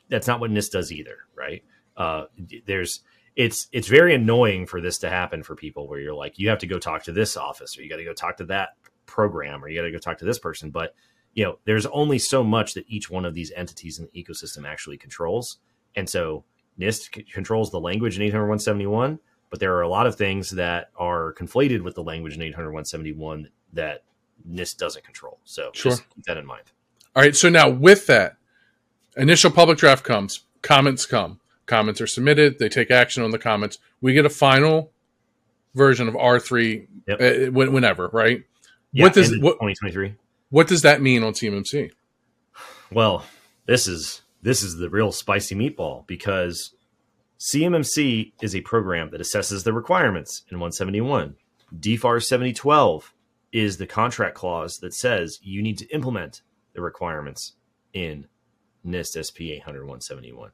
that's 0.07 0.27
not 0.27 0.39
what 0.39 0.51
NIST 0.51 0.69
does 0.69 0.91
either, 0.91 1.17
right? 1.35 1.63
Uh, 1.97 2.25
there's 2.67 2.99
it's 3.35 3.69
it's 3.71 3.87
very 3.87 4.13
annoying 4.13 4.67
for 4.67 4.79
this 4.79 4.99
to 4.99 5.09
happen 5.09 5.41
for 5.41 5.55
people 5.55 5.87
where 5.87 5.99
you're 5.99 6.13
like 6.13 6.37
you 6.37 6.49
have 6.49 6.59
to 6.59 6.67
go 6.67 6.77
talk 6.77 7.01
to 7.03 7.11
this 7.11 7.35
office 7.37 7.75
or 7.75 7.81
you 7.81 7.89
got 7.89 7.95
to 7.95 8.03
go 8.03 8.13
talk 8.13 8.37
to 8.37 8.45
that 8.45 8.69
program 9.07 9.63
or 9.63 9.69
you 9.69 9.79
got 9.79 9.85
to 9.85 9.91
go 9.91 9.97
talk 9.97 10.19
to 10.19 10.25
this 10.25 10.37
person, 10.37 10.69
but 10.69 10.93
you 11.33 11.43
know 11.43 11.57
there's 11.65 11.87
only 11.87 12.19
so 12.19 12.43
much 12.43 12.75
that 12.75 12.85
each 12.87 13.09
one 13.09 13.25
of 13.25 13.33
these 13.33 13.51
entities 13.55 13.97
in 13.97 14.07
the 14.13 14.23
ecosystem 14.23 14.67
actually 14.67 14.97
controls, 14.97 15.57
and 15.95 16.07
so 16.07 16.43
NIST 16.79 17.15
c- 17.15 17.23
controls 17.33 17.71
the 17.71 17.79
language 17.79 18.19
in 18.19 18.31
800.171, 18.31 19.17
but 19.51 19.59
there 19.59 19.75
are 19.75 19.81
a 19.81 19.87
lot 19.89 20.07
of 20.07 20.15
things 20.15 20.49
that 20.51 20.89
are 20.97 21.33
conflated 21.33 21.83
with 21.83 21.93
the 21.93 22.01
language 22.03 22.35
in 22.35 22.41
800.171 22.53 23.47
that 23.73 24.03
NIST 24.49 24.77
doesn't 24.77 25.03
control. 25.05 25.39
So 25.43 25.69
Sure. 25.75 25.91
just 25.91 26.03
keep 26.15 26.25
that 26.25 26.37
in 26.37 26.45
mind. 26.47 26.63
All 27.15 27.21
right. 27.21 27.35
So 27.35 27.49
now 27.49 27.69
with 27.69 28.07
that, 28.07 28.37
initial 29.15 29.51
public 29.51 29.77
draft 29.77 30.03
comes, 30.03 30.41
comments 30.63 31.05
come, 31.05 31.39
comments 31.67 32.01
are 32.01 32.07
submitted. 32.07 32.57
They 32.57 32.69
take 32.69 32.89
action 32.89 33.21
on 33.23 33.31
the 33.31 33.37
comments. 33.37 33.77
We 33.99 34.13
get 34.13 34.25
a 34.25 34.29
final 34.29 34.91
version 35.75 36.07
of 36.07 36.15
R 36.15 36.39
three 36.39 36.87
Yep. 37.07 37.21
uh, 37.21 37.51
whenever, 37.51 38.07
right? 38.13 38.43
Yeah, 38.93 39.03
What 39.05 39.13
does- 39.13 39.37
what- 39.39 39.53
2023? 39.59 40.15
What 40.49 40.67
does 40.67 40.81
that 40.81 41.01
mean 41.01 41.23
on 41.23 41.33
CMMC? 41.33 41.91
Well, 42.91 43.25
this 43.67 43.87
is 43.87 44.21
this 44.43 44.63
is 44.63 44.77
the 44.77 44.89
real 44.89 45.11
spicy 45.11 45.53
meatball 45.55 46.05
because 46.07 46.73
CMMC 47.45 48.33
is 48.43 48.55
a 48.55 48.61
program 48.61 49.09
that 49.09 49.19
assesses 49.19 49.63
the 49.63 49.73
requirements 49.73 50.43
in 50.51 50.59
171. 50.59 51.35
DFAR 51.75 52.23
7012 52.23 53.15
is 53.51 53.77
the 53.77 53.87
contract 53.87 54.35
clause 54.35 54.77
that 54.77 54.93
says 54.93 55.39
you 55.41 55.63
need 55.63 55.79
to 55.79 55.87
implement 55.87 56.43
the 56.73 56.81
requirements 56.83 57.53
in 57.93 58.27
NIST 58.85 59.17
SP 59.25 59.49
800 59.57 59.81
171. 59.85 60.51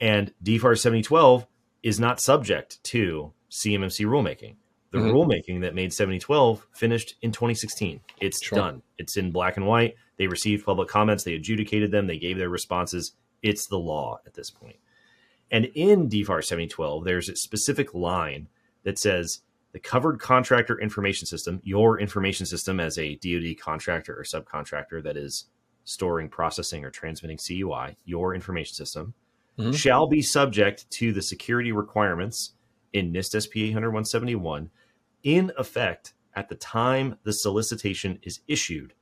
And 0.00 0.32
DFAR 0.44 0.78
7012 0.78 1.48
is 1.82 1.98
not 1.98 2.20
subject 2.20 2.82
to 2.84 3.32
CMMC 3.50 4.06
rulemaking. 4.06 4.54
The 4.92 4.98
Mhm. 4.98 5.10
rulemaking 5.12 5.62
that 5.62 5.74
made 5.74 5.92
7012 5.92 6.64
finished 6.72 7.16
in 7.22 7.32
2016. 7.32 8.02
It's 8.20 8.40
Sure. 8.40 8.56
done. 8.56 8.82
It's 8.98 9.16
in 9.16 9.32
black 9.32 9.56
and 9.56 9.66
white. 9.66 9.96
They 10.16 10.28
received 10.28 10.64
public 10.64 10.88
comments. 10.88 11.24
They 11.24 11.34
adjudicated 11.34 11.90
them. 11.90 12.06
They 12.06 12.18
gave 12.18 12.38
their 12.38 12.48
responses. 12.48 13.16
It's 13.42 13.66
the 13.66 13.78
law 13.80 14.20
at 14.24 14.34
this 14.34 14.50
point. 14.50 14.76
And 15.50 15.66
in 15.74 16.08
DFAR 16.08 16.44
7012, 16.44 17.04
there's 17.04 17.28
a 17.28 17.36
specific 17.36 17.92
line 17.94 18.48
that 18.84 18.98
says 18.98 19.40
the 19.72 19.80
covered 19.80 20.20
contractor 20.20 20.78
information 20.80 21.26
system, 21.26 21.60
your 21.64 21.98
information 22.00 22.46
system 22.46 22.80
as 22.80 22.98
a 22.98 23.16
DoD 23.16 23.58
contractor 23.60 24.14
or 24.18 24.24
subcontractor 24.24 25.02
that 25.02 25.16
is 25.16 25.46
storing, 25.84 26.28
processing, 26.28 26.84
or 26.84 26.90
transmitting 26.90 27.38
CUI, 27.38 27.96
your 28.04 28.34
information 28.34 28.74
system, 28.74 29.14
Mhm. 29.58 29.76
shall 29.76 30.06
be 30.06 30.22
subject 30.22 30.88
to 30.90 31.12
the 31.12 31.22
security 31.22 31.72
requirements 31.72 32.54
in 32.92 33.12
NIST 33.12 33.34
SP 33.34 33.64
800 33.64 33.90
171 33.90 34.70
in 35.22 35.52
effect 35.58 36.14
at 36.34 36.48
the 36.48 36.54
time 36.54 37.16
the 37.24 37.32
solicitation 37.32 38.18
is 38.22 38.40
issued 38.46 38.94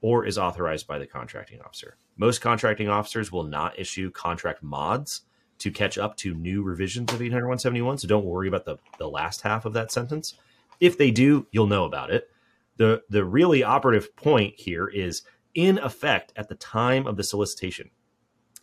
or 0.00 0.26
is 0.26 0.36
authorized 0.36 0.86
by 0.86 0.98
the 0.98 1.06
contracting 1.06 1.60
officer. 1.60 1.96
Most 2.16 2.40
contracting 2.40 2.88
officers 2.88 3.30
will 3.30 3.44
not 3.44 3.78
issue 3.78 4.10
contract 4.10 4.62
mods 4.62 5.22
to 5.62 5.70
catch 5.70 5.96
up 5.96 6.16
to 6.18 6.34
new 6.34 6.62
revisions 6.62 7.12
of 7.12 7.22
800 7.22 7.44
171, 7.44 7.98
so 7.98 8.08
don't 8.08 8.24
worry 8.24 8.48
about 8.48 8.64
the, 8.64 8.76
the 8.98 9.08
last 9.08 9.42
half 9.42 9.64
of 9.64 9.72
that 9.74 9.92
sentence. 9.92 10.34
If 10.80 10.98
they 10.98 11.10
do, 11.10 11.46
you'll 11.52 11.68
know 11.68 11.84
about 11.84 12.10
it. 12.10 12.28
The 12.76 13.02
the 13.08 13.24
really 13.24 13.62
operative 13.62 14.16
point 14.16 14.54
here 14.56 14.88
is 14.88 15.22
in 15.54 15.78
effect 15.78 16.32
at 16.34 16.48
the 16.48 16.54
time 16.56 17.06
of 17.06 17.16
the 17.16 17.22
solicitation. 17.22 17.90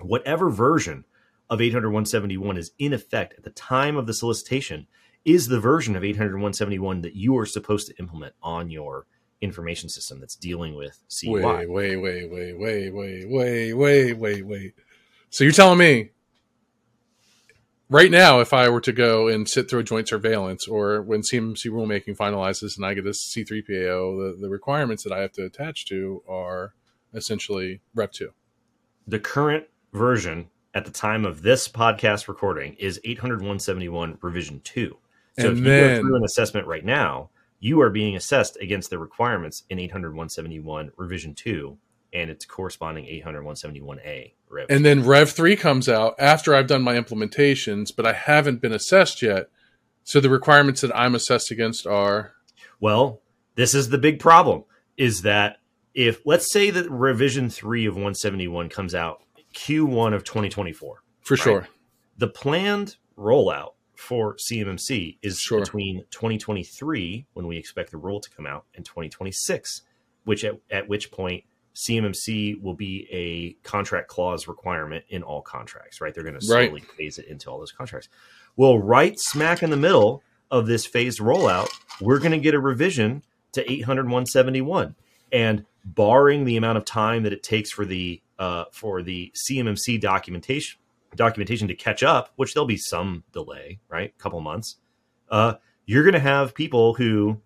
Whatever 0.01 0.49
version 0.49 1.05
of 1.49 1.61
800 1.61 1.89
171 1.89 2.57
is 2.57 2.71
in 2.79 2.93
effect 2.93 3.35
at 3.37 3.43
the 3.43 3.49
time 3.51 3.95
of 3.95 4.05
the 4.05 4.13
solicitation 4.13 4.87
is 5.23 5.47
the 5.47 5.59
version 5.59 5.95
of 5.95 6.03
800 6.03 6.33
171 6.33 7.01
that 7.01 7.15
you 7.15 7.37
are 7.37 7.45
supposed 7.45 7.87
to 7.87 7.97
implement 7.99 8.33
on 8.41 8.69
your 8.69 9.05
information 9.41 9.87
system 9.87 10.19
that's 10.19 10.35
dealing 10.35 10.75
with 10.75 11.01
CUI. 11.09 11.41
Wait, 11.41 11.69
wait, 11.69 11.95
wait, 11.97 12.29
wait, 12.29 12.59
wait, 12.59 12.93
wait, 12.93 13.25
wait, 13.29 13.73
wait, 13.73 14.13
wait, 14.13 14.45
wait. 14.45 14.73
So 15.29 15.43
you're 15.43 15.53
telling 15.53 15.77
me 15.79 16.09
right 17.89 18.11
now, 18.11 18.39
if 18.39 18.53
I 18.53 18.69
were 18.69 18.81
to 18.81 18.91
go 18.93 19.27
and 19.27 19.47
sit 19.49 19.69
through 19.69 19.79
a 19.79 19.83
joint 19.83 20.07
surveillance, 20.07 20.67
or 20.67 21.01
when 21.01 21.21
CMC 21.21 21.65
rulemaking 21.71 22.15
finalizes 22.17 22.77
and 22.77 22.85
I 22.85 22.93
get 22.93 23.05
a 23.05 23.09
C3PAO, 23.09 24.33
the, 24.33 24.37
the 24.41 24.49
requirements 24.49 25.03
that 25.03 25.13
I 25.13 25.19
have 25.19 25.31
to 25.33 25.45
attach 25.45 25.85
to 25.87 26.23
are 26.27 26.73
essentially 27.13 27.81
Rev 27.95 28.11
2. 28.11 28.29
the 29.07 29.19
current 29.19 29.65
version 29.93 30.49
at 30.75 30.85
the 30.85 30.91
time 30.91 31.25
of 31.25 31.41
this 31.41 31.67
podcast 31.67 32.27
recording 32.27 32.75
is 32.75 32.99
80171 33.03 34.19
revision 34.21 34.61
2 34.63 34.95
so 35.39 35.47
And 35.49 35.57
if 35.57 35.57
you 35.57 35.63
then- 35.63 35.95
go 35.95 36.01
through 36.01 36.15
an 36.17 36.23
assessment 36.23 36.67
right 36.67 36.85
now 36.85 37.31
you 37.59 37.81
are 37.81 37.89
being 37.89 38.15
assessed 38.15 38.55
against 38.61 38.91
the 38.91 38.99
requirements 38.99 39.63
in 39.71 39.79
80171 39.79 40.91
revision 40.97 41.33
2 41.33 41.75
and 42.13 42.29
its 42.29 42.45
corresponding 42.45 43.05
80171a 43.05 44.33
rev 44.49 44.65
And 44.69 44.83
then 44.85 45.05
Rev 45.05 45.29
3 45.29 45.55
comes 45.55 45.87
out 45.87 46.15
after 46.19 46.55
I've 46.55 46.67
done 46.67 46.81
my 46.81 46.95
implementations, 46.95 47.95
but 47.95 48.05
I 48.05 48.13
haven't 48.13 48.61
been 48.61 48.73
assessed 48.73 49.21
yet. 49.21 49.49
So 50.03 50.19
the 50.19 50.29
requirements 50.29 50.81
that 50.81 50.95
I'm 50.95 51.13
assessed 51.15 51.51
against 51.51 51.85
are 51.85 52.33
Well, 52.79 53.21
this 53.55 53.73
is 53.75 53.89
the 53.89 53.97
big 53.97 54.19
problem 54.19 54.63
is 54.97 55.21
that 55.21 55.57
if 55.93 56.21
let's 56.25 56.51
say 56.51 56.69
that 56.71 56.89
revision 56.89 57.49
3 57.49 57.85
of 57.85 57.93
171 57.95 58.69
comes 58.69 58.95
out 58.95 59.21
Q1 59.53 60.13
of 60.13 60.23
2024 60.23 61.03
for 61.21 61.37
sure. 61.37 61.67
the 62.17 62.27
planned 62.27 62.97
rollout 63.17 63.73
for 63.95 64.35
CMMC 64.37 65.17
is 65.21 65.39
Sure. 65.39 65.59
between 65.59 66.05
2023 66.11 67.25
when 67.33 67.47
we 67.47 67.57
expect 67.57 67.91
the 67.91 67.97
rule 67.97 68.21
to 68.21 68.29
come 68.29 68.45
out 68.45 68.65
and 68.75 68.85
2026 68.85 69.81
which 70.23 70.43
at, 70.43 70.55
at 70.69 70.87
which 70.87 71.11
point 71.11 71.43
CMMC 71.79 72.61
will 72.61 72.73
be 72.73 73.07
a 73.11 73.53
contract 73.67 74.07
clause 74.09 74.47
requirement 74.47 75.05
in 75.09 75.23
all 75.23 75.41
contracts 75.41 76.01
right 76.01 76.13
they're 76.13 76.23
going 76.23 76.39
to 76.39 76.53
Right. 76.53 76.67
slowly 76.69 76.81
phase 76.97 77.17
it 77.19 77.25
into 77.27 77.49
all 77.49 77.57
those 77.59 77.71
contracts 77.71 78.09
well 78.57 78.77
right 78.77 79.17
smack 79.19 79.63
in 79.63 79.69
the 79.69 79.77
middle 79.77 80.21
of 80.51 80.67
this 80.67 80.85
phased 80.85 81.19
rollout 81.19 81.69
we're 82.01 82.19
going 82.19 82.31
to 82.31 82.37
get 82.39 82.53
a 82.53 82.59
revision 82.59 83.23
to 83.53 83.71
800 83.71 84.03
171 84.05 84.95
and 85.31 85.65
barring 85.85 86.43
the 86.45 86.57
amount 86.57 86.77
of 86.77 86.85
time 86.85 87.23
that 87.23 87.33
it 87.33 87.43
takes 87.43 87.71
for 87.71 87.85
the 87.85 88.21
uh, 88.37 88.65
for 88.71 89.01
the 89.01 89.31
CMMC 89.35 89.99
documentation 90.01 90.79
documentation 91.15 91.67
to 91.67 91.73
catch 91.75 92.03
up, 92.03 92.29
which 92.35 92.53
there'll 92.53 92.67
be 92.67 92.77
some 92.77 93.23
delay, 93.33 93.79
right? 93.89 94.13
A 94.17 94.21
couple 94.21 94.39
months. 94.41 94.75
Uh, 95.29 95.55
you're 95.85 96.03
going 96.03 96.13
to 96.13 96.19
have 96.19 96.53
people 96.53 96.93
who, 96.93 97.41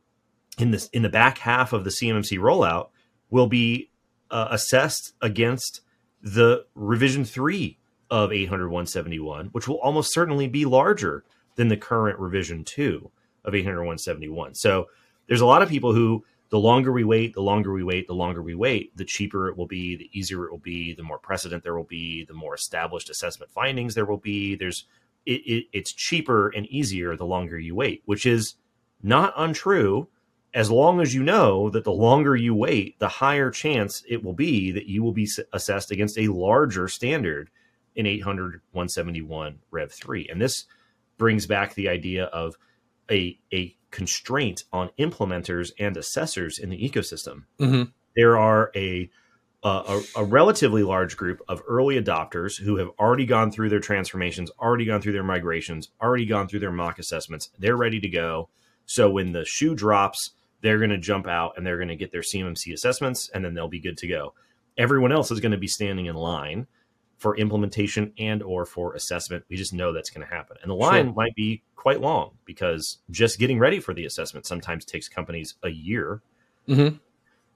in 0.58 0.72
this 0.72 0.88
in 0.90 1.02
the 1.02 1.10
back 1.10 1.38
half 1.38 1.72
of 1.74 1.84
the 1.84 1.90
CMMC 1.90 2.38
rollout, 2.40 2.90
will 3.30 3.48
be 3.48 3.90
uh, 4.34 4.48
assessed 4.50 5.14
against 5.22 5.82
the 6.22 6.66
revision 6.76 7.24
three 7.24 7.78
of 8.10 8.34
800 8.34 8.68
171, 8.68 9.48
which 9.54 9.68
will 9.68 9.80
almost 9.80 10.14
certainly 10.14 10.48
be 10.48 10.66
larger 10.66 11.24
than 11.56 11.68
the 11.68 11.78
current 11.78 12.20
revision 12.20 12.64
two 12.64 13.12
of 13.46 13.56
800 13.56 13.78
171. 13.78 14.56
So 14.56 14.88
there's 15.28 15.42
a 15.42 15.46
lot 15.46 15.62
of 15.62 15.70
people 15.70 15.94
who 15.94 16.26
the 16.50 16.60
longer 16.60 16.92
we 16.92 17.04
wait, 17.04 17.34
the 17.34 17.42
longer 17.42 17.74
we 17.74 17.84
wait, 17.84 18.08
the 18.08 18.14
longer 18.14 18.42
we 18.42 18.54
wait, 18.54 18.96
the 18.98 19.06
cheaper 19.06 19.50
it 19.50 19.58
will 19.58 19.66
be, 19.66 19.96
the 19.96 20.10
easier 20.14 20.46
it 20.46 20.52
will 20.52 20.60
be, 20.60 20.94
the 20.94 21.04
more 21.04 21.18
precedent 21.18 21.64
there 21.64 21.76
will 21.76 21.84
be, 21.84 22.26
the 22.26 22.34
more 22.34 22.54
established 22.54 23.10
assessment 23.10 23.52
findings 23.52 23.96
there 23.96 24.06
will 24.06 24.18
be. 24.18 24.56
There's 24.56 24.86
it, 25.26 25.42
it, 25.46 25.66
it's 25.74 25.94
cheaper 25.94 26.50
and 26.50 26.66
easier 26.68 27.16
the 27.16 27.26
longer 27.26 27.58
you 27.58 27.76
wait, 27.76 28.02
which 28.06 28.26
is 28.26 28.56
not 29.02 29.34
untrue. 29.38 30.08
As 30.54 30.70
long 30.70 31.02
as 31.02 31.16
you 31.16 31.24
know 31.24 31.70
that 31.72 31.84
the 31.84 31.92
longer 31.92 32.36
you 32.36 32.54
wait, 32.54 33.00
the 33.00 33.08
higher 33.08 33.50
chance 33.50 34.04
it 34.08 34.24
will 34.24 34.34
be 34.34 34.72
that 34.72 34.86
you 34.86 35.02
will 35.02 35.12
be 35.12 35.28
assessed 35.52 35.92
against 35.92 36.18
a 36.18 36.28
larger 36.28 36.88
standard 36.88 37.50
in 37.96 38.06
800 38.06 38.62
171 38.72 39.60
Rev 39.72 39.92
3. 39.92 40.28
And 40.30 40.42
this 40.42 40.66
brings 41.18 41.46
back 41.48 41.74
the 41.74 41.90
idea 41.90 42.26
of 42.26 42.56
a, 43.10 43.38
a 43.54 43.76
constraint 43.92 44.64
on 44.72 44.90
implementers 45.00 45.72
and 45.80 45.98
assessors 45.98 46.60
in 46.60 46.70
the 46.70 46.90
ecosystem. 46.90 47.44
Mhm. 47.60 47.92
There 48.16 48.38
are 48.38 48.72
a 48.76 49.10
a, 49.64 50.02
a, 50.18 50.26
relatively 50.26 50.84
large 50.84 51.16
group 51.16 51.42
of 51.48 51.62
early 51.70 52.02
adopters 52.02 52.60
who 52.60 52.76
have 52.76 52.90
already 53.00 53.26
gone 53.26 53.50
through 53.50 53.70
their 53.70 53.80
transformations, 53.80 54.52
already 54.60 54.84
gone 54.84 55.02
through 55.02 55.14
their 55.14 55.24
migrations, 55.24 55.90
already 56.02 56.26
gone 56.26 56.50
through 56.50 56.60
their 56.60 56.72
mock 56.72 57.00
assessments. 57.00 57.50
They're 57.58 57.78
ready 57.78 58.02
to 58.02 58.10
go. 58.10 58.50
So 58.86 59.10
when 59.10 59.32
the 59.32 59.46
shoe 59.46 59.74
drops, 59.74 60.32
they're 60.64 60.80
going 60.80 60.90
to 60.90 60.98
jump 60.98 61.28
out 61.28 61.54
and 61.56 61.66
they're 61.66 61.78
going 61.78 61.90
to 61.90 61.96
get 61.96 62.12
their 62.12 62.22
CMMC 62.22 62.74
assessments 62.74 63.30
and 63.34 63.46
then 63.46 63.54
they'll 63.54 63.68
be 63.68 63.80
good 63.80 63.98
to 63.98 64.08
go. 64.08 64.34
Everyone 64.78 65.12
else 65.12 65.30
is 65.30 65.40
going 65.40 65.52
to 65.52 65.58
be 65.58 65.68
standing 65.68 66.08
in 66.08 66.16
line 66.16 66.66
for 67.18 67.38
implementation 67.38 68.14
and 68.18 68.42
or 68.42 68.66
for 68.66 68.96
assessment. 68.96 69.44
We 69.50 69.58
just 69.58 69.74
know 69.74 69.94
that's 69.94 70.10
going 70.10 70.28
to 70.28 70.34
happen. 70.34 70.58
And 70.62 70.72
the 70.72 70.76
line 70.76 71.08
sure. 71.08 71.14
might 71.14 71.36
be 71.36 71.62
quite 71.76 72.02
long 72.02 72.32
because 72.46 72.98
just 73.12 73.40
getting 73.40 73.60
ready 73.60 73.80
for 73.80 73.94
the 73.94 74.06
assessment 74.06 74.46
sometimes 74.46 74.86
takes 74.86 75.08
companies 75.08 75.56
a 75.64 75.70
year. 75.70 76.22
Mm-hmm. 76.68 76.96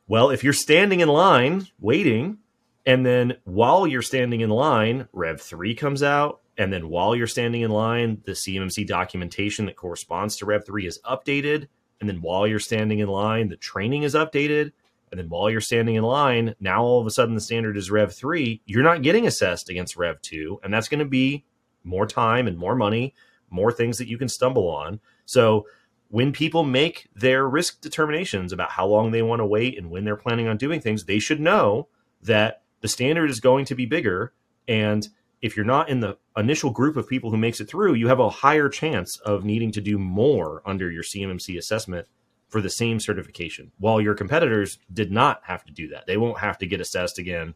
Well, 0.07 0.29
if 0.29 0.43
you're 0.43 0.53
standing 0.53 0.99
in 0.99 1.07
line 1.07 1.67
waiting, 1.79 2.37
and 2.85 3.05
then 3.05 3.37
while 3.45 3.87
you're 3.87 4.01
standing 4.01 4.41
in 4.41 4.49
line, 4.49 5.07
Rev 5.11 5.41
3 5.41 5.75
comes 5.75 6.03
out, 6.03 6.41
and 6.57 6.71
then 6.71 6.89
while 6.89 7.15
you're 7.15 7.27
standing 7.27 7.61
in 7.61 7.71
line, 7.71 8.21
the 8.25 8.31
CMMC 8.31 8.87
documentation 8.87 9.65
that 9.65 9.75
corresponds 9.75 10.37
to 10.37 10.45
Rev 10.45 10.65
3 10.65 10.87
is 10.87 10.99
updated. 11.05 11.67
And 11.99 12.09
then 12.09 12.21
while 12.21 12.47
you're 12.47 12.59
standing 12.59 12.99
in 12.99 13.07
line, 13.07 13.49
the 13.49 13.57
training 13.57 14.03
is 14.03 14.13
updated. 14.13 14.71
And 15.11 15.19
then 15.19 15.29
while 15.29 15.49
you're 15.49 15.61
standing 15.61 15.95
in 15.95 16.03
line, 16.03 16.55
now 16.59 16.83
all 16.83 16.99
of 16.99 17.07
a 17.07 17.11
sudden 17.11 17.35
the 17.35 17.41
standard 17.41 17.77
is 17.77 17.89
Rev 17.89 18.13
3. 18.13 18.61
You're 18.65 18.83
not 18.83 19.01
getting 19.01 19.25
assessed 19.25 19.69
against 19.69 19.95
Rev 19.95 20.21
2. 20.21 20.59
And 20.63 20.73
that's 20.73 20.89
going 20.89 20.99
to 20.99 21.05
be 21.05 21.45
more 21.83 22.05
time 22.05 22.47
and 22.47 22.57
more 22.57 22.75
money, 22.75 23.15
more 23.49 23.71
things 23.71 23.97
that 23.97 24.09
you 24.09 24.17
can 24.17 24.27
stumble 24.27 24.69
on. 24.69 24.99
So 25.25 25.65
when 26.09 26.31
people 26.31 26.63
make 26.63 27.07
their 27.15 27.47
risk 27.47 27.81
determinations 27.81 28.53
about 28.53 28.71
how 28.71 28.85
long 28.85 29.11
they 29.11 29.21
want 29.21 29.39
to 29.39 29.45
wait 29.45 29.77
and 29.77 29.89
when 29.89 30.03
they're 30.03 30.15
planning 30.15 30.47
on 30.47 30.57
doing 30.57 30.81
things, 30.81 31.05
they 31.05 31.19
should 31.19 31.39
know 31.39 31.87
that 32.21 32.61
the 32.81 32.87
standard 32.87 33.29
is 33.29 33.39
going 33.39 33.65
to 33.65 33.75
be 33.75 33.85
bigger. 33.85 34.33
And 34.67 35.07
if 35.41 35.55
you're 35.55 35.65
not 35.65 35.89
in 35.89 35.99
the 35.99 36.17
initial 36.35 36.71
group 36.71 36.97
of 36.97 37.07
people 37.07 37.29
who 37.29 37.37
makes 37.37 37.59
it 37.61 37.69
through, 37.69 37.93
you 37.93 38.07
have 38.07 38.19
a 38.19 38.29
higher 38.29 38.69
chance 38.69 39.17
of 39.19 39.45
needing 39.45 39.71
to 39.71 39.81
do 39.81 39.97
more 39.97 40.61
under 40.65 40.91
your 40.91 41.03
CMMC 41.03 41.57
assessment 41.57 42.07
for 42.49 42.61
the 42.61 42.69
same 42.69 42.99
certification, 42.99 43.71
while 43.77 43.99
your 43.99 44.15
competitors 44.15 44.79
did 44.91 45.11
not 45.11 45.41
have 45.43 45.63
to 45.65 45.73
do 45.73 45.89
that. 45.89 46.07
They 46.07 46.17
won't 46.17 46.39
have 46.39 46.57
to 46.59 46.65
get 46.65 46.81
assessed 46.81 47.19
again 47.19 47.55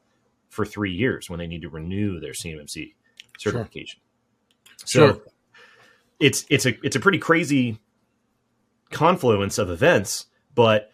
for 0.50 0.66
three 0.66 0.92
years 0.92 1.30
when 1.30 1.40
they 1.40 1.48
need 1.48 1.62
to 1.62 1.70
renew 1.70 2.20
their 2.20 2.34
CMMC 2.34 2.94
certification. 3.40 4.02
Sure. 4.86 4.86
So 4.86 5.14
sure. 5.14 5.22
it's 6.20 6.46
it's 6.50 6.66
a 6.66 6.86
it's 6.86 6.96
a 6.96 7.00
pretty 7.00 7.20
crazy 7.20 7.80
confluence 8.92 9.58
of 9.58 9.70
events, 9.70 10.28
but 10.54 10.91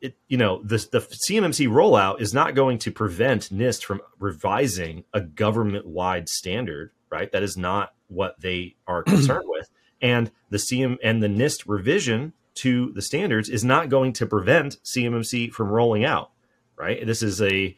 it 0.00 0.16
you 0.28 0.36
know 0.36 0.62
the 0.62 0.78
the 0.90 1.00
CMMC 1.00 1.68
rollout 1.68 2.20
is 2.20 2.32
not 2.34 2.54
going 2.54 2.78
to 2.78 2.90
prevent 2.90 3.50
NIST 3.50 3.84
from 3.84 4.00
revising 4.18 5.04
a 5.12 5.20
government 5.20 5.86
wide 5.86 6.28
standard, 6.28 6.92
right? 7.10 7.30
That 7.32 7.42
is 7.42 7.56
not 7.56 7.94
what 8.08 8.40
they 8.40 8.76
are 8.86 9.02
concerned 9.04 9.46
with. 9.46 9.70
And 10.02 10.30
the 10.48 10.56
CM 10.56 10.96
and 11.02 11.22
the 11.22 11.28
NIST 11.28 11.64
revision 11.66 12.32
to 12.54 12.92
the 12.92 13.02
standards 13.02 13.48
is 13.48 13.64
not 13.64 13.88
going 13.88 14.12
to 14.14 14.26
prevent 14.26 14.78
CMMC 14.84 15.52
from 15.52 15.68
rolling 15.68 16.04
out, 16.04 16.30
right? 16.76 17.04
This 17.06 17.22
is 17.22 17.40
a 17.40 17.76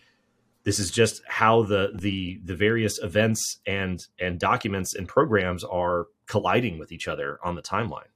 this 0.65 0.79
is 0.79 0.91
just 0.91 1.23
how 1.27 1.63
the 1.63 1.93
the 1.95 2.41
the 2.45 2.55
various 2.55 2.99
events 3.03 3.59
and 3.67 4.07
and 4.21 4.39
documents 4.39 4.95
and 4.95 5.09
programs 5.09 5.65
are 5.65 6.07
colliding 6.27 6.79
with 6.79 6.93
each 6.93 7.09
other 7.09 7.39
on 7.45 7.57
the 7.57 7.63
timeline. 7.63 8.12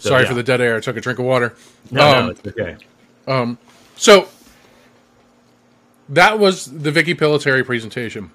So, 0.00 0.08
Sorry 0.08 0.22
yeah. 0.22 0.28
for 0.28 0.34
the 0.34 0.42
dead 0.42 0.60
air. 0.60 0.76
I 0.76 0.80
took 0.80 0.96
a 0.96 1.00
drink 1.00 1.18
of 1.18 1.26
water. 1.26 1.54
No, 1.90 2.08
um, 2.08 2.26
no, 2.26 2.30
it's 2.30 2.46
okay. 2.46 2.76
Um, 3.28 3.58
so 3.96 4.28
that 6.08 6.38
was 6.38 6.64
the 6.66 6.90
Vicky 6.90 7.14
Pillitteri 7.14 7.64
presentation. 7.64 8.30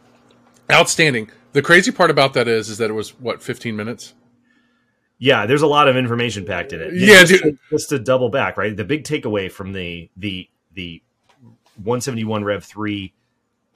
Outstanding. 0.72 1.30
The 1.54 1.62
crazy 1.62 1.92
part 1.92 2.12
about 2.12 2.34
that 2.34 2.48
is, 2.48 2.70
is 2.70 2.78
that 2.78 2.90
it 2.90 2.94
was 2.94 3.20
what, 3.20 3.42
15 3.42 3.76
minutes? 3.76 4.14
Yeah, 5.18 5.46
there's 5.46 5.64
a 5.64 5.68
lot 5.68 5.88
of 5.88 5.96
information 5.96 6.46
packed 6.46 6.72
in 6.72 6.82
it. 6.82 6.94
Yeah, 6.94 7.24
just, 7.24 7.44
to, 7.44 7.58
just 7.72 7.90
to 7.90 8.00
double 8.00 8.30
back, 8.30 8.58
right? 8.58 8.76
The 8.76 8.84
big 8.84 9.04
takeaway 9.04 9.52
from 9.52 9.72
the 9.74 10.10
the 10.18 10.50
the 10.74 11.02
171 11.78 12.44
Rev 12.44 12.64
3 12.64 13.14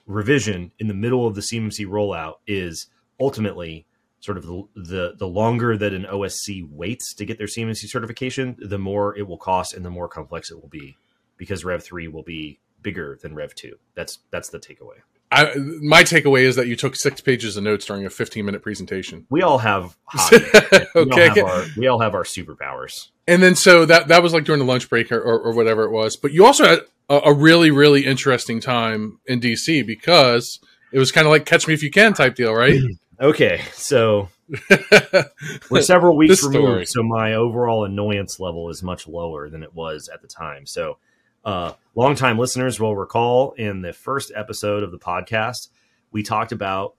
revision 0.06 0.72
in 0.80 0.88
the 0.88 0.94
middle 0.94 1.26
of 1.26 1.36
the 1.36 1.41
CMMC 1.41 1.86
rollout 1.88 2.36
is 2.45 2.88
ultimately 3.20 3.86
sort 4.20 4.38
of 4.38 4.46
the, 4.46 4.64
the, 4.76 5.14
the 5.18 5.28
longer 5.28 5.78
that 5.78 5.94
an 5.94 6.06
OSC 6.06 6.70
waits 6.70 7.14
to 7.16 7.26
get 7.26 7.38
their 7.38 7.48
CMMC 7.48 7.88
certification, 7.88 8.56
the 8.60 8.78
more 8.78 9.18
it 9.18 9.28
will 9.28 9.38
cost 9.38 9.74
and 9.74 9.86
the 9.86 9.90
more 9.90 10.08
complex 10.08 10.52
it 10.52 10.62
will 10.62 10.70
be 10.70 10.98
because 11.38 11.64
Rev 11.64 11.84
3 11.84 12.08
will 12.10 12.24
be 12.24 12.60
bigger 12.82 13.18
than 13.22 13.34
Rev 13.34 13.54
2. 13.56 13.76
That's 13.96 14.20
that's 14.32 14.50
the 14.50 14.60
takeaway. 14.60 15.02
I, 15.32 15.54
my 15.82 16.04
takeaway 16.04 16.41
is 16.41 16.56
that 16.56 16.68
you 16.68 16.76
took 16.76 16.96
six 16.96 17.22
pages 17.22 17.56
of 17.56 17.64
notes 17.64 17.86
during 17.86 18.06
a 18.06 18.10
15 18.10 18.44
minute 18.44 18.64
presentation. 18.64 19.28
We 19.30 19.44
all 19.44 19.60
have 19.60 19.96
okay. 20.34 20.90
We 20.96 21.12
all 21.12 21.20
have, 21.20 21.38
our, 21.38 21.66
we 21.78 21.88
all 21.88 22.00
have 22.00 22.16
our 22.16 22.24
superpowers. 22.24 23.10
And 23.28 23.44
then 23.44 23.56
so 23.56 23.86
that 23.86 24.08
that 24.08 24.24
was 24.24 24.34
like 24.34 24.44
during 24.44 24.60
the 24.60 24.66
lunch 24.66 24.90
break 24.90 25.12
or, 25.12 25.20
or, 25.20 25.40
or 25.40 25.54
whatever 25.54 25.84
it 25.84 25.91
was. 25.91 26.16
But 26.16 26.34
you 26.34 26.46
also 26.46 26.66
had 26.66 26.80
a, 27.10 27.22
a, 27.26 27.34
really 27.34 27.70
really 27.70 28.06
interesting 28.06 28.60
time 28.60 29.20
in 29.28 29.40
DC 29.40 29.86
because 29.86 30.60
it 30.91 30.98
was 30.98 31.12
kind 31.12 31.28
of 31.28 31.32
like 31.32 31.46
catch 31.46 31.68
me 31.68 31.76
if 31.76 31.84
you 31.84 31.91
can 31.91 32.14
type 32.14 32.36
deal, 32.36 32.54
right? 32.54 32.80
okay, 33.20 33.62
so 33.74 34.30
we're 35.70 35.82
several 35.82 36.16
weeks 36.16 36.44
removed, 36.44 36.90
so 36.90 37.04
my 37.04 37.34
overall 37.34 37.86
annoyance 37.86 38.40
level 38.40 38.70
is 38.70 38.82
much 38.82 39.08
lower 39.08 39.50
than 39.50 39.64
it 39.64 39.74
was 39.74 40.10
at 40.14 40.22
the 40.22 40.28
time. 40.28 40.66
So 40.66 40.98
uh, 41.46 41.74
longtime 41.96 42.38
listeners 42.38 42.80
will 42.80 42.96
recall 42.96 43.52
in 43.54 43.82
the 43.82 43.94
first 43.94 44.32
episode 44.36 44.84
of 44.84 44.91
the 44.91 45.00
podcast, 45.00 45.70
we 46.12 46.24
talked 46.24 46.52
about 46.52 46.96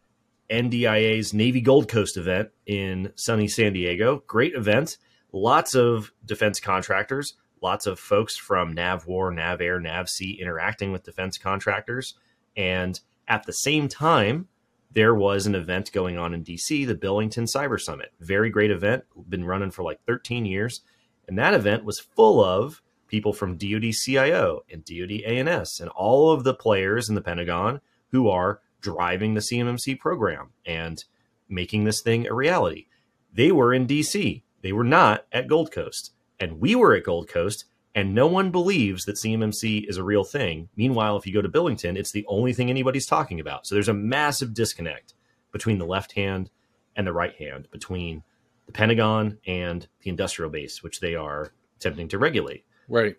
NDIA's 0.50 1.32
Navy 1.32 1.60
Gold 1.60 1.88
Coast 1.88 2.16
event 2.16 2.50
in 2.66 3.12
sunny 3.14 3.48
San 3.48 3.72
Diego. 3.72 4.22
Great 4.26 4.54
event. 4.54 4.96
Lots 5.32 5.74
of 5.74 6.10
defense 6.24 6.58
contractors, 6.58 7.34
lots 7.62 7.86
of 7.86 8.00
folks 8.00 8.36
from 8.36 8.72
Nav 8.72 9.06
War, 9.06 9.30
Nav 9.30 9.60
Air, 9.60 9.78
Nav 9.78 10.08
Sea 10.08 10.38
interacting 10.40 10.90
with 10.90 11.04
defense 11.04 11.38
contractors. 11.38 12.14
And 12.56 12.98
at 13.28 13.44
the 13.44 13.52
same 13.52 13.86
time, 13.86 14.48
there 14.92 15.14
was 15.14 15.46
an 15.46 15.54
event 15.54 15.92
going 15.92 16.18
on 16.18 16.34
in 16.34 16.44
DC, 16.44 16.86
the 16.86 16.94
Billington 16.94 17.44
Cyber 17.44 17.80
Summit. 17.80 18.12
Very 18.20 18.50
great 18.50 18.70
event, 18.70 19.04
been 19.28 19.44
running 19.44 19.70
for 19.70 19.82
like 19.82 20.04
13 20.06 20.44
years. 20.44 20.80
And 21.28 21.38
that 21.38 21.54
event 21.54 21.84
was 21.84 22.00
full 22.00 22.42
of 22.42 22.82
people 23.06 23.32
from 23.32 23.56
DoD 23.56 23.92
CIO 23.92 24.64
and 24.70 24.84
DoD 24.84 25.22
ANS 25.22 25.80
and 25.80 25.90
all 25.90 26.32
of 26.32 26.44
the 26.44 26.54
players 26.54 27.08
in 27.08 27.14
the 27.14 27.20
Pentagon 27.20 27.80
who 28.10 28.28
are 28.28 28.60
driving 28.80 29.34
the 29.34 29.40
CMMC 29.40 29.98
program 29.98 30.50
and 30.66 31.04
making 31.48 31.84
this 31.84 32.00
thing 32.00 32.26
a 32.26 32.34
reality. 32.34 32.86
They 33.32 33.52
were 33.52 33.72
in 33.72 33.86
DC. 33.86 34.42
They 34.62 34.72
were 34.72 34.84
not 34.84 35.26
at 35.32 35.46
Gold 35.46 35.70
Coast. 35.70 36.12
And 36.38 36.60
we 36.60 36.74
were 36.74 36.94
at 36.94 37.04
Gold 37.04 37.28
Coast, 37.28 37.66
and 37.94 38.14
no 38.14 38.26
one 38.26 38.50
believes 38.50 39.04
that 39.04 39.16
CMMC 39.16 39.88
is 39.88 39.96
a 39.96 40.04
real 40.04 40.24
thing. 40.24 40.68
Meanwhile, 40.76 41.16
if 41.16 41.26
you 41.26 41.32
go 41.32 41.42
to 41.42 41.48
Billington, 41.48 41.96
it's 41.96 42.12
the 42.12 42.24
only 42.28 42.52
thing 42.52 42.70
anybody's 42.70 43.06
talking 43.06 43.40
about. 43.40 43.66
So 43.66 43.74
there's 43.74 43.88
a 43.88 43.94
massive 43.94 44.54
disconnect 44.54 45.14
between 45.52 45.78
the 45.78 45.86
left 45.86 46.12
hand 46.12 46.50
and 46.94 47.06
the 47.06 47.12
right 47.12 47.34
hand, 47.34 47.68
between 47.72 48.22
the 48.66 48.72
Pentagon 48.72 49.38
and 49.46 49.88
the 50.02 50.10
industrial 50.10 50.50
base, 50.50 50.82
which 50.82 51.00
they 51.00 51.14
are 51.14 51.52
attempting 51.76 52.08
to 52.08 52.18
regulate. 52.18 52.64
Right. 52.88 53.16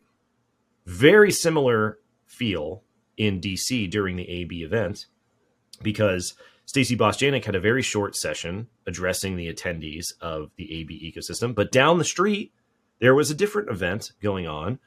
Very 0.85 1.31
similar 1.31 1.99
feel 2.25 2.83
in 3.17 3.41
DC 3.41 3.89
during 3.89 4.15
the 4.15 4.29
AB 4.29 4.63
event 4.63 5.07
because 5.81 6.33
Stacy 6.65 6.95
Bostjanick 6.95 7.43
had 7.43 7.55
a 7.55 7.59
very 7.59 7.81
short 7.81 8.15
session 8.15 8.67
addressing 8.87 9.35
the 9.35 9.51
attendees 9.51 10.13
of 10.21 10.51
the 10.55 10.79
AB 10.79 11.13
ecosystem. 11.13 11.53
But 11.53 11.71
down 11.71 11.97
the 11.97 12.05
street, 12.05 12.53
there 13.01 13.15
was 13.15 13.29
a 13.31 13.35
different 13.35 13.69
event 13.69 14.13
going 14.21 14.47
on 14.47 14.79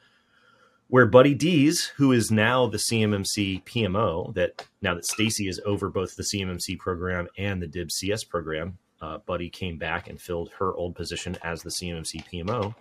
where 0.87 1.05
Buddy 1.05 1.33
Dees, 1.33 1.91
who 1.97 2.11
is 2.11 2.31
now 2.31 2.65
the 2.65 2.77
CMMC 2.77 3.63
PMO, 3.65 4.33
that 4.35 4.65
now 4.81 4.95
that 4.95 5.05
Stacy 5.05 5.47
is 5.47 5.59
over 5.65 5.89
both 5.89 6.15
the 6.15 6.23
CMMC 6.23 6.79
program 6.79 7.27
and 7.37 7.61
the 7.61 7.67
DIB 7.67 7.91
CS 7.91 8.23
program, 8.23 8.77
uh, 9.01 9.17
Buddy 9.19 9.49
came 9.49 9.77
back 9.77 10.07
and 10.07 10.19
filled 10.19 10.51
her 10.57 10.73
old 10.73 10.95
position 10.95 11.37
as 11.43 11.61
the 11.61 11.69
CMMC 11.69 12.23
PMO. 12.31 12.73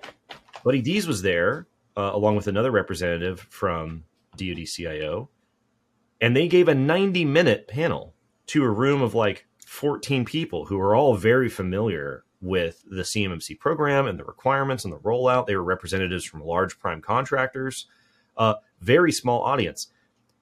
Buddy 0.63 0.81
Dees 0.81 1.07
was 1.07 1.23
there 1.23 1.67
uh, 1.97 2.11
along 2.15 2.37
with 2.37 2.47
another 2.47 2.71
representative 2.71 3.41
from 3.51 4.05
DoD 4.37 4.67
CIO, 4.67 5.29
and 6.21 6.37
they 6.37 6.47
gave 6.47 6.69
a 6.69 6.75
90 6.75 7.25
minute 7.25 7.67
panel 7.67 8.15
to 8.47 8.63
a 8.63 8.71
room 8.71 9.03
of 9.03 9.15
like 9.15 9.47
14 9.67 10.25
people 10.25 10.67
who 10.67 10.79
are 10.79 10.95
all 10.95 11.17
very 11.17 11.49
familiar 11.49 12.25
with 12.45 12.85
the 12.89 13.03
CMMC 13.03 13.59
program 13.59 14.07
and 14.07 14.19
the 14.19 14.25
requirements 14.25 14.85
and 14.85 14.93
the 14.93 14.99
rollout. 14.99 15.47
They 15.47 15.57
were 15.57 15.65
representatives 15.65 16.25
from 16.25 16.45
large 16.45 16.79
prime 16.79 17.01
contractors, 17.01 17.87
uh, 18.37 18.55
very 18.81 19.13
small 19.13 19.43
audience, 19.43 19.89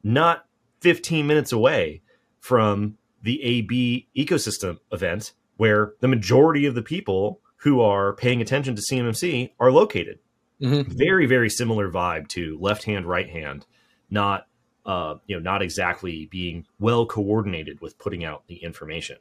not 0.03 0.47
15 0.81 1.27
minutes 1.27 1.53
away 1.53 2.03
from 2.41 2.99
the 3.23 3.43
AB 3.43 4.09
ecosystem 4.17 4.79
event 4.91 5.33
where 5.57 5.95
the 6.01 6.09
majority 6.09 6.67
of 6.67 6.75
the 6.75 6.83
people 6.83 7.41
who 7.59 7.81
are 7.81 8.15
paying 8.15 8.43
attention 8.43 8.75
to 8.75 8.83
CMMC 8.83 9.53
are 9.61 9.71
located 9.71 10.19
Mhm. 10.63 10.87
Very, 10.87 11.27
very 11.27 11.51
similar 11.51 11.91
vibe 11.91 12.29
to 12.29 12.57
left 12.61 12.85
hand, 12.85 13.07
right 13.07 13.29
hand, 13.29 13.67
not 14.11 14.47
uh, 14.85 15.15
you 15.27 15.37
know, 15.37 15.43
not 15.43 15.63
exactly 15.63 16.27
being 16.27 16.67
well 16.81 17.07
coordinated 17.07 17.81
with 17.81 17.97
putting 17.99 18.25
out 18.25 18.45
the 18.49 18.57
information. 18.57 19.17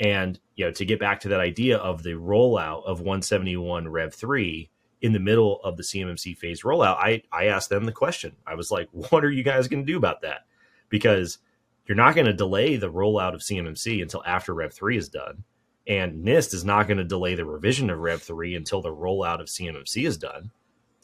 And 0.00 0.38
you 0.56 0.64
know, 0.66 0.72
to 0.72 0.84
get 0.84 0.98
back 0.98 1.20
to 1.20 1.28
that 1.28 1.40
idea 1.40 1.78
of 1.78 2.02
the 2.02 2.12
rollout 2.12 2.84
of 2.84 3.00
171 3.00 3.88
Rev 3.88 4.14
3 4.14 4.70
in 5.02 5.12
the 5.12 5.20
middle 5.20 5.60
of 5.62 5.76
the 5.76 5.82
CMMC 5.82 6.36
phase 6.36 6.62
rollout, 6.62 6.96
I 6.96 7.22
I 7.32 7.46
asked 7.46 7.68
them 7.68 7.84
the 7.84 7.92
question. 7.92 8.36
I 8.46 8.54
was 8.54 8.70
like, 8.70 8.88
"What 9.10 9.24
are 9.24 9.30
you 9.30 9.42
guys 9.42 9.68
going 9.68 9.84
to 9.84 9.92
do 9.92 9.98
about 9.98 10.22
that?" 10.22 10.46
Because 10.88 11.38
you're 11.86 11.96
not 11.96 12.14
going 12.14 12.26
to 12.26 12.32
delay 12.32 12.76
the 12.76 12.90
rollout 12.90 13.34
of 13.34 13.40
CMMC 13.40 14.00
until 14.00 14.22
after 14.24 14.54
Rev 14.54 14.72
3 14.72 14.96
is 14.96 15.08
done. 15.08 15.44
And 15.86 16.24
NIST 16.24 16.54
is 16.54 16.64
not 16.64 16.86
going 16.86 16.96
to 16.96 17.04
delay 17.04 17.34
the 17.34 17.44
revision 17.44 17.90
of 17.90 17.98
Rev 17.98 18.22
3 18.22 18.54
until 18.54 18.80
the 18.80 18.94
rollout 18.94 19.40
of 19.40 19.48
CMMC 19.48 20.06
is 20.06 20.16
done. 20.16 20.50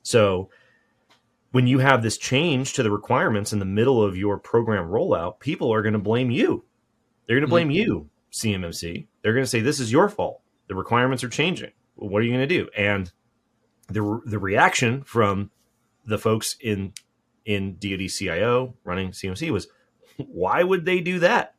So 0.02 0.48
when 1.52 1.66
you 1.66 1.78
have 1.78 2.02
this 2.02 2.16
change 2.16 2.72
to 2.74 2.82
the 2.82 2.90
requirements 2.90 3.52
in 3.52 3.58
the 3.58 3.64
middle 3.64 4.02
of 4.02 4.16
your 4.16 4.38
program 4.38 4.88
rollout, 4.88 5.40
people 5.40 5.72
are 5.72 5.82
going 5.82 5.92
to 5.92 5.98
blame 5.98 6.30
you. 6.30 6.64
They're 7.26 7.36
going 7.36 7.42
to 7.42 7.46
mm-hmm. 7.46 7.68
blame 7.68 7.70
you, 7.70 8.08
CMMC. 8.32 9.06
They're 9.22 9.32
going 9.32 9.44
to 9.44 9.50
say, 9.50 9.60
this 9.60 9.80
is 9.80 9.92
your 9.92 10.08
fault. 10.08 10.40
The 10.68 10.74
requirements 10.74 11.24
are 11.24 11.28
changing. 11.28 11.72
Well, 11.96 12.10
what 12.10 12.22
are 12.22 12.24
you 12.24 12.32
going 12.32 12.48
to 12.48 12.54
do? 12.54 12.68
And 12.76 13.10
the, 13.88 14.20
the 14.24 14.38
reaction 14.38 15.02
from 15.02 15.50
the 16.06 16.18
folks 16.18 16.56
in 16.60 16.92
in 17.44 17.76
DoD 17.78 18.08
CIO 18.08 18.74
running 18.84 19.10
CMC 19.10 19.50
was, 19.50 19.68
why 20.16 20.62
would 20.62 20.84
they 20.84 21.00
do 21.00 21.18
that? 21.20 21.54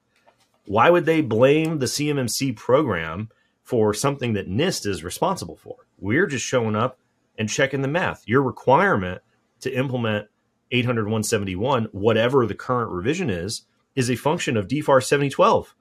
Why 0.65 0.89
would 0.89 1.05
they 1.05 1.21
blame 1.21 1.79
the 1.79 1.87
CMMC 1.87 2.55
program 2.55 3.29
for 3.63 3.93
something 3.93 4.33
that 4.33 4.47
NIST 4.47 4.85
is 4.85 5.03
responsible 5.03 5.57
for? 5.57 5.75
We're 5.97 6.27
just 6.27 6.45
showing 6.45 6.75
up 6.75 6.99
and 7.37 7.49
checking 7.49 7.81
the 7.81 7.87
math. 7.87 8.23
Your 8.27 8.43
requirement 8.43 9.21
to 9.61 9.71
implement 9.71 10.27
800 10.71 11.05
171, 11.05 11.85
whatever 11.91 12.45
the 12.45 12.55
current 12.55 12.91
revision 12.91 13.29
is, 13.29 13.63
is 13.95 14.09
a 14.09 14.15
function 14.15 14.55
of 14.55 14.67
DFAR 14.67 15.03
7012. 15.03 15.75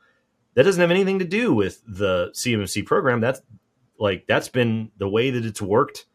That 0.55 0.64
doesn't 0.64 0.81
have 0.81 0.90
anything 0.90 1.18
to 1.20 1.24
do 1.24 1.52
with 1.52 1.82
the 1.86 2.31
CMMC 2.35 2.85
program. 2.85 3.20
That's 3.20 3.40
like 3.98 4.27
that's 4.27 4.48
been 4.48 4.90
the 4.98 5.09
way 5.09 5.31
that 5.31 5.44
it's 5.44 5.62
worked 5.62 6.06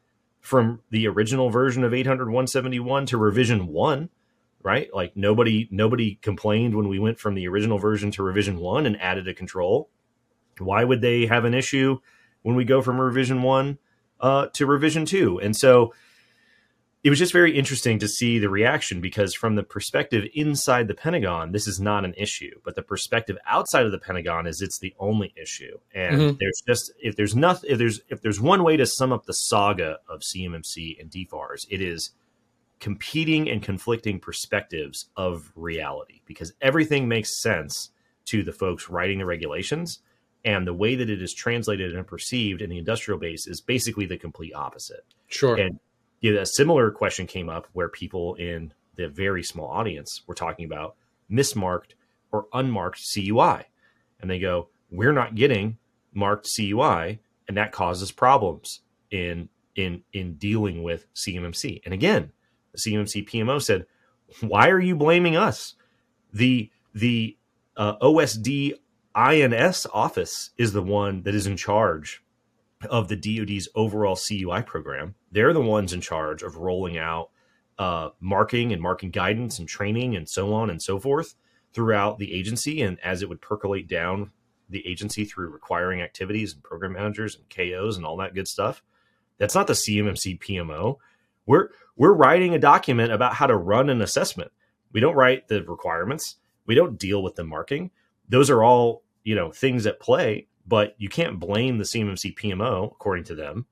from 0.41 0.81
the 0.89 1.07
original 1.07 1.49
version 1.49 1.83
of 1.83 1.93
800 1.93 2.25
171 2.25 3.05
to 3.07 3.17
revision 3.17 3.67
1 3.67 4.09
right? 4.65 4.91
Like 4.91 5.15
nobody 5.15 5.69
nobody 5.71 6.15
complained 6.15 6.75
when 6.75 6.89
we 6.89 6.97
went 6.97 7.19
from 7.19 7.35
the 7.35 7.47
original 7.47 7.77
version 7.77 8.09
to 8.11 8.23
revision 8.23 8.57
1 8.57 8.87
and 8.87 8.99
added 8.99 9.27
a 9.27 9.33
control. 9.33 9.91
Why 10.57 10.83
would 10.83 11.01
they 11.01 11.27
have 11.27 11.45
an 11.45 11.53
issue 11.53 11.99
when 12.41 12.55
we 12.55 12.65
go 12.65 12.81
from 12.81 12.99
revision 12.99 13.43
1 13.43 13.77
uh, 14.19 14.47
to 14.53 14.65
revision 14.65 15.05
2 15.05 15.39
and 15.39 15.55
so 15.55 15.93
it 17.05 17.11
was 17.11 17.19
just 17.19 17.33
very 17.33 17.55
interesting 17.55 17.99
to 17.99 18.07
see 18.07 18.39
the 18.39 18.49
reaction 18.49 18.99
because 18.99 19.35
from 19.35 19.53
the 19.53 19.61
perspective 19.61 20.27
inside 20.33 20.87
the 20.87 20.95
Pentagon, 20.95 21.51
this 21.51 21.67
is 21.67 21.79
not 21.79 22.03
an 22.03 22.15
issue, 22.17 22.59
but 22.63 22.73
the 22.73 22.81
perspective 22.81 23.37
outside 23.45 23.85
of 23.85 23.91
the 23.91 23.99
Pentagon 23.99 24.47
is 24.47 24.59
it's 24.59 24.79
the 24.79 24.95
only 24.97 25.31
issue. 25.39 25.77
And 25.93 26.19
Mhm. 26.19 26.39
there's 26.39 26.63
just 26.67 26.91
if 26.99 27.15
there's 27.15 27.35
nothing 27.35 27.69
if 27.69 27.77
there's 27.77 28.01
if 28.09 28.21
there's 28.23 28.41
one 28.41 28.63
way 28.63 28.75
to 28.75 28.87
sum 28.87 29.13
up 29.13 29.27
the 29.27 29.35
saga 29.35 29.99
of 30.09 30.23
CMMC 30.23 30.97
and 30.99 31.11
DFARS, 31.11 31.67
it 31.69 31.79
is 31.79 32.09
competing 32.79 33.51
and 33.51 33.61
conflicting 33.61 34.19
perspectives 34.19 35.07
of 35.15 35.51
reality 35.55 36.21
because 36.25 36.53
everything 36.59 37.07
makes 37.07 37.39
sense 37.39 37.91
to 38.25 38.41
the 38.41 38.51
folks 38.51 38.89
writing 38.89 39.19
the 39.19 39.27
regulations 39.27 39.99
and 40.43 40.65
the 40.65 40.73
way 40.73 40.95
that 40.95 41.11
it 41.11 41.21
is 41.21 41.35
translated 41.35 41.95
and 41.95 42.07
perceived 42.07 42.63
in 42.63 42.71
the 42.71 42.79
industrial 42.79 43.19
base 43.19 43.45
is 43.45 43.61
basically 43.61 44.07
the 44.07 44.17
complete 44.17 44.55
opposite. 44.55 45.05
Sure. 45.27 45.55
And 45.55 45.79
a 46.25 46.45
similar 46.45 46.91
question 46.91 47.27
came 47.27 47.49
up 47.49 47.67
where 47.73 47.89
people 47.89 48.35
in 48.35 48.73
the 48.95 49.09
very 49.09 49.43
small 49.43 49.67
audience 49.67 50.21
were 50.27 50.35
talking 50.35 50.65
about 50.65 50.95
mismarked 51.29 51.91
or 52.31 52.47
unmarked 52.53 53.01
CUI. 53.13 53.63
And 54.19 54.29
they 54.29 54.39
go, 54.39 54.69
We're 54.89 55.13
not 55.13 55.35
getting 55.35 55.77
marked 56.13 56.49
CUI, 56.55 57.19
and 57.47 57.57
that 57.57 57.71
causes 57.71 58.11
problems 58.11 58.81
in 59.11 59.49
in 59.75 60.03
in 60.13 60.35
dealing 60.35 60.83
with 60.83 61.05
CMMC. 61.13 61.81
And 61.85 61.93
again, 61.93 62.31
the 62.71 62.79
CMMC 62.79 63.27
PMO 63.29 63.61
said, 63.61 63.85
Why 64.41 64.69
are 64.69 64.79
you 64.79 64.95
blaming 64.95 65.35
us? 65.35 65.75
The 66.33 66.71
the 66.93 67.37
uh, 67.77 67.97
OSD 67.97 68.73
INS 69.13 69.87
office 69.93 70.51
is 70.57 70.73
the 70.73 70.81
one 70.81 71.23
that 71.23 71.35
is 71.35 71.47
in 71.47 71.57
charge 71.57 72.23
of 72.85 73.07
the 73.07 73.15
DoD's 73.15 73.67
overall 73.75 74.15
CUI 74.15 74.61
program. 74.63 75.15
They're 75.31 75.53
the 75.53 75.61
ones 75.61 75.93
in 75.93 76.01
charge 76.01 76.43
of 76.43 76.57
rolling 76.57 76.97
out 76.97 77.29
uh, 77.77 78.09
marking 78.19 78.71
and 78.71 78.81
marking 78.81 79.11
guidance 79.11 79.59
and 79.59 79.67
training 79.67 80.15
and 80.15 80.29
so 80.29 80.53
on 80.53 80.69
and 80.69 80.81
so 80.81 80.99
forth 80.99 81.35
throughout 81.73 82.19
the 82.19 82.33
agency. 82.33 82.81
And 82.81 82.99
as 83.01 83.21
it 83.21 83.29
would 83.29 83.41
percolate 83.41 83.87
down 83.87 84.31
the 84.69 84.85
agency 84.87 85.25
through 85.25 85.49
requiring 85.49 86.01
activities 86.01 86.53
and 86.53 86.63
program 86.63 86.93
managers 86.93 87.35
and 87.35 87.49
KOs 87.49 87.97
and 87.97 88.05
all 88.05 88.17
that 88.17 88.33
good 88.33 88.47
stuff, 88.47 88.81
that's 89.37 89.55
not 89.55 89.67
the 89.67 89.73
CMMC 89.73 90.39
PMO. 90.39 90.97
We're 91.45 91.69
we're 91.97 92.13
writing 92.13 92.53
a 92.53 92.59
document 92.59 93.11
about 93.11 93.35
how 93.35 93.47
to 93.47 93.55
run 93.55 93.89
an 93.89 94.01
assessment. 94.01 94.51
We 94.91 94.99
don't 94.99 95.15
write 95.15 95.47
the 95.47 95.63
requirements. 95.63 96.37
We 96.65 96.75
don't 96.75 96.97
deal 96.97 97.21
with 97.21 97.35
the 97.35 97.43
marking. 97.43 97.91
Those 98.27 98.49
are 98.49 98.63
all 98.63 99.03
you 99.23 99.35
know 99.35 99.51
things 99.51 99.85
at 99.85 99.99
play 99.99 100.47
but 100.65 100.95
you 100.97 101.09
can't 101.09 101.39
blame 101.39 101.77
the 101.77 101.83
CMMC 101.83 102.35
PMO, 102.37 102.91
according 102.91 103.25
to 103.25 103.35
them, 103.35 103.65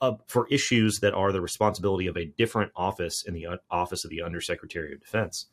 uh, 0.00 0.14
for 0.26 0.46
issues 0.48 1.00
that 1.00 1.14
are 1.14 1.32
the 1.32 1.40
responsibility 1.40 2.06
of 2.06 2.16
a 2.16 2.24
different 2.24 2.70
office 2.76 3.22
in 3.24 3.34
the 3.34 3.46
uh, 3.46 3.56
office 3.70 4.04
of 4.04 4.10
the 4.10 4.22
Undersecretary 4.22 4.92
of 4.92 5.00
Defense. 5.00 5.46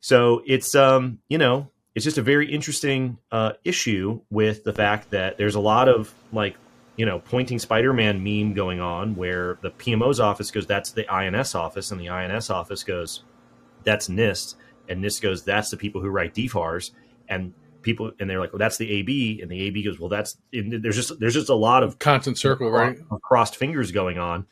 So 0.00 0.42
it's 0.46 0.74
um, 0.74 1.18
you 1.28 1.38
know 1.38 1.70
it's 1.94 2.04
just 2.04 2.18
a 2.18 2.22
very 2.22 2.52
interesting 2.52 3.18
uh, 3.32 3.52
issue 3.64 4.20
with 4.30 4.64
the 4.64 4.72
fact 4.72 5.10
that 5.10 5.38
there's 5.38 5.56
a 5.56 5.60
lot 5.60 5.88
of 5.88 6.14
like 6.32 6.56
you 6.96 7.06
know 7.06 7.18
pointing 7.18 7.58
Spider-Man 7.58 8.22
meme 8.22 8.54
going 8.54 8.80
on 8.80 9.16
where 9.16 9.58
the 9.62 9.70
PMO's 9.70 10.20
office 10.20 10.50
goes 10.50 10.66
that's 10.66 10.92
the 10.92 11.08
INS 11.12 11.54
office 11.54 11.90
and 11.90 12.00
the 12.00 12.08
INS 12.08 12.50
office 12.50 12.84
goes 12.84 13.24
that's 13.82 14.08
NIST 14.08 14.54
and 14.88 15.02
NIST 15.02 15.22
goes 15.22 15.42
that's 15.42 15.70
the 15.70 15.76
people 15.76 16.00
who 16.00 16.08
write 16.08 16.34
DFARS 16.34 16.92
and 17.28 17.52
people 17.88 18.12
and 18.20 18.28
they're 18.28 18.40
like, 18.40 18.52
well, 18.52 18.58
that's 18.58 18.76
the 18.76 18.90
AB, 18.90 19.40
and 19.40 19.50
the 19.50 19.60
AB 19.62 19.82
goes, 19.82 19.98
well, 19.98 20.10
that's 20.10 20.36
there's 20.52 20.96
just 20.96 21.18
there's 21.18 21.34
just 21.34 21.48
a 21.48 21.54
lot 21.54 21.82
of 21.82 21.98
Constant 21.98 22.38
circle, 22.38 22.70
right? 22.70 22.98
crossed 23.22 23.56
fingers 23.56 23.90
going 23.92 24.18
on, 24.18 24.46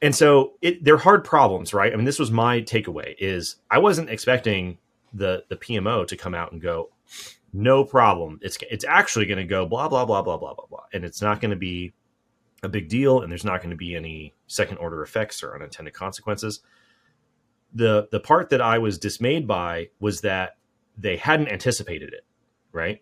and 0.00 0.14
so 0.14 0.52
it 0.62 0.84
they're 0.84 0.96
hard 0.96 1.24
problems, 1.24 1.74
right? 1.74 1.92
I 1.92 1.96
mean, 1.96 2.04
this 2.04 2.18
was 2.18 2.30
my 2.30 2.60
takeaway: 2.60 3.14
is 3.18 3.56
I 3.70 3.78
wasn't 3.78 4.10
expecting 4.10 4.78
the 5.12 5.44
the 5.48 5.56
PMO 5.56 6.06
to 6.06 6.16
come 6.16 6.34
out 6.34 6.52
and 6.52 6.60
go, 6.60 6.90
no 7.52 7.84
problem, 7.84 8.38
it's 8.42 8.56
it's 8.70 8.84
actually 8.84 9.26
going 9.26 9.38
to 9.38 9.44
go 9.44 9.66
blah 9.66 9.88
blah 9.88 10.04
blah 10.04 10.22
blah 10.22 10.36
blah 10.36 10.54
blah 10.54 10.66
blah, 10.66 10.84
and 10.92 11.04
it's 11.04 11.20
not 11.20 11.40
going 11.40 11.50
to 11.50 11.56
be 11.56 11.92
a 12.62 12.68
big 12.68 12.88
deal, 12.88 13.20
and 13.20 13.30
there's 13.30 13.44
not 13.44 13.60
going 13.60 13.70
to 13.70 13.76
be 13.76 13.96
any 13.96 14.34
second 14.46 14.78
order 14.78 15.02
effects 15.02 15.42
or 15.42 15.54
unintended 15.54 15.94
consequences. 15.94 16.60
The 17.74 18.08
the 18.12 18.20
part 18.20 18.50
that 18.50 18.60
I 18.60 18.78
was 18.78 18.98
dismayed 18.98 19.46
by 19.46 19.88
was 20.00 20.20
that 20.20 20.56
they 20.96 21.16
hadn't 21.16 21.48
anticipated 21.48 22.12
it, 22.12 22.24
right? 22.72 23.00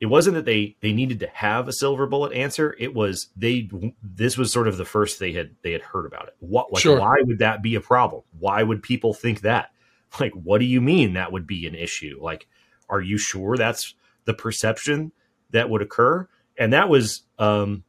It 0.00 0.06
wasn't 0.06 0.34
that 0.34 0.44
they 0.44 0.76
they 0.80 0.92
needed 0.92 1.20
to 1.20 1.28
have 1.28 1.68
a 1.68 1.72
silver 1.72 2.06
bullet 2.06 2.32
answer. 2.32 2.74
It 2.78 2.92
was 2.92 3.28
they 3.36 3.70
this 4.02 4.36
was 4.36 4.52
sort 4.52 4.66
of 4.66 4.76
the 4.76 4.84
first 4.84 5.20
they 5.20 5.32
had 5.32 5.54
they 5.62 5.72
had 5.72 5.82
heard 5.82 6.06
about 6.06 6.26
it. 6.26 6.34
What 6.40 6.72
like 6.72 6.82
Sure. 6.82 6.98
why 6.98 7.16
would 7.20 7.38
that 7.38 7.62
be 7.62 7.76
a 7.76 7.80
problem? 7.80 8.22
Why 8.38 8.62
would 8.62 8.82
people 8.82 9.14
think 9.14 9.40
that? 9.42 9.70
Like 10.20 10.32
what 10.32 10.58
do 10.58 10.66
you 10.66 10.82
mean 10.82 11.14
that 11.14 11.32
would 11.32 11.46
be 11.46 11.66
an 11.66 11.74
issue? 11.74 12.18
Like 12.20 12.46
are 12.90 13.00
you 13.00 13.16
sure 13.16 13.56
that's 13.56 13.94
the 14.26 14.34
perception 14.34 15.12
that 15.52 15.70
would 15.70 15.80
occur? 15.80 16.28
And 16.58 16.72
that 16.74 16.90
was 16.90 17.22
um 17.38 17.84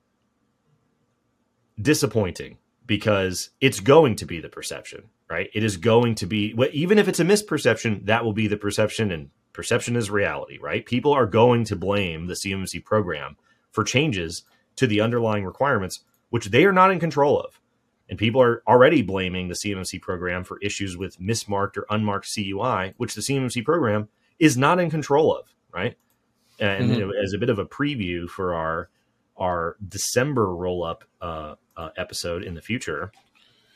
disappointing 1.81 2.59
because 2.85 3.49
it's 3.59 3.80
going 3.80 4.15
to 4.17 4.25
be 4.25 4.39
the 4.39 4.49
perception, 4.49 5.09
right? 5.30 5.49
It 5.53 5.63
is 5.63 5.77
going 5.77 6.15
to 6.15 6.25
be 6.25 6.53
well, 6.53 6.69
even 6.73 6.97
if 6.97 7.07
it's 7.07 7.19
a 7.19 7.25
misperception, 7.25 8.05
that 8.05 8.23
will 8.23 8.34
be 8.34 8.47
the 8.47 8.57
perception 8.57 9.11
and 9.11 9.30
perception 9.53 9.95
is 9.95 10.09
reality, 10.09 10.57
right? 10.59 10.85
People 10.85 11.13
are 11.13 11.25
going 11.25 11.63
to 11.65 11.75
blame 11.75 12.27
the 12.27 12.34
CMMC 12.34 12.84
program 12.84 13.38
for 13.71 13.84
changes 13.84 14.43
to 14.75 14.88
the 14.88 14.99
underlying 15.01 15.45
requirements, 15.45 16.03
which 16.30 16.47
they 16.47 16.65
are 16.65 16.73
not 16.73 16.91
in 16.91 16.99
control 16.99 17.39
of. 17.39 17.59
And 18.09 18.19
people 18.19 18.41
are 18.41 18.61
already 18.67 19.01
blaming 19.01 19.47
the 19.47 19.55
CMMC 19.55 20.01
program 20.01 20.43
for 20.43 20.59
issues 20.59 20.97
with 20.97 21.19
mismarked 21.19 21.77
or 21.77 21.85
unmarked 21.89 22.27
CUI, 22.34 22.93
which 22.97 23.15
the 23.15 23.21
CMMC 23.21 23.63
program 23.63 24.09
is 24.39 24.57
not 24.57 24.80
in 24.80 24.89
control 24.89 25.35
of, 25.35 25.53
right? 25.73 25.95
And 26.59 26.89
Mhm. 26.91 26.95
you 26.97 27.05
know, 27.07 27.13
as 27.23 27.34
a 27.34 27.38
bit 27.38 27.49
of 27.49 27.59
a 27.59 27.65
preview 27.65 28.27
for 28.30 28.53
our 28.53 28.89
our 29.35 29.77
December 29.88 30.53
roll 30.55 30.84
up 30.84 31.03
uh, 31.19 31.55
uh, 31.75 31.89
episode 31.97 32.43
in 32.43 32.53
the 32.53 32.61
future, 32.61 33.11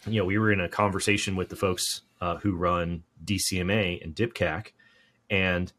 you 0.05 0.19
know, 0.19 0.25
we 0.25 0.37
were 0.37 0.51
in 0.51 0.59
a 0.61 0.69
conversation 0.69 1.35
with 1.35 1.49
the 1.49 1.55
folks 1.55 2.01
uh, 2.21 2.35
who 2.37 2.55
run 2.55 3.03
DCMA 3.25 3.99
and 4.03 4.13
DIBCAC, 4.15 4.67
and 5.29 5.71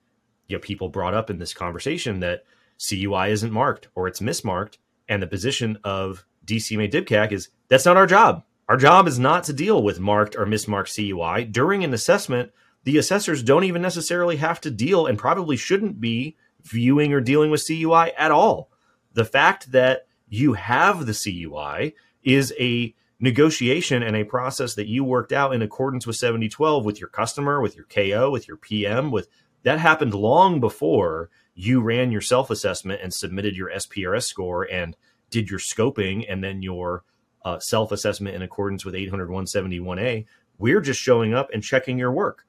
you 0.47 0.57
know, 0.57 0.61
people 0.61 0.89
brought 0.89 1.15
up 1.15 1.31
in 1.31 1.39
this 1.39 1.55
conversation 1.55 2.21
that 2.21 2.45
CUI 2.79 3.31
isn't 3.31 3.53
marked 3.53 3.89
or 3.95 4.09
it's 4.09 4.21
mismarked, 4.21 4.79
and 5.09 5.23
the 5.23 5.27
position 5.27 5.79
of 5.85 6.25
DCMA 6.45 6.91
DIBCAC 6.91 7.33
is 7.33 7.49
that's 7.69 7.85
not 7.85 7.97
our 7.97 8.07
job. 8.07 8.45
Our 8.69 8.77
job 8.77 9.09
is 9.09 9.19
not 9.19 9.45
to 9.45 9.53
deal 9.53 9.83
with 9.83 10.01
marked 10.01 10.37
or 10.37 10.47
mismarked 10.47 10.95
CUI. 10.95 11.45
During 11.45 11.85
an 11.85 11.95
assessment, 11.95 12.53
the 12.85 12.99
assessors 12.99 13.43
don't 13.43 13.65
even 13.65 13.83
necessarily 13.83 14.37
have 14.37 14.61
to 14.63 14.71
deal 14.71 15.07
and 15.07 15.19
probably 15.19 15.57
shouldn't 15.57 16.01
be 16.01 16.37
viewing 16.63 17.13
or 17.13 17.21
dealing 17.21 17.51
with 17.51 17.67
CUI 17.67 18.13
at 18.17 18.31
all. 18.31 18.71
The 19.15 19.25
fact 19.25 19.73
that 19.73 20.07
you 20.29 20.55
have 20.55 21.07
the 21.07 21.15
CUI 21.15 21.95
is 22.23 22.55
a 22.59 22.95
negotiation 23.21 24.03
and 24.03 24.17
a 24.17 24.25
process 24.25 24.75
that 24.75 24.87
you 24.89 25.05
worked 25.05 25.33
out 25.33 25.53
in 25.55 25.63
accordance 25.63 26.07
with 26.07 26.17
7012 26.17 26.85
with 26.85 27.01
your 27.01 27.09
customer, 27.09 27.61
with 27.61 27.77
your 27.77 27.87
KO, 27.87 28.31
with 28.31 28.47
your 28.47 28.57
PM, 28.57 29.11
with 29.11 29.29
that 29.65 29.79
happened 29.81 30.15
long 30.15 30.61
before 30.61 31.31
you 31.55 31.81
ran 31.81 32.13
your 32.13 32.21
self 32.21 32.51
assessment 32.51 33.01
and 33.03 33.13
submitted 33.13 33.57
your 33.57 33.71
SPRS 33.71 34.25
score 34.25 34.63
and 34.63 34.97
did 35.31 35.51
your 35.51 35.59
scoping 35.59 36.25
and 36.29 36.43
then 36.43 36.63
your 36.63 37.03
uh, 37.45 37.59
self 37.59 37.91
assessment 37.93 38.37
in 38.37 38.43
accordance 38.43 38.85
with 38.85 38.95
800 38.95 39.29
171A. 39.29 40.27
We're 40.59 40.81
just 40.81 41.01
showing 41.01 41.35
up 41.35 41.51
and 41.53 41.63
checking 41.63 41.99
your 41.99 42.13
work. 42.13 42.45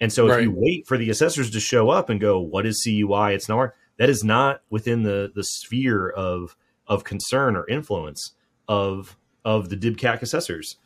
And 0.00 0.12
so 0.12 0.26
if 0.26 0.32
Right. 0.32 0.42
you 0.44 0.52
wait 0.56 0.86
for 0.86 0.98
the 0.98 1.10
assessors 1.10 1.50
to 1.50 1.60
show 1.60 1.90
up 1.90 2.10
and 2.10 2.20
go, 2.20 2.40
what 2.40 2.66
is 2.66 2.82
CUI? 2.82 3.34
It's 3.34 3.48
not 3.48 3.70
that 3.98 4.08
is 4.10 4.24
not 4.24 4.62
within 4.70 5.02
the 5.02 5.30
the 5.34 5.44
sphere 5.44 6.08
of 6.08 6.56
of 6.86 7.04
concern 7.04 7.56
or 7.56 7.68
influence 7.68 8.32
of 8.68 9.16
of 9.44 9.68
the 9.68 9.76
DIBCAC 9.76 10.22
assessors. 10.22 10.76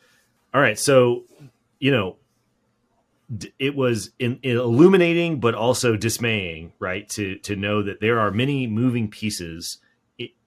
All 0.53 0.61
right, 0.61 0.77
so 0.77 1.25
you 1.79 1.91
know, 1.91 2.17
it 3.59 3.75
was 3.75 4.11
in, 4.19 4.39
illuminating, 4.43 5.39
but 5.39 5.53
also 5.55 5.95
dismaying, 5.95 6.73
right? 6.79 7.07
To 7.09 7.37
to 7.39 7.55
know 7.55 7.83
that 7.83 8.01
there 8.01 8.19
are 8.19 8.31
many 8.31 8.67
moving 8.67 9.09
pieces 9.09 9.77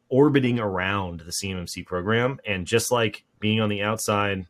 orbiting 0.09 0.61
around 0.61 1.21
the 1.21 1.33
CMMC 1.33 1.87
program, 1.87 2.39
and 2.47 2.67
just 2.67 2.93
like 2.93 3.25
being 3.41 3.61
on 3.61 3.71
the 3.71 3.83
outside, 3.83 4.47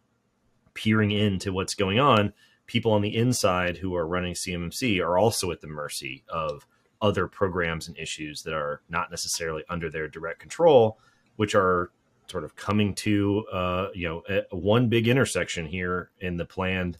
peering 0.74 1.12
into 1.12 1.52
what's 1.52 1.74
going 1.74 2.00
on, 2.00 2.32
people 2.66 2.92
on 2.92 3.00
the 3.00 3.14
inside 3.16 3.76
who 3.76 3.94
are 3.94 4.06
running 4.06 4.34
CMMC 4.34 5.00
are 5.00 5.16
also 5.16 5.52
at 5.52 5.60
the 5.60 5.68
mercy 5.68 6.24
of 6.28 6.66
other 7.00 7.28
programs 7.28 7.86
and 7.86 7.96
issues 7.96 8.42
that 8.42 8.54
are 8.54 8.82
not 8.88 9.10
necessarily 9.10 9.62
under 9.68 9.88
their 9.88 10.08
direct 10.08 10.40
control, 10.40 10.98
which 11.36 11.54
are 11.54 11.90
sort 12.28 12.44
of 12.44 12.56
coming 12.56 12.94
to 12.94 13.44
uh, 13.52 13.88
you 13.94 14.08
know 14.08 14.42
one 14.50 14.88
big 14.88 15.08
intersection 15.08 15.66
here 15.66 16.10
in 16.20 16.36
the 16.36 16.44
planned 16.44 16.98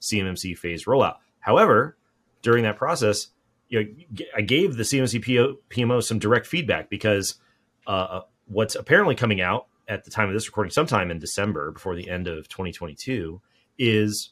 CMMC 0.00 0.56
phase 0.56 0.84
rollout. 0.84 1.16
However, 1.40 1.96
during 2.42 2.64
that 2.64 2.76
process, 2.76 3.28
you 3.68 3.82
know, 3.82 4.24
I 4.36 4.42
gave 4.42 4.76
the 4.76 4.82
CMMC 4.82 5.56
PMO 5.70 6.02
some 6.02 6.18
direct 6.18 6.46
feedback 6.46 6.90
because 6.90 7.36
uh, 7.86 8.20
what's 8.46 8.74
apparently 8.74 9.14
coming 9.14 9.40
out 9.40 9.66
at 9.88 10.04
the 10.04 10.10
time 10.10 10.28
of 10.28 10.34
this 10.34 10.46
recording, 10.46 10.70
sometime 10.70 11.10
in 11.10 11.18
December 11.18 11.70
before 11.72 11.94
the 11.94 12.08
end 12.08 12.26
of 12.26 12.48
2022, 12.48 13.40
is 13.78 14.30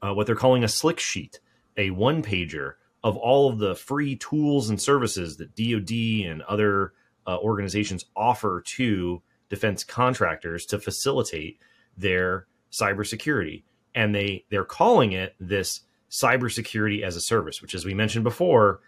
uh, 0.00 0.12
what 0.12 0.26
they're 0.26 0.36
calling 0.36 0.64
a 0.64 0.68
slick 0.68 0.98
sheet, 0.98 1.40
a 1.76 1.90
one 1.90 2.22
pager 2.22 2.74
of 3.04 3.16
all 3.16 3.48
of 3.48 3.58
the 3.58 3.74
free 3.74 4.16
tools 4.16 4.70
and 4.70 4.80
services 4.80 5.36
that 5.36 5.54
DoD 5.56 6.30
and 6.30 6.42
other 6.42 6.92
uh, 7.26 7.36
organizations 7.38 8.04
offer 8.16 8.62
to 8.64 9.22
defense 9.52 9.84
contractors 9.84 10.64
to 10.64 10.78
facilitate 10.78 11.58
their 11.94 12.46
cybersecurity. 12.72 13.64
And 13.94 14.14
they 14.14 14.46
they're 14.50 14.64
calling 14.64 15.12
it 15.12 15.34
this 15.38 15.82
cybersecurity 16.10 17.02
as 17.02 17.16
a 17.16 17.20
service, 17.20 17.60
which, 17.60 17.74
as 17.74 17.84
we 17.84 17.92
mentioned 17.92 18.24
before, 18.24 18.80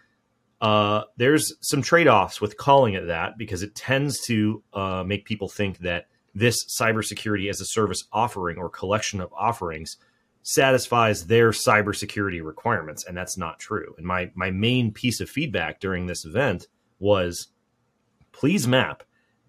uh, 0.61 1.03
there's 1.17 1.53
some 1.61 1.83
trade 1.83 2.07
offs 2.07 2.41
with 2.41 2.57
calling 2.57 2.95
it 2.95 3.05
that 3.05 3.37
because 3.37 3.61
it 3.61 3.75
tends 3.75 4.19
to 4.21 4.63
uh, 4.73 5.03
make 5.05 5.25
people 5.25 5.47
think 5.47 5.77
that 5.79 6.07
this 6.33 6.65
cybersecurity 6.65 7.47
as 7.47 7.61
a 7.61 7.65
service 7.65 8.03
offering 8.11 8.57
or 8.57 8.67
collection 8.67 9.21
of 9.21 9.31
offerings 9.33 9.97
satisfies 10.41 11.27
their 11.27 11.51
cybersecurity 11.51 12.43
requirements, 12.43 13.05
and 13.05 13.15
that's 13.15 13.37
not 13.37 13.59
true. 13.59 13.93
And 13.99 14.07
my 14.07 14.31
my 14.33 14.49
main 14.49 14.91
piece 14.91 15.21
of 15.21 15.29
feedback 15.29 15.79
during 15.79 16.07
this 16.07 16.25
event 16.25 16.67
was, 16.97 17.49
please 18.31 18.67
map 18.67 19.03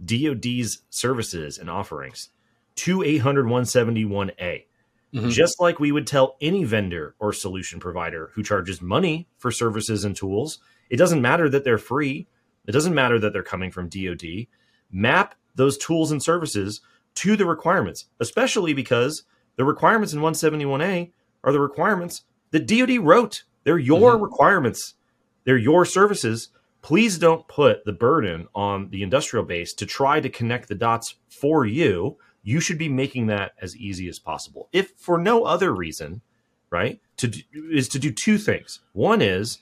DoD's 0.04 0.82
services 0.90 1.58
and 1.58 1.70
offerings 1.70 2.30
to 2.76 3.02
800 3.02 3.46
171A. 3.46 4.66
Mhm. 5.14 5.30
Just 5.30 5.60
like 5.60 5.80
we 5.80 5.92
would 5.92 6.06
tell 6.06 6.36
any 6.40 6.64
vendor 6.64 7.14
or 7.18 7.32
solution 7.32 7.80
provider 7.80 8.30
who 8.34 8.42
charges 8.42 8.82
money 8.82 9.28
for 9.38 9.50
services 9.50 10.04
and 10.04 10.14
tools, 10.14 10.58
it 10.90 10.96
doesn't 10.96 11.22
matter 11.22 11.48
that 11.48 11.64
they're 11.64 11.78
free. 11.78 12.26
It 12.66 12.72
doesn't 12.72 12.94
matter 12.94 13.18
that 13.20 13.32
they're 13.32 13.42
coming 13.42 13.70
from 13.70 13.88
DoD. 13.88 14.48
Map 14.90 15.34
those 15.54 15.78
tools 15.78 16.10
and 16.12 16.22
services 16.22 16.80
to 17.14 17.36
the 17.36 17.46
requirements, 17.46 18.06
especially 18.20 18.74
because 18.74 19.22
the 19.56 19.64
requirements 19.64 20.12
in 20.12 20.20
171A 20.20 21.12
are 21.42 21.52
the 21.52 21.60
requirements 21.60 22.24
that 22.50 22.66
DoD 22.66 22.98
wrote. 22.98 23.44
They're 23.64 23.78
your 23.78 24.18
requirements, 24.18 24.94
they're 25.44 25.56
your 25.56 25.84
services. 25.84 26.50
Please 26.86 27.18
don't 27.18 27.48
put 27.48 27.84
the 27.84 27.92
burden 27.92 28.46
on 28.54 28.90
the 28.90 29.02
industrial 29.02 29.44
base 29.44 29.72
to 29.74 29.84
try 29.84 30.20
to 30.20 30.28
connect 30.28 30.68
the 30.68 30.74
dots 30.76 31.16
for 31.28 31.66
you. 31.66 32.16
You 32.44 32.60
should 32.60 32.78
be 32.78 32.88
making 32.88 33.26
that 33.26 33.54
as 33.60 33.76
easy 33.76 34.08
as 34.08 34.20
possible. 34.20 34.68
If 34.72 34.92
for 34.96 35.18
no 35.18 35.42
other 35.42 35.74
reason, 35.74 36.20
right? 36.70 37.00
To 37.16 37.26
do, 37.26 37.40
is 37.72 37.88
to 37.88 37.98
do 37.98 38.12
two 38.12 38.38
things. 38.38 38.78
One 38.92 39.20
is 39.20 39.58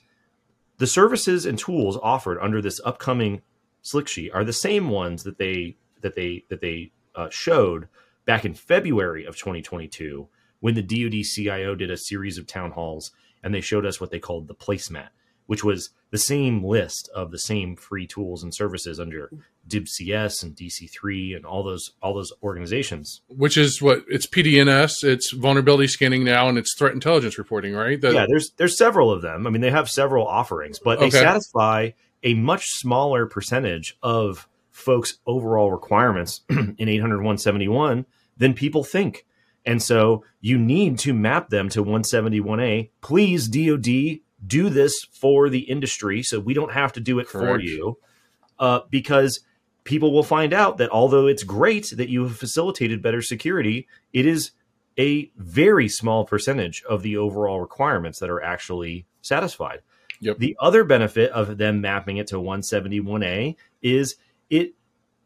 the 0.77 0.85
services 0.85 1.47
and 1.47 1.57
tools 1.57 1.97
offered 2.03 2.37
under 2.39 2.61
this 2.61 2.79
upcoming 2.85 3.41
slick 3.81 4.07
sheet 4.07 4.29
are 4.31 4.43
the 4.43 4.53
same 4.53 4.89
ones 4.91 5.23
that 5.23 5.39
they 5.39 5.77
that 6.01 6.13
they 6.13 6.45
that 6.49 6.61
they 6.61 6.91
uh, 7.15 7.29
showed 7.31 7.87
back 8.25 8.45
in 8.45 8.53
February 8.53 9.25
of 9.25 9.35
2022 9.35 10.27
when 10.59 10.75
the 10.75 10.83
DoD 10.83 11.25
CIO 11.25 11.73
did 11.73 11.89
a 11.89 11.97
series 11.97 12.37
of 12.37 12.45
town 12.45 12.69
halls 12.69 13.09
and 13.41 13.51
they 13.51 13.61
showed 13.61 13.83
us 13.83 13.99
what 13.99 14.11
they 14.11 14.19
called 14.19 14.47
the 14.47 14.53
placemat, 14.53 15.07
which 15.47 15.63
was 15.63 15.89
the 16.11 16.17
same 16.17 16.63
list 16.63 17.09
of 17.13 17.31
the 17.31 17.39
same 17.39 17.75
free 17.75 18.07
tools 18.07 18.41
and 18.43 18.53
services 18.53 18.99
under 18.99 19.29
DibCS 19.67 20.43
and 20.43 20.55
DC3 20.55 21.35
and 21.35 21.45
all 21.45 21.63
those 21.63 21.91
all 22.01 22.13
those 22.13 22.31
organizations. 22.43 23.21
Which 23.27 23.57
is 23.57 23.81
what 23.81 24.03
it's 24.07 24.27
PDNS, 24.27 25.03
it's 25.03 25.31
vulnerability 25.31 25.87
scanning 25.87 26.23
now, 26.23 26.47
and 26.47 26.57
it's 26.57 26.75
threat 26.77 26.93
intelligence 26.93 27.37
reporting, 27.37 27.73
right? 27.73 27.99
The- 27.99 28.13
yeah, 28.13 28.25
there's 28.27 28.51
there's 28.57 28.77
several 28.77 29.11
of 29.11 29.21
them. 29.21 29.45
I 29.47 29.49
mean, 29.49 29.61
they 29.61 29.71
have 29.71 29.89
several 29.89 30.25
offerings, 30.27 30.79
but 30.79 30.99
they 30.99 31.07
Okay. 31.07 31.19
satisfy 31.21 31.91
a 32.23 32.33
much 32.35 32.67
smaller 32.67 33.25
percentage 33.25 33.97
of 34.01 34.47
folks' 34.71 35.17
overall 35.25 35.71
requirements 35.71 36.41
in 36.49 36.89
800 36.89 37.17
171 37.17 38.05
than 38.37 38.53
people 38.53 38.83
think. 38.83 39.25
And 39.67 39.81
so 39.81 40.23
you 40.41 40.57
need 40.59 40.99
to 40.99 41.13
map 41.13 41.49
them 41.49 41.69
to 41.69 41.83
171A. 41.83 42.91
Please, 43.01 43.47
DoD, 43.47 44.19
do 44.45 44.69
this 44.69 44.93
for 45.11 45.49
the 45.49 45.59
industry 45.59 46.23
so 46.23 46.39
we 46.39 46.53
don't 46.53 46.73
have 46.73 46.93
to 46.93 46.99
do 46.99 47.19
it 47.19 47.27
for 47.27 47.59
you. 47.59 47.97
Uh, 48.57 48.79
because 48.89 49.41
people 49.83 50.13
will 50.13 50.23
find 50.23 50.53
out 50.53 50.77
that 50.77 50.89
although 50.89 51.27
it's 51.27 51.43
great 51.43 51.93
that 51.95 52.09
you 52.09 52.23
have 52.23 52.37
facilitated 52.37 53.01
better 53.01 53.21
security, 53.21 53.87
it 54.13 54.25
is 54.25 54.51
a 54.97 55.31
very 55.37 55.87
small 55.87 56.25
percentage 56.25 56.83
of 56.89 57.01
the 57.01 57.17
overall 57.17 57.59
requirements 57.59 58.19
that 58.19 58.29
are 58.29 58.41
actually 58.41 59.05
satisfied. 59.21 59.81
Yep. 60.21 60.39
The 60.39 60.57
other 60.59 60.83
benefit 60.83 61.31
of 61.31 61.57
them 61.57 61.81
mapping 61.81 62.17
it 62.17 62.27
to 62.27 62.35
171A 62.35 63.55
is 63.81 64.15
it 64.49 64.73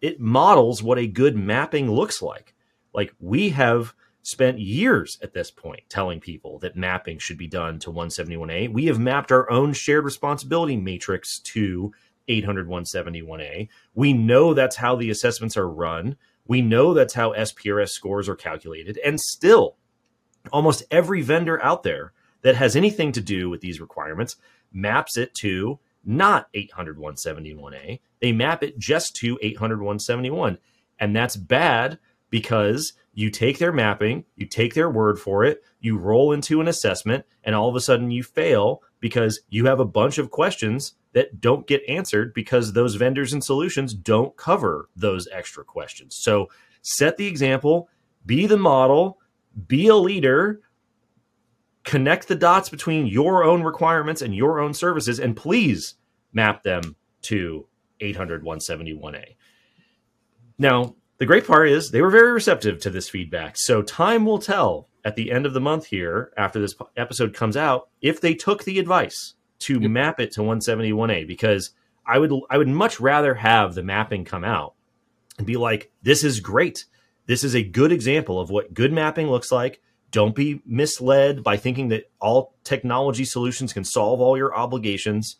it 0.02 0.20
models 0.20 0.82
what 0.82 0.98
a 0.98 1.08
good 1.08 1.36
mapping 1.36 1.92
looks 1.92 2.22
like. 2.22 2.54
Like 2.94 3.14
we 3.20 3.50
have 3.50 3.94
spent 4.30 4.60
years 4.60 5.18
at 5.24 5.34
this 5.34 5.50
point 5.50 5.82
telling 5.90 6.20
people 6.20 6.60
that 6.60 6.76
mapping 6.76 7.18
should 7.18 7.38
be 7.38 7.48
done 7.48 7.80
to 7.80 7.92
171A. 7.92 8.72
We 8.72 8.86
have 8.86 9.00
mapped 9.00 9.32
our 9.32 9.50
own 9.50 9.74
shared 9.74 10.06
responsibility 10.06 10.78
matrix 10.78 11.40
to 11.40 11.92
800 12.28 12.68
171A. 12.68 13.70
We 13.96 14.14
know 14.14 14.54
that's 14.54 14.76
how 14.76 14.96
the 14.96 15.10
assessments 15.10 15.58
are 15.58 15.68
run. 15.68 16.16
We 16.46 16.62
know 16.62 16.94
that's 16.94 17.16
how 17.16 17.34
SPRS 17.34 17.90
scores 17.90 18.30
are 18.30 18.36
calculated. 18.36 19.00
And 19.04 19.20
still, 19.20 19.78
almost 20.54 20.84
every 20.92 21.24
vendor 21.24 21.62
out 21.64 21.82
there 21.82 22.14
that 22.44 22.56
has 22.56 22.76
anything 22.76 23.12
to 23.14 23.22
do 23.22 23.50
with 23.50 23.62
these 23.62 23.82
requirements 23.82 24.36
maps 24.72 25.18
it 25.18 25.34
to 25.34 25.80
not 26.06 26.50
800 26.54 26.98
171A. 26.98 28.00
They 28.22 28.32
map 28.32 28.62
it 28.62 28.78
just 28.78 29.16
to 29.18 29.40
800 29.42 29.80
171. 29.80 30.60
And 31.00 31.16
that's 31.16 31.36
bad 31.36 31.98
because 32.30 32.94
you 33.20 33.30
take 33.30 33.58
their 33.58 33.74
mapping, 33.74 34.24
you 34.38 34.46
take 34.46 34.74
their 34.74 34.90
word 34.90 35.20
for 35.20 35.44
it, 35.44 35.62
you 35.82 35.98
roll 35.98 36.32
into 36.32 36.62
an 36.62 36.70
assessment, 36.70 37.26
and 37.44 37.54
all 37.54 37.68
of 37.68 37.76
a 37.76 37.82
sudden 37.82 38.10
you 38.10 38.24
fail 38.24 38.82
because 39.02 39.42
you 39.50 39.66
have 39.66 39.82
a 39.82 39.86
bunch 39.86 40.18
of 40.18 40.32
questions 40.32 40.94
that 41.12 41.42
don't 41.42 41.68
get 41.68 41.82
answered 41.90 42.34
because 42.34 42.72
those 42.72 42.96
vendors 42.96 43.34
and 43.34 43.44
solutions 43.44 43.94
don't 43.94 44.38
cover 44.38 44.88
those 44.96 45.28
extra 45.34 45.66
questions. 45.66 46.16
So 46.16 46.48
set 46.82 47.18
the 47.18 47.28
example, 47.28 47.90
be 48.26 48.46
the 48.46 48.56
model, 48.56 49.20
be 49.68 49.88
a 49.88 49.96
leader, 49.98 50.62
connect 51.84 52.30
the 52.30 52.36
dots 52.36 52.70
between 52.70 53.06
your 53.06 53.44
own 53.44 53.64
requirements 53.64 54.22
and 54.22 54.34
your 54.34 54.62
own 54.62 54.74
services, 54.74 55.20
and 55.20 55.36
please 55.36 55.96
map 56.32 56.64
them 56.64 56.96
to 57.24 57.68
800 58.00 58.46
171A. 58.46 59.36
Now, 60.58 60.96
the 61.20 61.26
great 61.26 61.46
part 61.46 61.70
is 61.70 61.92
they 61.92 62.02
were 62.02 62.10
very 62.10 62.32
receptive 62.32 62.80
to 62.80 62.90
this 62.90 63.10
feedback. 63.10 63.58
So 63.58 63.82
time 63.82 64.26
will 64.26 64.40
tell 64.40 64.88
at 65.06 65.16
the 65.16 65.32
end 65.32 65.46
of 65.46 65.54
the 65.54 65.62
month 65.62 65.86
here, 65.86 66.32
after 66.38 66.60
this 66.60 66.76
episode 66.98 67.34
comes 67.34 67.56
out, 67.56 67.90
if 68.02 68.20
they 68.20 68.34
took 68.34 68.64
the 68.64 68.80
advice 68.80 69.36
to 69.60 69.80
yep. 69.80 69.92
map 69.92 70.20
it 70.20 70.32
to 70.34 70.42
171A, 70.42 71.28
because 71.28 71.72
I 72.06 72.20
would 72.20 72.32
I 72.50 72.58
would 72.58 72.68
much 72.68 73.00
rather 73.00 73.36
have 73.36 73.76
the 73.76 73.84
mapping 73.84 74.26
come 74.26 74.44
out 74.44 74.74
and 75.38 75.46
be 75.46 75.58
like, 75.58 75.92
this 76.02 76.24
is 76.24 76.40
great. 76.40 76.86
This 77.28 77.44
is 77.44 77.56
a 77.56 77.64
good 77.64 77.92
example 77.92 78.40
of 78.40 78.50
what 78.50 78.74
good 78.74 78.92
mapping 78.92 79.28
looks 79.28 79.52
like. 79.52 79.82
Don't 80.12 80.34
be 80.34 80.62
misled 80.66 81.44
by 81.44 81.58
thinking 81.58 81.90
that 81.90 82.10
all 82.20 82.56
technology 82.64 83.26
solutions 83.26 83.74
can 83.74 83.84
solve 83.84 84.22
all 84.22 84.38
your 84.38 84.56
obligations 84.56 85.36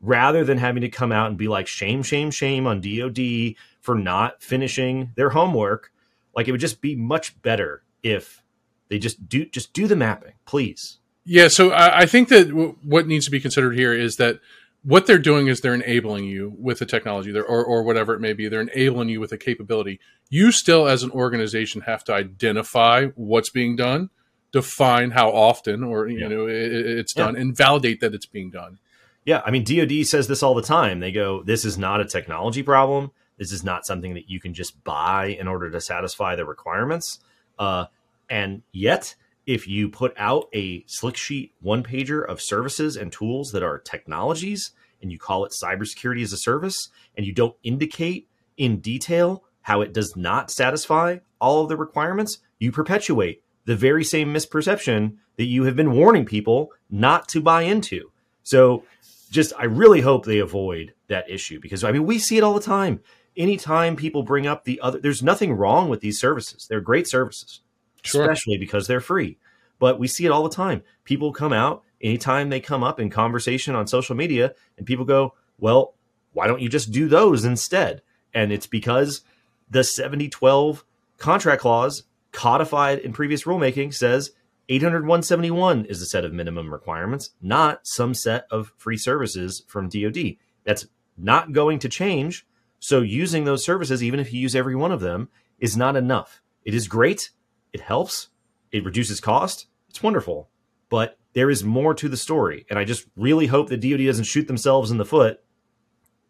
rather 0.00 0.44
than 0.44 0.58
having 0.58 0.82
to 0.82 0.88
come 0.88 1.12
out 1.12 1.28
and 1.28 1.36
be 1.36 1.48
like, 1.48 1.66
shame, 1.66 2.02
shame, 2.02 2.30
shame 2.30 2.66
on 2.66 2.80
DoD 2.80 3.54
for 3.86 3.94
not 3.94 4.42
finishing 4.42 5.12
their 5.14 5.30
homework. 5.30 5.92
Like 6.34 6.48
it 6.48 6.50
would 6.50 6.60
just 6.60 6.80
be 6.80 6.96
much 6.96 7.40
better 7.40 7.84
if 8.02 8.42
they 8.88 8.98
just 8.98 9.28
do 9.28 9.46
just 9.46 9.72
do 9.72 9.86
the 9.86 9.96
mapping, 9.96 10.32
please. 10.44 10.98
Yeah, 11.24 11.48
so 11.48 11.70
I, 11.70 12.00
I 12.00 12.06
think 12.06 12.28
that 12.28 12.48
w- 12.48 12.76
what 12.82 13.06
needs 13.06 13.24
to 13.24 13.30
be 13.30 13.40
considered 13.40 13.76
here 13.76 13.94
is 13.94 14.16
that 14.16 14.40
what 14.82 15.06
they're 15.06 15.18
doing 15.18 15.46
is 15.46 15.60
they're 15.60 15.74
enabling 15.74 16.24
you 16.24 16.54
with 16.58 16.80
the 16.80 16.86
technology 16.86 17.36
or, 17.36 17.44
or 17.44 17.82
whatever 17.82 18.12
it 18.14 18.20
may 18.20 18.32
be. 18.32 18.48
They're 18.48 18.60
enabling 18.60 19.08
you 19.08 19.20
with 19.20 19.32
a 19.32 19.38
capability. 19.38 19.98
You 20.28 20.52
still, 20.52 20.86
as 20.86 21.02
an 21.02 21.10
organization, 21.10 21.82
have 21.82 22.04
to 22.04 22.12
identify 22.12 23.06
what's 23.14 23.50
being 23.50 23.76
done, 23.76 24.10
define 24.52 25.12
how 25.12 25.30
often 25.30 25.82
or 25.84 26.08
you 26.08 26.18
yeah. 26.18 26.28
know 26.28 26.46
it, 26.46 26.72
it's 26.72 27.14
done, 27.14 27.34
yeah. 27.34 27.40
and 27.40 27.56
validate 27.56 28.00
that 28.00 28.14
it's 28.14 28.26
being 28.26 28.50
done. 28.50 28.78
Yeah, 29.24 29.42
I 29.44 29.50
mean, 29.52 29.64
DoD 29.64 30.06
says 30.06 30.28
this 30.28 30.42
all 30.42 30.54
the 30.54 30.62
time. 30.62 31.00
They 31.00 31.12
go, 31.12 31.42
"This 31.42 31.64
is 31.64 31.78
not 31.78 32.00
a 32.00 32.04
technology 32.04 32.62
problem. 32.62 33.10
This 33.38 33.52
is 33.52 33.64
not 33.64 33.86
something 33.86 34.14
that 34.14 34.30
you 34.30 34.40
can 34.40 34.54
just 34.54 34.82
buy 34.84 35.26
in 35.26 35.48
order 35.48 35.70
to 35.70 35.80
satisfy 35.80 36.34
the 36.36 36.44
requirements." 36.44 37.20
Uh, 37.58 37.86
and 38.28 38.62
yet, 38.72 39.14
if 39.46 39.68
you 39.68 39.88
put 39.88 40.12
out 40.16 40.48
a 40.54 40.84
slick 40.86 41.16
sheet 41.16 41.52
one 41.60 41.82
pager 41.82 42.24
of 42.26 42.40
services 42.40 42.96
and 42.96 43.12
tools 43.12 43.52
that 43.52 43.62
are 43.62 43.78
technologies 43.78 44.72
and 45.00 45.12
you 45.12 45.18
call 45.18 45.44
it 45.44 45.52
cybersecurity 45.52 46.22
as 46.22 46.32
a 46.32 46.36
service 46.36 46.88
and 47.16 47.24
you 47.24 47.32
don't 47.32 47.56
indicate 47.62 48.28
in 48.56 48.80
detail 48.80 49.44
how 49.62 49.80
it 49.80 49.92
does 49.92 50.16
not 50.16 50.50
satisfy 50.50 51.18
all 51.40 51.62
of 51.62 51.68
the 51.68 51.76
requirements, 51.76 52.38
you 52.58 52.72
perpetuate 52.72 53.42
the 53.64 53.76
very 53.76 54.04
same 54.04 54.32
misperception 54.32 55.16
that 55.36 55.44
you 55.44 55.64
have 55.64 55.76
been 55.76 55.92
warning 55.92 56.24
people 56.24 56.70
not 56.90 57.28
to 57.28 57.40
buy 57.40 57.62
into. 57.62 58.10
So 58.42 58.84
just 59.30 59.52
I 59.58 59.64
really 59.64 60.00
hope 60.00 60.24
they 60.24 60.38
avoid 60.38 60.94
that 61.08 61.28
issue 61.28 61.60
because 61.60 61.84
I 61.84 61.92
mean 61.92 62.06
we 62.06 62.18
see 62.18 62.38
it 62.38 62.44
all 62.44 62.54
the 62.54 62.60
time. 62.60 63.00
Anytime 63.36 63.96
people 63.96 64.22
bring 64.22 64.46
up 64.46 64.64
the 64.64 64.80
other 64.80 64.98
there's 64.98 65.22
nothing 65.22 65.52
wrong 65.52 65.88
with 65.88 66.00
these 66.00 66.18
services. 66.18 66.66
They're 66.68 66.80
great 66.80 67.06
services 67.06 67.60
sure. 68.06 68.22
especially 68.22 68.58
because 68.58 68.86
they're 68.86 69.00
free. 69.00 69.38
But 69.78 69.98
we 69.98 70.08
see 70.08 70.24
it 70.24 70.30
all 70.30 70.42
the 70.42 70.54
time. 70.54 70.82
People 71.04 71.32
come 71.32 71.52
out 71.52 71.82
anytime 72.00 72.48
they 72.48 72.60
come 72.60 72.82
up 72.82 72.98
in 72.98 73.10
conversation 73.10 73.74
on 73.74 73.86
social 73.86 74.16
media, 74.16 74.54
and 74.76 74.86
people 74.86 75.04
go, 75.04 75.34
Well, 75.58 75.94
why 76.32 76.46
don't 76.46 76.60
you 76.60 76.68
just 76.68 76.92
do 76.92 77.08
those 77.08 77.44
instead? 77.44 78.02
And 78.34 78.52
it's 78.52 78.66
because 78.66 79.22
the 79.70 79.84
7012 79.84 80.84
contract 81.18 81.62
clause 81.62 82.04
codified 82.32 82.98
in 82.98 83.12
previous 83.12 83.44
rulemaking 83.44 83.94
says 83.94 84.32
80171 84.68 85.86
is 85.86 86.00
the 86.00 86.06
set 86.06 86.24
of 86.24 86.32
minimum 86.32 86.72
requirements, 86.72 87.30
not 87.40 87.86
some 87.86 88.14
set 88.14 88.46
of 88.50 88.72
free 88.76 88.96
services 88.96 89.62
from 89.66 89.88
DoD. 89.88 90.36
That's 90.64 90.86
not 91.16 91.52
going 91.52 91.78
to 91.80 91.88
change. 91.88 92.46
So 92.86 93.00
using 93.00 93.42
those 93.42 93.64
services, 93.64 94.00
even 94.00 94.20
if 94.20 94.32
you 94.32 94.38
use 94.38 94.54
every 94.54 94.76
one 94.76 94.92
of 94.92 95.00
them, 95.00 95.28
is 95.58 95.76
not 95.76 95.96
enough. 95.96 96.40
It 96.64 96.72
is 96.72 96.86
great. 96.86 97.32
It 97.72 97.80
helps. 97.80 98.28
It 98.70 98.84
reduces 98.84 99.18
cost. 99.18 99.66
It's 99.88 100.04
wonderful. 100.04 100.50
But 100.88 101.18
there 101.32 101.50
is 101.50 101.64
more 101.64 101.94
to 101.94 102.08
the 102.08 102.16
story. 102.16 102.64
And 102.70 102.78
I 102.78 102.84
just 102.84 103.08
really 103.16 103.48
hope 103.48 103.70
that 103.70 103.80
DoD 103.80 104.06
doesn't 104.06 104.26
shoot 104.26 104.46
themselves 104.46 104.92
in 104.92 104.98
the 104.98 105.04
foot 105.04 105.40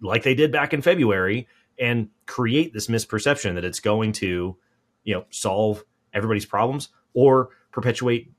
like 0.01 0.23
they 0.23 0.35
did 0.35 0.51
back 0.51 0.73
in 0.73 0.81
February 0.81 1.47
and 1.79 2.09
create 2.25 2.73
this 2.73 2.87
misperception 2.87 3.57
that 3.57 3.65
it's 3.67 3.81
going 3.81 4.13
to, 4.13 4.57
you 5.05 5.15
know, 5.15 5.27
solve 5.29 5.85
everybody's 6.15 6.47
problems 6.47 6.89
or 7.13 7.51
perpetuate 7.71 8.33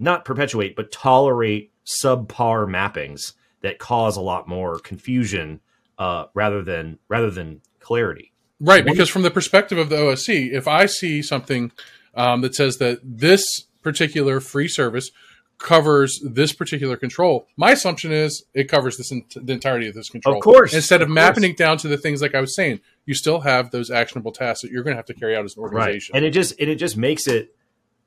not 0.00 0.24
perpetuate, 0.24 0.74
but 0.74 0.90
tolerate 0.90 1.72
subpar 1.86 2.66
mappings 2.68 3.34
that 3.60 3.78
cause 3.78 4.16
a 4.16 4.20
lot 4.20 4.48
more 4.48 4.80
confusion 4.80 5.60
uh, 5.98 6.26
rather 6.34 6.62
than 6.62 6.98
rather 7.08 7.30
than 7.30 7.60
clarity. 7.80 8.32
Right, 8.58 8.84
because 8.84 9.10
from 9.10 9.22
the 9.22 9.30
perspective 9.30 9.76
of 9.76 9.90
the 9.90 9.96
OSC, 9.96 10.50
if 10.50 10.66
I 10.66 10.86
see 10.86 11.20
something 11.20 11.72
um, 12.14 12.40
that 12.40 12.54
says 12.54 12.78
that 12.78 13.00
this 13.04 13.44
particular 13.82 14.40
free 14.40 14.66
service 14.66 15.10
covers 15.58 16.20
this 16.22 16.52
particular 16.52 16.96
control. 16.96 17.46
My 17.56 17.72
assumption 17.72 18.12
is 18.12 18.44
it 18.54 18.64
covers 18.64 18.96
this 18.96 19.10
in, 19.10 19.24
the 19.34 19.52
entirety 19.52 19.88
of 19.88 19.94
this 19.94 20.10
control. 20.10 20.36
Of 20.36 20.42
course. 20.42 20.74
Instead 20.74 21.02
of, 21.02 21.08
of 21.08 21.14
mapping 21.14 21.44
it 21.44 21.56
down 21.56 21.78
to 21.78 21.88
the 21.88 21.96
things 21.96 22.20
like 22.20 22.34
I 22.34 22.40
was 22.40 22.54
saying, 22.54 22.80
you 23.06 23.14
still 23.14 23.40
have 23.40 23.70
those 23.70 23.90
actionable 23.90 24.32
tasks 24.32 24.62
that 24.62 24.70
you're 24.70 24.82
going 24.82 24.94
to 24.94 24.98
have 24.98 25.06
to 25.06 25.14
carry 25.14 25.36
out 25.36 25.44
as 25.44 25.56
an 25.56 25.62
organization. 25.62 26.12
Right. 26.12 26.18
And 26.18 26.26
it 26.26 26.30
just 26.32 26.58
and 26.60 26.68
it 26.68 26.76
just 26.76 26.96
makes 26.96 27.26
it 27.26 27.54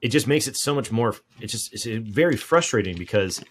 it 0.02 0.10
just 0.10 0.28
makes 0.28 0.48
it 0.48 0.56
so 0.56 0.76
much 0.76 0.92
more 0.92 1.16
it 1.42 1.48
just 1.48 1.74
it's 1.74 1.86
very 1.86 2.38
frustrating 2.38 2.98
because 2.98 3.44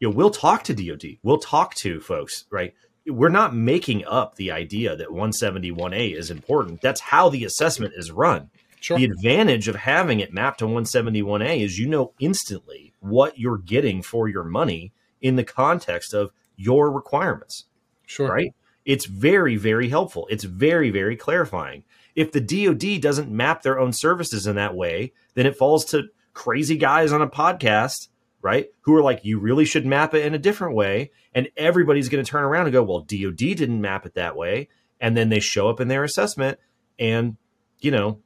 you 0.00 0.08
know 0.08 0.14
we'll 0.14 0.30
talk 0.30 0.64
to 0.64 0.74
DoD. 0.74 1.18
We'll 1.22 1.38
talk 1.38 1.74
to 1.76 2.00
folks, 2.00 2.44
right? 2.50 2.74
We're 3.06 3.28
not 3.28 3.54
making 3.54 4.04
up 4.06 4.36
the 4.36 4.50
idea 4.50 4.96
that 4.96 5.08
171A 5.08 6.16
is 6.16 6.30
important. 6.30 6.80
That's 6.80 7.00
how 7.00 7.28
the 7.28 7.44
assessment 7.44 7.94
is 7.96 8.10
run. 8.10 8.50
Sure. 8.80 8.98
The 8.98 9.04
advantage 9.04 9.68
of 9.68 9.76
having 9.76 10.20
it 10.20 10.32
mapped 10.32 10.58
to 10.58 10.66
171A 10.66 11.62
is 11.62 11.78
you 11.78 11.86
know 11.86 12.12
instantly 12.18 12.92
what 13.00 13.38
you're 13.38 13.58
getting 13.58 14.02
for 14.02 14.28
your 14.28 14.44
money 14.44 14.92
in 15.22 15.36
the 15.36 15.44
context 15.44 16.12
of 16.12 16.32
your 16.56 16.90
requirements. 16.90 17.64
Sure. 18.06 18.28
Right? 18.28 18.54
It's 18.84 19.06
very, 19.06 19.56
very 19.56 19.88
helpful. 19.88 20.26
It's 20.30 20.44
very, 20.44 20.90
very 20.90 21.16
clarifying. 21.16 21.84
If 22.14 22.32
the 22.32 22.40
DoD 22.40 23.00
doesn't 23.00 23.30
map 23.30 23.62
their 23.62 23.78
own 23.78 23.92
services 23.92 24.46
in 24.46 24.56
that 24.56 24.74
way, 24.74 25.12
then 25.34 25.46
it 25.46 25.56
falls 25.56 25.84
to 25.86 26.08
crazy 26.34 26.76
guys 26.76 27.12
on 27.12 27.22
a 27.22 27.28
podcast, 27.28 28.08
right? 28.44 28.66
Who 28.82 28.94
are 28.94 29.02
like, 29.02 29.24
you 29.24 29.38
really 29.38 29.64
should 29.64 29.86
map 29.86 30.12
it 30.12 30.26
in 30.26 30.34
a 30.34 30.38
different 30.38 30.76
way. 30.76 31.10
And 31.34 31.48
everybody's 31.56 32.10
going 32.10 32.22
to 32.22 32.30
turn 32.30 32.44
around 32.44 32.66
and 32.66 32.74
go, 32.74 32.82
well, 32.82 33.00
DoD 33.00 33.36
didn't 33.36 33.80
map 33.80 34.04
it 34.04 34.14
that 34.14 34.36
way. 34.36 34.68
And 35.00 35.16
then 35.16 35.30
they 35.30 35.40
show 35.40 35.70
up 35.70 35.80
in 35.80 35.88
their 35.88 36.04
assessment 36.04 36.58
and, 36.98 37.38
you 37.80 37.90
know, 37.90 38.20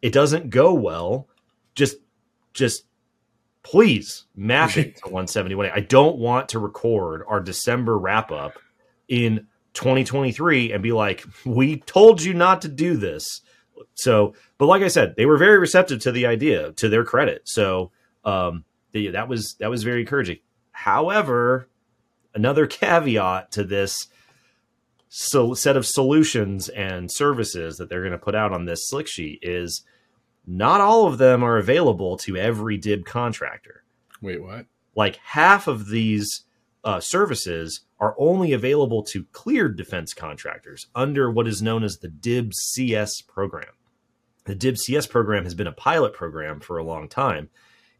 it 0.00 0.12
doesn't 0.12 0.50
go 0.50 0.72
well, 0.72 1.28
just 1.74 1.96
just 2.52 2.84
please 3.64 4.26
map 4.36 4.76
it 4.76 4.96
to 4.98 5.02
171. 5.06 5.70
I 5.74 5.80
don't 5.80 6.16
want 6.16 6.50
to 6.50 6.60
record 6.60 7.24
our 7.26 7.40
December 7.40 7.98
wrap 7.98 8.30
up 8.30 8.52
in 9.08 9.48
2023 9.72 10.72
and 10.72 10.82
be 10.82 10.92
like, 10.92 11.24
we 11.44 11.78
told 11.80 12.22
you 12.22 12.34
not 12.34 12.62
to 12.62 12.68
do 12.68 12.96
this. 12.96 13.40
So, 13.94 14.34
but 14.58 14.66
like 14.66 14.82
I 14.82 14.88
said, 14.88 15.14
they 15.16 15.26
were 15.26 15.38
very 15.38 15.58
receptive 15.58 16.00
to 16.02 16.12
the 16.12 16.26
idea, 16.26 16.70
to 16.72 16.88
their 16.88 17.04
credit. 17.04 17.48
So, 17.48 17.90
um, 18.24 18.64
that 18.94 19.28
was 19.28 19.56
that 19.60 19.70
was 19.70 19.82
very 19.82 20.00
encouraging. 20.00 20.38
However, 20.72 21.68
another 22.34 22.66
caveat 22.66 23.52
to 23.52 23.64
this 23.64 24.08
so 25.08 25.54
set 25.54 25.76
of 25.76 25.86
solutions 25.86 26.68
and 26.70 27.10
services 27.10 27.76
that 27.76 27.88
they're 27.88 28.00
going 28.00 28.12
to 28.12 28.18
put 28.18 28.34
out 28.34 28.52
on 28.52 28.64
this 28.64 28.88
slick 28.88 29.06
sheet 29.06 29.38
is 29.42 29.84
not 30.46 30.80
all 30.80 31.06
of 31.06 31.18
them 31.18 31.42
are 31.42 31.56
available 31.56 32.16
to 32.18 32.36
every 32.36 32.76
DIB 32.76 33.04
contractor. 33.04 33.84
Wait, 34.20 34.42
what? 34.42 34.66
Like 34.96 35.16
half 35.16 35.68
of 35.68 35.88
these 35.88 36.44
uh, 36.82 37.00
services 37.00 37.82
are 37.98 38.14
only 38.18 38.52
available 38.52 39.02
to 39.04 39.24
cleared 39.32 39.76
defense 39.76 40.12
contractors 40.12 40.88
under 40.94 41.30
what 41.30 41.46
is 41.46 41.62
known 41.62 41.82
as 41.82 41.98
the 41.98 42.08
DIB 42.08 42.52
CS 42.52 43.22
program. 43.22 43.72
The 44.44 44.54
DIB 44.54 44.76
CS 44.76 45.06
program 45.06 45.44
has 45.44 45.54
been 45.54 45.66
a 45.66 45.72
pilot 45.72 46.12
program 46.12 46.60
for 46.60 46.76
a 46.76 46.84
long 46.84 47.08
time. 47.08 47.48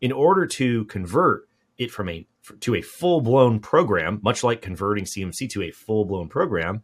In 0.00 0.12
order 0.12 0.46
to 0.46 0.84
convert 0.86 1.48
it 1.78 1.90
from 1.90 2.08
a 2.08 2.26
to 2.60 2.74
a 2.74 2.82
full 2.82 3.20
blown 3.20 3.58
program, 3.60 4.20
much 4.22 4.44
like 4.44 4.60
converting 4.60 5.04
CMC 5.04 5.48
to 5.50 5.62
a 5.62 5.70
full 5.70 6.04
blown 6.04 6.28
program, 6.28 6.82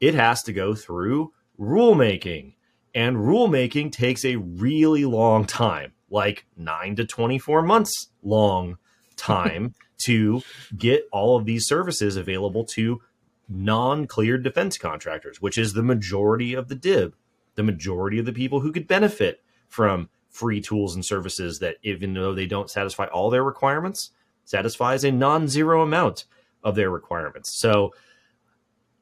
it 0.00 0.14
has 0.14 0.42
to 0.44 0.52
go 0.52 0.74
through 0.74 1.32
rulemaking. 1.58 2.54
And 2.94 3.16
rulemaking 3.16 3.92
takes 3.92 4.24
a 4.24 4.36
really 4.36 5.04
long 5.04 5.44
time, 5.44 5.92
like 6.10 6.46
nine 6.56 6.96
to 6.96 7.04
24 7.04 7.62
months 7.62 8.08
long 8.22 8.78
time 9.16 9.74
to 9.98 10.42
get 10.76 11.06
all 11.12 11.36
of 11.36 11.44
these 11.44 11.66
services 11.66 12.16
available 12.16 12.64
to 12.64 13.00
non 13.48 14.06
cleared 14.06 14.42
defense 14.42 14.78
contractors, 14.78 15.40
which 15.40 15.58
is 15.58 15.72
the 15.72 15.82
majority 15.82 16.54
of 16.54 16.68
the 16.68 16.74
DIB, 16.74 17.14
the 17.54 17.62
majority 17.62 18.18
of 18.18 18.26
the 18.26 18.32
people 18.32 18.60
who 18.60 18.72
could 18.72 18.88
benefit 18.88 19.42
from 19.68 20.08
free 20.36 20.60
tools 20.60 20.94
and 20.94 21.04
services 21.04 21.58
that, 21.60 21.76
even 21.82 22.14
though 22.14 22.34
they 22.34 22.46
don't 22.46 22.70
satisfy 22.70 23.06
all 23.06 23.30
their 23.30 23.44
requirements, 23.44 24.10
satisfies 24.44 25.04
a 25.04 25.10
non 25.10 25.48
zero 25.48 25.82
amount 25.82 26.24
of 26.62 26.74
their 26.74 26.90
requirements. 26.90 27.58
So, 27.58 27.94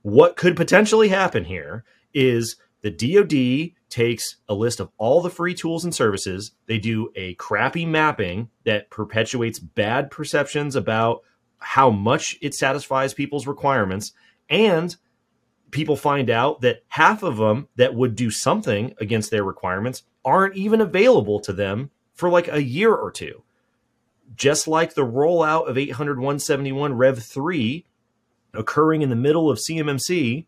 what 0.03 0.37
could 0.37 0.57
potentially 0.57 1.09
happen 1.09 1.45
here 1.45 1.85
is 2.13 2.57
the 2.83 2.91
DoD 2.91 3.75
takes 3.89 4.37
a 4.49 4.55
list 4.55 4.81
of 4.81 4.91
all 4.99 5.23
the 5.23 5.31
free 5.31 5.55
tools 5.55 5.85
and 5.85 5.95
services. 5.95 6.53
They 6.67 6.79
do 6.79 7.11
a 7.17 7.35
crappy 7.35 7.87
mapping 7.87 8.51
that 8.65 8.91
perpetuates 8.91 9.59
bad 9.59 10.11
perceptions 10.11 10.77
about 10.77 11.23
how 11.59 11.91
much 11.91 12.37
it 12.43 12.55
satisfies 12.55 13.15
people's 13.15 13.47
requirements. 13.47 14.13
And 14.51 14.95
people 15.71 15.97
find 15.97 16.29
out 16.29 16.61
that 16.61 16.83
half 16.89 17.23
of 17.23 17.39
them 17.39 17.69
that 17.77 17.95
would 17.95 18.15
do 18.15 18.31
something 18.31 18.95
against 19.01 19.31
their 19.31 19.45
requirements 19.45 20.03
aren't 20.25 20.57
even 20.57 20.81
available 20.81 21.41
to 21.41 21.53
them 21.53 21.91
for 22.15 22.29
like 22.29 22.49
a 22.49 22.63
year 22.63 22.95
or 22.95 23.11
two. 23.11 23.43
Just 24.35 24.67
like 24.67 24.95
the 24.95 25.07
rollout 25.07 25.69
of 25.69 25.79
800 25.79 26.19
171 26.19 26.95
Rev 26.95 27.23
3 27.23 27.85
occurring 28.55 29.03
in 29.03 29.11
the 29.11 29.17
middle 29.17 29.51
of 29.51 29.59
CMMC, 29.59 30.47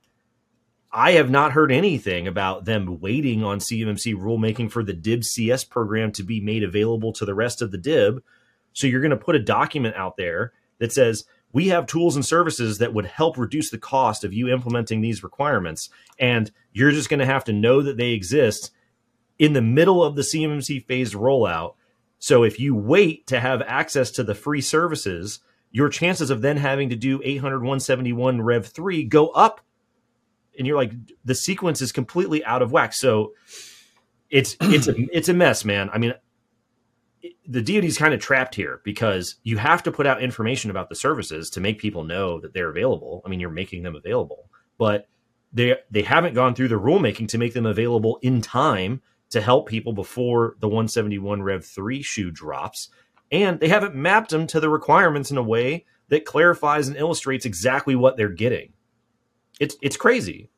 I 0.93 1.12
have 1.12 1.28
not 1.28 1.53
heard 1.53 1.70
anything 1.70 2.27
about 2.27 2.65
them 2.65 3.01
waiting 3.01 3.44
on 3.44 3.59
CMMC 3.59 4.15
rulemaking 4.15 4.70
for 4.70 4.82
the 4.82 4.94
DIB 4.94 5.24
CS 5.24 5.65
program 5.65 6.12
to 6.12 6.23
be 6.23 6.40
made 6.40 6.62
available 6.62 7.12
to 7.15 7.24
the 7.24 7.35
rest 7.35 7.61
of 7.61 7.70
the 7.70 7.78
DIB. 7.78 8.23
So 8.73 8.86
you're 8.86 9.01
going 9.01 9.11
to 9.11 9.16
put 9.16 9.36
a 9.36 9.43
document 9.43 9.97
out 9.97 10.16
there 10.16 10.53
that 10.78 10.93
says, 10.93 11.24
we 11.53 11.69
have 11.69 11.86
tools 11.86 12.16
and 12.16 12.24
services 12.24 12.78
that 12.78 12.93
would 12.93 13.07
help 13.07 13.39
reduce 13.39 13.70
the 13.70 13.78
cost 13.78 14.24
of 14.24 14.32
you 14.32 14.48
implementing 14.48 15.01
these 15.01 15.23
requirements. 15.23 15.89
And 16.19 16.51
you're 16.73 16.90
just 16.90 17.09
going 17.09 17.20
to 17.20 17.27
have 17.27 17.44
to 17.44 17.53
know 17.53 17.82
that 17.82 17.97
they 17.97 18.12
exist 18.12 18.73
in 19.38 19.52
the 19.52 19.62
middle 19.62 20.02
of 20.02 20.16
the 20.16 20.22
CMMC 20.22 20.84
phase 20.86 21.14
rollout. 21.14 21.74
So 22.18 22.42
if 22.42 22.58
you 22.58 22.74
wait 22.74 23.26
to 23.28 23.40
have 23.40 23.62
access 23.62 24.10
to 24.12 24.24
the 24.24 24.34
free 24.34 24.60
services, 24.60 25.40
your 25.70 25.88
chances 25.88 26.30
of 26.30 26.40
then 26.40 26.56
having 26.56 26.88
to 26.88 26.96
do 26.96 27.20
800 27.22 27.58
171 27.58 28.40
Rev 28.40 28.66
3 28.66 29.04
go 29.04 29.28
up 29.28 29.60
and 30.58 30.66
you're 30.66 30.76
like 30.76 30.92
the 31.24 31.34
sequence 31.34 31.82
is 31.82 31.92
completely 31.92 32.44
out 32.44 32.62
of 32.62 32.72
whack. 32.72 32.92
So 32.92 33.34
it's 34.30 34.56
it's 34.60 34.88
a 34.88 34.94
it's 35.12 35.28
a 35.28 35.34
mess, 35.34 35.64
man. 35.64 35.90
I 35.92 35.98
mean, 35.98 36.14
the 37.46 37.62
DoD's 37.62 37.98
kind 37.98 38.14
of 38.14 38.20
trapped 38.20 38.54
here 38.54 38.80
because 38.84 39.36
you 39.42 39.58
have 39.58 39.82
to 39.84 39.92
put 39.92 40.06
out 40.06 40.22
information 40.22 40.70
about 40.70 40.88
the 40.88 40.94
services 40.94 41.50
to 41.50 41.60
make 41.60 41.78
people 41.78 42.04
know 42.04 42.40
that 42.40 42.54
they're 42.54 42.70
available. 42.70 43.22
I 43.24 43.28
mean, 43.28 43.40
you're 43.40 43.50
making 43.50 43.82
them 43.82 43.96
available, 43.96 44.50
but 44.78 45.08
they 45.52 45.76
they 45.90 46.02
haven't 46.02 46.34
gone 46.34 46.54
through 46.54 46.68
the 46.68 46.80
rulemaking 46.80 47.28
to 47.28 47.38
make 47.38 47.54
them 47.54 47.66
available 47.66 48.18
in 48.22 48.40
time 48.42 49.02
to 49.31 49.40
help 49.40 49.69
people 49.69 49.93
before 49.93 50.57
the 50.61 50.69
171 50.69 51.43
Rev 51.43 51.65
3 51.65 52.03
shoe 52.03 52.31
drops, 52.31 52.89
and 53.31 53.61
they 53.61 53.69
haven't 53.69 53.94
mapped 53.94 54.31
them 54.31 54.47
to 54.48 54.61
the 54.61 54.70
requirements 54.70 55.31
in 55.31 55.36
a 55.36 55.43
way 55.43 55.85
that 56.09 56.24
clarifies 56.24 56.89
and 56.89 56.97
illustrates 56.97 57.44
exactly 57.44 57.97
what 57.97 58.16
they're 58.16 58.28
getting. 58.28 58.73
It's 59.59 59.77
it's 59.82 59.97
crazy. 59.97 60.51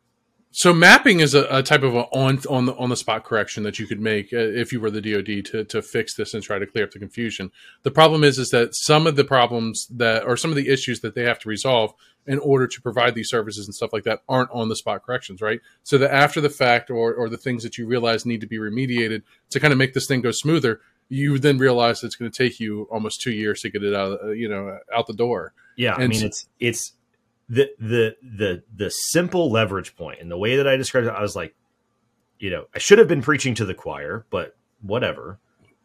So 0.50 0.72
mapping 0.72 1.20
is 1.20 1.34
a, 1.34 1.46
a, 1.50 1.62
type 1.62 1.82
of 1.82 1.94
a 1.94 2.04
on 2.06 2.40
on 2.48 2.66
the 2.66 2.74
on 2.76 2.88
the 2.88 2.96
spot 2.96 3.22
correction 3.22 3.62
that 3.64 3.78
you 3.78 3.86
could 3.86 4.00
make 4.00 4.32
uh, 4.32 4.38
if 4.38 4.72
you 4.72 4.80
were 4.80 4.90
the 4.90 5.00
DoD 5.00 5.44
to 5.46 5.64
to 5.64 5.82
fix 5.82 6.14
this 6.14 6.34
and 6.34 6.42
try 6.42 6.58
to 6.58 6.66
clear 6.66 6.84
up 6.84 6.90
the 6.90 6.98
confusion. 6.98 7.50
The 7.82 7.90
problem 7.90 8.24
is 8.24 8.38
is 8.38 8.50
that 8.50 8.74
some 8.74 9.06
of 9.06 9.16
the 9.16 9.24
problems 9.24 9.86
that 9.94 10.24
or 10.24 10.36
some 10.36 10.50
of 10.50 10.56
the 10.56 10.68
issues 10.68 11.00
that 11.00 11.14
they 11.14 11.24
have 11.24 11.38
to 11.40 11.48
resolve 11.48 11.92
in 12.28 12.38
order 12.40 12.66
to 12.66 12.82
provide 12.82 13.14
these 13.14 13.30
services 13.30 13.66
and 13.66 13.74
stuff 13.74 13.92
like 13.92 14.04
that 14.04 14.20
aren't 14.28 14.50
on 14.50 14.68
the 14.68 14.76
spot 14.76 15.02
corrections, 15.02 15.40
right? 15.40 15.60
So 15.82 15.96
that 15.98 16.14
after 16.14 16.40
the 16.40 16.50
fact 16.50 16.90
or 16.90 17.14
or 17.14 17.28
the 17.28 17.38
things 17.38 17.62
that 17.62 17.78
you 17.78 17.86
realize 17.86 18.26
need 18.26 18.42
to 18.42 18.46
be 18.46 18.58
remediated 18.58 19.22
to 19.50 19.58
kind 19.58 19.72
of 19.72 19.78
make 19.78 19.94
this 19.94 20.06
thing 20.06 20.20
go 20.20 20.30
smoother, 20.30 20.80
you 21.08 21.38
then 21.38 21.58
realize 21.58 22.04
it's 22.04 22.16
going 22.16 22.30
to 22.30 22.36
take 22.36 22.60
you 22.60 22.86
almost 22.90 23.22
two 23.22 23.32
years 23.32 23.62
to 23.62 23.70
get 23.70 23.82
it 23.82 23.94
out, 23.94 24.22
uh, 24.22 24.28
you 24.30 24.48
know, 24.48 24.78
out 24.94 25.06
the 25.06 25.14
door. 25.14 25.54
Yeah, 25.76 25.94
and 25.94 26.04
I 26.04 26.06
mean 26.08 26.24
it's 26.24 26.46
it's 26.60 26.92
the 27.48 27.70
the 27.78 28.16
the 28.22 28.62
the 28.76 28.90
simple 28.90 29.50
leverage 29.50 29.96
point 29.96 30.20
and 30.20 30.30
the 30.30 30.38
way 30.38 30.56
that 30.56 30.68
I 30.68 30.76
described 30.76 31.06
it, 31.06 31.14
I 31.14 31.22
was 31.22 31.34
like, 31.34 31.54
you 32.38 32.50
know, 32.50 32.66
I 32.74 32.78
should 32.78 32.98
have 32.98 33.08
been 33.08 33.22
preaching 33.22 33.54
to 33.56 33.64
the 33.64 33.74
choir, 33.74 34.26
but 34.30 34.54
whatever. 34.82 35.38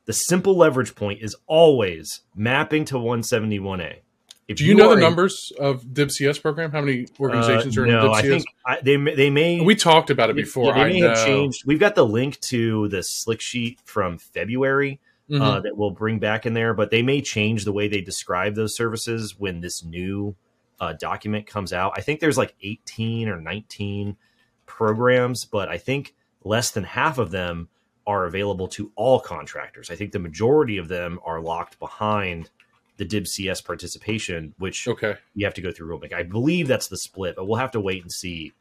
The 0.06 0.14
simple 0.14 0.58
leverage 0.58 0.96
point 0.96 1.22
is 1.22 1.38
always 1.48 2.22
mapping 2.36 2.84
to 2.86 2.96
171A. 2.96 4.00
If 4.48 4.58
Do 4.58 4.66
you, 4.66 4.72
you 4.72 4.76
know 4.76 4.94
the 4.94 5.00
numbers 5.00 5.54
of 5.58 5.94
DIB 5.94 6.12
CS 6.12 6.38
program? 6.38 6.72
How 6.72 6.82
many 6.82 7.08
organizations 7.20 7.78
uh, 7.78 7.82
are 7.82 7.86
in 7.86 7.92
no, 7.92 8.02
DIB 8.02 8.16
CS? 8.16 8.18
I 8.18 8.28
think 8.28 8.46
I, 8.66 8.82
they 8.82 9.16
they 9.16 9.30
may. 9.30 9.62
We 9.62 9.76
talked 9.76 10.10
about 10.10 10.30
it 10.30 10.36
before. 10.36 10.76
Yeah, 10.76 10.84
they 10.84 10.94
may 10.94 11.00
have 11.00 11.26
changed. 11.26 11.64
We've 11.66 11.80
got 11.80 11.96
the 11.96 12.06
link 12.06 12.40
to 12.42 12.90
the 12.90 13.04
slick 13.04 13.40
sheet 13.40 13.80
from 13.86 14.18
February 14.18 15.00
uh, 15.30 15.34
mm-hmm. 15.34 15.42
uh, 15.42 15.60
that 15.62 15.78
we'll 15.78 15.92
bring 15.92 16.20
back 16.20 16.46
in 16.46 16.54
there, 16.54 16.74
but 16.74 16.92
they 16.92 17.02
may 17.02 17.22
change 17.22 17.64
the 17.64 17.72
way 17.72 17.88
they 17.88 18.02
describe 18.02 18.56
those 18.56 18.76
services 18.76 19.40
when 19.40 19.62
this 19.62 19.84
new 19.84 20.36
uh, 20.80 20.94
document 20.94 21.48
comes 21.48 21.72
out. 21.72 21.94
I 21.96 22.02
think 22.02 22.20
there's 22.20 22.38
like 22.38 22.54
18 22.62 23.30
or 23.30 23.40
19 23.40 24.18
programs, 24.66 25.46
but 25.46 25.70
I 25.70 25.78
think 25.78 26.14
less 26.44 26.72
than 26.72 26.84
half 26.84 27.18
of 27.18 27.32
them 27.32 27.70
are 28.06 28.26
available 28.26 28.68
to 28.68 28.92
all 28.96 29.20
contractors. 29.20 29.90
I 29.90 29.96
think 29.96 30.12
the 30.12 30.20
majority 30.20 30.78
of 30.78 30.90
them 30.90 31.20
are 31.26 31.40
locked 31.40 31.80
behind 31.80 32.50
the 32.98 33.06
DIB 33.06 33.28
CS 33.28 33.62
participation, 33.62 34.54
which 34.58 34.88
okay. 34.88 35.16
you 35.34 35.46
have 35.46 35.54
to 35.56 35.62
go 35.62 35.72
through 35.72 35.98
rulemaking. 35.98 36.14
I 36.14 36.24
believe 36.24 36.68
that's 36.68 36.88
the 36.88 36.98
split, 36.98 37.36
but 37.36 37.46
we'll 37.46 37.58
have 37.58 37.72
to 37.72 37.80
wait 37.80 38.02
and 38.02 38.12
see 38.12 38.54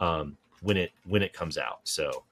um, 0.00 0.36
when 0.62 0.76
it 0.76 0.92
when 1.04 1.22
it 1.22 1.32
comes 1.32 1.56
out. 1.56 1.80
So 1.84 2.24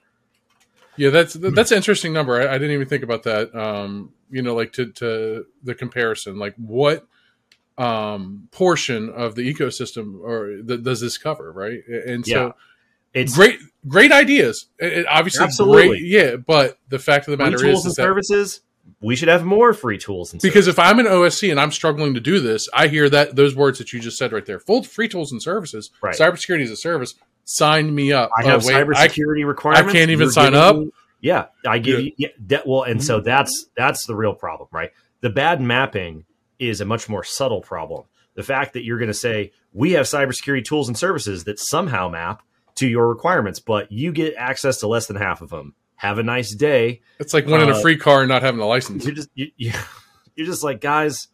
yeah, 0.96 1.10
that's 1.10 1.34
that's 1.34 1.70
an 1.70 1.76
interesting 1.76 2.12
number. 2.12 2.40
I, 2.40 2.54
I 2.54 2.58
didn't 2.58 2.72
even 2.72 2.88
think 2.88 3.02
about 3.02 3.24
that. 3.24 3.54
Um, 3.54 4.12
you 4.30 4.42
know, 4.42 4.54
like 4.54 4.72
to 4.74 4.86
to 4.92 5.46
the 5.62 5.74
comparison, 5.74 6.38
like 6.38 6.54
what 6.56 7.06
um, 7.76 8.48
portion 8.52 9.10
of 9.10 9.34
the 9.34 9.52
ecosystem 9.52 10.20
or 10.20 10.62
th- 10.62 10.82
does 10.82 11.00
this 11.00 11.18
cover, 11.18 11.52
right? 11.52 11.80
And 11.88 12.24
so, 12.24 12.46
yeah. 12.46 12.52
it's 13.12 13.34
great, 13.34 13.58
great 13.88 14.12
ideas. 14.12 14.66
It, 14.78 15.06
obviously, 15.08 15.44
absolutely, 15.44 15.88
great, 15.88 16.04
yeah. 16.04 16.36
But 16.36 16.78
the 16.88 16.98
fact 16.98 17.26
of 17.28 17.36
the 17.36 17.42
matter 17.42 17.58
free 17.58 17.70
tools 17.70 17.80
is, 17.80 17.86
and 17.86 17.94
services. 17.94 18.60
We 19.00 19.16
should 19.16 19.28
have 19.28 19.44
more 19.44 19.72
free 19.74 19.98
tools 19.98 20.32
and 20.32 20.40
because 20.40 20.64
services. 20.64 20.68
if 20.68 20.78
I'm 20.78 20.98
an 20.98 21.06
OSC 21.06 21.50
and 21.50 21.60
I'm 21.60 21.70
struggling 21.70 22.14
to 22.14 22.20
do 22.20 22.40
this, 22.40 22.68
I 22.72 22.88
hear 22.88 23.08
that 23.10 23.36
those 23.36 23.54
words 23.54 23.78
that 23.78 23.92
you 23.92 24.00
just 24.00 24.16
said 24.16 24.32
right 24.32 24.44
there: 24.44 24.58
full 24.58 24.82
free 24.82 25.08
tools 25.08 25.32
and 25.32 25.42
services, 25.42 25.90
right. 26.02 26.14
cybersecurity 26.14 26.62
as 26.62 26.70
a 26.70 26.76
service. 26.76 27.14
Sign 27.44 27.94
me 27.94 28.12
up. 28.12 28.30
I 28.38 28.44
have 28.44 28.64
oh, 28.64 28.66
wait, 28.66 28.74
cybersecurity 28.74 29.42
I, 29.42 29.46
requirements. 29.46 29.90
I 29.90 29.92
can't 29.92 30.10
even 30.10 30.24
You're 30.26 30.32
sign 30.32 30.54
up. 30.54 30.76
Me, 30.76 30.90
yeah, 31.20 31.46
I 31.66 31.78
give 31.78 32.00
yeah. 32.00 32.04
you 32.04 32.12
yeah, 32.16 32.28
that. 32.46 32.66
Well, 32.66 32.82
and 32.82 33.02
so 33.02 33.18
mm-hmm. 33.18 33.26
that's 33.26 33.66
that's 33.76 34.06
the 34.06 34.14
real 34.14 34.34
problem, 34.34 34.68
right? 34.72 34.90
The 35.20 35.30
bad 35.30 35.60
mapping 35.60 36.24
is 36.58 36.80
a 36.80 36.84
much 36.84 37.08
more 37.08 37.24
subtle 37.24 37.60
problem. 37.60 38.04
The 38.34 38.42
fact 38.42 38.72
that 38.72 38.84
you're 38.84 38.98
going 38.98 39.08
to 39.08 39.14
say, 39.14 39.52
we 39.72 39.92
have 39.92 40.06
cybersecurity 40.06 40.64
tools 40.64 40.88
and 40.88 40.98
services 40.98 41.44
that 41.44 41.58
somehow 41.58 42.08
map 42.08 42.42
to 42.76 42.88
your 42.88 43.08
requirements, 43.08 43.60
but 43.60 43.90
you 43.92 44.12
get 44.12 44.34
access 44.36 44.78
to 44.80 44.88
less 44.88 45.06
than 45.06 45.16
half 45.16 45.40
of 45.40 45.50
them. 45.50 45.74
Have 46.04 46.18
a 46.18 46.22
nice 46.22 46.54
day. 46.54 47.00
It's 47.18 47.32
like 47.32 47.46
winning 47.46 47.70
uh, 47.70 47.78
a 47.78 47.80
free 47.80 47.96
car 47.96 48.20
and 48.20 48.28
not 48.28 48.42
having 48.42 48.60
a 48.60 48.66
license. 48.66 49.06
You're 49.06 49.14
just 49.14 49.30
you, 49.34 49.46
you, 49.56 49.72
you're 50.36 50.46
just 50.46 50.62
like 50.62 50.82
guys, 50.82 51.28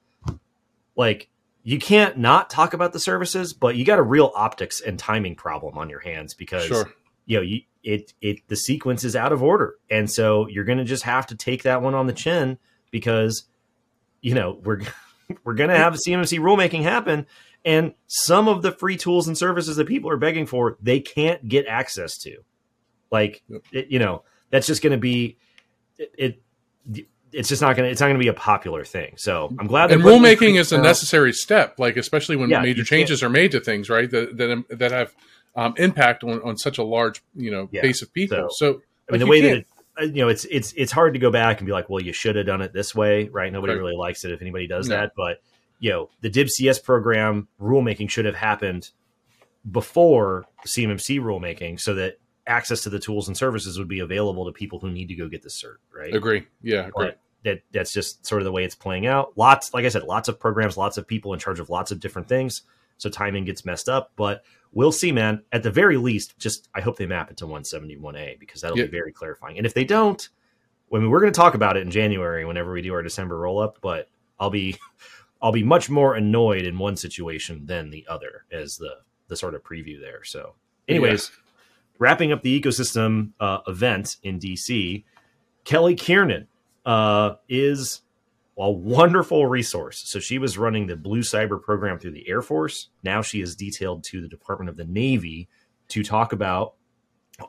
like 0.95 1.29
you 1.65 1.81
can't 1.81 2.17
not 2.19 2.51
talk 2.51 2.73
about 2.73 2.93
the 2.93 3.01
services, 3.01 3.53
but 3.53 3.75
you 3.75 3.85
got 3.85 3.99
a 3.99 4.03
real 4.03 4.31
optics 4.33 4.81
and 4.81 4.97
timing 4.97 5.35
problem 5.35 5.77
on 5.77 5.91
your 5.91 5.99
hands 5.99 6.35
because 6.35 6.67
sure. 6.67 6.89
you 7.27 7.37
know 7.37 7.43
you, 7.43 7.63
it 7.83 8.15
it 8.21 8.47
the 8.47 8.55
sequence 8.55 9.03
is 9.03 9.17
out 9.17 9.33
of 9.33 9.43
order, 9.43 9.75
and 9.91 10.09
so 10.09 10.47
you're 10.47 10.63
going 10.63 10.79
to 10.79 10.85
just 10.85 11.03
have 11.03 11.27
to 11.27 11.35
take 11.35 11.65
that 11.65 11.83
one 11.83 11.97
on 11.97 12.07
the 12.07 12.13
chin 12.13 12.57
because 12.93 13.47
you 14.21 14.37
know 14.37 14.61
we're 14.63 14.83
we're 15.43 15.55
going 15.55 15.71
to 15.71 15.77
have 15.77 15.95
CMMC 15.95 16.39
rulemaking 16.39 16.83
happen. 16.83 17.27
And 17.65 17.95
some 18.07 18.47
of 18.47 18.63
the 18.63 18.71
free 18.71 18.97
tools 18.97 19.27
and 19.27 19.37
services 19.37 19.75
that 19.79 19.89
people 19.89 20.11
are 20.11 20.17
begging 20.17 20.47
for, 20.47 20.79
they 20.81 21.01
can't 21.01 21.49
get 21.49 21.67
access 21.67 22.17
to. 22.19 22.39
Like, 23.11 23.43
yep. 23.49 23.63
it, 23.73 23.89
you 23.89 23.99
know, 23.99 24.23
that's 24.51 24.67
just 24.67 24.83
going 24.83 24.93
to 24.93 24.99
be 24.99 25.37
it, 25.99 26.13
it 26.17 26.43
it's 27.33 27.49
just 27.49 27.63
not 27.63 27.77
going 27.77 27.87
to 27.87 27.91
it's 27.91 28.01
not 28.01 28.09
going 28.09 28.19
to 28.19 28.23
be 28.23 28.29
a 28.29 28.35
popular 28.35 28.85
thing. 28.85 29.15
So 29.17 29.55
I'm 29.59 29.67
glad. 29.67 29.93
And 29.93 30.03
rulemaking 30.03 30.59
is 30.59 30.73
a 30.73 30.79
necessary 30.79 31.33
step, 31.33 31.79
like 31.79 31.97
especially 31.97 32.37
when 32.37 32.51
yeah, 32.51 32.61
major 32.61 32.85
changes 32.85 33.23
are 33.23 33.29
made 33.29 33.53
to 33.53 33.61
things, 33.61 33.89
right? 33.89 34.11
That 34.11 34.37
that, 34.37 34.79
that 34.79 34.91
have 34.91 35.15
um, 35.57 35.75
impact 35.77 36.25
on, 36.25 36.43
on 36.43 36.57
such 36.57 36.79
a 36.79 36.83
large 36.83 37.23
you 37.35 37.51
know 37.51 37.69
yeah. 37.71 37.83
base 37.83 38.03
of 38.03 38.13
people. 38.13 38.49
So, 38.51 38.73
so 38.73 38.83
I 39.09 39.13
mean, 39.13 39.21
the 39.21 39.27
way 39.27 39.41
that 39.43 39.57
it, 39.59 39.67
uh, 40.01 40.05
you 40.05 40.23
know, 40.23 40.29
it's 40.29 40.45
it's 40.47 40.73
it's 40.73 40.93
hard 40.93 41.15
to 41.15 41.21
go 41.21 41.31
back 41.31 41.59
and 41.59 41.67
be 41.67 41.73
like, 41.73 41.89
well, 41.89 42.03
you 42.03 42.13
should 42.13 42.37
have 42.37 42.47
done 42.47 42.63
it 42.63 42.73
this 42.73 42.95
way, 42.95 43.29
right? 43.29 43.53
Nobody 43.53 43.75
right. 43.75 43.79
really 43.79 43.97
likes 43.97 44.25
it 44.25 44.33
if 44.33 44.41
anybody 44.41 44.67
does 44.67 44.89
no. 44.89 44.97
that, 44.97 45.13
but 45.17 45.43
you 45.79 45.91
know, 45.91 46.11
the 46.21 46.29
DIB 46.29 46.51
CS 46.51 46.79
program 46.79 47.49
rulemaking 47.61 48.11
should 48.11 48.27
have 48.27 48.35
happened 48.35 48.91
before 49.71 50.45
CMMC 50.67 51.21
rulemaking, 51.21 51.81
so 51.81 51.95
that 51.95 52.19
access 52.51 52.83
to 52.83 52.91
the 52.91 52.99
tools 52.99 53.29
and 53.29 53.37
services 53.37 53.79
would 53.79 53.89
be 53.89 54.01
available 54.01 54.45
to 54.45 54.53
people 54.53 54.79
who 54.79 54.91
need 54.91 55.09
to 55.09 55.15
go 55.15 55.29
get 55.29 55.43
the 55.43 55.49
cert, 55.49 55.77
right? 55.95 56.15
Agree. 56.15 56.47
Yeah, 56.63 56.89
agree. 56.89 57.07
But 57.07 57.21
that 57.45 57.63
that's 57.73 57.93
just 57.93 58.27
sort 58.27 58.43
of 58.43 58.45
the 58.45 58.53
way 58.53 58.65
it's 58.65 58.75
playing 58.75 59.07
out. 59.07 59.33
Lots, 59.37 59.73
like 59.73 59.85
I 59.85 59.89
said, 59.89 60.03
lots 60.03 60.29
of 60.29 60.39
programs, 60.39 60.77
lots 60.77 60.99
of 60.99 61.07
people 61.07 61.33
in 61.33 61.39
charge 61.39 61.61
of 61.61 61.71
lots 61.71 61.91
of 61.91 62.01
different 62.01 62.29
things, 62.29 62.63
so 62.99 63.09
timing 63.09 63.45
gets 63.45 63.65
messed 63.65 63.89
up. 63.89 64.13
But 64.17 64.43
we'll 64.73 64.93
see, 64.93 65.13
man. 65.13 65.43
At 65.53 65.63
the 65.63 65.71
very 65.71 65.97
least, 65.97 66.39
just 66.39 66.69
I 66.75 66.81
hope 66.81 66.99
they 66.99 67.07
map 67.07 67.31
it 67.31 67.37
to 67.39 67.47
171A 67.47 68.39
because 68.39 68.61
that'll 68.61 68.77
be 68.77 68.87
very 68.87 69.13
clarifying. 69.13 69.57
And 69.57 69.67
if 69.67 69.73
they 69.73 69.85
don't, 69.85 70.29
I 70.93 70.99
mean, 70.99 71.09
we're 71.09 71.21
going 71.21 71.33
to 71.33 71.37
talk 71.37 71.55
about 71.55 71.77
it 71.77 71.83
in 71.83 71.91
January 71.91 72.45
whenever 72.45 72.73
we 72.73 72.83
do 72.83 72.93
our 72.93 73.03
December 73.03 73.39
roll 73.39 73.61
up. 73.61 73.79
But 73.81 74.09
I'll 74.39 74.51
be 74.51 74.77
I'll 75.43 75.53
be 75.53 75.63
much 75.63 75.89
more 75.89 76.17
annoyed 76.17 76.67
in 76.67 76.79
one 76.79 76.97
situation 76.97 77.65
than 77.65 77.91
the 77.91 78.07
other 78.09 78.45
as 78.51 78.77
the 78.77 78.97
the 79.29 79.37
sort 79.37 79.55
of 79.55 79.63
preview 79.63 80.01
there. 80.01 80.25
So, 80.25 80.57
anyways, 80.89 81.31
wrapping 82.01 82.33
up 82.33 82.43
the 82.43 82.61
ecosystem 82.61 83.31
uh, 83.39 83.59
event 83.69 84.17
in 84.25 84.41
DC, 84.41 85.05
Kelly 85.65 85.95
Kiernan 85.95 86.49
uh, 86.85 87.35
is 87.49 88.01
a 88.59 88.71
wonderful 88.71 89.47
resource. 89.47 90.03
So 90.07 90.19
she 90.19 90.39
was 90.39 90.59
running 90.59 90.87
the 90.87 90.97
Blue 90.97 91.21
Cyber 91.21 91.63
program 91.63 91.99
through 91.99 92.13
the 92.13 92.29
Air 92.29 92.43
Force. 92.43 92.89
Now 93.05 93.23
she 93.23 93.41
is 93.41 93.55
detailed 93.55 94.03
to 94.05 94.21
the 94.21 94.29
Department 94.29 94.69
of 94.69 94.77
the 94.77 94.85
Navy 94.85 95.49
to 95.89 96.03
talk 96.03 96.33
about 96.33 96.75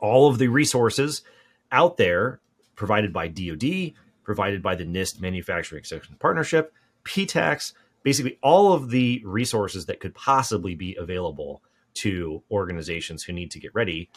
all 0.00 0.28
of 0.28 0.38
the 0.38 0.48
resources 0.48 1.22
out 1.70 1.96
there 1.96 2.40
provided 2.76 3.12
by 3.12 3.28
DoD, 3.28 3.92
provided 4.22 4.62
by 4.62 4.74
the 4.74 4.84
NIST 4.84 5.20
Manufacturing 5.20 5.80
Extension 5.80 6.16
Partnership, 6.18 6.72
PTACs, 7.04 7.72
basically 8.02 8.38
all 8.42 8.72
of 8.72 8.90
the 8.90 9.22
resources 9.24 9.86
that 9.86 10.00
could 10.00 10.14
possibly 10.14 10.74
be 10.74 10.96
available 10.98 11.62
to 11.94 12.42
organizations 12.50 13.22
who 13.22 13.32
need 13.32 13.50
to 13.50 13.60
get 13.60 13.74
ready, 13.74 14.10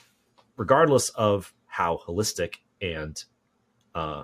regardless 0.57 1.09
of 1.09 1.53
how 1.65 1.99
holistic 2.07 2.55
and 2.81 3.23
uh, 3.93 4.23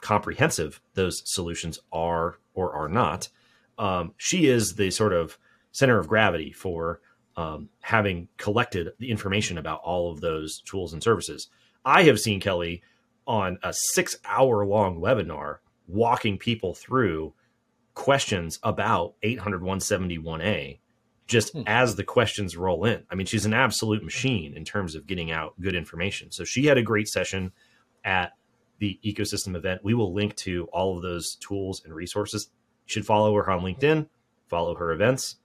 comprehensive 0.00 0.80
those 0.94 1.22
solutions 1.24 1.78
are 1.92 2.38
or 2.54 2.74
are 2.74 2.88
not. 2.88 3.28
Um, 3.78 4.12
she 4.16 4.46
is 4.46 4.74
the 4.74 4.90
sort 4.90 5.12
of 5.12 5.38
center 5.70 5.98
of 5.98 6.08
gravity 6.08 6.52
for 6.52 7.00
um, 7.36 7.70
having 7.80 8.28
collected 8.36 8.92
the 8.98 9.10
information 9.10 9.56
about 9.56 9.80
all 9.82 10.12
of 10.12 10.20
those 10.20 10.60
tools 10.60 10.92
and 10.92 11.02
services. 11.02 11.48
I 11.84 12.02
have 12.04 12.20
seen 12.20 12.40
Kelly 12.40 12.82
on 13.26 13.58
a 13.62 13.72
six 13.72 14.16
hour 14.24 14.66
long 14.66 15.00
webinar 15.00 15.58
walking 15.86 16.38
people 16.38 16.74
through 16.74 17.34
questions 17.94 18.58
about 18.62 19.14
800 19.22 19.62
171A 19.62 20.78
just 21.26 21.52
hmm. 21.52 21.62
as 21.66 21.96
the 21.96 22.04
questions 22.04 22.56
roll 22.56 22.84
in. 22.84 23.04
I 23.10 23.14
mean, 23.14 23.26
she's 23.26 23.46
an 23.46 23.54
absolute 23.54 24.02
machine 24.02 24.54
in 24.54 24.64
terms 24.64 24.94
of 24.94 25.06
getting 25.06 25.30
out 25.30 25.60
good 25.60 25.74
information. 25.74 26.30
So 26.30 26.44
she 26.44 26.66
had 26.66 26.78
a 26.78 26.82
great 26.82 27.08
session 27.08 27.52
at 28.04 28.32
the 28.78 28.98
ecosystem 29.04 29.56
event. 29.56 29.84
We 29.84 29.94
will 29.94 30.12
link 30.12 30.34
to 30.36 30.68
all 30.72 30.96
of 30.96 31.02
those 31.02 31.36
tools 31.36 31.82
and 31.84 31.94
resources. 31.94 32.50
You 32.86 32.92
should 32.92 33.06
follow 33.06 33.34
her 33.34 33.50
on 33.50 33.60
LinkedIn, 33.62 34.08
follow 34.48 34.74
her 34.74 34.92
events, 34.92 35.36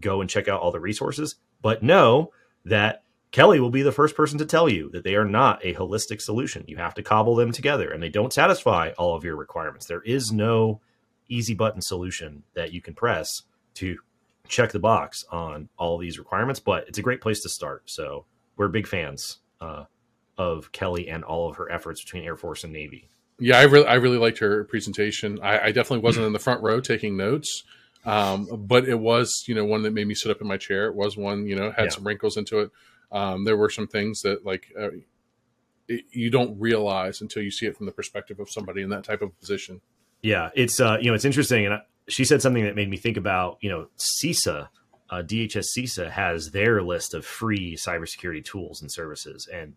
go 0.00 0.20
and 0.20 0.30
check 0.30 0.48
out 0.48 0.60
all 0.60 0.72
the 0.72 0.80
resources. 0.80 1.36
But 1.60 1.82
know 1.82 2.32
that 2.64 3.02
Kelly 3.32 3.60
will 3.60 3.70
be 3.70 3.82
the 3.82 3.92
first 3.92 4.16
person 4.16 4.38
to 4.38 4.46
tell 4.46 4.68
you 4.68 4.90
that 4.90 5.04
they 5.04 5.14
are 5.14 5.24
not 5.24 5.64
a 5.64 5.74
holistic 5.74 6.20
solution. 6.20 6.64
You 6.66 6.78
have 6.78 6.94
to 6.94 7.02
cobble 7.02 7.36
them 7.36 7.52
together 7.52 7.90
and 7.90 8.02
they 8.02 8.08
don't 8.08 8.32
satisfy 8.32 8.90
all 8.98 9.14
of 9.14 9.24
your 9.24 9.36
requirements. 9.36 9.86
There 9.86 10.02
is 10.02 10.32
no 10.32 10.80
easy 11.28 11.54
button 11.54 11.80
solution 11.80 12.42
that 12.54 12.72
you 12.72 12.80
can 12.80 12.94
press 12.94 13.42
to 13.74 13.98
check 14.50 14.72
the 14.72 14.78
box 14.78 15.24
on 15.30 15.68
all 15.78 15.96
these 15.96 16.18
requirements, 16.18 16.60
but 16.60 16.86
it's 16.88 16.98
a 16.98 17.02
great 17.02 17.20
place 17.20 17.40
to 17.42 17.48
start. 17.48 17.88
So 17.88 18.26
we're 18.56 18.68
big 18.68 18.86
fans 18.86 19.38
uh, 19.60 19.84
of 20.36 20.72
Kelly 20.72 21.08
and 21.08 21.24
all 21.24 21.48
of 21.48 21.56
her 21.56 21.70
efforts 21.70 22.02
between 22.02 22.24
Air 22.24 22.36
Force 22.36 22.64
and 22.64 22.72
Navy. 22.72 23.08
Yeah, 23.38 23.58
I 23.58 23.62
really, 23.62 23.86
I 23.86 23.94
really 23.94 24.18
liked 24.18 24.38
her 24.38 24.64
presentation. 24.64 25.38
I, 25.40 25.58
I 25.58 25.72
definitely 25.72 26.00
wasn't 26.00 26.26
in 26.26 26.32
the 26.32 26.38
front 26.38 26.62
row 26.62 26.80
taking 26.80 27.16
notes, 27.16 27.62
um, 28.04 28.48
but 28.66 28.86
it 28.86 28.98
was, 28.98 29.44
you 29.46 29.54
know, 29.54 29.64
one 29.64 29.82
that 29.82 29.92
made 29.92 30.06
me 30.06 30.14
sit 30.14 30.30
up 30.30 30.42
in 30.42 30.46
my 30.46 30.58
chair. 30.58 30.86
It 30.88 30.94
was 30.94 31.16
one, 31.16 31.46
you 31.46 31.56
know, 31.56 31.70
had 31.70 31.84
yeah. 31.84 31.90
some 31.90 32.06
wrinkles 32.06 32.36
into 32.36 32.58
it. 32.58 32.70
Um, 33.12 33.44
there 33.44 33.56
were 33.56 33.70
some 33.70 33.86
things 33.86 34.20
that 34.22 34.44
like 34.44 34.66
uh, 34.78 34.90
it, 35.88 36.04
you 36.10 36.30
don't 36.30 36.60
realize 36.60 37.20
until 37.20 37.42
you 37.42 37.50
see 37.50 37.66
it 37.66 37.76
from 37.76 37.86
the 37.86 37.92
perspective 37.92 38.40
of 38.40 38.50
somebody 38.50 38.82
in 38.82 38.90
that 38.90 39.04
type 39.04 39.22
of 39.22 39.38
position. 39.40 39.80
Yeah, 40.22 40.50
it's 40.54 40.80
uh, 40.80 40.98
you 41.00 41.10
know 41.10 41.14
it's 41.14 41.24
interesting, 41.24 41.64
and 41.64 41.80
she 42.10 42.24
said 42.24 42.42
something 42.42 42.64
that 42.64 42.76
made 42.76 42.90
me 42.90 42.96
think 42.96 43.16
about 43.16 43.58
you 43.60 43.70
know 43.70 43.86
CISA, 43.98 44.68
uh, 45.10 45.22
DHS 45.22 45.66
CISA 45.76 46.10
has 46.10 46.50
their 46.50 46.82
list 46.82 47.14
of 47.14 47.24
free 47.24 47.76
cybersecurity 47.76 48.44
tools 48.44 48.80
and 48.80 48.90
services, 48.90 49.48
and 49.52 49.74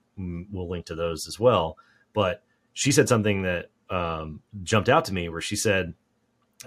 we'll 0.52 0.70
link 0.70 0.86
to 0.88 0.96
those 0.96 1.28
as 1.28 1.40
well. 1.40 1.78
But 2.14 2.44
she 2.74 2.92
said 2.92 3.08
something 3.08 3.44
that 3.44 3.70
um, 3.90 4.42
jumped 4.64 4.90
out 4.90 5.06
to 5.06 5.14
me, 5.14 5.30
where 5.30 5.42
she 5.42 5.56
said 5.56 5.94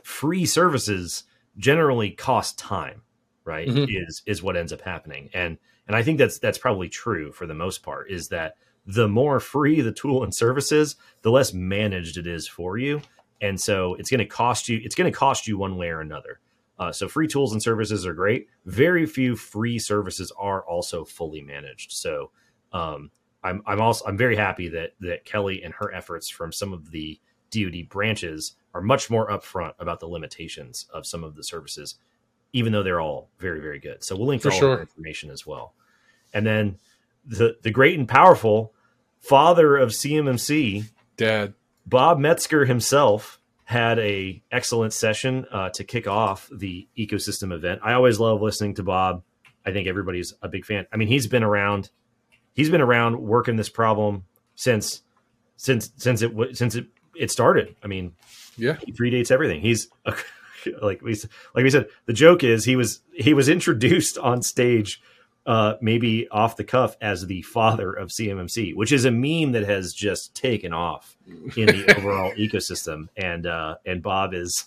free 0.03 0.47
services 0.47 1.25
generally 1.59 2.11
cost 2.11 2.59
time, 2.59 3.03
right? 3.45 3.69
Mm-hmm. 3.69 3.85
Is 3.89 4.23
is 4.27 4.43
what 4.43 4.57
ends 4.57 4.73
up 4.73 4.81
happening, 4.81 5.31
and 5.33 5.59
and 5.87 5.97
I 5.97 6.03
think 6.03 6.19
that's 6.19 6.39
that's 6.39 6.59
probably 6.59 6.89
true 6.89 7.33
for 7.33 7.47
the 7.47 7.55
most 7.55 7.83
part. 7.83 8.11
Is 8.11 8.29
that 8.29 8.57
the 8.87 9.09
more 9.09 9.41
free 9.41 9.81
the 9.81 9.93
tool 9.93 10.23
and 10.23 10.35
services, 10.35 10.97
the 11.23 11.31
less 11.31 11.53
managed 11.53 12.17
it 12.17 12.27
is 12.27 12.47
for 12.47 12.79
you, 12.79 13.03
and 13.41 13.61
so 13.61 13.95
it's 13.95 14.11
going 14.11 14.19
to 14.19 14.27
cost 14.27 14.69
you. 14.69 14.81
It's 14.83 14.95
going 14.95 15.11
to 15.11 15.17
cost 15.17 15.47
you 15.47 15.59
one 15.59 15.77
way 15.77 15.89
or 15.89 16.01
another. 16.01 16.41
Uh, 16.79 16.93
so 16.93 17.09
free 17.09 17.27
tools 17.27 17.53
and 17.53 17.63
services 17.63 18.07
are 18.07 18.13
great. 18.13 18.49
Very 18.67 19.07
few 19.07 19.35
free 19.35 19.79
services 19.79 20.31
are 20.39 20.63
also 20.63 21.05
fully 21.05 21.41
managed. 21.41 21.93
So 21.93 22.31
um, 22.73 23.11
I'm 23.43 23.63
I'm 23.67 23.81
also 23.81 24.05
I'm 24.07 24.17
very 24.17 24.37
happy 24.37 24.69
that 24.71 24.91
that 25.01 25.25
Kelly 25.25 25.63
and 25.63 25.75
her 25.75 25.93
efforts 25.93 26.29
from 26.29 26.53
some 26.53 26.73
of 26.73 26.91
the 26.91 27.21
DoD 27.51 27.89
branches 27.89 28.57
are 28.75 28.83
much 28.83 29.09
more 29.09 29.29
upfront 29.29 29.73
about 29.79 30.01
the 30.01 30.09
limitations 30.09 30.87
of 30.93 31.07
some 31.07 31.25
of 31.25 31.35
the 31.37 31.45
services 31.45 31.97
even 32.57 32.73
though 32.73 32.83
they're 32.83 33.01
all 33.01 33.29
very, 33.39 33.61
very 33.61 33.79
good. 33.79 34.03
So 34.03 34.17
we'll 34.17 34.29
link 34.29 34.41
to 34.43 34.51
all 34.51 34.59
sure. 34.59 34.81
information 34.81 35.31
as 35.31 35.47
well. 35.47 35.75
And 36.33 36.47
then 36.47 36.79
the 37.27 37.57
the 37.63 37.71
great 37.71 37.99
and 37.99 38.09
powerful 38.09 38.73
father 39.21 39.77
of 39.77 39.91
CMMC, 39.91 40.85
Dad 41.19 41.53
Bob 41.87 42.19
Metzger 42.19 42.65
himself 42.65 43.41
had 43.65 43.99
a 43.99 44.43
excellent 44.51 44.93
session 44.93 45.47
uh, 45.51 45.71
to 45.71 45.85
kick 45.85 46.07
off 46.07 46.49
the 46.53 46.87
ecosystem 46.97 47.53
event. 47.53 47.81
I 47.83 47.95
always 47.95 48.21
love 48.21 48.43
listening 48.43 48.75
to 48.75 48.83
Bob. 48.83 49.23
I 49.65 49.73
think 49.73 49.89
everybody's 49.89 50.35
a 50.43 50.49
big 50.49 50.65
fan. 50.65 50.87
I 50.93 50.97
mean, 50.97 51.09
he's 51.09 51.27
been 51.27 51.43
around. 51.43 51.91
He's 52.55 52.71
been 52.71 52.81
around 52.81 53.21
working 53.21 53.57
this 53.57 53.69
problem 53.69 54.25
since 54.55 55.03
since 55.57 55.91
since 55.97 56.23
it 56.23 56.33
since 56.57 56.75
it 56.75 56.87
it 57.15 57.31
started. 57.31 57.75
I 57.83 57.87
mean, 57.87 58.15
yeah, 58.57 58.77
he 58.85 58.93
predates 58.93 59.31
everything. 59.31 59.61
He's 59.61 59.89
a, 60.05 60.15
like 60.83 61.03
we 61.03 61.15
like 61.55 61.65
we 61.65 61.71
said, 61.71 61.89
the 62.07 62.13
joke 62.13 62.45
is 62.45 62.65
he 62.65 62.77
was 62.77 63.01
he 63.13 63.35
was 63.35 63.49
introduced 63.49 64.19
on 64.19 64.43
stage, 64.43 65.01
uh, 65.47 65.75
maybe 65.81 66.29
off 66.29 66.57
the 66.57 66.65
cuff 66.65 66.97
as 67.01 67.27
the 67.27 67.43
father 67.43 67.93
of 67.93 68.09
CMMC, 68.09 68.75
which 68.75 68.93
is 68.93 69.05
a 69.05 69.11
meme 69.11 69.53
that 69.53 69.65
has 69.65 69.93
just 69.93 70.35
taken 70.35 70.73
off 70.73 71.17
in 71.57 71.67
the 71.67 71.95
overall 71.97 72.33
ecosystem. 72.33 73.09
And 73.17 73.47
uh, 73.47 73.77
and 73.87 74.03
Bob 74.03 74.35
is 74.35 74.67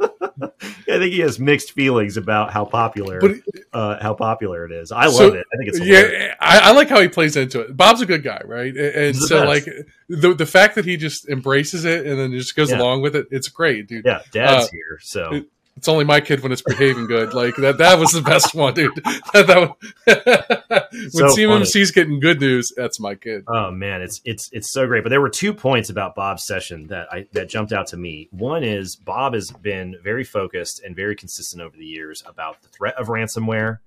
I 0.00 0.50
think 0.86 1.12
he 1.12 1.20
has 1.20 1.38
mixed 1.38 1.72
feelings 1.72 2.16
about 2.16 2.52
how 2.52 2.64
popular 2.64 3.20
but, 3.20 3.32
uh, 3.72 4.02
how 4.02 4.14
popular 4.14 4.64
it 4.64 4.72
is. 4.72 4.92
I 4.92 5.08
so, 5.08 5.24
love 5.24 5.34
it. 5.34 5.46
I 5.52 5.56
think 5.56 5.68
it's 5.68 5.78
hilarious. 5.78 6.12
yeah. 6.12 6.34
I, 6.40 6.70
I, 6.70 6.72
like 6.72 6.88
how 6.88 7.00
he 7.00 7.08
plays 7.08 7.36
into 7.36 7.60
it. 7.60 7.76
Bob's 7.76 8.00
a 8.00 8.06
good 8.06 8.22
guy, 8.22 8.40
right? 8.44 8.74
And 8.74 9.16
so 9.16 9.44
best. 9.46 9.66
like 9.66 9.86
the 10.08 10.34
the 10.34 10.46
fact 10.46 10.74
that 10.76 10.84
he 10.84 10.96
just 10.96 11.28
embraces 11.28 11.84
it 11.84 12.06
and 12.06 12.18
then 12.18 12.32
just 12.32 12.56
goes 12.56 12.70
yeah. 12.70 12.78
along 12.78 13.02
with 13.02 13.14
it, 13.14 13.28
it's 13.30 13.48
great, 13.48 13.88
dude. 13.88 14.04
Yeah, 14.04 14.22
Dad's 14.32 14.66
uh, 14.66 14.70
here, 14.72 14.98
so. 15.02 15.34
It, 15.34 15.46
it's 15.76 15.88
only 15.88 16.04
my 16.04 16.20
kid 16.20 16.42
when 16.42 16.52
it's 16.52 16.62
behaving 16.62 17.06
good. 17.06 17.32
Like 17.32 17.56
that, 17.56 17.78
that 17.78 17.98
was 17.98 18.10
the 18.10 18.20
best 18.20 18.54
one, 18.54 18.74
dude. 18.74 18.94
that, 19.32 19.46
that 19.46 20.88
when 20.92 21.10
so 21.10 21.26
CMMC's 21.26 21.90
getting 21.90 22.20
good 22.20 22.40
news, 22.40 22.72
that's 22.76 23.00
my 23.00 23.14
kid. 23.14 23.44
Oh 23.48 23.70
man, 23.70 24.02
it's 24.02 24.20
it's 24.24 24.50
it's 24.52 24.70
so 24.70 24.86
great. 24.86 25.02
But 25.02 25.10
there 25.10 25.20
were 25.20 25.30
two 25.30 25.54
points 25.54 25.88
about 25.88 26.14
Bob's 26.14 26.44
session 26.44 26.88
that 26.88 27.12
I 27.12 27.26
that 27.32 27.48
jumped 27.48 27.72
out 27.72 27.86
to 27.88 27.96
me. 27.96 28.28
One 28.30 28.62
is 28.62 28.96
Bob 28.96 29.34
has 29.34 29.50
been 29.50 29.96
very 30.02 30.24
focused 30.24 30.82
and 30.82 30.94
very 30.94 31.16
consistent 31.16 31.62
over 31.62 31.76
the 31.76 31.86
years 31.86 32.22
about 32.26 32.62
the 32.62 32.68
threat 32.68 32.96
of 32.96 33.06
ransomware, 33.06 33.78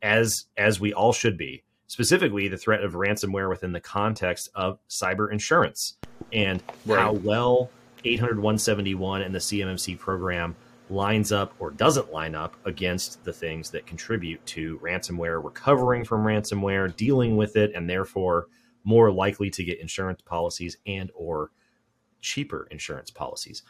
as 0.00 0.46
as 0.56 0.80
we 0.80 0.92
all 0.92 1.12
should 1.12 1.36
be. 1.36 1.62
Specifically, 1.86 2.48
the 2.48 2.56
threat 2.56 2.82
of 2.82 2.94
ransomware 2.94 3.48
within 3.48 3.72
the 3.72 3.80
context 3.80 4.48
of 4.54 4.78
cyber 4.88 5.30
insurance 5.30 5.96
and 6.32 6.62
right. 6.86 6.98
how 6.98 7.12
well 7.12 7.70
800 8.04 8.36
171 8.36 9.22
and 9.22 9.34
the 9.34 9.38
CMMC 9.38 9.98
program 9.98 10.56
lines 10.94 11.32
up 11.32 11.54
or 11.58 11.70
doesn't 11.70 12.12
line 12.12 12.34
up 12.34 12.56
against 12.64 13.24
the 13.24 13.32
things 13.32 13.70
that 13.70 13.86
contribute 13.86 14.44
to 14.46 14.78
ransomware, 14.78 15.44
recovering 15.44 16.04
from 16.04 16.24
ransomware, 16.24 16.94
dealing 16.96 17.36
with 17.36 17.56
it, 17.56 17.72
and 17.74 17.88
therefore 17.88 18.46
more 18.84 19.10
likely 19.10 19.50
to 19.50 19.64
get 19.64 19.80
insurance 19.80 20.22
policies 20.22 20.76
and 20.86 21.10
or 21.14 21.50
cheaper 22.20 22.68
insurance 22.70 23.10
policies. 23.10 23.62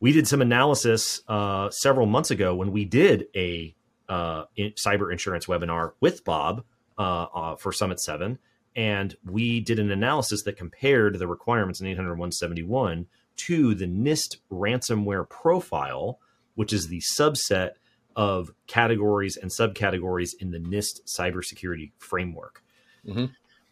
We 0.00 0.12
did 0.12 0.26
some 0.26 0.42
analysis 0.42 1.22
uh, 1.28 1.70
several 1.70 2.06
months 2.06 2.30
ago 2.30 2.54
when 2.54 2.72
we 2.72 2.84
did 2.84 3.26
a 3.36 3.74
uh, 4.08 4.44
in 4.56 4.72
cyber 4.72 5.12
insurance 5.12 5.46
webinar 5.46 5.92
with 6.00 6.24
Bob 6.24 6.64
uh, 6.98 7.26
uh 7.34 7.56
for 7.56 7.72
Summit 7.72 8.00
7. 8.00 8.38
And 8.74 9.14
we 9.24 9.60
did 9.60 9.78
an 9.78 9.90
analysis 9.90 10.42
that 10.44 10.56
compared 10.56 11.18
the 11.18 11.28
requirements 11.28 11.80
in 11.80 11.86
800 11.86 12.10
171 12.10 13.06
to 13.36 13.74
the 13.74 13.86
NIST 13.86 14.38
ransomware 14.50 15.28
profile 15.28 16.18
which 16.54 16.72
is 16.72 16.88
the 16.88 17.02
subset 17.18 17.72
of 18.14 18.50
categories 18.66 19.36
and 19.36 19.50
subcategories 19.50 20.30
in 20.38 20.50
the 20.50 20.58
NIST 20.58 21.00
cybersecurity 21.06 21.92
framework. 21.98 22.62
Mm-hmm. 23.06 23.26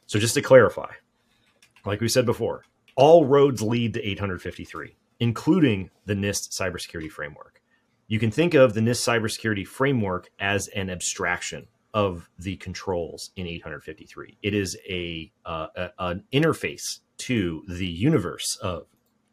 So, 0.07 0.19
just 0.19 0.35
to 0.35 0.43
clarify, 0.43 0.93
like 1.85 2.01
we 2.01 2.09
said 2.09 2.27
before, 2.27 2.65
all 2.97 3.24
roads 3.24 3.62
lead 3.62 3.94
to 3.94 4.02
853, 4.02 4.97
including 5.20 5.90
the 6.07 6.15
NIST 6.15 6.51
cybersecurity 6.51 7.11
framework. 7.11 7.61
You 8.09 8.19
can 8.19 8.31
think 8.31 8.55
of 8.55 8.74
the 8.74 8.81
NIST 8.81 9.07
cybersecurity 9.09 9.66
framework 9.66 10.31
as 10.40 10.66
an 10.69 10.90
abstraction 10.90 11.69
of 11.94 12.28
the 12.39 12.57
controls 12.57 13.31
in 13.36 13.47
853. 13.47 14.39
It 14.43 14.55
is 14.55 14.77
a, 14.89 15.32
uh, 15.44 15.69
a 15.77 15.90
an 15.98 16.24
interface 16.32 17.01
to 17.19 17.62
the 17.69 17.86
universe 17.86 18.57
of 18.62 18.86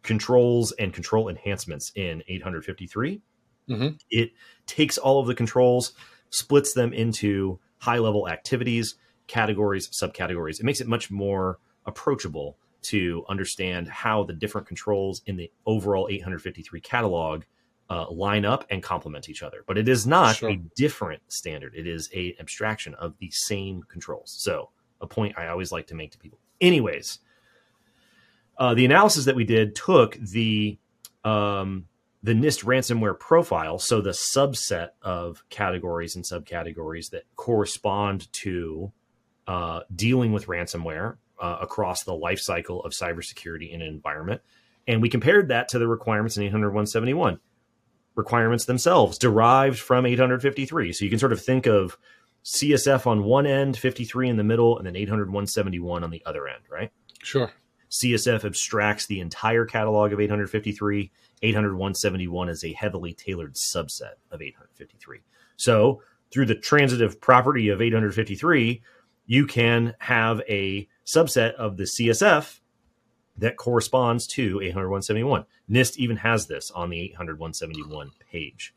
controls 0.04 0.72
and 0.74 0.94
control 0.94 1.28
enhancements 1.28 1.92
in 1.96 2.24
853. 2.28 3.22
Mhm. 3.70 4.00
It 4.10 4.32
takes 4.66 4.98
all 4.98 5.20
of 5.20 5.28
the 5.28 5.36
controls, 5.36 5.94
splits 6.30 6.74
them 6.74 6.94
into 6.94 7.60
high 7.80 7.98
level 8.00 8.28
activities, 8.28 8.96
categories, 9.28 9.90
subcategories. 9.90 10.60
It 10.60 10.64
makes 10.66 10.82
it 10.82 10.88
much 10.88 11.12
more 11.12 11.60
approachable 11.86 12.58
to 12.84 13.26
understand 13.28 13.88
how 13.88 14.24
the 14.24 14.34
different 14.34 14.68
controls 14.68 15.22
in 15.26 15.36
the 15.36 15.52
overall 15.66 16.08
853 16.10 16.80
catalog 16.82 17.44
uh, 17.90 18.10
line 18.10 18.46
up 18.46 18.66
and 18.70 18.84
complement 18.84 19.30
each 19.30 19.42
other. 19.44 19.64
But 19.66 19.78
it 19.78 19.88
is 19.88 20.06
not 20.06 20.36
Sure. 20.38 20.50
a 20.50 20.58
different 20.76 21.22
standard. 21.32 21.74
It 21.76 21.88
is 21.88 22.10
a 22.14 22.36
abstraction 22.40 22.94
of 22.96 23.18
the 23.20 23.30
same 23.32 23.84
controls. 23.84 24.36
So 24.38 24.70
a 25.02 25.08
point 25.08 25.38
I 25.38 25.48
always 25.48 25.72
like 25.72 25.88
to 25.88 25.96
make 25.96 26.12
to 26.12 26.18
people. 26.18 26.40
Anyways, 26.60 27.20
uh, 28.58 28.74
the 28.74 28.86
analysis 28.86 29.26
that 29.26 29.36
we 29.36 29.44
did 29.46 29.76
took 29.76 30.16
the 30.16 30.78
um, 31.24 31.88
the 32.28 32.34
NIST 32.34 32.66
ransomware 32.66 33.18
profile, 33.18 33.80
so 33.80 34.02
the 34.02 34.10
subset 34.10 34.90
of 35.02 35.42
categories 35.50 36.18
and 36.18 36.26
subcategories 36.26 37.12
that 37.12 37.24
correspond 37.38 38.30
to 38.34 38.92
uh, 39.48 39.80
dealing 39.96 40.34
with 40.34 40.48
ransomware 40.48 41.16
uh, 41.40 41.60
across 41.62 42.04
the 42.04 42.14
life 42.14 42.42
cycle 42.42 42.84
of 42.84 42.92
cybersecurity 42.92 43.72
in 43.72 43.82
an 43.82 43.88
environment, 43.88 44.42
and 44.86 45.02
we 45.02 45.08
compared 45.08 45.48
that 45.48 45.70
to 45.70 45.80
the 45.80 45.88
requirements 45.88 46.36
in 46.36 46.44
800 46.44 47.40
requirements 48.16 48.66
themselves 48.66 49.18
derived 49.18 49.80
from 49.80 50.06
853. 50.06 50.92
So 50.92 51.06
you 51.06 51.10
can 51.10 51.20
sort 51.20 51.32
of 51.32 51.42
think 51.42 51.66
of 51.66 51.98
CSF 52.44 53.08
on 53.08 53.24
one 53.24 53.46
end, 53.46 53.78
53 53.78 54.28
in 54.28 54.36
the 54.36 54.44
middle, 54.44 54.78
and 54.78 54.86
then 54.86 54.98
800 54.98 55.34
on 55.34 56.10
the 56.10 56.24
other 56.26 56.46
end, 56.50 56.64
right? 56.70 56.92
Sure. 57.24 57.54
CSF 57.90 58.44
abstracts 58.44 59.06
the 59.06 59.20
entire 59.20 59.66
catalog 59.66 60.14
of 60.14 60.20
853. 60.20 61.12
800 61.42 62.50
is 62.50 62.64
a 62.64 62.74
heavily 62.74 63.14
tailored 63.14 63.54
subset 63.56 64.16
of 64.32 64.42
853. 64.42 65.20
So, 65.56 66.02
through 66.32 66.48
the 66.48 66.56
transitive 66.56 67.22
property 67.22 67.70
of 67.70 67.82
853, 67.82 68.82
you 69.26 69.46
can 69.46 69.94
have 70.00 70.42
a 70.50 70.88
subset 71.06 71.54
of 71.54 71.78
the 71.78 71.84
CSF 71.84 72.60
that 73.38 73.58
corresponds 73.58 74.28
to 74.28 74.60
800 74.62 74.90
NIST 75.70 75.98
even 75.98 76.18
has 76.18 76.48
this 76.48 76.72
on 76.72 76.90
the 76.90 77.00
800 77.00 77.40
page. 78.32 78.74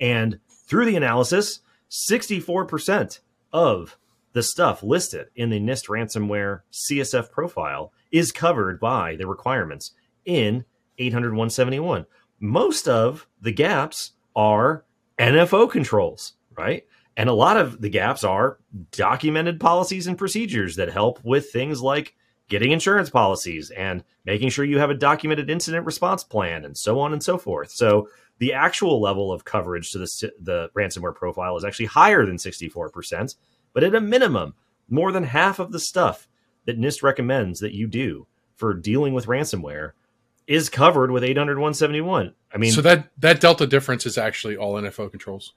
And 0.00 0.38
through 0.48 0.86
the 0.86 0.96
analysis, 0.96 1.60
64% 1.90 3.20
of 3.52 3.98
the 4.32 4.42
stuff 4.42 4.82
listed 4.82 5.28
in 5.34 5.50
the 5.50 5.60
NIST 5.60 5.88
ransomware 5.88 6.60
CSF 6.72 7.30
profile 7.30 7.92
is 8.14 8.30
covered 8.30 8.78
by 8.78 9.16
the 9.16 9.26
requirements 9.26 9.90
in 10.24 10.64
800 10.98 11.34
Most 12.38 12.88
of 12.88 13.26
the 13.40 13.50
gaps 13.50 14.12
are 14.36 14.84
NFO 15.18 15.68
controls, 15.68 16.34
right? 16.56 16.86
And 17.16 17.28
a 17.28 17.32
lot 17.34 17.56
of 17.56 17.80
the 17.80 17.88
gaps 17.88 18.22
are 18.22 18.60
documented 18.92 19.58
policies 19.58 20.06
and 20.06 20.16
procedures 20.16 20.76
that 20.76 20.92
help 20.92 21.24
with 21.24 21.50
things 21.50 21.82
like 21.82 22.14
getting 22.48 22.70
insurance 22.70 23.10
policies 23.10 23.70
and 23.70 24.04
making 24.24 24.50
sure 24.50 24.64
you 24.64 24.78
have 24.78 24.90
a 24.90 24.94
documented 24.94 25.50
incident 25.50 25.84
response 25.84 26.22
plan 26.22 26.64
and 26.64 26.78
so 26.78 27.00
on 27.00 27.12
and 27.12 27.22
so 27.22 27.36
forth. 27.36 27.72
So 27.72 28.08
the 28.38 28.52
actual 28.52 29.00
level 29.00 29.32
of 29.32 29.44
coverage 29.44 29.90
to 29.90 29.98
the, 29.98 30.32
the 30.40 30.68
ransomware 30.76 31.16
profile 31.16 31.56
is 31.56 31.64
actually 31.64 31.86
higher 31.86 32.24
than 32.24 32.36
64%, 32.36 33.34
but 33.72 33.82
at 33.82 33.94
a 33.96 34.00
minimum, 34.00 34.54
more 34.88 35.10
than 35.10 35.24
half 35.24 35.58
of 35.58 35.72
the 35.72 35.80
stuff 35.80 36.28
that 36.66 36.78
NIST 36.78 37.02
recommends 37.02 37.60
that 37.60 37.74
you 37.74 37.86
do 37.86 38.26
for 38.56 38.74
dealing 38.74 39.14
with 39.14 39.26
ransomware 39.26 39.92
is 40.46 40.68
covered 40.68 41.10
with 41.10 41.24
800 41.24 41.58
171. 41.58 42.34
I 42.52 42.58
mean, 42.58 42.72
so 42.72 42.80
that 42.82 43.08
that 43.18 43.40
delta 43.40 43.66
difference 43.66 44.06
is 44.06 44.18
actually 44.18 44.56
all 44.56 44.74
NFO 44.74 45.10
controls. 45.10 45.54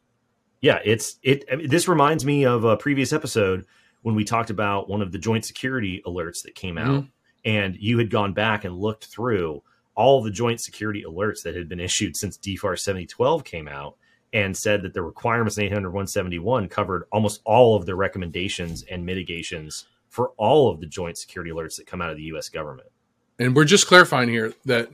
yeah, 0.61 0.79
it's 0.83 1.17
it. 1.23 1.45
I 1.51 1.57
mean, 1.57 1.69
this 1.69 1.87
reminds 1.87 2.25
me 2.25 2.45
of 2.45 2.63
a 2.63 2.77
previous 2.77 3.13
episode 3.13 3.65
when 4.01 4.15
we 4.15 4.23
talked 4.23 4.49
about 4.49 4.89
one 4.89 5.01
of 5.01 5.11
the 5.11 5.19
joint 5.19 5.45
security 5.45 6.01
alerts 6.05 6.43
that 6.43 6.55
came 6.55 6.77
out, 6.77 7.01
mm-hmm. 7.01 7.07
and 7.45 7.75
you 7.77 7.97
had 7.97 8.09
gone 8.09 8.33
back 8.33 8.63
and 8.63 8.77
looked 8.77 9.05
through 9.05 9.61
all 9.95 10.21
the 10.21 10.31
joint 10.31 10.61
security 10.61 11.03
alerts 11.03 11.41
that 11.43 11.55
had 11.55 11.67
been 11.67 11.79
issued 11.79 12.15
since 12.15 12.37
DFAR 12.37 12.79
7012 12.79 13.43
came 13.43 13.67
out, 13.67 13.97
and 14.31 14.55
said 14.55 14.81
that 14.83 14.93
the 14.93 15.01
requirements 15.01 15.57
in 15.57 15.65
800 15.65 15.89
171 15.89 16.69
covered 16.69 17.03
almost 17.11 17.41
all 17.45 17.75
of 17.75 17.85
the 17.85 17.95
recommendations 17.95 18.83
and 18.83 19.05
mitigations 19.05 19.85
for 20.17 20.31
all 20.35 20.71
of 20.71 20.79
the 20.79 20.87
joint 20.87 21.15
security 21.15 21.51
alerts 21.51 21.75
that 21.75 21.85
come 21.85 22.01
out 22.01 22.09
of 22.09 22.17
the 22.17 22.23
U.S. 22.23 22.49
government. 22.49 22.89
And 23.37 23.55
we're 23.55 23.65
just 23.65 23.85
clarifying 23.85 24.29
here 24.29 24.51
that 24.65 24.89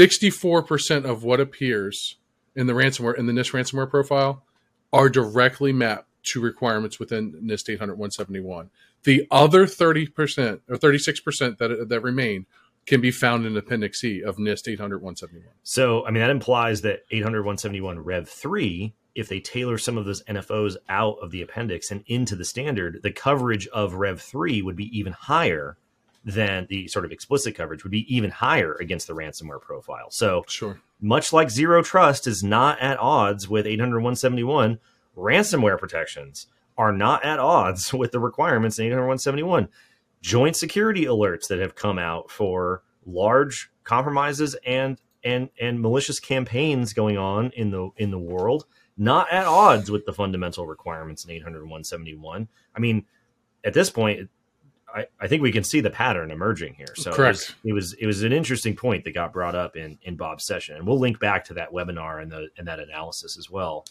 64% 0.00 1.04
of 1.04 1.22
what 1.22 1.38
appears 1.38 2.16
in 2.56 2.66
the 2.66 2.72
ransomware 2.72 3.16
in 3.16 3.26
the 3.26 3.32
NIST 3.32 3.52
ransomware 3.52 3.88
profile 3.88 4.42
are 4.92 5.08
directly 5.08 5.72
mapped 5.72 6.08
to 6.24 6.40
requirements 6.40 6.98
within 6.98 7.34
NIST 7.34 7.74
800 7.74 7.92
171. 7.94 8.70
The 9.04 9.28
other 9.30 9.64
30% 9.64 10.60
or 10.68 10.76
36% 10.76 11.58
that 11.58 11.88
that 11.88 12.00
remain 12.00 12.46
can 12.84 13.00
be 13.00 13.12
found 13.12 13.46
in 13.46 13.56
Appendix 13.56 14.00
C 14.00 14.24
of 14.24 14.38
NIST 14.38 14.72
800 14.72 14.96
171. 14.96 15.52
So, 15.62 16.04
I 16.04 16.10
mean, 16.10 16.20
that 16.20 16.30
implies 16.30 16.80
that 16.80 17.04
800 17.12 17.42
171 17.42 18.00
Rev 18.00 18.28
3, 18.28 18.92
if 19.18 19.28
they 19.28 19.40
tailor 19.40 19.78
some 19.78 19.98
of 19.98 20.04
those 20.04 20.22
NFOs 20.24 20.76
out 20.88 21.18
of 21.20 21.32
the 21.32 21.42
appendix 21.42 21.90
and 21.90 22.04
into 22.06 22.36
the 22.36 22.44
standard, 22.44 23.00
the 23.02 23.10
coverage 23.10 23.66
of 23.68 23.94
Rev 23.94 24.20
3 24.20 24.62
would 24.62 24.76
be 24.76 24.96
even 24.96 25.12
higher 25.12 25.76
than 26.24 26.66
the 26.70 26.86
sort 26.88 27.04
of 27.04 27.10
explicit 27.10 27.54
coverage 27.56 27.82
would 27.82 27.90
be 27.90 28.14
even 28.14 28.30
higher 28.30 28.74
against 28.74 29.08
the 29.08 29.14
ransomware 29.14 29.60
profile. 29.60 30.10
So, 30.10 30.44
Sure. 30.46 30.80
much 31.00 31.32
like 31.32 31.50
zero 31.50 31.82
trust 31.82 32.26
is 32.26 32.44
not 32.44 32.78
at 32.80 32.98
odds 33.00 33.48
with 33.48 33.66
800 33.66 33.98
171, 33.98 34.78
ransomware 35.16 35.78
protections 35.78 36.46
are 36.76 36.92
not 36.92 37.24
at 37.24 37.40
odds 37.40 37.92
with 38.00 38.12
the 38.12 38.20
requirements 38.20 38.78
in 38.78 38.86
800 38.86 39.02
171. 39.02 39.68
Joint 40.20 40.54
security 40.56 41.04
alerts 41.06 41.48
that 41.48 41.58
have 41.58 41.74
come 41.74 41.98
out 41.98 42.30
for 42.30 42.82
large 43.04 43.70
compromises 43.84 44.54
and 44.66 45.00
and 45.24 45.48
and 45.60 45.80
malicious 45.80 46.20
campaigns 46.20 46.92
going 46.92 47.16
on 47.18 47.50
in 47.56 47.70
the 47.70 47.90
in 47.96 48.10
the 48.10 48.18
world 48.18 48.66
not 48.98 49.32
at 49.32 49.46
odds 49.46 49.90
with 49.90 50.04
the 50.04 50.12
fundamental 50.12 50.66
requirements 50.66 51.24
in 51.24 51.30
800 51.30 51.62
171 51.62 52.48
i 52.74 52.78
mean 52.78 53.04
at 53.64 53.72
this 53.72 53.90
point 53.90 54.28
I, 54.94 55.06
I 55.20 55.26
think 55.28 55.42
we 55.42 55.52
can 55.52 55.64
see 55.64 55.80
the 55.80 55.90
pattern 55.90 56.30
emerging 56.30 56.74
here. 56.74 56.94
So 56.96 57.12
Correct. 57.12 57.54
It 57.62 57.72
was, 57.74 57.92
it 57.92 57.96
was 57.96 58.00
it 58.00 58.06
was 58.06 58.22
an 58.22 58.32
interesting 58.32 58.74
point 58.74 59.04
that 59.04 59.12
got 59.12 59.32
brought 59.32 59.54
up 59.54 59.76
in 59.76 59.98
in 60.02 60.16
Bob's 60.16 60.46
session, 60.46 60.76
and 60.76 60.86
we'll 60.86 60.98
link 60.98 61.20
back 61.20 61.44
to 61.46 61.54
that 61.54 61.72
webinar 61.72 62.22
and 62.22 62.32
the 62.32 62.48
and 62.56 62.66
that 62.68 62.80
analysis 62.80 63.36
as 63.36 63.50
well. 63.50 63.84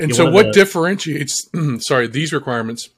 And 0.00 0.14
so, 0.14 0.30
what 0.30 0.46
the- 0.46 0.52
differentiates, 0.52 1.48
sorry, 1.78 2.06
these 2.08 2.32
requirements 2.32 2.90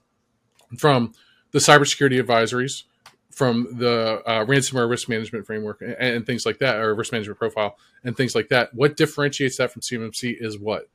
from 0.78 1.12
the 1.50 1.58
cybersecurity 1.58 2.22
advisories, 2.22 2.84
from 3.30 3.76
the 3.76 4.22
uh, 4.24 4.44
ransomware 4.44 4.88
risk 4.88 5.08
management 5.08 5.44
framework, 5.44 5.82
and, 5.82 5.94
and 5.94 6.26
things 6.26 6.46
like 6.46 6.58
that, 6.58 6.76
or 6.76 6.94
risk 6.94 7.12
management 7.12 7.38
profile, 7.38 7.76
and 8.04 8.16
things 8.16 8.34
like 8.34 8.48
that? 8.48 8.72
What 8.72 8.96
differentiates 8.96 9.58
that 9.58 9.72
from 9.72 9.82
CMMC 9.82 10.36
is 10.40 10.58
what? 10.58 10.88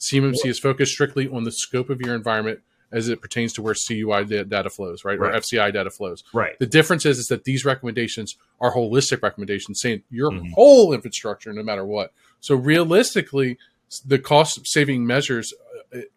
CMMC 0.00 0.46
is 0.46 0.58
focused 0.58 0.92
strictly 0.92 1.28
on 1.28 1.44
the 1.44 1.52
scope 1.52 1.90
of 1.90 2.00
your 2.00 2.14
environment 2.14 2.60
as 2.92 3.08
it 3.08 3.20
pertains 3.20 3.52
to 3.52 3.62
where 3.62 3.74
CUI 3.74 4.24
data 4.24 4.68
flows, 4.68 5.04
right, 5.04 5.18
Right. 5.18 5.32
or 5.32 5.36
FCI 5.38 5.70
data 5.72 5.90
flows. 5.90 6.24
Right. 6.32 6.58
The 6.58 6.66
difference 6.66 7.06
is, 7.06 7.18
is 7.18 7.26
that 7.26 7.44
these 7.44 7.64
recommendations 7.64 8.34
are 8.60 8.74
holistic 8.74 9.22
recommendations, 9.22 9.80
saying 9.80 10.02
your 10.10 10.30
Mhm. 10.32 10.52
whole 10.54 10.92
infrastructure, 10.92 11.52
no 11.52 11.62
matter 11.62 11.84
what. 11.84 12.12
So 12.40 12.56
realistically, 12.56 13.58
the 14.04 14.18
cost 14.18 14.66
saving 14.66 15.06
measures 15.06 15.52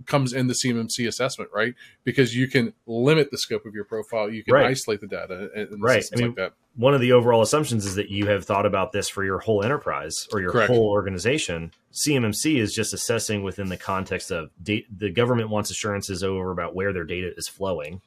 comes 0.05 0.33
in 0.33 0.47
the 0.47 0.53
CMMC 0.53 1.07
assessment, 1.07 1.49
right? 1.53 1.73
Because 2.03 2.35
you 2.35 2.47
can 2.47 2.73
limit 2.85 3.31
the 3.31 3.37
scope 3.37 3.65
of 3.65 3.73
your 3.73 3.85
profile, 3.85 4.29
you 4.29 4.43
can 4.43 4.53
Right. 4.53 4.67
isolate 4.67 5.01
the 5.01 5.07
data, 5.07 5.49
and, 5.55 5.81
Right. 5.81 6.03
I 6.13 6.15
mean, 6.17 6.27
like 6.27 6.35
that. 6.37 6.53
One 6.75 6.93
of 6.93 7.01
the 7.01 7.11
overall 7.11 7.41
assumptions 7.41 7.85
is 7.85 7.95
that 7.95 8.09
you 8.09 8.25
have 8.27 8.45
thought 8.45 8.65
about 8.65 8.91
this 8.93 9.07
for 9.09 9.23
your 9.23 9.39
whole 9.39 9.63
enterprise 9.63 10.27
or 10.33 10.41
your 10.41 10.51
Correct. 10.51 10.71
whole 10.71 10.89
organization. 10.89 11.71
CMMC 11.91 12.57
is 12.59 12.73
just 12.73 12.93
assessing 12.93 13.43
within 13.43 13.69
the 13.69 13.77
context 13.77 14.31
of 14.31 14.49
da- 14.61 14.85
the 14.95 15.11
government 15.11 15.49
wants 15.49 15.69
assurances 15.69 16.23
over 16.23 16.51
about 16.51 16.73
where 16.75 16.91
their 16.91 17.03
data 17.03 17.31
is 17.37 17.47
flowing, 17.47 18.01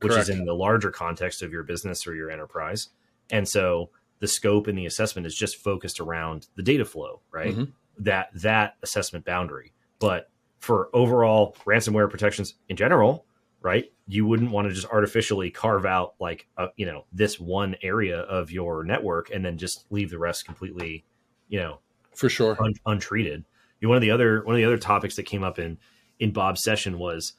which 0.00 0.12
Correct. 0.12 0.28
is 0.28 0.36
in 0.36 0.44
the 0.44 0.54
larger 0.54 0.90
context 0.90 1.42
of 1.42 1.52
your 1.52 1.62
business 1.62 2.06
or 2.06 2.14
your 2.14 2.30
enterprise. 2.30 2.88
And 3.30 3.48
so 3.48 3.90
the 4.20 4.26
scope 4.26 4.66
and 4.66 4.76
the 4.76 4.86
assessment 4.86 5.26
is 5.26 5.34
just 5.36 5.56
focused 5.56 6.00
around 6.00 6.48
the 6.56 6.62
data 6.62 6.84
flow, 6.84 7.20
right? 7.30 7.54
Mhm. 7.54 7.72
That 7.98 8.30
that 8.34 8.76
assessment 8.82 9.24
boundary. 9.24 9.72
But 10.00 10.28
for 10.58 10.88
overall 10.92 11.56
ransomware 11.64 12.10
protections 12.10 12.54
in 12.68 12.76
general, 12.76 13.26
right? 13.60 13.92
You 14.06 14.26
wouldn't 14.26 14.50
want 14.50 14.68
to 14.68 14.74
just 14.74 14.86
artificially 14.88 15.50
carve 15.50 15.86
out 15.86 16.14
like 16.18 16.46
a, 16.56 16.68
you 16.76 16.86
know 16.86 17.04
this 17.12 17.38
one 17.38 17.76
area 17.82 18.20
of 18.20 18.50
your 18.50 18.84
network 18.84 19.30
and 19.30 19.44
then 19.44 19.58
just 19.58 19.86
leave 19.90 20.10
the 20.10 20.18
rest 20.18 20.44
completely, 20.44 21.04
you 21.48 21.58
know, 21.60 21.80
For 22.14 22.28
sure. 22.28 22.56
un- 22.60 22.74
untreated. 22.86 23.44
You 23.80 23.86
know, 23.86 23.90
one 23.90 23.96
of 23.96 24.02
the 24.02 24.10
other 24.10 24.42
one 24.44 24.54
of 24.54 24.58
the 24.58 24.64
other 24.64 24.78
topics 24.78 25.16
that 25.16 25.24
came 25.24 25.42
up 25.42 25.58
in 25.58 25.78
in 26.18 26.32
Bob's 26.32 26.62
session 26.62 26.98
was 26.98 27.34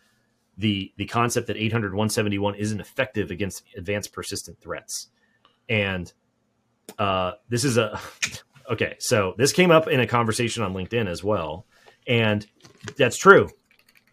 the 0.57 0.91
the 0.97 1.05
concept 1.05 1.47
that 1.47 1.57
800 1.57 1.93
171 1.93 2.55
isn't 2.55 2.79
effective 2.79 3.31
against 3.31 3.63
advanced 3.75 4.13
persistent 4.13 4.59
threats. 4.59 5.07
And 5.67 6.11
uh, 6.97 7.33
this 7.47 7.63
is 7.63 7.77
a 7.77 7.99
okay. 8.69 8.95
So 8.99 9.35
this 9.37 9.53
came 9.53 9.71
up 9.71 9.87
in 9.87 9.99
a 9.99 10.07
conversation 10.07 10.63
on 10.63 10.73
LinkedIn 10.73 11.07
as 11.07 11.23
well, 11.23 11.65
and 12.09 12.45
that's 12.97 13.15
true. 13.15 13.49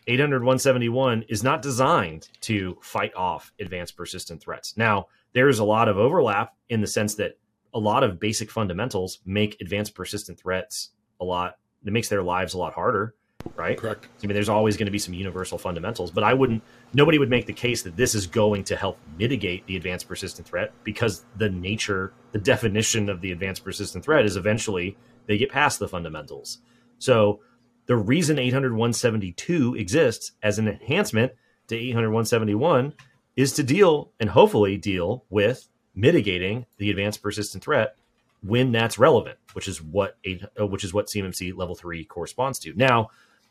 800 0.07 0.43
171 0.43 1.25
is 1.29 1.43
not 1.43 1.63
designed 1.63 2.29
to 2.43 2.79
fight 2.81 3.13
off 3.17 3.53
advanced 3.59 3.97
persistent 3.97 4.41
threats. 4.41 4.77
Now, 4.77 5.09
there's 5.33 5.59
a 5.59 5.65
lot 5.65 5.89
of 5.89 5.99
overlap 5.99 6.55
in 6.69 6.81
the 6.81 6.87
sense 6.87 7.17
that 7.17 7.39
a 7.75 7.79
lot 7.79 8.03
of 8.03 8.19
basic 8.19 8.51
fundamentals 8.51 9.19
make 9.27 9.61
advanced 9.61 9.95
persistent 9.95 10.41
threats 10.41 10.91
a 11.21 11.25
lot 11.25 11.59
it 11.85 11.93
makes 11.93 12.09
their 12.09 12.23
lives 12.23 12.55
a 12.55 12.59
lot 12.59 12.73
harder 12.73 13.15
right 13.55 13.79
Correct. 13.79 14.09
i 14.23 14.27
mean 14.27 14.35
there's 14.35 14.49
always 14.49 14.79
going 14.79 14.87
to 14.87 14.93
be 14.93 14.99
some 14.99 15.13
universal 15.13 15.59
fundamentals 15.59 16.11
but 16.11 16.25
i 16.25 16.33
wouldn't 16.33 16.63
nobody 16.95 17.19
would 17.19 17.29
make 17.29 17.45
the 17.45 17.53
case 17.53 17.83
that 17.83 17.97
this 17.97 18.15
is 18.15 18.27
going 18.27 18.65
to 18.65 18.77
help 18.77 18.99
mitigate 19.19 19.67
the 19.67 19.77
advanced 19.77 20.09
persistent 20.09 20.49
threat 20.49 20.73
because 20.85 21.25
the 21.37 21.51
nature 21.51 22.15
the 22.33 22.39
definition 22.39 23.11
of 23.11 23.21
the 23.21 23.31
advanced 23.31 23.63
persistent 23.63 24.03
threat 24.03 24.25
is 24.25 24.37
eventually 24.37 24.97
they 25.27 25.37
get 25.37 25.51
past 25.51 25.79
the 25.79 25.87
fundamentals 25.87 26.59
so 26.99 27.41
the 27.87 27.97
reason 27.97 28.39
800 28.39 28.73
172 28.73 29.75
exists 29.77 30.33
as 30.43 30.59
an 30.59 30.69
enhancement 30.69 31.33
to 31.69 31.77
800 31.77 32.09
171 32.09 32.93
is 33.37 33.53
to 33.53 33.63
deal 33.63 34.13
and 34.19 34.31
hopefully 34.31 34.77
deal 34.77 35.25
with 35.31 35.69
mitigating 35.95 36.67
the 36.79 36.91
advanced 36.91 37.23
persistent 37.23 37.65
threat 37.65 37.97
when 38.43 38.73
that's 38.73 38.99
relevant, 38.99 39.39
which 39.55 39.69
is 39.69 39.83
what 39.83 40.19
uh, 40.61 40.67
which 40.67 40.85
is 40.85 40.93
what 40.93 41.07
CMMC 41.07 41.57
level 41.57 41.75
three 41.75 42.05
corresponds 42.05 42.59
to. 42.61 42.73
Now, 42.75 43.09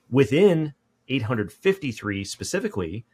within 0.10 0.74
853 1.08 2.24
specifically, 2.24 3.06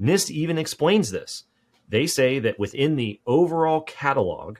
NIST 0.00 0.30
even 0.30 0.58
explains 0.58 1.10
this. 1.10 1.44
They 1.88 2.06
say 2.06 2.38
that 2.40 2.58
within 2.58 2.96
the 2.96 3.20
overall 3.26 3.82
catalog 3.82 4.58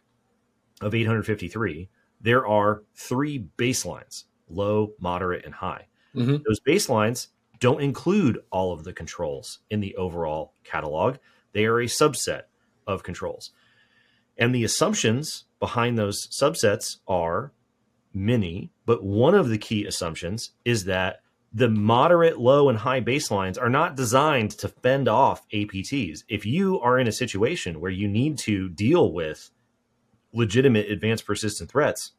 of 0.81 0.95
853, 0.95 1.89
there 2.21 2.47
are 2.47 2.83
three 2.95 3.47
baselines: 3.57 4.25
low, 4.49 4.93
moderate, 5.01 5.45
and 5.45 5.55
high. 5.55 5.87
Mhm. 6.17 6.43
Those 6.45 6.61
baselines 6.61 7.29
don't 7.61 7.83
include 7.83 8.41
all 8.51 8.73
of 8.73 8.85
the 8.85 8.93
controls 8.93 9.61
in 9.71 9.81
the 9.81 9.95
overall 9.97 10.55
catalog. 10.65 11.17
They 11.53 11.67
are 11.67 11.81
a 11.81 11.87
subset 11.87 12.43
of 12.87 13.03
controls. 13.03 13.51
And 14.37 14.55
the 14.55 14.65
assumptions 14.65 15.45
behind 15.59 15.99
those 15.99 16.27
subsets 16.29 16.99
are 17.09 17.53
many, 18.13 18.71
but 18.85 19.03
one 19.03 19.35
of 19.35 19.49
the 19.49 19.59
key 19.59 19.85
assumptions 19.87 20.53
is 20.65 20.85
that 20.85 21.23
the 21.53 21.69
moderate, 21.71 22.39
low, 22.39 22.69
and 22.69 22.79
high 22.79 23.01
baselines 23.01 23.61
are 23.61 23.71
not 23.71 23.97
designed 23.97 24.51
to 24.51 24.69
fend 24.69 25.09
off 25.09 25.49
APTs. 25.53 26.25
If 26.29 26.45
you 26.45 26.79
are 26.81 26.99
in 26.99 27.09
a 27.09 27.13
situation 27.13 27.81
where 27.81 27.91
you 27.91 28.09
need 28.09 28.37
to 28.39 28.69
deal 28.69 29.13
with 29.13 29.51
legitimate 30.33 30.91
advanced 30.91 31.25
persistent 31.25 31.71
threats, 31.71 32.13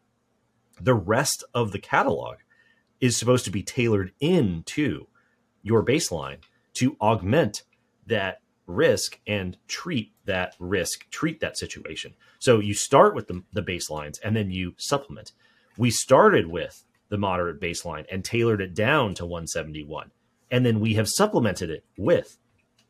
the 0.82 0.96
rest 0.96 1.44
of 1.54 1.72
the 1.72 1.80
catalog 1.80 2.38
is 3.00 3.18
supposed 3.18 3.46
to 3.46 3.52
be 3.52 3.64
tailored 3.64 4.12
into 4.20 5.08
your 5.64 5.84
baseline 5.84 6.38
to 6.74 6.96
augment 7.02 7.64
that 8.06 8.42
risk 8.66 9.20
and 9.26 9.58
treat 9.68 10.12
that 10.26 10.56
risk, 10.60 11.10
treat 11.10 11.40
that 11.40 11.58
situation. 11.58 12.14
So 12.40 12.60
you 12.60 12.74
start 12.74 13.16
with 13.16 13.28
the, 13.28 13.44
the 13.54 13.64
baselines 13.64 14.20
and 14.24 14.36
then 14.36 14.52
you 14.52 14.76
supplement. 14.78 15.32
We 15.78 15.90
started 15.90 16.48
with 16.48 16.84
the 17.10 17.18
moderate 17.18 17.62
baseline 17.62 18.06
and 18.12 18.24
tailored 18.24 18.62
it 18.62 18.74
down 18.74 19.14
to 19.16 19.26
171. 19.26 20.12
And 20.52 20.66
then 20.66 20.80
we 20.80 20.96
have 20.96 21.08
supplemented 21.10 21.70
it 21.70 21.84
with 21.98 22.38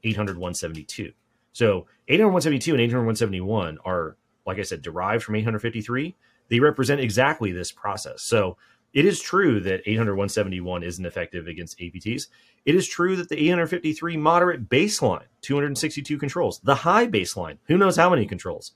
800 0.04 0.38
172. 0.38 1.14
So 1.54 1.88
800 2.08 2.28
172 2.28 2.72
and 2.72 2.82
800 2.82 3.00
171 3.00 3.78
are, 3.86 4.18
like 4.46 4.60
I 4.60 4.64
said, 4.64 4.82
derived 4.82 5.24
from 5.24 5.36
853. 5.36 6.16
They 6.50 6.60
represent 6.60 7.02
exactly 7.02 7.52
this 7.52 7.72
process. 7.72 8.24
So 8.24 8.58
it 8.94 9.06
is 9.06 9.20
true 9.20 9.60
that 9.62 9.82
800 9.86 10.14
171 10.14 10.84
isn't 10.84 11.06
effective 11.06 11.48
against 11.48 11.80
APTs. 11.80 12.28
It 12.66 12.76
is 12.76 12.88
true 12.88 13.16
that 13.16 13.30
the 13.30 13.38
853 13.38 14.18
moderate 14.18 14.70
baseline, 14.70 15.26
262 15.42 16.18
controls, 16.18 16.60
the 16.64 16.76
high 16.76 17.08
baseline, 17.08 17.58
who 17.68 17.78
knows 17.78 17.96
how 17.96 18.10
many 18.10 18.26
controls, 18.26 18.74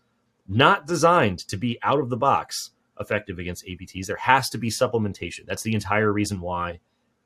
not 0.47 0.85
designed 0.85 1.39
to 1.47 1.57
be 1.57 1.79
out 1.83 1.99
of 1.99 2.09
the 2.09 2.17
box 2.17 2.71
effective 2.99 3.39
against 3.39 3.65
APTs. 3.65 4.05
There 4.05 4.15
has 4.17 4.49
to 4.51 4.57
be 4.57 4.69
supplementation. 4.69 5.45
That's 5.45 5.63
the 5.63 5.73
entire 5.73 6.11
reason 6.11 6.39
why 6.39 6.79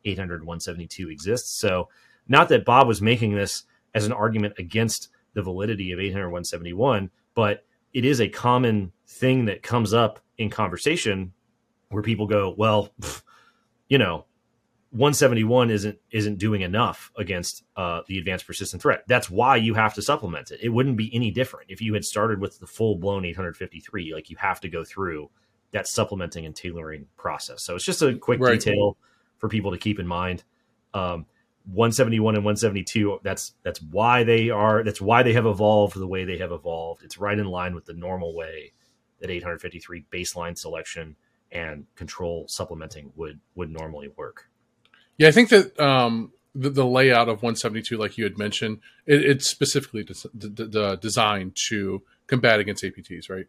800 0.05 0.41
172 0.41 1.09
exists. 1.09 1.51
So, 1.51 1.89
not 2.27 2.49
that 2.49 2.65
Bob 2.65 2.87
was 2.87 3.01
making 3.01 3.35
this 3.35 3.63
as 3.93 4.05
an 4.05 4.11
argument 4.11 4.55
against 4.57 5.09
the 5.33 5.41
validity 5.43 5.91
of 5.91 5.99
800 5.99 6.27
171, 6.27 7.11
but 7.33 7.65
it 7.93 8.05
is 8.05 8.19
a 8.19 8.29
common 8.29 8.91
thing 9.07 9.45
that 9.45 9.63
comes 9.63 9.93
up 9.93 10.19
in 10.37 10.49
conversation 10.49 11.33
where 11.89 12.03
people 12.03 12.27
go, 12.27 12.53
well, 12.57 12.89
you 13.89 13.97
know, 13.97 14.25
171 14.91 15.71
isn't 15.71 15.99
isn't 16.11 16.37
doing 16.37 16.61
enough 16.61 17.11
against 17.17 17.63
uh, 17.75 18.01
the 18.07 18.17
advanced 18.17 18.47
persistent 18.47 18.81
threat. 18.81 19.03
That's 19.07 19.29
why 19.29 19.57
you 19.57 19.73
have 19.73 19.93
to 19.95 20.01
supplement 20.01 20.51
it. 20.51 20.61
It 20.63 20.69
wouldn't 20.69 20.95
be 20.95 21.13
any 21.13 21.31
different 21.31 21.69
if 21.69 21.81
you 21.81 21.93
had 21.93 22.05
started 22.05 22.39
with 22.39 22.59
the 22.59 22.67
full 22.67 22.95
blown 22.95 23.25
853. 23.25 24.13
Like 24.13 24.29
you 24.29 24.37
have 24.37 24.61
to 24.61 24.69
go 24.69 24.85
through 24.85 25.29
that 25.71 25.87
supplementing 25.87 26.45
and 26.45 26.55
tailoring 26.55 27.07
process. 27.17 27.61
So 27.63 27.75
it's 27.75 27.83
just 27.83 28.01
a 28.01 28.15
quick 28.15 28.39
Right. 28.39 28.57
detail 28.57 28.95
for 29.37 29.49
people 29.49 29.71
to 29.71 29.77
keep 29.77 29.99
in 29.99 30.07
mind. 30.07 30.43
Um, 30.93 31.25
171 31.65 32.35
and 32.35 32.45
172 32.45 33.19
that's 33.23 33.53
that's 33.63 33.81
why 33.81 34.23
they 34.23 34.51
are 34.51 34.83
that's 34.83 35.01
why 35.01 35.23
they 35.23 35.33
have 35.33 35.47
evolved 35.47 35.95
the 35.95 36.07
way 36.07 36.23
they 36.23 36.37
have 36.37 36.51
evolved 36.51 37.01
it's 37.03 37.17
right 37.17 37.39
in 37.39 37.47
line 37.47 37.73
with 37.73 37.85
the 37.85 37.93
normal 37.93 38.35
way 38.35 38.71
that 39.19 39.31
853 39.31 40.05
baseline 40.11 40.55
selection 40.55 41.15
and 41.51 41.85
control 41.95 42.45
supplementing 42.47 43.11
would 43.15 43.39
would 43.55 43.69
normally 43.71 44.09
work 44.17 44.49
Yeah, 45.17 45.27
I 45.29 45.31
think 45.31 45.49
that 45.49 45.79
um, 45.79 46.31
the, 46.53 46.69
the 46.69 46.85
layout 46.85 47.27
of 47.29 47.43
172, 47.43 47.97
like 47.97 48.17
you 48.17 48.23
had 48.23 48.37
mentioned, 48.37 48.79
it, 49.05 49.21
it's 49.23 49.49
specifically 49.49 50.03
des- 50.03 50.29
d- 50.37 50.49
d- 50.49 50.67
d- 50.67 50.97
designed 51.01 51.55
to 51.69 52.01
combat 52.27 52.59
against 52.59 52.83
APTs, 52.83 53.29
right? 53.29 53.45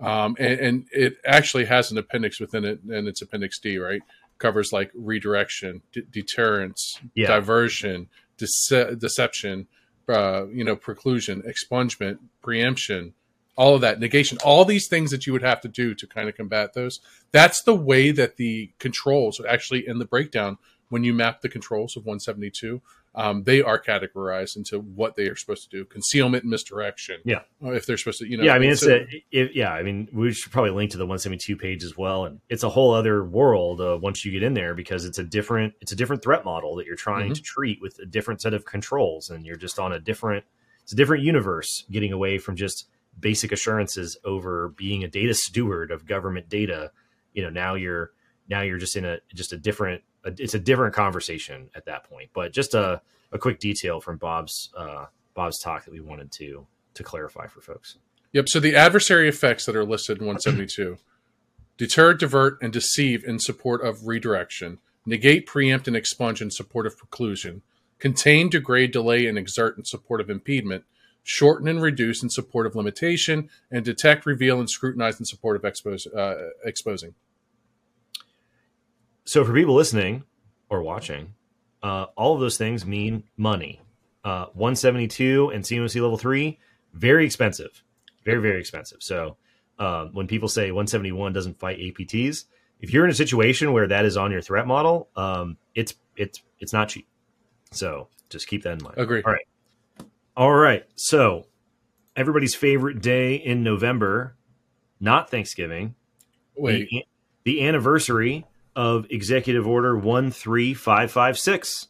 Um, 0.00 0.36
and, 0.38 0.60
and 0.60 0.86
it 0.92 1.14
actually 1.26 1.64
has 1.64 1.90
an 1.90 1.98
appendix 1.98 2.38
within 2.40 2.64
it, 2.64 2.80
and 2.84 3.08
it's 3.08 3.20
Appendix 3.22 3.58
D, 3.58 3.78
right? 3.78 4.00
Covers 4.38 4.72
like 4.72 4.90
redirection, 4.94 5.82
d- 5.92 6.02
deterrence, 6.10 7.00
Yeah. 7.14 7.28
diversion, 7.28 8.08
dece- 8.38 8.96
deception, 8.98 9.66
uh, 10.08 10.46
you 10.48 10.62
know, 10.64 10.76
preclusion, 10.76 11.42
expungement, 11.44 12.18
preemption, 12.42 13.14
all 13.58 13.74
of 13.74 13.80
that, 13.82 13.98
negation, 13.98 14.38
all 14.44 14.64
these 14.64 14.86
things 14.86 15.10
that 15.10 15.26
you 15.26 15.32
would 15.32 15.42
have 15.42 15.60
to 15.60 15.68
do 15.68 15.92
to 15.92 16.06
kind 16.06 16.28
of 16.28 16.36
combat 16.36 16.74
those. 16.74 17.00
That's 17.32 17.60
the 17.64 17.74
way 17.74 18.12
that 18.12 18.36
the 18.36 18.70
controls 18.78 19.40
are 19.40 19.48
actually 19.48 19.86
in 19.86 19.98
the 19.98 20.04
breakdown 20.06 20.58
when 20.90 21.04
you 21.04 21.12
map 21.12 21.42
the 21.42 21.48
controls 21.50 21.96
of 21.96 22.06
172, 22.06 22.80
um, 23.14 23.42
they 23.42 23.60
are 23.60 23.78
categorized 23.82 24.56
into 24.56 24.78
what 24.78 25.16
they 25.16 25.24
are 25.28 25.34
supposed 25.36 25.68
to 25.68 25.76
do: 25.76 25.84
concealment 25.84 26.44
and 26.44 26.50
misdirection. 26.50 27.20
Yeah. 27.24 27.40
If 27.60 27.84
they're 27.84 27.96
supposed 27.98 28.20
to, 28.20 28.26
you 28.30 28.36
know. 28.36 28.44
yeah 28.44 28.54
i 28.54 28.58
mean 28.58 28.70
it's 28.70 28.86
a 28.86 29.06
it, 29.32 29.54
yeah 29.54 29.72
i 29.72 29.82
mean 29.82 30.08
we 30.12 30.32
should 30.32 30.52
probably 30.52 30.70
link 30.70 30.92
to 30.92 30.96
the 30.98 31.04
172 31.04 31.56
page 31.56 31.82
as 31.82 31.96
well 31.98 32.24
and 32.26 32.40
it's 32.48 32.62
a 32.62 32.68
whole 32.68 32.94
other 32.94 33.24
world 33.24 33.80
uh, 33.80 33.98
once 34.00 34.24
you 34.24 34.30
get 34.32 34.42
in 34.42 34.54
there 34.54 34.74
because 34.74 35.04
it's 35.04 35.18
a 35.18 35.24
different 35.24 35.74
it's 35.80 35.90
a 35.92 35.96
different 35.96 36.22
threat 36.22 36.44
model 36.44 36.76
that 36.76 36.86
you're 36.86 36.96
trying 36.96 37.30
Mhm. 37.32 37.34
to 37.34 37.42
treat 37.42 37.80
with 37.82 37.98
a 37.98 38.06
different 38.06 38.40
set 38.40 38.54
of 38.54 38.64
controls 38.64 39.28
and 39.30 39.44
you're 39.44 39.56
just 39.56 39.78
on 39.78 39.92
a 39.92 39.98
different 39.98 40.44
it's 40.82 40.92
a 40.92 40.96
different 40.96 41.22
universe 41.24 41.84
getting 41.90 42.12
away 42.12 42.38
from 42.38 42.54
just 42.56 42.86
basic 43.20 43.52
assurances 43.52 44.16
over 44.24 44.68
being 44.70 45.04
a 45.04 45.08
data 45.08 45.34
steward 45.34 45.90
of 45.90 46.06
government 46.06 46.48
data 46.48 46.90
you 47.32 47.42
know 47.42 47.50
now 47.50 47.74
you're 47.74 48.12
now 48.48 48.60
you're 48.60 48.78
just 48.78 48.96
in 48.96 49.04
a 49.04 49.18
just 49.34 49.52
a 49.52 49.56
different 49.56 50.02
a, 50.24 50.32
it's 50.38 50.54
a 50.54 50.58
different 50.58 50.94
conversation 50.94 51.70
at 51.74 51.84
that 51.84 52.04
point 52.04 52.30
but 52.32 52.52
just 52.52 52.74
a, 52.74 53.00
a 53.32 53.38
quick 53.38 53.58
detail 53.58 54.00
from 54.00 54.16
bob's 54.16 54.70
uh 54.76 55.06
bob's 55.34 55.58
talk 55.60 55.84
that 55.84 55.92
we 55.92 56.00
wanted 56.00 56.30
to 56.32 56.66
to 56.94 57.02
clarify 57.02 57.46
for 57.46 57.60
folks 57.60 57.98
Yep. 58.32 58.48
So 58.48 58.60
the 58.60 58.76
adversary 58.76 59.28
effects 59.28 59.64
that 59.66 59.76
are 59.76 59.84
listed 59.84 60.18
in 60.18 60.26
172 60.26 60.98
deter, 61.76 62.12
divert, 62.12 62.58
and 62.60 62.72
deceive 62.72 63.24
in 63.24 63.38
support 63.38 63.84
of 63.84 64.06
redirection, 64.06 64.78
negate, 65.06 65.46
preempt, 65.46 65.86
and 65.86 65.96
expunge 65.96 66.42
in 66.42 66.50
support 66.50 66.86
of 66.86 66.96
preclusion, 66.98 67.62
contain, 67.98 68.50
degrade, 68.50 68.90
delay, 68.90 69.26
and 69.26 69.38
exert 69.38 69.78
in 69.78 69.84
support 69.84 70.20
of 70.20 70.28
impediment, 70.28 70.84
shorten 71.28 71.68
and 71.68 71.82
reduce 71.82 72.22
in 72.22 72.30
support 72.30 72.66
of 72.66 72.74
limitation, 72.74 73.50
and 73.70 73.84
detect, 73.84 74.24
reveal, 74.24 74.58
and 74.58 74.70
scrutinize 74.70 75.18
in 75.20 75.26
support 75.26 75.56
of 75.56 75.64
expose, 75.64 76.06
uh, 76.06 76.48
exposing. 76.64 77.14
so 79.26 79.44
for 79.44 79.52
people 79.52 79.74
listening 79.74 80.24
or 80.70 80.82
watching, 80.82 81.34
uh, 81.82 82.06
all 82.16 82.32
of 82.34 82.40
those 82.40 82.56
things 82.56 82.86
mean 82.86 83.24
money. 83.36 83.78
Uh, 84.24 84.46
172 84.54 85.50
and 85.50 85.64
CMMC 85.64 86.00
level 86.00 86.16
three, 86.16 86.58
very 86.94 87.26
expensive, 87.26 87.82
very 88.24 88.40
very 88.40 88.58
expensive. 88.58 89.02
So 89.02 89.36
uh, 89.78 90.06
when 90.06 90.26
people 90.26 90.48
say 90.48 90.70
171 90.70 91.34
doesn't 91.34 91.58
fight 91.58 91.78
APTs, 91.78 92.44
if 92.80 92.90
you're 92.90 93.04
in 93.04 93.10
a 93.10 93.14
situation 93.14 93.74
where 93.74 93.86
that 93.86 94.06
is 94.06 94.16
on 94.16 94.32
your 94.32 94.40
threat 94.40 94.66
model, 94.66 95.08
um, 95.14 95.58
it's 95.74 95.94
it's 96.16 96.42
it's 96.58 96.72
not 96.72 96.88
cheap. 96.88 97.06
So 97.70 98.08
just 98.30 98.48
keep 98.48 98.62
that 98.62 98.78
in 98.78 98.82
mind. 98.82 98.96
Agree. 98.96 99.22
All 99.22 99.32
right. 99.32 99.47
All 100.38 100.54
right. 100.54 100.84
So, 100.94 101.46
everybody's 102.14 102.54
favorite 102.54 103.02
day 103.02 103.34
in 103.34 103.64
November, 103.64 104.36
not 105.00 105.32
Thanksgiving. 105.32 105.96
Wait, 106.56 106.88
The, 106.88 107.04
the 107.42 107.66
anniversary 107.66 108.46
of 108.76 109.08
Executive 109.10 109.66
Order 109.66 110.00
13556, 110.00 111.88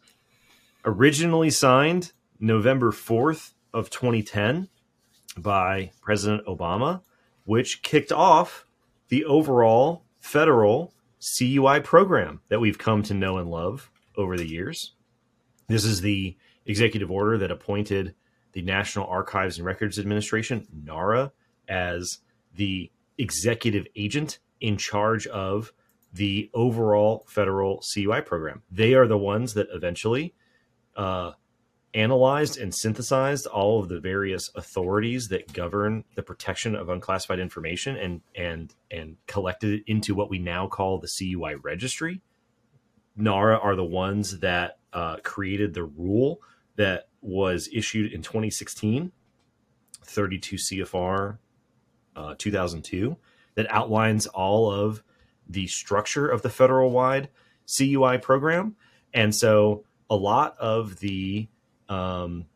originally 0.87 1.51
signed 1.51 2.13
November 2.41 2.91
4th 2.91 3.53
of 3.75 3.91
2010 3.91 4.71
by 5.37 5.91
President 6.01 6.47
Obama, 6.47 7.03
which 7.45 7.83
kicked 7.83 8.13
off 8.13 8.65
the 9.11 9.27
overall 9.27 10.05
federal 10.21 10.95
CUI 11.37 11.81
program 11.81 12.41
that 12.49 12.61
we've 12.61 12.79
come 12.79 13.03
to 13.03 13.13
know 13.13 13.37
and 13.37 13.51
love 13.51 13.91
over 14.17 14.39
the 14.39 14.49
years. 14.49 14.95
This 15.67 15.85
is 15.85 16.01
the 16.01 16.35
executive 16.65 17.11
order 17.11 17.37
that 17.37 17.51
appointed 17.51 18.15
the 18.53 18.63
National 18.63 19.07
Archives 19.07 19.59
and 19.59 19.67
Records 19.67 19.99
Administration, 19.99 20.67
NARA, 20.85 21.33
as 21.69 22.19
the 22.55 22.91
executive 23.19 23.87
agent 23.97 24.39
in 24.61 24.77
charge 24.77 25.27
of 25.27 25.73
the 26.13 26.51
overall 26.55 27.25
federal 27.29 27.83
CUI 27.93 28.23
program. 28.23 28.63
They 28.71 28.95
are 28.95 29.07
the 29.07 29.19
ones 29.19 29.55
that 29.55 29.69
eventually 29.73 30.35
uh, 30.97 31.33
analyzed 31.95 32.59
and 32.59 32.75
synthesized 32.75 33.47
all 33.47 33.81
of 33.81 33.89
the 33.89 34.01
various 34.01 34.51
authorities 34.55 35.29
that 35.29 35.53
govern 35.53 36.05
the 36.15 36.23
protection 36.23 36.75
of 36.75 36.89
unclassified 36.89 37.39
information 37.39 37.97
and 37.97 38.21
and 38.35 38.75
and 38.91 39.17
collected 39.27 39.81
it 39.81 39.83
into 39.87 40.15
what 40.15 40.31
we 40.31 40.39
now 40.39 40.67
call 40.67 40.99
the 40.99 41.09
CUI 41.09 41.55
registry. 41.57 42.21
NARA 43.17 43.59
are 43.59 43.75
the 43.75 43.85
ones 43.85 44.39
that 44.41 44.79
uh, 44.93 45.17
created 45.23 45.75
the 45.75 45.85
rule 45.85 46.41
that 46.79 47.09
was 47.21 47.69
issued 47.73 48.13
in 48.13 48.23
2016, 48.23 49.11
32 50.05 50.57
CFR 50.57 51.39
uh, 52.17 52.35
2002, 52.39 53.17
that 53.57 53.67
outlines 53.69 54.27
all 54.29 54.71
of 54.71 55.03
the 55.49 55.67
structure 55.67 56.29
of 56.29 56.43
the 56.43 56.49
federal 56.49 56.91
wide 56.91 57.29
CUI 57.67 58.19
program. 58.19 58.77
And 59.13 59.35
so 59.35 59.85
a 60.09 60.15
lot 60.15 60.57
of 60.59 61.01
the 61.01 61.49
um, 61.89 62.47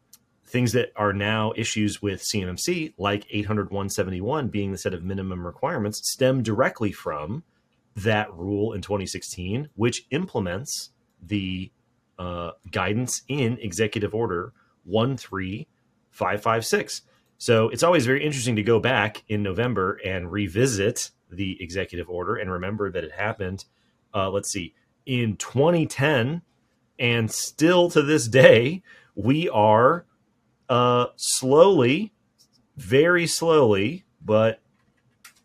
things 0.47 0.73
that 0.73 0.93
are 0.95 1.13
now 1.13 1.53
issues 1.57 2.01
with 2.01 2.23
CMMC, 2.23 2.95
like 2.99 3.27
800-171 3.29 4.53
being 4.53 4.71
the 4.71 4.79
set 4.79 4.95
of 4.95 5.03
minimum 5.03 5.45
requirements, 5.45 6.09
stem 6.09 6.45
directly 6.45 6.93
from 6.93 7.43
that 7.97 8.33
rule 8.33 8.73
in 8.73 8.83
2016, 8.83 9.69
which 9.75 10.07
implements 10.11 10.91
the 11.21 11.73
uh, 12.19 12.53
guidance 12.71 13.23
in 13.29 13.59
Executive 13.61 14.15
Order 14.15 14.53
13556. 14.87 17.03
So 17.39 17.69
it's 17.71 17.83
always 17.83 18.07
very 18.07 18.25
interesting 18.25 18.57
to 18.57 18.63
go 18.63 18.79
back 18.79 19.25
in 19.29 19.43
November 19.43 19.99
and 20.05 20.31
revisit 20.31 21.11
the 21.31 21.57
executive 21.61 22.09
order 22.09 22.37
and 22.37 22.51
remember 22.51 22.91
that 22.91 23.03
it 23.03 23.13
happened, 23.13 23.65
uh, 24.15 24.31
let's 24.31 24.51
see, 24.51 24.75
in 25.07 25.37
2010. 25.37 26.43
And 26.99 27.31
still 27.31 27.91
to 27.91 28.03
this 28.03 28.29
day, 28.29 28.83
we 29.17 29.49
are 29.49 30.05
uh, 30.69 31.07
slowly, 31.17 32.13
very 32.77 33.27
slowly, 33.27 34.05
but 34.25 34.61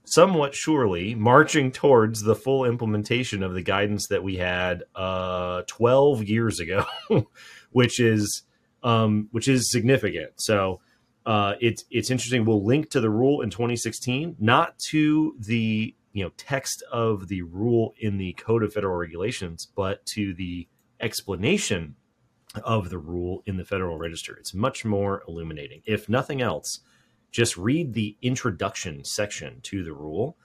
somewhat 0.07 0.55
surely 0.55 1.13
marching 1.15 1.71
towards 1.71 2.21
the 2.21 2.35
full 2.35 2.65
implementation 2.65 3.43
of 3.43 3.53
the 3.53 3.61
guidance 3.61 4.07
that 4.07 4.23
we 4.23 4.37
had 4.37 4.83
uh, 4.95 5.63
12 5.67 6.23
years 6.23 6.59
ago, 6.59 6.85
which 7.71 7.99
is 7.99 8.43
um, 8.83 9.27
which 9.31 9.47
is 9.47 9.71
significant. 9.71 10.31
So 10.37 10.79
uh, 11.25 11.55
it's 11.59 11.83
it's 11.91 12.09
interesting. 12.09 12.45
We'll 12.45 12.65
link 12.65 12.89
to 12.91 13.01
the 13.01 13.09
rule 13.09 13.41
in 13.41 13.49
2016, 13.49 14.37
not 14.39 14.79
to 14.89 15.35
the 15.39 15.93
you 16.13 16.23
know 16.23 16.31
text 16.37 16.83
of 16.91 17.27
the 17.27 17.41
rule 17.41 17.93
in 17.99 18.17
the 18.17 18.33
Code 18.33 18.63
of 18.63 18.73
Federal 18.73 18.95
Regulations, 18.95 19.67
but 19.75 20.05
to 20.07 20.33
the 20.33 20.67
explanation 20.99 21.95
of 22.63 22.89
the 22.89 22.97
rule 22.97 23.43
in 23.45 23.57
the 23.57 23.65
Federal 23.65 23.97
Register. 23.97 24.35
It's 24.37 24.53
much 24.53 24.85
more 24.85 25.21
illuminating. 25.27 25.81
If 25.85 26.07
nothing 26.07 26.41
else, 26.41 26.79
just 27.31 27.57
read 27.57 27.93
the 27.93 28.15
introduction 28.21 29.03
section 29.03 29.59
to 29.61 29.83
the 29.83 29.93
rule. 29.93 30.37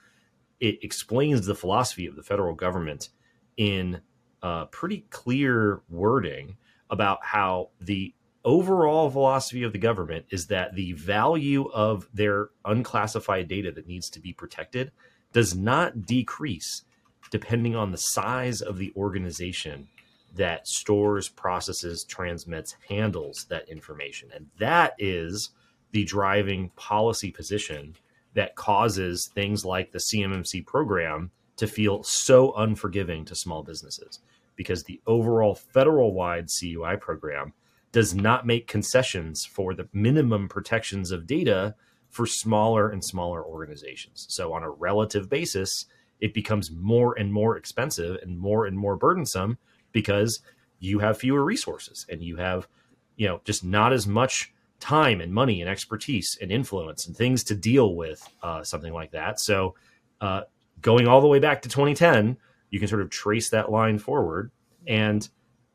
It 0.59 0.83
explains 0.83 1.45
the 1.45 1.55
philosophy 1.55 2.05
of 2.05 2.15
the 2.15 2.23
federal 2.23 2.55
government 2.55 3.09
in 3.57 4.01
uh, 4.41 4.65
pretty 4.65 5.05
clear 5.09 5.81
wording 5.89 6.57
about 6.89 7.19
how 7.23 7.69
the 7.79 8.13
overall 8.45 9.09
philosophy 9.09 9.63
of 9.63 9.71
the 9.71 9.79
government 9.79 10.25
is 10.29 10.47
that 10.47 10.75
the 10.75 10.91
value 10.93 11.69
of 11.73 12.07
their 12.13 12.49
unclassified 12.65 13.47
data 13.47 13.71
that 13.71 13.87
needs 13.87 14.09
to 14.09 14.19
be 14.19 14.33
protected 14.33 14.91
does 15.31 15.55
not 15.55 16.05
decrease 16.05 16.83
depending 17.31 17.75
on 17.75 17.91
the 17.91 17.97
size 17.97 18.61
of 18.61 18.77
the 18.77 18.93
organization 18.95 19.87
that 20.35 20.67
stores, 20.67 21.29
processes, 21.29 22.03
transmits, 22.03 22.75
handles 22.89 23.45
that 23.49 23.67
information. 23.69 24.29
And 24.33 24.47
that 24.59 24.93
is 24.99 25.51
the 25.93 26.03
driving 26.03 26.69
policy 26.75 27.31
position 27.31 27.95
that 28.33 28.55
causes 28.55 29.29
things 29.33 29.63
like 29.63 29.91
the 29.91 29.99
CMMC 29.99 30.65
program 30.65 31.31
to 31.55 31.67
feel 31.67 32.03
so 32.03 32.51
unforgiving 32.53 33.23
to 33.25 33.35
small 33.35 33.63
businesses 33.63 34.19
because 34.55 34.83
the 34.83 34.99
overall 35.05 35.55
federal 35.55 36.13
wide 36.13 36.47
CUI 36.49 36.97
program 36.97 37.53
does 37.91 38.15
not 38.15 38.45
make 38.45 38.67
concessions 38.67 39.45
for 39.45 39.75
the 39.75 39.87
minimum 39.93 40.49
protections 40.49 41.11
of 41.11 41.27
data 41.27 41.75
for 42.09 42.25
smaller 42.25 42.89
and 42.89 43.03
smaller 43.03 43.43
organizations. 43.43 44.25
So, 44.29 44.51
on 44.53 44.63
a 44.63 44.69
relative 44.69 45.29
basis, 45.29 45.85
it 46.19 46.33
becomes 46.33 46.71
more 46.71 47.17
and 47.17 47.31
more 47.31 47.55
expensive 47.55 48.17
and 48.23 48.39
more 48.39 48.65
and 48.65 48.77
more 48.77 48.95
burdensome 48.95 49.57
because 49.91 50.39
you 50.79 50.99
have 50.99 51.17
fewer 51.17 51.43
resources 51.43 52.05
and 52.09 52.21
you 52.21 52.37
have, 52.37 52.67
you 53.15 53.27
know, 53.27 53.41
just 53.45 53.63
not 53.63 53.93
as 53.93 54.07
much 54.07 54.53
time 54.83 55.21
and 55.21 55.33
money 55.33 55.61
and 55.61 55.69
expertise 55.69 56.37
and 56.41 56.51
influence 56.51 57.07
and 57.07 57.15
things 57.15 57.45
to 57.45 57.55
deal 57.55 57.95
with 57.95 58.27
uh, 58.43 58.63
something 58.63 58.93
like 58.93 59.11
that. 59.11 59.39
So, 59.39 59.75
uh, 60.19 60.41
going 60.81 61.07
all 61.07 61.21
the 61.21 61.27
way 61.27 61.39
back 61.39 61.61
to 61.61 61.69
2010, 61.69 62.37
you 62.69 62.79
can 62.79 62.89
sort 62.89 63.01
of 63.01 63.09
trace 63.09 63.49
that 63.49 63.71
line 63.71 63.97
forward. 63.97 64.51
And 64.85 65.27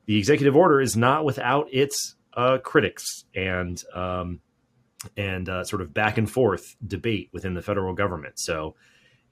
the 0.05 0.18
executive 0.18 0.55
order 0.55 0.80
is 0.80 0.97
not 0.97 1.24
without 1.24 1.68
its 1.72 2.16
uh, 2.36 2.59
critics 2.59 3.24
and 3.35 3.82
um, 3.94 4.40
and 5.16 5.48
uh, 5.48 5.64
sort 5.64 5.80
of 5.80 5.94
back 5.94 6.18
and 6.18 6.30
forth 6.30 6.76
debate 6.86 7.30
within 7.32 7.55
the 7.55 7.62
federal 7.62 7.94
government. 7.94 8.39
So, 8.39 8.74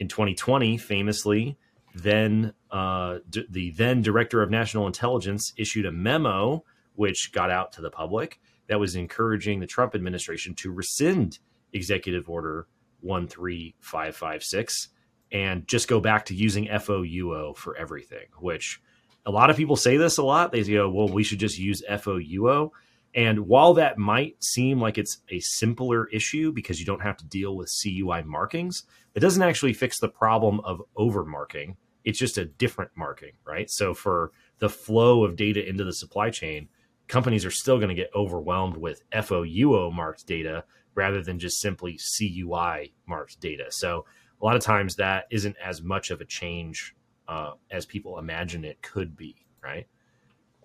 in 0.00 0.08
2020, 0.08 0.78
famously, 0.78 1.58
then 1.94 2.54
uh, 2.70 3.18
d- 3.28 3.46
the 3.50 3.70
then 3.72 4.00
director 4.00 4.42
of 4.42 4.50
national 4.50 4.86
intelligence 4.86 5.52
issued 5.58 5.84
a 5.84 5.92
memo 5.92 6.64
which 6.94 7.30
got 7.32 7.50
out 7.50 7.72
to 7.72 7.82
the 7.82 7.90
public 7.90 8.40
that 8.68 8.80
was 8.80 8.96
encouraging 8.96 9.60
the 9.60 9.66
Trump 9.66 9.94
administration 9.94 10.54
to 10.56 10.70
rescind 10.70 11.38
Executive 11.72 12.28
Order 12.28 12.66
13556 13.02 14.88
and 15.32 15.66
just 15.66 15.88
go 15.88 16.00
back 16.00 16.24
to 16.26 16.34
using 16.34 16.66
FOUO 16.66 17.56
for 17.56 17.76
everything, 17.76 18.26
which 18.38 18.80
a 19.24 19.30
lot 19.30 19.50
of 19.50 19.56
people 19.56 19.76
say 19.76 19.96
this 19.96 20.18
a 20.18 20.22
lot. 20.22 20.52
They 20.52 20.62
go, 20.62 20.88
well, 20.88 21.08
we 21.08 21.24
should 21.24 21.40
just 21.40 21.58
use 21.58 21.82
FOUO. 21.88 22.70
And 23.14 23.46
while 23.46 23.74
that 23.74 23.98
might 23.98 24.42
seem 24.44 24.80
like 24.80 24.98
it's 24.98 25.18
a 25.30 25.40
simpler 25.40 26.06
issue 26.08 26.52
because 26.52 26.78
you 26.78 26.86
don't 26.86 27.02
have 27.02 27.16
to 27.16 27.26
deal 27.26 27.56
with 27.56 27.74
CUI 27.82 28.22
markings, 28.24 28.84
it 29.14 29.20
doesn't 29.20 29.42
actually 29.42 29.72
fix 29.72 29.98
the 29.98 30.08
problem 30.08 30.60
of 30.60 30.82
overmarking. 30.96 31.76
It's 32.04 32.18
just 32.18 32.38
a 32.38 32.44
different 32.44 32.92
marking, 32.94 33.32
right? 33.44 33.70
So 33.70 33.94
for 33.94 34.32
the 34.58 34.68
flow 34.68 35.24
of 35.24 35.34
data 35.34 35.66
into 35.66 35.82
the 35.82 35.92
supply 35.92 36.30
chain, 36.30 36.68
companies 37.08 37.44
are 37.44 37.50
still 37.50 37.76
going 37.76 37.88
to 37.88 37.94
get 37.94 38.10
overwhelmed 38.14 38.76
with 38.76 39.02
FOUO 39.12 39.92
marked 39.92 40.26
data 40.26 40.64
rather 40.94 41.22
than 41.22 41.38
just 41.38 41.60
simply 41.60 41.98
CUI 41.98 42.92
marked 43.06 43.40
data. 43.40 43.66
So 43.70 44.06
a 44.40 44.44
lot 44.44 44.56
of 44.56 44.62
times 44.62 44.96
that 44.96 45.26
isn't 45.30 45.56
as 45.64 45.82
much 45.82 46.10
of 46.10 46.20
a 46.20 46.24
change 46.24 46.94
uh, 47.28 47.52
as 47.70 47.86
people 47.86 48.18
imagine 48.18 48.64
it 48.64 48.80
could 48.82 49.16
be, 49.16 49.36
right? 49.62 49.86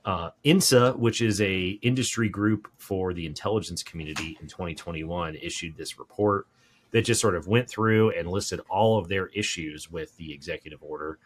Uh, 0.03 0.31
INSA, 0.43 0.97
which 0.97 1.21
is 1.21 1.39
a 1.41 1.79
industry 1.81 2.27
group 2.27 2.67
for 2.77 3.13
the 3.13 3.25
intelligence 3.25 3.83
community 3.83 4.37
in 4.41 4.47
2021, 4.47 5.35
issued 5.35 5.77
this 5.77 5.99
report 5.99 6.47
that 6.91 7.03
just 7.03 7.21
sort 7.21 7.35
of 7.35 7.47
went 7.47 7.69
through 7.69 8.11
and 8.11 8.27
listed 8.27 8.59
all 8.69 8.97
of 8.97 9.07
their 9.07 9.27
issues 9.27 9.91
with 9.91 10.15
the 10.17 10.33
executive 10.33 10.81
order. 10.81 11.19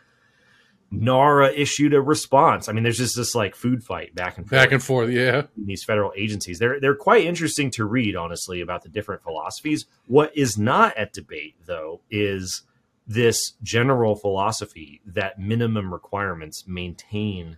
NARA 0.92 1.52
issued 1.54 1.94
a 1.94 2.02
response. 2.02 2.70
I 2.70 2.74
mean, 2.74 2.84
there's 2.84 2.98
just 2.98 3.16
this 3.16 3.36
like 3.36 3.56
food 3.56 3.84
fight 3.84 4.16
back 4.16 4.38
and 4.38 4.48
forth 4.48 4.62
back 4.62 4.72
and 4.72 4.84
forth. 4.84 5.10
Yeah, 5.10 5.44
these 5.58 5.84
federal 5.84 6.14
agencies. 6.16 6.60
They're 6.60 6.80
they're 6.80 6.96
quite 6.96 7.26
interesting 7.26 7.72
to 7.72 7.86
read, 7.86 8.16
honestly, 8.16 8.62
about 8.62 8.84
the 8.84 8.90
different 8.90 9.24
philosophies. 9.24 9.86
What 10.08 10.36
is 10.38 10.58
not 10.58 10.96
at 10.98 11.14
debate, 11.14 11.56
though, 11.66 12.02
is 12.10 12.64
this 13.08 13.54
general 13.62 14.16
philosophy 14.16 15.02
that 15.06 15.40
minimum 15.40 15.94
requirements 15.94 16.66
maintain 16.68 17.58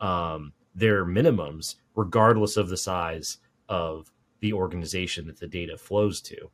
um, 0.00 0.52
their 0.74 1.04
minimums 1.04 1.76
regardless 1.94 2.56
of 2.56 2.68
the 2.68 2.76
size 2.76 3.38
of 3.68 4.12
the 4.40 4.52
organization 4.52 5.26
that 5.26 5.40
the 5.40 5.46
data 5.46 5.76
flows 5.76 6.20
to. 6.20 6.50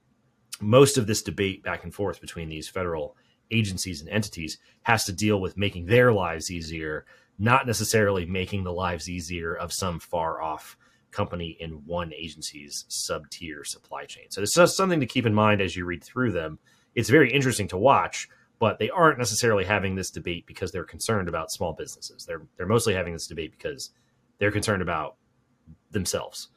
Most 0.60 0.96
of 0.96 1.06
this 1.06 1.22
debate 1.22 1.62
back 1.62 1.82
and 1.82 1.92
forth 1.92 2.20
between 2.20 2.48
these 2.48 2.68
federal 2.68 3.16
agencies 3.52 4.00
and 4.00 4.10
entities 4.10 4.58
has 4.82 5.04
to 5.04 5.12
deal 5.12 5.40
with 5.40 5.56
making 5.56 5.86
their 5.86 6.12
lives 6.12 6.50
easier, 6.50 7.04
not 7.38 7.66
necessarily 7.66 8.26
making 8.26 8.64
the 8.64 8.72
lives 8.72 9.08
easier 9.08 9.54
of 9.54 9.72
some 9.72 10.00
far 10.00 10.40
off 10.40 10.76
company 11.10 11.56
in 11.60 11.84
one 11.86 12.12
agency's 12.14 12.84
sub 12.88 13.28
tier 13.30 13.64
supply 13.64 14.04
chain. 14.04 14.24
So 14.30 14.40
this 14.40 14.56
is 14.56 14.76
something 14.76 15.00
to 15.00 15.06
keep 15.06 15.26
in 15.26 15.34
mind 15.34 15.60
as 15.60 15.76
you 15.76 15.84
read 15.84 16.02
through 16.02 16.32
them. 16.32 16.58
It's 16.94 17.10
very 17.10 17.32
interesting 17.32 17.68
to 17.68 17.78
watch, 17.78 18.28
but 18.58 18.78
they 18.78 18.90
aren't 18.90 19.18
necessarily 19.18 19.64
having 19.64 19.94
this 19.94 20.10
debate 20.10 20.46
because 20.46 20.72
they're 20.72 20.84
concerned 20.84 21.28
about 21.28 21.52
small 21.52 21.74
businesses. 21.74 22.24
They're 22.24 22.42
they're 22.56 22.66
mostly 22.66 22.94
having 22.94 23.12
this 23.12 23.26
debate 23.26 23.52
because 23.52 23.90
they're 24.38 24.50
concerned 24.50 24.82
about 24.82 25.16
themselves. 25.90 26.48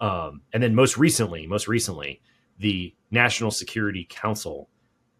Um, 0.00 0.42
and 0.52 0.62
then 0.62 0.74
most 0.74 0.96
recently, 0.96 1.46
most 1.46 1.68
recently, 1.68 2.22
the 2.58 2.94
National 3.10 3.50
Security 3.50 4.06
Council 4.08 4.68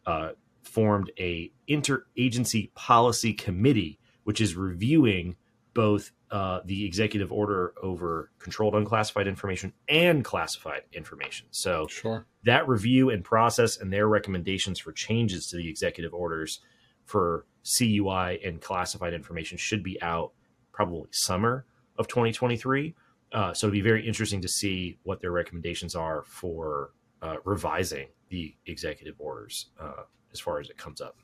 uh, 0.07 0.31
formed 0.63 1.11
a 1.19 1.53
interagency 1.69 2.73
policy 2.75 3.33
committee, 3.33 3.99
which 4.25 4.41
is 4.41 4.55
reviewing 4.57 5.37
both 5.75 6.13
uh, 6.31 6.61
the 6.65 6.85
executive 6.85 7.33
order 7.33 7.75
over 7.83 8.31
controlled 8.39 8.75
unclassified 8.75 9.27
information 9.27 9.73
and 9.89 10.25
classified 10.25 10.83
information. 10.93 11.47
So 11.51 11.87
Sure. 11.89 12.27
that 12.45 12.69
review 12.69 13.11
and 13.11 13.25
process 13.25 13.79
and 13.79 13.93
their 13.93 14.09
recommendations 14.09 14.79
for 14.79 14.93
changes 14.93 15.49
to 15.49 15.57
the 15.57 15.69
executive 15.69 16.15
orders 16.15 16.61
for 17.05 17.47
CUI 17.65 18.41
and 18.45 18.61
classified 18.61 19.15
information 19.15 19.59
should 19.59 19.83
be 19.83 20.01
out 20.03 20.33
probably 20.73 21.09
summer 21.13 21.67
of 21.99 22.07
2023. 22.09 22.95
Uh, 23.33 23.53
so 23.53 23.67
it'd 23.67 23.73
be 23.73 23.81
very 23.81 24.07
interesting 24.07 24.41
to 24.41 24.49
see 24.49 24.99
what 25.03 25.21
their 25.21 25.33
recommendations 25.33 25.95
are 25.95 26.23
for 26.27 26.93
uh, 27.23 27.37
revising 27.45 28.09
the 28.29 28.55
executive 28.67 29.15
orders 29.19 29.67
uh, 29.81 30.05
as 30.33 30.41
far 30.41 30.61
as 30.61 30.69
it 30.71 30.77
comes 30.77 31.01
up. 31.01 31.17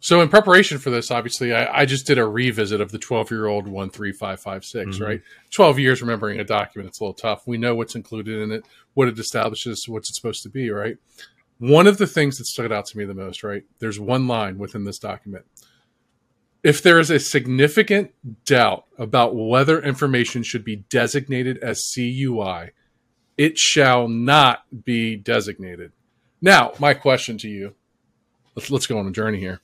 So 0.00 0.20
in 0.20 0.28
preparation 0.28 0.78
for 0.78 0.90
this, 0.90 1.10
obviously, 1.10 1.52
I, 1.52 1.80
I 1.80 1.84
just 1.84 2.06
did 2.06 2.18
a 2.18 2.26
revisit 2.26 2.80
of 2.80 2.92
the 2.92 2.98
12 2.98 3.30
year 3.32 3.46
old 3.46 3.64
13556, 3.66 4.96
Mhm. 4.98 5.00
right? 5.04 5.22
12 5.50 5.78
years 5.80 6.00
remembering 6.00 6.38
a 6.38 6.44
document, 6.44 6.88
it's 6.88 7.00
a 7.00 7.02
little 7.04 7.14
tough. 7.14 7.46
We 7.48 7.58
know 7.58 7.74
what's 7.74 7.96
included 7.96 8.38
in 8.40 8.52
it, 8.52 8.64
what 8.94 9.08
it 9.08 9.18
establishes, 9.18 9.88
what's 9.88 10.08
it 10.10 10.14
supposed 10.14 10.44
to 10.44 10.48
be, 10.50 10.70
right? 10.70 10.96
One 11.58 11.88
of 11.88 11.98
the 11.98 12.06
things 12.06 12.38
that 12.38 12.44
stood 12.46 12.70
out 12.70 12.86
to 12.86 12.98
me 12.98 13.04
the 13.06 13.14
most, 13.14 13.42
right? 13.42 13.64
There's 13.80 13.98
one 13.98 14.28
line 14.28 14.58
within 14.58 14.84
this 14.84 15.00
document. 15.00 15.44
If 16.62 16.82
there 16.82 17.00
is 17.00 17.10
a 17.10 17.18
significant 17.18 18.12
doubt 18.44 18.84
about 18.98 19.34
whether 19.34 19.80
information 19.82 20.42
should 20.44 20.64
be 20.64 20.76
designated 20.76 21.58
as 21.58 21.82
CUI, 21.92 22.70
it 23.36 23.58
shall 23.58 24.06
not 24.08 24.64
be 24.84 25.16
designated. 25.16 25.92
Now, 26.40 26.72
my 26.78 26.94
question 26.94 27.38
to 27.38 27.48
you 27.48 27.74
let's, 28.58 28.70
let's 28.70 28.86
go 28.86 28.98
on 28.98 29.06
a 29.06 29.12
journey 29.12 29.38
here. 29.38 29.60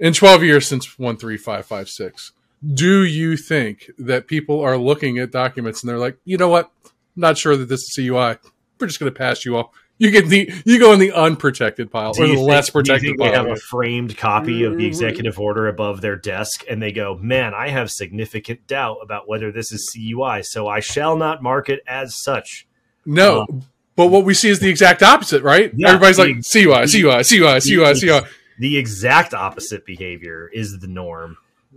In 0.00 0.12
12 0.12 0.42
years 0.42 0.66
since 0.66 0.86
13556 0.86 2.32
do 2.74 3.04
you 3.04 3.36
think 3.36 3.90
that 3.98 4.28
people 4.28 4.60
are 4.60 4.76
looking 4.76 5.18
at 5.18 5.32
documents 5.32 5.82
and 5.82 5.90
they're 5.90 5.98
like 5.98 6.16
you 6.24 6.36
know 6.36 6.48
what? 6.48 6.70
Not 7.16 7.36
sure 7.36 7.56
that 7.56 7.68
this 7.68 7.80
is 7.80 7.94
cui 7.94 8.10
we're 8.10 8.86
just 8.86 9.00
going 9.00 9.12
to 9.12 9.18
pass 9.18 9.44
you 9.44 9.56
off 9.56 9.70
you 9.98 10.10
get 10.10 10.28
the 10.28 10.52
you 10.64 10.80
go 10.80 10.92
in 10.92 10.98
the 10.98 11.12
unprotected 11.12 11.90
pile 11.90 12.12
Do 12.12 12.22
or 12.22 12.26
the 12.26 12.34
think- 12.34 12.48
less 12.48 12.66
do 12.66 12.70
you 12.70 12.72
protected 12.72 13.06
think 13.06 13.18
they 13.20 13.30
have 13.30 13.46
a 13.46 13.56
framed 13.56 14.16
copy 14.16 14.64
of 14.64 14.72
the 14.72 14.78
mm-hmm. 14.78 14.86
executive 14.86 15.38
order 15.38 15.68
above 15.68 16.00
their 16.00 16.16
desk, 16.16 16.64
and 16.68 16.82
they 16.82 16.90
go, 16.90 17.16
"Man, 17.20 17.54
I 17.54 17.68
have 17.68 17.88
significant 17.88 18.66
doubt 18.66 18.98
about 19.00 19.28
whether 19.28 19.52
this 19.52 19.70
is 19.70 19.88
CUI, 19.94 20.42
so 20.42 20.66
I 20.66 20.80
shall 20.80 21.16
not 21.16 21.42
mark 21.42 21.68
it 21.68 21.82
as 21.86 22.20
such." 22.20 22.66
no 23.04 23.42
um, 23.42 23.62
but 23.96 24.06
what 24.08 24.24
we 24.24 24.34
see 24.34 24.48
is 24.48 24.58
the 24.60 24.68
exact 24.68 25.02
opposite 25.02 25.42
right 25.42 25.72
Yeah, 25.76 25.88
everybody's 25.88 26.16
the- 26.16 26.24
like 26.24 26.42
cui 26.50 26.64
cui 26.64 26.72
cui 27.00 27.94
cui 27.94 28.08
cui 28.20 28.28
The 28.58 28.76
exact 28.76 29.34
opposite 29.34 29.84
behavior 29.86 30.48
is 30.52 30.78
the 30.78 30.86
norm 30.86 31.36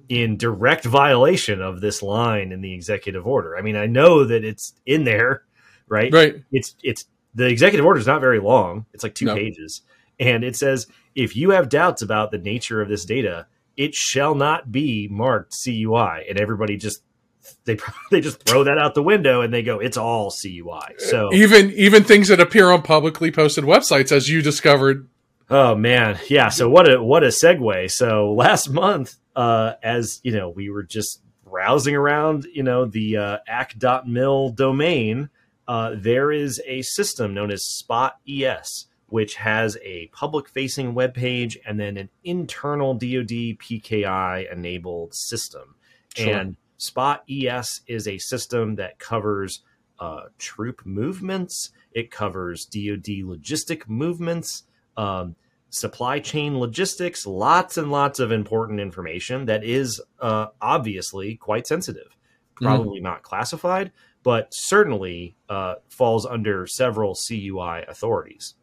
in 0.09 0.37
direct 0.37 0.85
violation 0.85 1.61
of 1.61 1.81
this 1.81 2.03
line 2.03 2.51
in 2.51 2.61
the 2.61 2.73
executive 2.73 3.25
order. 3.25 3.57
I 3.57 3.61
mean, 3.61 3.75
I 3.75 3.87
know 3.87 4.23
that 4.25 4.43
it's 4.43 4.73
in 4.85 5.03
there, 5.05 5.43
right? 5.87 6.11
right 6.13 6.35
It's 6.51 6.75
it's 6.83 7.05
the 7.33 7.47
executive 7.47 7.85
order 7.85 7.99
is 7.99 8.05
not 8.07 8.21
very 8.21 8.39
long. 8.39 8.85
It's 8.93 9.03
like 9.03 9.15
two 9.15 9.25
No. 9.25 9.35
pages, 9.35 9.81
and 10.19 10.43
it 10.43 10.55
says 10.55 10.85
if 11.15 11.35
you 11.35 11.51
have 11.51 11.69
doubts 11.69 12.01
about 12.01 12.31
the 12.31 12.37
nature 12.37 12.81
of 12.81 12.89
this 12.89 13.05
data, 13.05 13.47
it 13.77 13.95
shall 13.95 14.35
not 14.35 14.71
be 14.71 15.07
marked 15.09 15.55
CUI, 15.63 16.25
and 16.29 16.39
everybody 16.39 16.77
just 16.77 17.01
they 17.65 17.77
they 18.11 18.21
just 18.21 18.43
throw 18.43 18.63
that 18.63 18.77
out 18.77 18.95
the 18.95 19.03
window 19.03 19.41
and 19.41 19.53
they 19.53 19.63
go 19.63 19.79
it's 19.79 19.97
all 19.97 20.31
CUI. 20.31 20.95
So 20.97 21.33
even 21.33 21.71
even 21.71 22.03
things 22.03 22.27
that 22.29 22.39
appear 22.39 22.71
on 22.71 22.81
publicly 22.81 23.31
posted 23.31 23.63
websites 23.63 24.11
as 24.11 24.29
you 24.29 24.41
discovered 24.41 25.07
Oh 25.49 25.75
man, 25.75 26.19
yeah. 26.27 26.49
So 26.49 26.69
what 26.69 26.91
a 26.91 27.01
what 27.01 27.23
a 27.23 27.27
segue. 27.27 27.91
So 27.91 28.33
last 28.33 28.69
month, 28.69 29.15
uh, 29.35 29.73
as 29.83 30.19
you 30.23 30.31
know, 30.31 30.49
we 30.49 30.69
were 30.69 30.83
just 30.83 31.21
browsing 31.45 31.95
around, 31.95 32.45
you 32.51 32.63
know, 32.63 32.85
the 32.85 33.17
uh, 33.17 33.37
act.mil 33.47 34.49
domain. 34.49 35.29
Uh, 35.67 35.91
there 35.95 36.31
is 36.31 36.61
a 36.65 36.81
system 36.81 37.33
known 37.33 37.51
as 37.51 37.63
Spot 37.63 38.15
ES, 38.27 38.87
which 39.07 39.35
has 39.35 39.77
a 39.83 40.07
public-facing 40.07 40.93
web 40.93 41.13
page 41.13 41.57
and 41.65 41.79
then 41.79 41.97
an 41.97 42.09
internal 42.23 42.93
DoD 42.93 43.57
PKI 43.57 44.51
enabled 44.51 45.13
system. 45.13 45.75
Sure. 46.15 46.33
And 46.33 46.57
Spot 46.77 47.23
ES 47.29 47.81
is 47.87 48.07
a 48.07 48.17
system 48.17 48.75
that 48.75 48.99
covers 48.99 49.61
uh, 49.99 50.23
troop 50.37 50.85
movements. 50.85 51.71
It 51.91 52.11
covers 52.11 52.65
DoD 52.65 53.23
logistic 53.23 53.87
movements 53.87 54.63
um, 54.97 55.35
supply 55.69 56.19
chain 56.19 56.57
logistics, 56.57 57.25
lots 57.25 57.77
and 57.77 57.91
lots 57.91 58.19
of 58.19 58.31
important 58.31 58.79
information 58.79 59.45
that 59.45 59.63
is 59.63 60.01
uh, 60.21 60.47
obviously 60.61 61.35
quite 61.35 61.67
sensitive. 61.67 62.15
Probably 62.55 63.01
not 63.01 63.23
classified, 63.23 63.91
but 64.23 64.53
certainly 64.53 65.35
uh, 65.49 65.75
falls 65.89 66.25
under 66.25 66.65
several 66.67 67.13
CUI 67.15 67.83
authorities. 67.87 68.53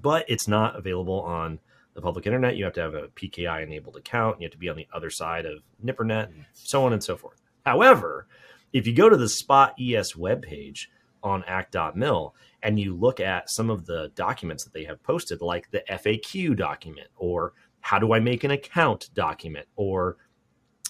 But 0.00 0.24
it's 0.28 0.46
not 0.46 0.76
available 0.76 1.20
on 1.20 1.58
the 1.94 2.00
public 2.00 2.26
internet. 2.26 2.56
You 2.56 2.64
have 2.64 2.74
to 2.74 2.82
have 2.82 2.94
a 2.94 3.08
PKI 3.08 3.64
enabled 3.64 3.96
account. 3.96 4.40
You 4.40 4.44
have 4.44 4.52
to 4.52 4.58
be 4.58 4.68
on 4.68 4.76
the 4.76 4.86
other 4.94 5.10
side 5.10 5.46
of 5.46 5.62
NIPRNet 5.84 6.26
and 6.26 6.44
so 6.52 6.84
on 6.84 6.92
and 6.92 7.02
so 7.02 7.16
forth. 7.16 7.40
However, 7.64 8.26
if 8.72 8.86
you 8.86 8.94
go 8.94 9.08
to 9.08 9.16
the 9.16 9.28
Spot 9.28 9.74
ES 9.80 10.14
webpage 10.14 10.86
on 11.22 11.44
act.mil, 11.46 12.34
and 12.62 12.78
you 12.78 12.94
look 12.94 13.20
at 13.20 13.50
some 13.50 13.70
of 13.70 13.86
the 13.86 14.10
documents 14.14 14.64
that 14.64 14.72
they 14.72 14.84
have 14.84 15.02
posted, 15.02 15.40
like 15.40 15.70
the 15.70 15.82
FAQ 15.88 16.56
document, 16.56 17.08
or 17.16 17.52
how 17.80 17.98
do 17.98 18.12
I 18.12 18.20
make 18.20 18.44
an 18.44 18.50
account 18.50 19.10
document, 19.14 19.66
or 19.76 20.16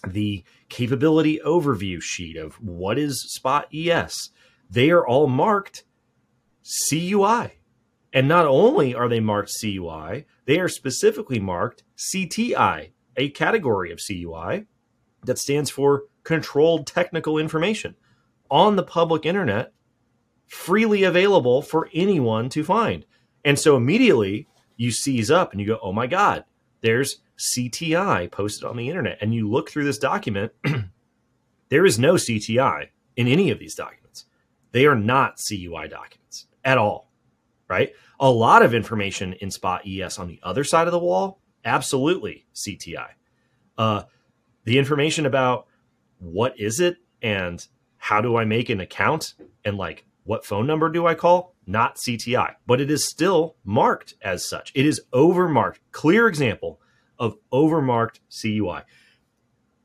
the 0.06 0.44
capability 0.68 1.40
overview 1.44 2.00
sheet 2.00 2.36
of 2.36 2.54
what 2.56 2.98
is 2.98 3.32
Spot 3.32 3.68
ES, 3.74 4.30
they 4.70 4.90
are 4.90 5.06
all 5.06 5.26
marked 5.26 5.84
CUI. 6.88 7.58
And 8.12 8.28
not 8.28 8.46
only 8.46 8.94
are 8.94 9.08
they 9.08 9.20
marked 9.20 9.52
CUI, 9.60 10.26
they 10.46 10.58
are 10.58 10.68
specifically 10.68 11.40
marked 11.40 11.82
CTI, 11.96 12.92
a 13.16 13.28
category 13.30 13.92
of 13.92 14.00
CUI 14.00 14.66
that 15.24 15.38
stands 15.38 15.70
for 15.70 16.04
Controlled 16.24 16.86
Technical 16.86 17.38
Information 17.38 17.94
on 18.50 18.76
the 18.76 18.82
public 18.82 19.24
internet 19.24 19.72
freely 20.46 21.04
available 21.04 21.62
for 21.62 21.88
anyone 21.94 22.48
to 22.50 22.64
find. 22.64 23.04
And 23.44 23.58
so 23.58 23.76
immediately 23.76 24.48
you 24.76 24.90
seize 24.90 25.30
up 25.30 25.52
and 25.52 25.60
you 25.60 25.66
go, 25.66 25.78
oh 25.82 25.92
my 25.92 26.06
God, 26.06 26.44
there's 26.80 27.20
CTI 27.38 28.30
posted 28.30 28.64
on 28.64 28.76
the 28.76 28.88
internet. 28.88 29.18
And 29.20 29.34
you 29.34 29.50
look 29.50 29.70
through 29.70 29.84
this 29.84 29.98
document, 29.98 30.52
there 31.68 31.86
is 31.86 31.98
no 31.98 32.14
CTI 32.14 32.88
in 33.16 33.26
any 33.26 33.50
of 33.50 33.58
these 33.58 33.74
documents. 33.74 34.26
They 34.72 34.86
are 34.86 34.96
not 34.96 35.38
CUI 35.38 35.88
documents 35.88 36.46
at 36.64 36.78
all, 36.78 37.10
right? 37.68 37.92
A 38.20 38.30
lot 38.30 38.62
of 38.62 38.74
information 38.74 39.34
in 39.34 39.50
Spot 39.50 39.82
ES 39.86 40.18
on 40.18 40.28
the 40.28 40.40
other 40.42 40.64
side 40.64 40.86
of 40.86 40.92
the 40.92 40.98
wall, 40.98 41.40
absolutely 41.64 42.46
CTI. 42.54 43.10
Uh, 43.76 44.02
the 44.64 44.78
information 44.78 45.26
about 45.26 45.66
what 46.18 46.58
is 46.58 46.80
it 46.80 46.96
and 47.22 47.66
how 47.96 48.20
do 48.20 48.36
I 48.36 48.44
make 48.44 48.68
an 48.70 48.80
account 48.80 49.34
and 49.64 49.76
like 49.76 50.04
what 50.24 50.44
phone 50.44 50.66
number 50.66 50.88
do 50.88 51.06
I 51.06 51.14
call? 51.14 51.54
Not 51.66 51.96
CTI, 51.96 52.54
but 52.66 52.80
it 52.80 52.90
is 52.90 53.04
still 53.04 53.56
marked 53.64 54.14
as 54.22 54.48
such. 54.48 54.72
It 54.74 54.86
is 54.86 55.02
overmarked. 55.12 55.76
Clear 55.92 56.28
example 56.28 56.80
of 57.18 57.36
overmarked 57.52 58.20
CUI. 58.30 58.82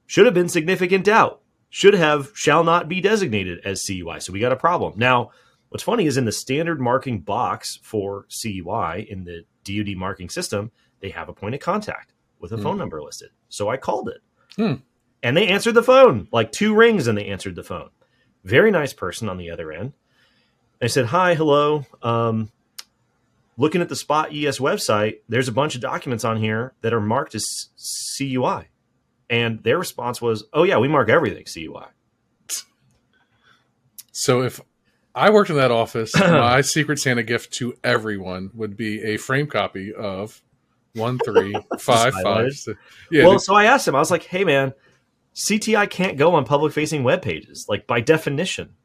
Should 0.05 0.25
have 0.25 0.33
been 0.33 0.49
significant 0.49 1.05
doubt. 1.05 1.41
Should 1.69 1.93
have, 1.93 2.31
shall 2.33 2.63
not 2.63 2.89
be 2.89 2.99
designated 2.99 3.59
as 3.63 3.83
CUI. 3.85 4.19
So 4.19 4.33
we 4.33 4.39
got 4.39 4.51
a 4.51 4.57
problem. 4.57 4.93
Now, 4.97 5.29
what's 5.69 5.83
funny 5.83 6.05
is 6.05 6.17
in 6.17 6.25
the 6.25 6.31
standard 6.31 6.81
marking 6.81 7.19
box 7.21 7.79
for 7.83 8.25
CUI 8.41 9.05
in 9.09 9.25
the 9.25 9.43
DoD 9.63 9.95
marking 9.95 10.29
system, 10.29 10.71
they 10.99 11.09
have 11.09 11.29
a 11.29 11.33
point 11.33 11.53
of 11.55 11.61
contact 11.61 12.13
with 12.39 12.51
a 12.51 12.57
Hmm. 12.57 12.63
phone 12.63 12.77
number 12.77 13.01
listed. 13.01 13.29
So 13.49 13.69
I 13.69 13.77
called 13.77 14.09
it. 14.09 14.21
Hmm. 14.55 14.81
And 15.21 15.35
they 15.35 15.47
answered 15.47 15.73
the 15.73 15.83
phone, 15.83 16.27
like 16.31 16.51
two 16.51 16.73
rings, 16.73 17.07
and 17.07 17.17
they 17.17 17.25
answered 17.25 17.55
the 17.55 17.63
phone. 17.63 17.89
Very 18.43 18.71
nice 18.71 18.93
person 18.93 19.27
on 19.27 19.37
the 19.37 19.51
other 19.51 19.71
end 19.71 19.93
I 20.81 20.87
said, 20.87 21.07
"Hi, 21.07 21.35
hello. 21.35 21.85
Um, 22.01 22.51
looking 23.57 23.81
at 23.81 23.89
the 23.89 23.95
Spot 23.95 24.33
ES 24.33 24.59
website, 24.59 25.19
there's 25.27 25.47
a 25.47 25.51
bunch 25.51 25.75
of 25.75 25.81
documents 25.81 26.23
on 26.23 26.37
here 26.37 26.73
that 26.81 26.93
are 26.93 27.01
marked 27.01 27.35
as 27.35 27.45
CUI." 28.17 28.69
And 29.29 29.61
their 29.63 29.77
response 29.77 30.21
was, 30.21 30.45
"Oh 30.53 30.63
yeah, 30.63 30.77
we 30.77 30.87
mark 30.87 31.09
everything 31.09 31.45
CUI." 31.45 31.87
So 34.11 34.41
if 34.41 34.61
I 35.13 35.29
worked 35.29 35.49
in 35.49 35.57
that 35.57 35.71
office, 35.71 36.15
my 36.19 36.61
Secret 36.61 36.99
Santa 36.99 37.23
gift 37.23 37.53
to 37.55 37.73
everyone 37.83 38.51
would 38.53 38.77
be 38.77 39.03
a 39.03 39.17
frame 39.17 39.47
copy 39.47 39.93
of 39.93 40.41
one 40.93 41.19
three 41.19 41.55
five 41.79 42.13
five. 42.23 42.53
Yeah. 43.11 43.25
Well, 43.25 43.39
so 43.39 43.53
I 43.53 43.65
asked 43.65 43.87
him. 43.87 43.95
I 43.95 43.99
was 43.99 44.11
like, 44.11 44.23
"Hey, 44.23 44.45
man, 44.45 44.73
CTI 45.39 45.89
can't 45.89 46.17
go 46.17 46.35
on 46.35 46.43
public 46.43 46.73
facing 46.73 47.03
web 47.03 47.21
pages, 47.21 47.65
like 47.69 47.87
by 47.87 48.01
definition." 48.01 48.75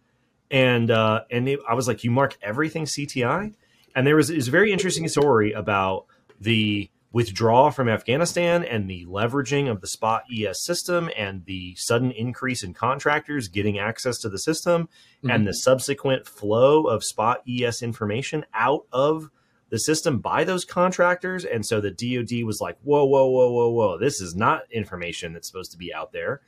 And 0.50 0.90
uh, 0.90 1.22
and 1.30 1.48
it, 1.48 1.60
I 1.68 1.74
was 1.74 1.88
like, 1.88 2.04
"You 2.04 2.12
mark 2.12 2.38
everything 2.40 2.84
CTI?" 2.84 3.54
And 3.94 4.06
there 4.06 4.16
was 4.16 4.30
is 4.30 4.48
a 4.48 4.50
very 4.52 4.72
interesting 4.72 5.08
story 5.08 5.52
about 5.52 6.06
the 6.40 6.90
withdrawal 7.12 7.70
from 7.70 7.88
Afghanistan 7.88 8.64
and 8.64 8.88
the 8.88 9.04
leveraging 9.06 9.70
of 9.70 9.80
the 9.80 9.86
Spot 9.86 10.24
ES 10.32 10.64
system 10.64 11.08
and 11.16 11.44
the 11.46 11.74
sudden 11.76 12.10
increase 12.10 12.62
in 12.62 12.74
contractors 12.74 13.48
getting 13.48 13.78
access 13.78 14.18
to 14.18 14.28
the 14.28 14.38
system 14.38 14.84
mm-hmm. 14.84 15.30
and 15.30 15.46
the 15.46 15.54
subsequent 15.54 16.26
flow 16.26 16.84
of 16.84 17.04
Spot 17.04 17.40
ES 17.48 17.82
information 17.82 18.44
out 18.54 18.86
of 18.92 19.30
the 19.74 19.78
system 19.80 20.20
by 20.20 20.44
those 20.44 20.64
contractors. 20.64 21.44
And 21.44 21.66
so 21.66 21.80
the 21.80 21.90
DoD 21.90 22.44
was 22.44 22.60
like, 22.60 22.78
whoa, 22.84 23.04
whoa, 23.06 23.26
whoa, 23.26 23.50
whoa, 23.50 23.70
whoa, 23.70 23.98
this 23.98 24.20
is 24.20 24.36
not 24.36 24.70
information 24.70 25.32
that's 25.32 25.48
supposed 25.48 25.72
to 25.72 25.76
be 25.76 25.92
out 25.92 26.12
there. 26.12 26.42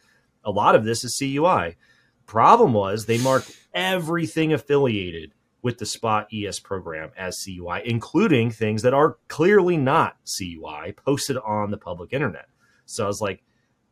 A 0.45 0.53
lot 0.53 0.77
of 0.77 0.85
this 0.85 1.03
is 1.03 1.17
CUI. 1.19 1.75
Problem 2.27 2.73
was 2.73 3.07
they 3.07 3.19
marked 3.19 3.51
everything 3.75 4.53
affiliated 4.53 5.33
with 5.61 5.79
the 5.79 5.87
Spot 5.87 6.29
ES 6.33 6.61
program 6.61 7.11
as 7.19 7.43
CUI, 7.43 7.83
including 7.85 8.53
things 8.53 8.83
that 8.83 8.95
are 8.95 9.17
clearly 9.27 9.77
not 9.77 10.19
CUI 10.25 10.93
posted 10.93 11.37
on 11.39 11.73
the 11.73 11.79
public 11.79 12.13
internet. 12.13 12.47
So 12.85 13.03
I 13.03 13.09
was 13.09 13.21
like, 13.21 13.43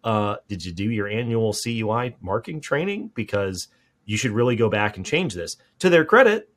uh, 0.05 0.37
did 0.47 0.65
you 0.65 0.73
do 0.73 0.89
your 0.89 1.09
annual 1.09 1.53
CUI 1.53 2.15
marking 2.21 2.61
training? 2.61 3.11
Because 3.17 3.67
you 4.05 4.17
should 4.17 4.31
really 4.31 4.55
go 4.55 4.71
back 4.71 4.97
and 4.97 5.05
change 5.05 5.35
this. 5.35 5.57
To 5.81 5.91
their 5.91 6.05
credit, 6.05 6.51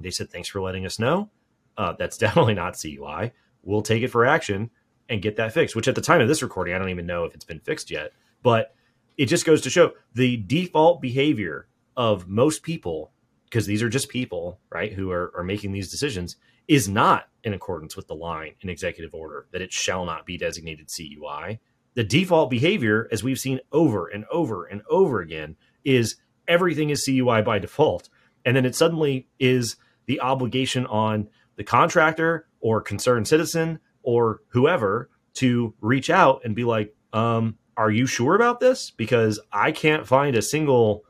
they 0.00 0.10
said, 0.10 0.30
thanks 0.30 0.48
for 0.48 0.62
letting 0.62 0.86
us 0.86 0.98
know. 0.98 1.28
Uh, 1.76 1.94
that's 1.98 2.18
definitely 2.18 2.54
not 2.54 2.78
CUI. 2.78 3.32
We'll 3.62 3.82
take 3.82 4.02
it 4.02 4.08
for 4.08 4.24
action 4.24 4.70
and 5.08 5.22
get 5.22 5.36
that 5.36 5.52
fixed, 5.52 5.76
which 5.76 5.88
at 5.88 5.94
the 5.94 6.00
time 6.00 6.20
of 6.20 6.28
this 6.28 6.42
recording, 6.42 6.74
I 6.74 6.78
don't 6.78 6.90
even 6.90 7.06
know 7.06 7.24
if 7.24 7.34
it's 7.34 7.44
been 7.44 7.60
fixed 7.60 7.90
yet. 7.90 8.12
But 8.42 8.74
it 9.16 9.26
just 9.26 9.46
goes 9.46 9.62
to 9.62 9.70
show 9.70 9.92
the 10.14 10.36
default 10.36 11.00
behavior 11.00 11.68
of 11.96 12.28
most 12.28 12.62
people 12.62 13.12
because 13.44 13.66
these 13.66 13.82
are 13.82 13.88
just 13.88 14.08
people, 14.08 14.60
right, 14.70 14.92
who 14.92 15.10
are, 15.10 15.32
are 15.36 15.44
making 15.44 15.72
these 15.72 15.90
decisions, 15.90 16.36
is 16.68 16.88
not 16.88 17.28
in 17.44 17.54
accordance 17.54 17.96
with 17.96 18.08
the 18.08 18.14
line 18.14 18.54
in 18.60 18.68
executive 18.68 19.14
order 19.14 19.46
that 19.52 19.62
it 19.62 19.72
shall 19.72 20.04
not 20.04 20.26
be 20.26 20.36
designated 20.36 20.90
CUI. 20.94 21.60
The 21.94 22.04
default 22.04 22.50
behavior, 22.50 23.08
as 23.12 23.22
we've 23.22 23.38
seen 23.38 23.60
over 23.72 24.08
and 24.08 24.24
over 24.30 24.66
and 24.66 24.82
over 24.90 25.20
again, 25.20 25.56
is 25.84 26.16
everything 26.48 26.90
is 26.90 27.04
CUI 27.04 27.42
by 27.42 27.58
default. 27.58 28.08
And 28.44 28.56
then 28.56 28.66
it 28.66 28.74
suddenly 28.74 29.28
is 29.38 29.76
the 30.06 30.20
obligation 30.20 30.86
on 30.86 31.28
the 31.56 31.64
contractor 31.64 32.46
or 32.60 32.80
concerned 32.80 33.28
citizen 33.28 33.80
or 34.02 34.42
whoever 34.48 35.10
to 35.34 35.74
reach 35.80 36.10
out 36.10 36.42
and 36.44 36.54
be 36.54 36.64
like, 36.64 36.94
um, 37.12 37.56
are 37.76 37.90
you 37.90 38.06
sure 38.06 38.34
about 38.34 38.60
this? 38.60 38.90
Because 38.90 39.38
I 39.52 39.72
can't 39.72 40.06
find 40.06 40.34
a 40.34 40.42
single 40.42 41.04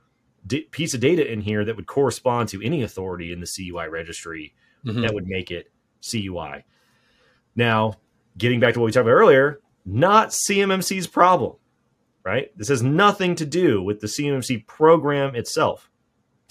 piece 0.70 0.94
of 0.94 1.01
data 1.01 1.31
in 1.31 1.40
here 1.40 1.64
that 1.64 1.77
would 1.77 1.86
correspond 1.86 2.48
to 2.51 2.64
any 2.64 2.82
authority 2.82 3.32
in 3.32 3.40
the 3.40 3.47
CUI 3.47 3.89
registry 3.89 4.55
mm-hmm. 4.85 5.01
that 5.01 5.14
would 5.14 5.27
make 5.27 5.51
it 5.51 5.70
CUI. 6.09 6.64
Now, 7.55 7.94
getting 8.36 8.60
back 8.60 8.74
to 8.74 8.81
what 8.81 8.86
we 8.86 8.93
talked 8.93 9.02
about 9.06 9.12
earlier, 9.12 9.60
not 9.85 10.31
CMMC's 10.31 11.06
problem, 11.06 11.56
right? 12.24 12.56
This 12.56 12.68
has 12.68 12.82
nothing 12.82 13.35
to 13.36 13.47
do 13.47 13.82
with 13.82 14.01
the 14.01 14.09
CMMC 14.09 14.66
program 14.66 15.35
itself. 15.35 15.90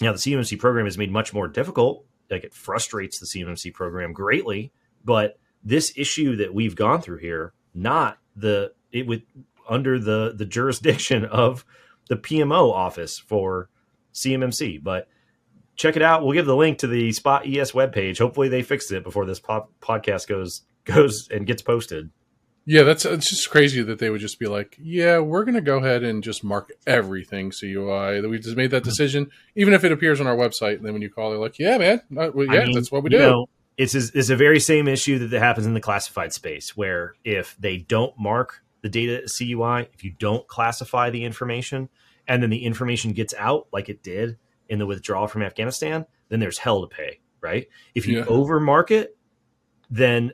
Now, 0.00 0.12
the 0.12 0.18
CMMC 0.18 0.58
program 0.58 0.86
is 0.86 0.98
made 0.98 1.10
much 1.10 1.32
more 1.32 1.48
difficult. 1.48 2.05
Like 2.30 2.44
it 2.44 2.54
frustrates 2.54 3.18
the 3.18 3.26
CMMC 3.26 3.72
program 3.72 4.12
greatly, 4.12 4.72
but 5.04 5.38
this 5.62 5.92
issue 5.96 6.36
that 6.36 6.54
we've 6.54 6.76
gone 6.76 7.00
through 7.00 7.18
here, 7.18 7.52
not 7.74 8.18
the 8.34 8.72
it 8.92 9.06
would 9.06 9.22
under 9.68 9.98
the 9.98 10.34
the 10.36 10.46
jurisdiction 10.46 11.24
of 11.24 11.64
the 12.08 12.16
PMO 12.16 12.72
office 12.72 13.18
for 13.18 13.68
CMMC. 14.14 14.82
But 14.82 15.08
check 15.76 15.96
it 15.96 16.02
out. 16.02 16.22
We'll 16.22 16.32
give 16.32 16.46
the 16.46 16.56
link 16.56 16.78
to 16.78 16.86
the 16.86 17.12
Spot 17.12 17.46
ES 17.46 17.72
webpage. 17.72 18.18
Hopefully 18.18 18.48
they 18.48 18.62
fixed 18.62 18.92
it 18.92 19.04
before 19.04 19.26
this 19.26 19.40
pop- 19.40 19.70
podcast 19.80 20.26
goes 20.26 20.62
goes 20.84 21.28
and 21.30 21.46
gets 21.46 21.62
posted. 21.62 22.10
Yeah, 22.68 22.82
that's 22.82 23.04
it's 23.04 23.30
just 23.30 23.48
crazy 23.48 23.80
that 23.82 24.00
they 24.00 24.10
would 24.10 24.20
just 24.20 24.40
be 24.40 24.46
like, 24.46 24.76
"Yeah, 24.82 25.20
we're 25.20 25.44
going 25.44 25.54
to 25.54 25.60
go 25.60 25.78
ahead 25.78 26.02
and 26.02 26.22
just 26.22 26.42
mark 26.42 26.72
everything 26.84 27.52
CUI." 27.52 28.20
That 28.20 28.28
we 28.28 28.40
just 28.40 28.56
made 28.56 28.72
that 28.72 28.82
decision, 28.82 29.30
even 29.54 29.72
if 29.72 29.84
it 29.84 29.92
appears 29.92 30.20
on 30.20 30.26
our 30.26 30.36
website. 30.36 30.78
And 30.78 30.84
then 30.84 30.92
when 30.92 31.00
you 31.00 31.08
call, 31.08 31.30
they're 31.30 31.38
like, 31.38 31.60
"Yeah, 31.60 31.78
man, 31.78 32.02
uh, 32.18 32.30
well, 32.34 32.46
yeah, 32.46 32.62
I 32.62 32.64
mean, 32.64 32.74
that's 32.74 32.90
what 32.90 33.04
we 33.04 33.10
do." 33.10 33.18
Know, 33.18 33.46
it's 33.76 33.94
it's 33.94 34.30
a 34.30 34.36
very 34.36 34.58
same 34.58 34.88
issue 34.88 35.28
that 35.28 35.38
happens 35.38 35.64
in 35.64 35.74
the 35.74 35.80
classified 35.80 36.32
space, 36.32 36.76
where 36.76 37.14
if 37.24 37.56
they 37.60 37.78
don't 37.78 38.18
mark 38.18 38.62
the 38.82 38.88
data 38.88 39.28
CUI, 39.28 39.88
if 39.94 40.02
you 40.02 40.12
don't 40.18 40.46
classify 40.48 41.10
the 41.10 41.22
information, 41.22 41.88
and 42.26 42.42
then 42.42 42.50
the 42.50 42.64
information 42.64 43.12
gets 43.12 43.32
out 43.34 43.68
like 43.72 43.88
it 43.88 44.02
did 44.02 44.38
in 44.68 44.80
the 44.80 44.86
withdrawal 44.86 45.28
from 45.28 45.42
Afghanistan, 45.42 46.04
then 46.30 46.40
there's 46.40 46.58
hell 46.58 46.80
to 46.80 46.88
pay, 46.88 47.20
right? 47.40 47.68
If 47.94 48.08
you 48.08 48.18
yeah. 48.18 48.24
overmarket, 48.24 49.08
then 49.88 50.32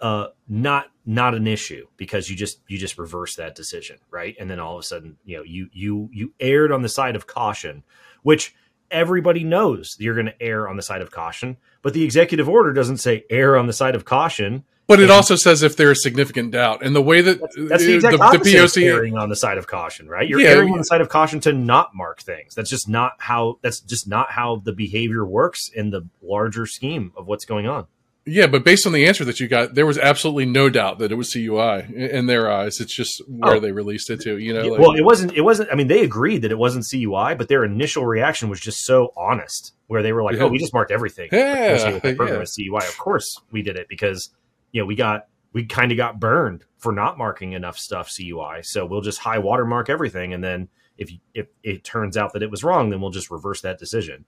uh, 0.00 0.28
not 0.48 0.86
not 1.04 1.34
an 1.34 1.46
issue 1.46 1.86
because 1.96 2.28
you 2.28 2.36
just 2.36 2.60
you 2.68 2.78
just 2.78 2.98
reverse 2.98 3.36
that 3.36 3.54
decision, 3.54 3.98
right? 4.10 4.36
And 4.38 4.50
then 4.50 4.60
all 4.60 4.74
of 4.76 4.80
a 4.80 4.82
sudden, 4.84 5.16
you 5.24 5.36
know, 5.36 5.42
you 5.42 5.68
you 5.72 6.10
you 6.12 6.34
erred 6.38 6.72
on 6.72 6.82
the 6.82 6.88
side 6.88 7.16
of 7.16 7.26
caution, 7.26 7.82
which 8.22 8.54
everybody 8.90 9.44
knows 9.44 9.96
you're 9.98 10.14
going 10.14 10.26
to 10.26 10.42
err 10.42 10.68
on 10.68 10.76
the 10.76 10.82
side 10.82 11.02
of 11.02 11.10
caution, 11.10 11.56
but 11.82 11.94
the 11.94 12.04
executive 12.04 12.48
order 12.48 12.72
doesn't 12.72 12.98
say 12.98 13.24
err 13.30 13.56
on 13.56 13.66
the 13.66 13.72
side 13.72 13.94
of 13.94 14.04
caution. 14.04 14.64
But 14.86 15.00
it 15.00 15.10
also 15.10 15.36
says 15.36 15.62
if 15.62 15.76
there 15.76 15.90
is 15.90 16.02
significant 16.02 16.52
doubt, 16.52 16.82
and 16.82 16.96
the 16.96 17.02
way 17.02 17.20
that 17.20 17.40
that's, 17.40 17.56
that's 17.56 17.84
the 17.84 17.94
exact 17.96 18.16
the, 18.16 18.22
opposite 18.22 18.44
the 18.44 18.54
POC 18.54 18.86
erring 18.86 19.18
on 19.18 19.28
the 19.28 19.36
side 19.36 19.58
of 19.58 19.66
caution, 19.66 20.08
right? 20.08 20.26
You're 20.26 20.40
yeah, 20.40 20.50
erring 20.50 20.72
on 20.72 20.78
the 20.78 20.84
side 20.84 21.02
of 21.02 21.10
caution 21.10 21.40
to 21.40 21.52
not 21.52 21.94
mark 21.94 22.22
things. 22.22 22.54
That's 22.54 22.70
just 22.70 22.88
not 22.88 23.12
how. 23.18 23.58
That's 23.60 23.80
just 23.80 24.08
not 24.08 24.30
how 24.30 24.56
the 24.56 24.72
behavior 24.72 25.26
works 25.26 25.68
in 25.68 25.90
the 25.90 26.08
larger 26.22 26.64
scheme 26.64 27.12
of 27.18 27.26
what's 27.26 27.44
going 27.44 27.66
on. 27.66 27.86
Yeah, 28.28 28.46
but 28.46 28.64
based 28.64 28.86
on 28.86 28.92
the 28.92 29.06
answer 29.06 29.24
that 29.24 29.40
you 29.40 29.48
got, 29.48 29.74
there 29.74 29.86
was 29.86 29.96
absolutely 29.96 30.46
no 30.46 30.68
doubt 30.68 30.98
that 30.98 31.10
it 31.10 31.14
was 31.14 31.32
CUI 31.32 31.86
in 31.94 32.26
their 32.26 32.50
eyes. 32.50 32.80
It's 32.80 32.94
just 32.94 33.20
where 33.28 33.56
oh. 33.56 33.60
they 33.60 33.72
released 33.72 34.10
it 34.10 34.20
to. 34.22 34.36
You 34.38 34.52
know, 34.52 34.66
like, 34.68 34.80
well, 34.80 34.94
it 34.94 35.04
wasn't. 35.04 35.32
It 35.34 35.40
wasn't. 35.42 35.70
I 35.72 35.74
mean, 35.74 35.88
they 35.88 36.02
agreed 36.02 36.42
that 36.42 36.52
it 36.52 36.58
wasn't 36.58 36.86
CUI, 36.88 37.34
but 37.34 37.48
their 37.48 37.64
initial 37.64 38.04
reaction 38.04 38.48
was 38.48 38.60
just 38.60 38.84
so 38.84 39.12
honest, 39.16 39.72
where 39.86 40.02
they 40.02 40.12
were 40.12 40.22
like, 40.22 40.36
yeah. 40.36 40.42
"Oh, 40.42 40.48
we 40.48 40.58
just 40.58 40.74
marked 40.74 40.90
everything." 40.90 41.30
Yeah, 41.32 41.98
the 41.98 42.14
program 42.14 42.44
yeah. 42.58 42.68
CUI. 42.68 42.86
Of 42.86 42.98
course, 42.98 43.40
we 43.50 43.62
did 43.62 43.76
it 43.76 43.88
because 43.88 44.30
you 44.72 44.82
know 44.82 44.86
we 44.86 44.94
got 44.94 45.26
we 45.52 45.64
kind 45.64 45.90
of 45.90 45.96
got 45.96 46.20
burned 46.20 46.64
for 46.76 46.92
not 46.92 47.18
marking 47.18 47.52
enough 47.52 47.78
stuff 47.78 48.14
CUI. 48.14 48.62
So 48.62 48.84
we'll 48.84 49.00
just 49.00 49.18
high 49.18 49.38
watermark 49.38 49.88
everything, 49.88 50.34
and 50.34 50.44
then 50.44 50.68
if 50.98 51.10
if 51.34 51.46
it 51.62 51.84
turns 51.84 52.16
out 52.16 52.34
that 52.34 52.42
it 52.42 52.50
was 52.50 52.62
wrong, 52.62 52.90
then 52.90 53.00
we'll 53.00 53.10
just 53.10 53.30
reverse 53.30 53.62
that 53.62 53.78
decision. 53.78 54.24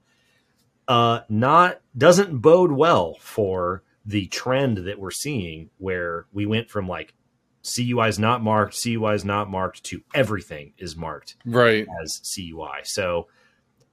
Uh, 0.89 1.21
not 1.29 1.81
doesn't 1.97 2.39
bode 2.39 2.73
well 2.73 3.17
for 3.21 3.83
the 4.05 4.27
trend 4.27 4.79
that 4.79 4.99
we're 4.99 5.11
seeing, 5.11 5.71
where 5.79 6.27
we 6.33 6.47
went 6.47 6.71
from 6.71 6.89
like 6.89 7.15
CUI 7.63 8.09
is 8.09 8.19
not 8.19 8.43
marked, 8.43 8.81
CUI 8.81 9.15
is 9.15 9.25
not 9.25 9.51
marked 9.51 9.85
to 9.85 10.03
everything 10.15 10.73
is 10.79 10.97
marked 10.97 11.37
right 11.45 11.87
as 12.03 12.21
CUI. 12.35 12.81
So 12.85 13.29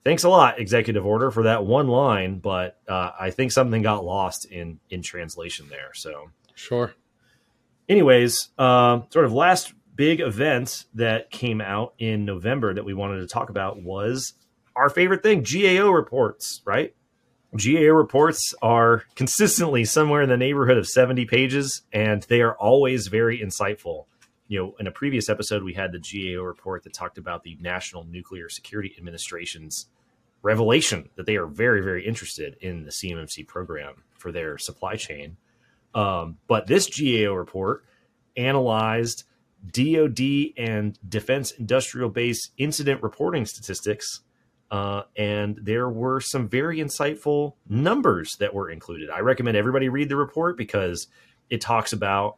thanks 0.03 0.23
a 0.23 0.29
lot, 0.29 0.59
executive 0.59 1.05
order, 1.05 1.31
for 1.31 1.43
that 1.43 1.65
one 1.65 1.87
line. 1.87 2.39
But 2.39 2.79
uh, 2.87 3.11
I 3.19 3.31
think 3.31 3.51
something 3.51 3.81
got 3.81 4.05
lost 4.05 4.45
in 4.45 4.79
in 4.89 5.01
translation 5.01 5.67
there. 5.69 5.91
So 5.93 6.31
sure 6.55 6.93
anyways, 7.89 8.49
uh, 8.57 9.01
sort 9.09 9.25
of 9.25 9.33
last 9.33 9.73
big 9.95 10.19
event 10.19 10.85
that 10.93 11.31
came 11.31 11.61
out 11.61 11.93
in 11.97 12.25
November 12.25 12.73
that 12.73 12.85
we 12.85 12.93
wanted 12.93 13.19
to 13.21 13.27
talk 13.27 13.49
about 13.49 13.81
was 13.81 14.33
our 14.75 14.89
favorite 14.89 15.23
thing, 15.23 15.43
GAO 15.43 15.89
reports, 15.89 16.61
right? 16.65 16.93
GAO 17.55 17.93
reports 17.93 18.53
are 18.61 19.03
consistently 19.15 19.85
somewhere 19.85 20.21
in 20.21 20.29
the 20.29 20.37
neighborhood 20.37 20.77
of 20.77 20.87
70 20.87 21.25
pages, 21.25 21.81
and 21.93 22.23
they 22.23 22.41
are 22.41 22.55
always 22.55 23.07
very 23.07 23.39
insightful. 23.39 24.05
You 24.47 24.59
know, 24.59 24.75
in 24.79 24.87
a 24.87 24.91
previous 24.91 25.29
episode, 25.29 25.63
we 25.63 25.73
had 25.73 25.91
the 25.91 25.99
GAO 25.99 26.43
report 26.43 26.83
that 26.83 26.93
talked 26.93 27.17
about 27.17 27.43
the 27.43 27.57
National 27.59 28.03
Nuclear 28.03 28.49
Security 28.49 28.93
Administration's 28.97 29.87
revelation 30.41 31.09
that 31.15 31.25
they 31.25 31.35
are 31.35 31.47
very, 31.47 31.81
very 31.81 32.05
interested 32.05 32.57
in 32.61 32.83
the 32.83 32.91
CMMC 32.91 33.47
program 33.47 34.03
for 34.17 34.31
their 34.31 34.57
supply 34.57 34.95
chain. 34.95 35.37
Um, 35.95 36.37
but 36.47 36.67
this 36.67 36.87
GAO 36.87 37.33
report 37.33 37.85
analyzed 38.35 39.23
DoD 39.71 40.53
and 40.57 40.97
defense 41.07 41.51
industrial 41.51 42.09
base 42.09 42.51
incident 42.57 43.01
reporting 43.01 43.45
statistics 43.45 44.21
Uh, 44.69 45.03
and 45.15 45.57
there 45.61 45.89
were 45.89 46.19
some 46.19 46.49
very 46.49 46.79
insightful 46.79 47.53
numbers 47.69 48.35
that 48.39 48.53
were 48.53 48.69
included. 48.69 49.09
I 49.09 49.19
recommend 49.19 49.55
everybody 49.55 49.87
read 49.87 50.09
the 50.09 50.17
report 50.17 50.57
because 50.57 51.07
it 51.49 51.61
talks 51.61 51.93
about 51.93 52.35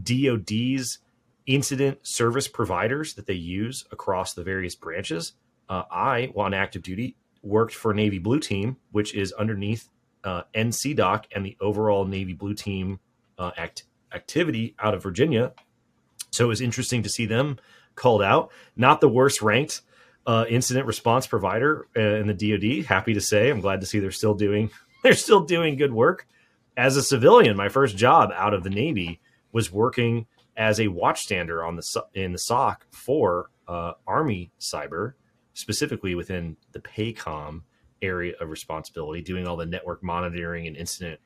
DoD's 0.00 0.98
incident 1.46 1.98
service 2.02 2.48
providers 2.48 3.14
that 3.14 3.26
they 3.26 3.34
use 3.34 3.84
across 3.90 4.34
the 4.34 4.42
various 4.42 4.74
branches. 4.74 5.32
Uh, 5.68 5.84
I, 5.90 6.30
while 6.34 6.46
on 6.46 6.54
active 6.54 6.82
duty, 6.82 7.16
worked 7.42 7.74
for 7.74 7.94
Navy 7.94 8.18
Blue 8.18 8.40
Team, 8.40 8.76
which 8.92 9.14
is 9.14 9.32
underneath 9.32 9.88
uh, 10.24 10.42
NCDOC 10.54 11.24
and 11.34 11.46
the 11.46 11.56
overall 11.60 12.04
Navy 12.04 12.34
Blue 12.34 12.54
Team 12.54 13.00
uh, 13.38 13.52
act- 13.56 13.84
activity 14.12 14.74
out 14.78 14.94
of 14.94 15.02
Virginia. 15.02 15.52
So 16.30 16.44
it 16.44 16.48
was 16.48 16.60
interesting 16.60 17.02
to 17.02 17.08
see 17.08 17.26
them 17.26 17.58
called 17.94 18.22
out. 18.22 18.50
Not 18.76 19.00
the 19.00 19.08
worst 19.08 19.40
ranked 19.42 19.80
uh, 20.26 20.44
incident 20.48 20.86
response 20.86 21.26
provider 21.26 21.86
uh, 21.96 22.00
in 22.00 22.26
the 22.26 22.34
DoD. 22.34 22.86
Happy 22.86 23.14
to 23.14 23.20
say, 23.20 23.50
I'm 23.50 23.60
glad 23.60 23.80
to 23.80 23.86
see 23.86 23.98
they're 23.98 24.10
still 24.10 24.34
doing 24.34 24.70
they're 25.02 25.14
still 25.14 25.44
doing 25.44 25.76
good 25.76 25.92
work. 25.92 26.26
As 26.76 26.96
a 26.96 27.02
civilian, 27.02 27.56
my 27.56 27.68
first 27.68 27.96
job 27.96 28.30
out 28.34 28.54
of 28.54 28.62
the 28.64 28.70
Navy 28.70 29.20
was 29.52 29.72
working 29.72 30.26
as 30.56 30.78
a 30.78 30.86
watchstander 30.86 31.66
on 31.66 31.76
the 31.76 32.04
in 32.14 32.32
the 32.32 32.38
SOC 32.38 32.86
for 32.90 33.50
uh, 33.66 33.92
Army 34.06 34.52
cyber, 34.60 35.14
specifically 35.54 36.14
within 36.14 36.56
the 36.72 36.80
PACOM 36.80 37.62
area 38.02 38.34
of 38.40 38.50
responsibility, 38.50 39.22
doing 39.22 39.46
all 39.46 39.56
the 39.56 39.66
network 39.66 40.02
monitoring 40.02 40.66
and 40.66 40.76
incident 40.76 41.20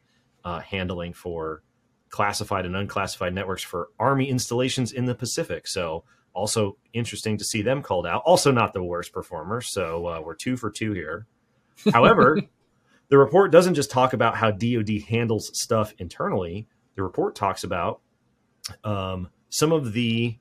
uh, 0.45 0.61
handling 0.61 1.13
for 1.13 1.63
classified 2.11 2.65
and 2.65 2.77
unclassified 2.77 3.35
networks 3.35 3.63
for 3.63 3.89
Army 3.99 4.29
installations 4.29 4.93
in 4.93 5.07
the 5.07 5.15
Pacific. 5.15 5.67
So 5.67 6.05
also 6.35 6.77
interesting 6.93 7.39
to 7.39 7.45
see 7.45 7.63
them 7.63 7.83
called 7.83 8.07
out. 8.07 8.23
Also 8.27 8.51
not 8.51 8.73
the 8.73 8.83
worst 8.83 9.13
performer. 9.13 9.61
So 9.61 10.07
uh, 10.07 10.21
we're 10.21 10.35
two 10.35 10.57
for 10.57 10.71
two 10.71 10.93
here. 10.93 11.27
However, 11.93 12.41
the 13.09 13.19
report 13.19 13.53
doesn't 13.53 13.75
just 13.75 13.91
talk 13.91 14.13
about 14.13 14.37
how 14.37 14.51
DoD 14.51 15.03
handles 15.09 15.57
stuff 15.59 15.95
internally. 15.99 16.67
The 16.97 17.03
report 17.03 17.35
talks 17.35 17.65
about 17.65 18.01
um, 18.83 19.29
some 19.49 19.73
of 19.73 19.93
the 19.93 20.39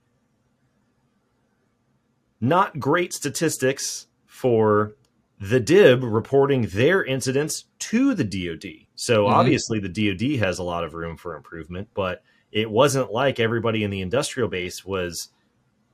not 2.40 2.80
great 2.80 3.14
statistics 3.14 4.08
for 4.26 4.96
the 5.40 5.60
DIB 5.60 6.04
reporting 6.04 6.64
their 6.68 7.04
incidents 7.04 7.66
to 7.80 8.14
the 8.14 8.24
DoD. 8.24 8.88
So 8.96 9.26
mm-hmm. 9.26 9.34
obviously, 9.34 9.80
the 9.80 9.90
DoD 9.90 10.40
has 10.40 10.60
a 10.60 10.64
lot 10.64 10.84
of 10.84 10.94
room 10.94 11.18
for 11.18 11.36
improvement, 11.36 11.90
but 11.94 12.24
it 12.52 12.70
wasn't 12.70 13.12
like 13.12 13.40
everybody 13.40 13.84
in 13.84 13.90
the 13.90 14.02
industrial 14.02 14.48
base 14.48 14.86
was 14.86 15.30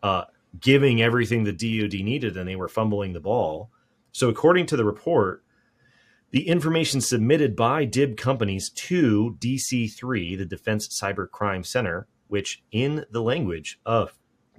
uh, 0.03 0.25
giving 0.59 1.01
everything 1.01 1.43
the 1.43 1.51
DoD 1.51 2.03
needed 2.03 2.37
and 2.37 2.47
they 2.47 2.55
were 2.55 2.67
fumbling 2.67 3.13
the 3.13 3.19
ball. 3.19 3.69
So, 4.11 4.29
according 4.29 4.65
to 4.67 4.77
the 4.77 4.85
report, 4.85 5.43
the 6.31 6.47
information 6.47 7.01
submitted 7.01 7.55
by 7.55 7.85
DIB 7.85 8.17
companies 8.17 8.69
to 8.69 9.35
DC3, 9.39 10.37
the 10.37 10.45
Defense 10.45 10.87
Cyber 10.87 11.29
Crime 11.29 11.63
Center, 11.63 12.07
which 12.27 12.63
in 12.71 13.05
the 13.09 13.21
language 13.21 13.79
of 13.85 14.13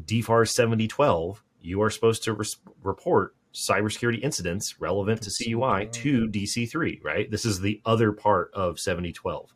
DFAR 0.05 0.49
7012, 0.49 1.45
you 1.61 1.83
are 1.83 1.91
supposed 1.91 2.25
to 2.25 2.43
report 2.83 3.37
cybersecurity 3.53 4.23
incidents 4.23 4.81
relevant 4.81 5.23
to 5.23 5.31
CUI 5.31 5.87
to 5.87 6.29
DC3, 6.29 7.03
right? 7.05 7.31
This 7.31 7.45
is 7.45 7.61
the 7.61 7.81
other 7.85 8.13
part 8.13 8.51
of 8.55 8.81
7012. 8.81 9.55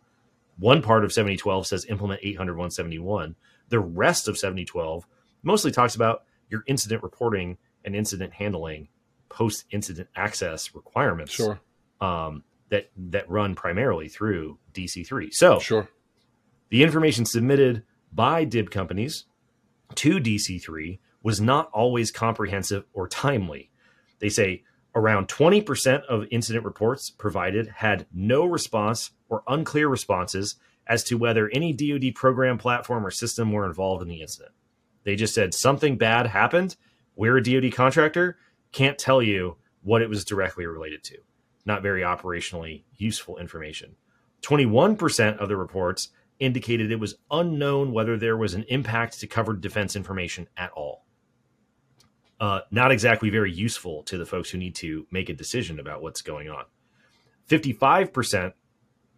One 0.58 0.82
part 0.82 1.04
of 1.04 1.12
7012 1.12 1.66
says 1.66 1.86
implement 1.86 2.20
800 2.22 2.52
171. 2.52 3.36
The 3.68 3.80
rest 3.80 4.28
of 4.28 4.38
7012 4.38 5.06
mostly 5.44 5.70
talks 5.70 5.94
about 5.94 6.24
your 6.48 6.64
incident 6.66 7.02
reporting 7.02 7.58
and 7.84 7.94
incident 7.94 8.32
handling 8.32 8.88
post 9.28 9.64
incident 9.70 10.08
access 10.14 10.74
requirements 10.74 11.32
sure. 11.32 11.60
um, 12.00 12.44
that 12.68 12.90
that 12.96 13.28
run 13.28 13.54
primarily 13.54 14.08
through 14.08 14.58
DC3. 14.72 15.28
So 15.32 15.58
sure. 15.58 15.88
the 16.70 16.82
information 16.82 17.24
submitted 17.24 17.82
by 18.12 18.44
DIB 18.44 18.70
companies 18.70 19.24
to 19.96 20.18
DC3 20.18 20.98
was 21.22 21.40
not 21.40 21.70
always 21.72 22.10
comprehensive 22.10 22.84
or 22.92 23.08
timely. 23.08 23.70
They 24.20 24.28
say 24.28 24.62
around 24.94 25.28
20% 25.28 26.04
of 26.04 26.26
incident 26.30 26.64
reports 26.64 27.10
provided 27.10 27.68
had 27.76 28.06
no 28.12 28.44
response 28.44 29.10
or 29.28 29.42
unclear 29.48 29.88
responses 29.88 30.56
as 30.86 31.02
to 31.04 31.16
whether 31.16 31.50
any 31.52 31.72
DoD 31.72 32.14
program, 32.14 32.58
platform, 32.58 33.04
or 33.06 33.10
system 33.10 33.52
were 33.52 33.66
involved 33.66 34.02
in 34.02 34.08
the 34.08 34.20
incident. 34.20 34.52
They 35.04 35.16
just 35.16 35.34
said 35.34 35.54
something 35.54 35.96
bad 35.96 36.26
happened. 36.26 36.76
We're 37.16 37.36
a 37.36 37.42
DoD 37.42 37.72
contractor. 37.72 38.38
Can't 38.72 38.98
tell 38.98 39.22
you 39.22 39.56
what 39.82 40.02
it 40.02 40.08
was 40.08 40.24
directly 40.24 40.66
related 40.66 41.04
to. 41.04 41.18
Not 41.64 41.82
very 41.82 42.02
operationally 42.02 42.84
useful 42.96 43.38
information. 43.38 43.96
21% 44.42 45.38
of 45.38 45.48
the 45.48 45.56
reports 45.56 46.08
indicated 46.38 46.90
it 46.90 47.00
was 47.00 47.16
unknown 47.30 47.92
whether 47.92 48.16
there 48.16 48.36
was 48.36 48.54
an 48.54 48.64
impact 48.68 49.20
to 49.20 49.26
covered 49.26 49.60
defense 49.60 49.94
information 49.96 50.48
at 50.56 50.70
all. 50.72 51.04
Uh, 52.40 52.60
not 52.70 52.90
exactly 52.90 53.30
very 53.30 53.52
useful 53.52 54.02
to 54.02 54.18
the 54.18 54.26
folks 54.26 54.50
who 54.50 54.58
need 54.58 54.74
to 54.74 55.06
make 55.10 55.28
a 55.28 55.34
decision 55.34 55.78
about 55.78 56.02
what's 56.02 56.20
going 56.20 56.50
on. 56.50 56.64
55% 57.48 58.52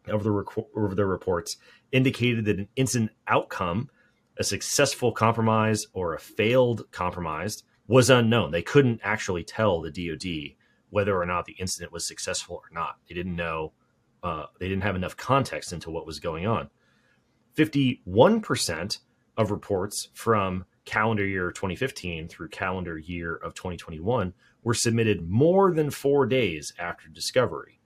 of 0.08 0.22
the, 0.22 0.30
rec- 0.30 0.66
of 0.76 0.96
the 0.96 1.06
reports 1.06 1.56
indicated 1.90 2.44
that 2.44 2.58
an 2.58 2.68
incident 2.76 3.10
outcome 3.26 3.88
a 4.38 4.44
successful 4.44 5.12
compromise 5.12 5.86
or 5.92 6.14
a 6.14 6.18
failed 6.18 6.90
compromise 6.90 7.62
was 7.88 8.10
unknown. 8.10 8.50
They 8.50 8.62
couldn't 8.62 9.00
actually 9.02 9.44
tell 9.44 9.80
the 9.80 9.90
DoD 9.90 10.56
whether 10.90 11.20
or 11.20 11.26
not 11.26 11.44
the 11.44 11.54
incident 11.54 11.92
was 11.92 12.06
successful 12.06 12.56
or 12.56 12.70
not. 12.72 12.96
They 13.08 13.14
didn't 13.14 13.36
know. 13.36 13.72
Uh, 14.22 14.46
they 14.58 14.68
didn't 14.68 14.82
have 14.82 14.96
enough 14.96 15.16
context 15.16 15.72
into 15.72 15.90
what 15.90 16.06
was 16.06 16.20
going 16.20 16.46
on. 16.46 16.70
Fifty-one 17.54 18.40
percent 18.40 18.98
of 19.36 19.50
reports 19.50 20.08
from 20.14 20.64
calendar 20.84 21.26
year 21.26 21.50
2015 21.50 22.28
through 22.28 22.48
calendar 22.48 22.96
year 22.96 23.36
of 23.36 23.54
2021 23.54 24.32
were 24.62 24.74
submitted 24.74 25.28
more 25.28 25.72
than 25.72 25.90
four 25.90 26.26
days 26.26 26.72
after 26.78 27.08
discovery. 27.08 27.80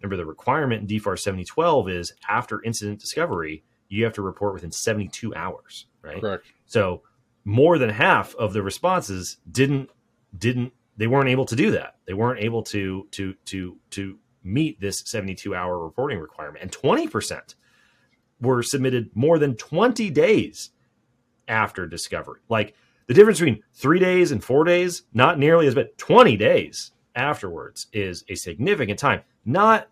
Remember, 0.00 0.16
the 0.16 0.26
requirement 0.26 0.82
in 0.82 0.98
DFAR 0.98 1.18
7012 1.18 1.88
is 1.88 2.12
after 2.28 2.62
incident 2.62 2.98
discovery, 3.00 3.62
you 3.88 4.04
have 4.04 4.14
to 4.14 4.22
report 4.22 4.54
within 4.54 4.72
72 4.72 5.34
hours 5.34 5.86
right? 6.06 6.20
Correct. 6.20 6.46
So 6.66 7.02
more 7.44 7.78
than 7.78 7.90
half 7.90 8.34
of 8.36 8.52
the 8.52 8.62
responses 8.62 9.38
didn't 9.50 9.90
didn't 10.36 10.72
they 10.96 11.06
weren't 11.06 11.28
able 11.28 11.44
to 11.46 11.56
do 11.56 11.72
that. 11.72 11.96
They 12.06 12.14
weren't 12.14 12.40
able 12.40 12.62
to 12.64 13.06
to 13.12 13.34
to 13.46 13.76
to 13.90 14.18
meet 14.42 14.80
this 14.80 15.02
72 15.04 15.54
hour 15.54 15.78
reporting 15.78 16.18
requirement, 16.18 16.62
and 16.62 16.72
20 16.72 17.08
percent 17.08 17.54
were 18.40 18.62
submitted 18.62 19.10
more 19.14 19.38
than 19.38 19.56
20 19.56 20.10
days 20.10 20.70
after 21.48 21.86
discovery. 21.86 22.40
Like 22.48 22.74
the 23.06 23.14
difference 23.14 23.38
between 23.38 23.62
three 23.72 23.98
days 23.98 24.30
and 24.30 24.42
four 24.42 24.64
days, 24.64 25.02
not 25.12 25.38
nearly 25.38 25.66
as 25.66 25.74
bad. 25.74 25.96
20 25.96 26.36
days 26.36 26.92
afterwards 27.14 27.86
is 27.92 28.24
a 28.28 28.34
significant 28.34 28.98
time. 28.98 29.22
Not 29.44 29.88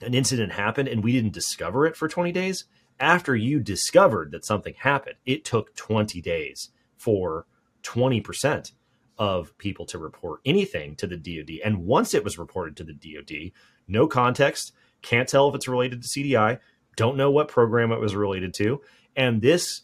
an 0.00 0.14
incident 0.14 0.52
happened 0.52 0.88
and 0.88 1.02
we 1.02 1.12
didn't 1.12 1.32
discover 1.32 1.86
it 1.86 1.96
for 1.96 2.08
20 2.08 2.32
days 2.32 2.64
after 3.00 3.34
you 3.34 3.60
discovered 3.60 4.30
that 4.32 4.44
something 4.44 4.74
happened, 4.78 5.16
it 5.26 5.44
took 5.44 5.74
20 5.74 6.20
days 6.20 6.70
for 6.96 7.46
20% 7.82 8.72
of 9.18 9.56
people 9.58 9.86
to 9.86 9.98
report 9.98 10.40
anything 10.44 10.96
to 10.96 11.06
the 11.06 11.16
DoD. 11.16 11.58
And 11.64 11.84
once 11.84 12.14
it 12.14 12.24
was 12.24 12.38
reported 12.38 12.76
to 12.76 12.84
the 12.84 12.92
DoD, 12.94 13.52
no 13.86 14.06
context, 14.06 14.72
can't 15.02 15.28
tell 15.28 15.48
if 15.48 15.54
it's 15.54 15.68
related 15.68 16.02
to 16.02 16.08
CDI, 16.08 16.58
don't 16.96 17.16
know 17.16 17.30
what 17.30 17.48
program 17.48 17.92
it 17.92 18.00
was 18.00 18.14
related 18.14 18.54
to. 18.54 18.80
And 19.16 19.42
this 19.42 19.82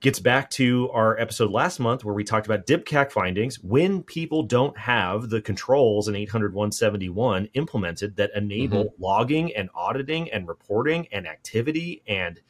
gets 0.00 0.18
back 0.18 0.48
to 0.48 0.90
our 0.92 1.18
episode 1.18 1.50
last 1.50 1.78
month 1.78 2.04
where 2.04 2.14
we 2.14 2.24
talked 2.24 2.46
about 2.46 2.66
DIBCAC 2.66 3.12
findings 3.12 3.60
when 3.62 4.02
people 4.02 4.42
don't 4.42 4.76
have 4.78 5.28
the 5.28 5.42
controls 5.42 6.08
in 6.08 6.16
800 6.16 6.54
171 6.54 7.48
implemented 7.52 8.16
that 8.16 8.30
enable 8.34 8.86
mm-hmm. 8.86 9.02
logging 9.02 9.54
and 9.54 9.68
auditing 9.74 10.30
and 10.32 10.48
reporting 10.48 11.06
and 11.12 11.26
activity 11.26 12.02
and 12.06 12.40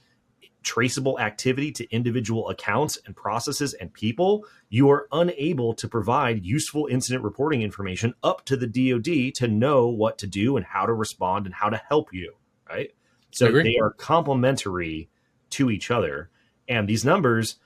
traceable 0.63 1.19
activity 1.19 1.73
to 1.73 1.91
individual 1.91 2.49
accounts 2.51 2.99
and 3.07 3.17
processes 3.17 3.75
and 3.75 3.93
people, 3.93 4.45
you 4.69 4.91
are 4.91 5.09
unable 5.11 5.75
to 5.75 5.89
provide 5.89 6.45
useful 6.45 6.87
incident 6.87 7.25
reporting 7.25 7.63
information 7.63 8.15
up 8.23 8.45
to 8.45 8.57
the 8.57 8.67
DoD 8.67 9.35
to 9.35 9.49
know 9.49 9.89
what 9.89 10.19
to 10.19 10.27
do 10.27 10.57
and 10.57 10.67
how 10.67 10.87
to 10.87 10.93
respond 10.93 11.47
and 11.47 11.55
how 11.55 11.69
to 11.69 11.81
help 11.89 12.13
you, 12.13 12.35
right? 12.69 12.91
So 13.33 13.51
they 13.51 13.79
are 13.79 13.91
complementary 13.91 15.09
to 15.51 15.71
each 15.71 15.91
other 15.91 16.31
and 16.71 16.89
these 16.89 17.05
numbers 17.05 17.57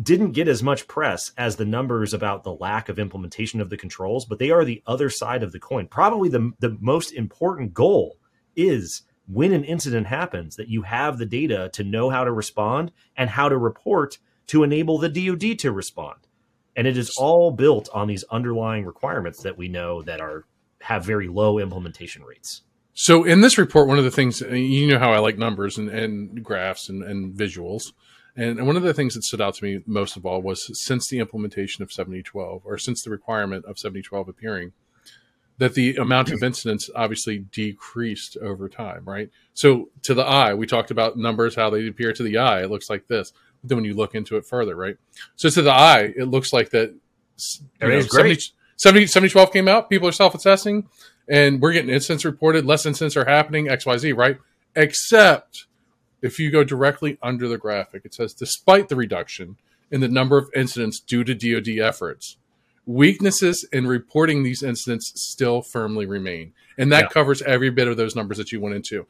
didn't 0.00 0.32
get 0.32 0.48
as 0.48 0.62
much 0.62 0.88
press 0.88 1.32
as 1.36 1.56
the 1.56 1.64
numbers 1.64 2.14
about 2.14 2.44
the 2.44 2.54
lack 2.54 2.88
of 2.88 2.98
implementation 2.98 3.60
of 3.60 3.68
the 3.68 3.76
controls, 3.76 4.24
but 4.24 4.38
they 4.38 4.50
are 4.50 4.64
the 4.64 4.82
other 4.86 5.10
side 5.10 5.42
of 5.42 5.52
the 5.52 5.58
coin. 5.58 5.86
Probably 5.86 6.28
the, 6.28 6.52
the 6.60 6.76
most 6.80 7.12
important 7.12 7.74
goal 7.74 8.16
is 8.56 9.02
when 9.26 9.52
an 9.52 9.64
incident 9.64 10.06
happens 10.06 10.56
that 10.56 10.68
you 10.68 10.82
have 10.82 11.18
the 11.18 11.26
data 11.26 11.68
to 11.74 11.84
know 11.84 12.10
how 12.10 12.24
to 12.24 12.32
respond 12.32 12.92
and 13.16 13.28
how 13.28 13.48
to 13.48 13.58
report 13.58 14.18
to 14.46 14.62
enable 14.62 14.98
the 14.98 15.08
DoD 15.08 15.58
to 15.58 15.72
respond. 15.72 16.16
And 16.74 16.86
it 16.86 16.96
is 16.96 17.14
all 17.18 17.50
built 17.50 17.88
on 17.92 18.08
these 18.08 18.24
underlying 18.30 18.86
requirements 18.86 19.42
that 19.42 19.58
we 19.58 19.68
know 19.68 20.02
that 20.02 20.20
are 20.20 20.46
have 20.80 21.04
very 21.04 21.28
low 21.28 21.58
implementation 21.58 22.22
rates. 22.22 22.62
So 22.94 23.24
in 23.24 23.40
this 23.40 23.58
report, 23.58 23.88
one 23.88 23.98
of 23.98 24.04
the 24.04 24.10
things 24.10 24.40
you 24.40 24.86
know 24.86 24.98
how 24.98 25.12
I 25.12 25.18
like 25.18 25.38
numbers 25.38 25.76
and, 25.76 25.88
and 25.88 26.42
graphs 26.42 26.88
and, 26.88 27.02
and 27.02 27.34
visuals, 27.34 27.92
and 28.38 28.64
one 28.64 28.76
of 28.76 28.84
the 28.84 28.94
things 28.94 29.14
that 29.14 29.24
stood 29.24 29.40
out 29.40 29.54
to 29.54 29.64
me 29.64 29.82
most 29.84 30.16
of 30.16 30.24
all 30.24 30.40
was 30.40 30.70
since 30.80 31.08
the 31.08 31.18
implementation 31.18 31.82
of 31.82 31.92
7012 31.92 32.62
or 32.64 32.78
since 32.78 33.02
the 33.02 33.10
requirement 33.10 33.64
of 33.64 33.80
7012 33.80 34.28
appearing, 34.28 34.72
that 35.58 35.74
the 35.74 35.96
amount 35.96 36.30
of 36.30 36.44
incidents 36.44 36.88
obviously 36.94 37.38
decreased 37.38 38.36
over 38.36 38.68
time, 38.68 39.04
right? 39.04 39.28
So 39.54 39.90
to 40.02 40.14
the 40.14 40.22
eye, 40.22 40.54
we 40.54 40.68
talked 40.68 40.92
about 40.92 41.18
numbers, 41.18 41.56
how 41.56 41.68
they 41.68 41.88
appear 41.88 42.12
to 42.12 42.22
the 42.22 42.38
eye. 42.38 42.62
It 42.62 42.70
looks 42.70 42.88
like 42.88 43.08
this. 43.08 43.32
But 43.60 43.70
then 43.70 43.78
when 43.78 43.84
you 43.84 43.94
look 43.94 44.14
into 44.14 44.36
it 44.36 44.46
further, 44.46 44.76
right? 44.76 44.96
So 45.34 45.50
to 45.50 45.62
the 45.62 45.72
eye, 45.72 46.12
it 46.16 46.26
looks 46.26 46.52
like 46.52 46.70
that. 46.70 46.94
Know, 47.80 48.00
70, 48.00 48.38
70, 48.76 49.06
7012 49.06 49.52
came 49.52 49.66
out. 49.66 49.90
People 49.90 50.06
are 50.06 50.12
self 50.12 50.36
assessing 50.36 50.88
and 51.28 51.60
we're 51.60 51.72
getting 51.72 51.90
incidents 51.90 52.24
reported. 52.24 52.64
Less 52.64 52.86
incidents 52.86 53.16
are 53.16 53.24
happening, 53.24 53.66
XYZ, 53.66 54.16
right? 54.16 54.38
Except 54.76 55.66
if 56.22 56.38
you 56.38 56.50
go 56.50 56.64
directly 56.64 57.18
under 57.22 57.48
the 57.48 57.58
graphic, 57.58 58.02
it 58.04 58.14
says 58.14 58.34
despite 58.34 58.88
the 58.88 58.96
reduction 58.96 59.56
in 59.90 60.00
the 60.00 60.08
number 60.08 60.36
of 60.38 60.50
incidents 60.54 61.00
due 61.00 61.24
to 61.24 61.34
DoD 61.34 61.78
efforts, 61.78 62.36
weaknesses 62.86 63.66
in 63.72 63.86
reporting 63.86 64.42
these 64.42 64.62
incidents 64.62 65.12
still 65.14 65.62
firmly 65.62 66.06
remain. 66.06 66.52
And 66.76 66.90
that 66.92 67.04
yeah. 67.04 67.08
covers 67.08 67.42
every 67.42 67.70
bit 67.70 67.88
of 67.88 67.96
those 67.96 68.16
numbers 68.16 68.38
that 68.38 68.52
you 68.52 68.60
went 68.60 68.76
into. 68.76 69.06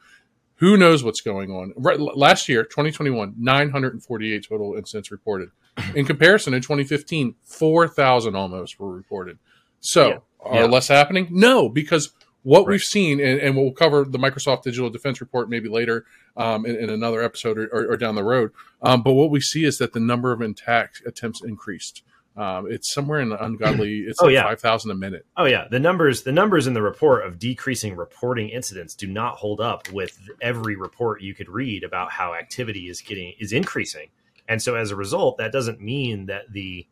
Who 0.55 0.75
knows 0.75 1.03
what's 1.03 1.21
going 1.21 1.51
on? 1.51 1.73
Right, 1.77 1.99
last 1.99 2.49
year, 2.49 2.63
2021, 2.63 3.35
948 3.37 4.45
total 4.47 4.75
incidents 4.75 5.09
reported. 5.11 5.51
In 5.95 6.05
comparison, 6.05 6.53
in 6.53 6.61
2015, 6.61 7.35
4,000 7.43 8.35
almost 8.35 8.77
were 8.77 8.91
reported. 8.91 9.39
So, 9.79 10.09
yeah. 10.09 10.17
are 10.41 10.55
yeah. 10.55 10.65
less 10.65 10.89
happening? 10.89 11.29
No, 11.31 11.69
because 11.69 12.11
what 12.43 12.59
right. 12.59 12.67
we've 12.69 12.83
seen, 12.83 13.19
and, 13.19 13.39
and, 13.39 13.55
we'll 13.55 13.71
cover 13.71 14.05
the 14.05 14.17
Microsoft 14.17 14.63
Digital 14.63 14.89
Defense 14.89 15.19
Report 15.19 15.49
maybe 15.49 15.67
later 15.67 16.05
um, 16.37 16.65
in, 16.65 16.75
in, 16.75 16.89
another 16.89 17.21
episode 17.21 17.57
or, 17.57 17.67
or, 17.67 17.91
or 17.91 17.97
down 17.97 18.15
the 18.15 18.23
road. 18.23 18.51
Um, 18.81 19.03
but 19.03 19.13
what 19.13 19.29
we 19.29 19.41
see 19.41 19.65
is 19.65 19.77
that 19.79 19.93
the 19.93 19.99
number 19.99 20.31
of 20.31 20.41
attack 20.41 20.95
attempts 21.05 21.43
increased. 21.43 22.03
Um, 22.37 22.71
it's 22.71 22.93
somewhere 22.93 23.19
in 23.19 23.29
the 23.29 23.43
ungodly. 23.43 24.05
It's 24.07 24.21
oh, 24.21 24.25
like 24.25 24.33
yeah. 24.33 24.43
five 24.43 24.61
thousand 24.61 24.91
a 24.91 24.95
minute. 24.95 25.25
Oh 25.35 25.45
yeah, 25.45 25.67
the 25.69 25.79
numbers 25.79 26.23
the 26.23 26.31
numbers 26.31 26.67
in 26.67 26.73
the 26.73 26.81
report 26.81 27.25
of 27.25 27.37
decreasing 27.37 27.95
reporting 27.97 28.49
incidents 28.49 28.95
do 28.95 29.07
not 29.07 29.35
hold 29.35 29.59
up 29.59 29.91
with 29.91 30.17
every 30.41 30.75
report 30.77 31.21
you 31.21 31.33
could 31.33 31.49
read 31.49 31.83
about 31.83 32.11
how 32.11 32.33
activity 32.33 32.87
is 32.87 33.01
getting 33.01 33.33
is 33.39 33.51
increasing, 33.51 34.07
and 34.47 34.61
so 34.61 34.75
as 34.75 34.91
a 34.91 34.95
result, 34.95 35.37
that 35.37 35.51
doesn't 35.51 35.81
mean 35.81 36.27
that 36.27 36.53
the 36.53 36.87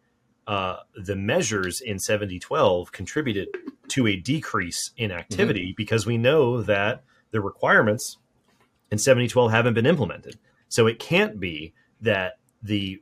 uh, 0.48 0.78
the 0.96 1.16
measures 1.16 1.82
in 1.82 2.00
7012 2.00 2.92
contributed 2.92 3.50
to 3.90 4.08
a 4.08 4.16
decrease 4.16 4.92
in 4.98 5.12
activity 5.12 5.68
mm-hmm. 5.68 5.76
because 5.76 6.06
we 6.06 6.18
know 6.18 6.62
that 6.62 7.04
the 7.32 7.42
requirements 7.42 8.18
in 8.90 8.98
7012 8.98 9.52
haven't 9.52 9.74
been 9.74 9.86
implemented. 9.86 10.40
So 10.70 10.88
it 10.88 11.00
can't 11.00 11.40
be 11.40 11.74
that 12.02 12.40
the 12.64 13.02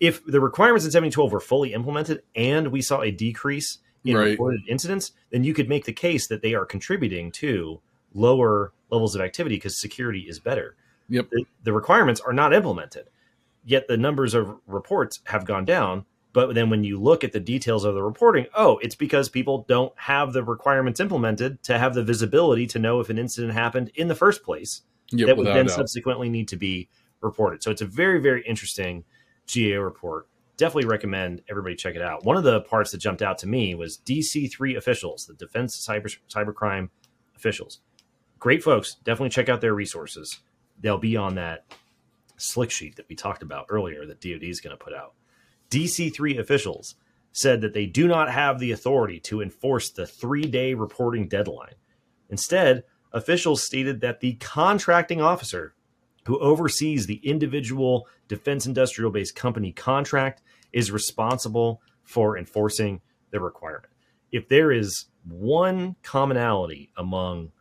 if 0.00 0.24
the 0.26 0.40
requirements 0.40 0.84
in 0.84 0.90
7012 0.90 1.32
were 1.32 1.40
fully 1.40 1.72
implemented 1.72 2.22
and 2.34 2.68
we 2.68 2.82
saw 2.82 3.00
a 3.00 3.10
decrease 3.10 3.78
in 4.04 4.16
right. 4.16 4.30
reported 4.30 4.60
incidents, 4.68 5.12
then 5.30 5.44
you 5.44 5.54
could 5.54 5.68
make 5.68 5.84
the 5.84 5.92
case 5.92 6.26
that 6.26 6.42
they 6.42 6.54
are 6.54 6.66
contributing 6.66 7.30
to 7.32 7.80
lower 8.12 8.72
levels 8.90 9.14
of 9.14 9.22
activity 9.22 9.56
because 9.56 9.78
security 9.78 10.26
is 10.28 10.38
better. 10.40 10.76
Yep. 11.08 11.30
The, 11.30 11.44
the 11.62 11.72
requirements 11.72 12.20
are 12.20 12.32
not 12.32 12.52
implemented, 12.52 13.08
yet 13.64 13.88
the 13.88 13.96
numbers 13.96 14.34
of 14.34 14.58
reports 14.66 15.20
have 15.24 15.44
gone 15.44 15.64
down 15.64 16.04
but 16.32 16.54
then 16.54 16.70
when 16.70 16.84
you 16.84 16.98
look 16.98 17.24
at 17.24 17.32
the 17.32 17.40
details 17.40 17.84
of 17.84 17.94
the 17.94 18.02
reporting, 18.02 18.46
oh, 18.54 18.78
it's 18.78 18.94
because 18.94 19.28
people 19.28 19.64
don't 19.68 19.92
have 19.96 20.32
the 20.32 20.42
requirements 20.42 21.00
implemented 21.00 21.62
to 21.64 21.78
have 21.78 21.94
the 21.94 22.02
visibility 22.02 22.66
to 22.68 22.78
know 22.78 23.00
if 23.00 23.10
an 23.10 23.18
incident 23.18 23.52
happened 23.52 23.90
in 23.94 24.08
the 24.08 24.14
first 24.14 24.42
place 24.42 24.82
yep, 25.10 25.26
that 25.26 25.36
would 25.36 25.46
then 25.46 25.68
subsequently 25.68 26.28
need 26.28 26.48
to 26.48 26.56
be 26.56 26.88
reported. 27.20 27.62
So 27.62 27.70
it's 27.70 27.82
a 27.82 27.86
very, 27.86 28.20
very 28.20 28.42
interesting 28.46 29.04
GA 29.46 29.76
report. 29.76 30.28
Definitely 30.56 30.86
recommend 30.86 31.42
everybody 31.50 31.74
check 31.74 31.96
it 31.96 32.02
out. 32.02 32.24
One 32.24 32.36
of 32.36 32.44
the 32.44 32.62
parts 32.62 32.90
that 32.92 32.98
jumped 32.98 33.22
out 33.22 33.38
to 33.38 33.46
me 33.46 33.74
was 33.74 33.98
DC3 33.98 34.76
officials, 34.76 35.26
the 35.26 35.34
Defense 35.34 35.86
Cyber 35.86 36.16
Cybercrime 36.30 36.88
officials. 37.36 37.80
Great 38.38 38.62
folks. 38.62 38.96
Definitely 39.04 39.30
check 39.30 39.48
out 39.48 39.60
their 39.60 39.74
resources. 39.74 40.40
They'll 40.80 40.98
be 40.98 41.16
on 41.16 41.34
that 41.36 41.64
slick 42.36 42.70
sheet 42.70 42.96
that 42.96 43.06
we 43.08 43.14
talked 43.14 43.42
about 43.42 43.66
earlier 43.68 44.04
that 44.06 44.20
DoD 44.20 44.44
is 44.44 44.60
going 44.60 44.76
to 44.76 44.82
put 44.82 44.94
out. 44.94 45.14
DC3 45.72 46.38
officials 46.38 46.96
said 47.32 47.62
that 47.62 47.72
they 47.72 47.86
do 47.86 48.06
not 48.06 48.30
have 48.30 48.58
the 48.58 48.72
authority 48.72 49.18
to 49.20 49.40
enforce 49.40 49.88
the 49.90 50.06
three 50.06 50.42
day 50.42 50.74
reporting 50.74 51.28
deadline. 51.28 51.74
Instead, 52.28 52.84
officials 53.12 53.62
stated 53.62 54.00
that 54.02 54.20
the 54.20 54.34
contracting 54.34 55.22
officer 55.22 55.74
who 56.26 56.38
oversees 56.40 57.06
the 57.06 57.20
individual 57.24 58.06
defense 58.28 58.66
industrial 58.66 59.10
based 59.10 59.34
company 59.34 59.72
contract 59.72 60.42
is 60.72 60.92
responsible 60.92 61.80
for 62.04 62.36
enforcing 62.36 63.00
the 63.30 63.40
requirement. 63.40 63.92
If 64.30 64.48
there 64.48 64.72
is 64.72 65.06
one 65.24 65.96
commonality 66.02 66.90
among 66.98 67.52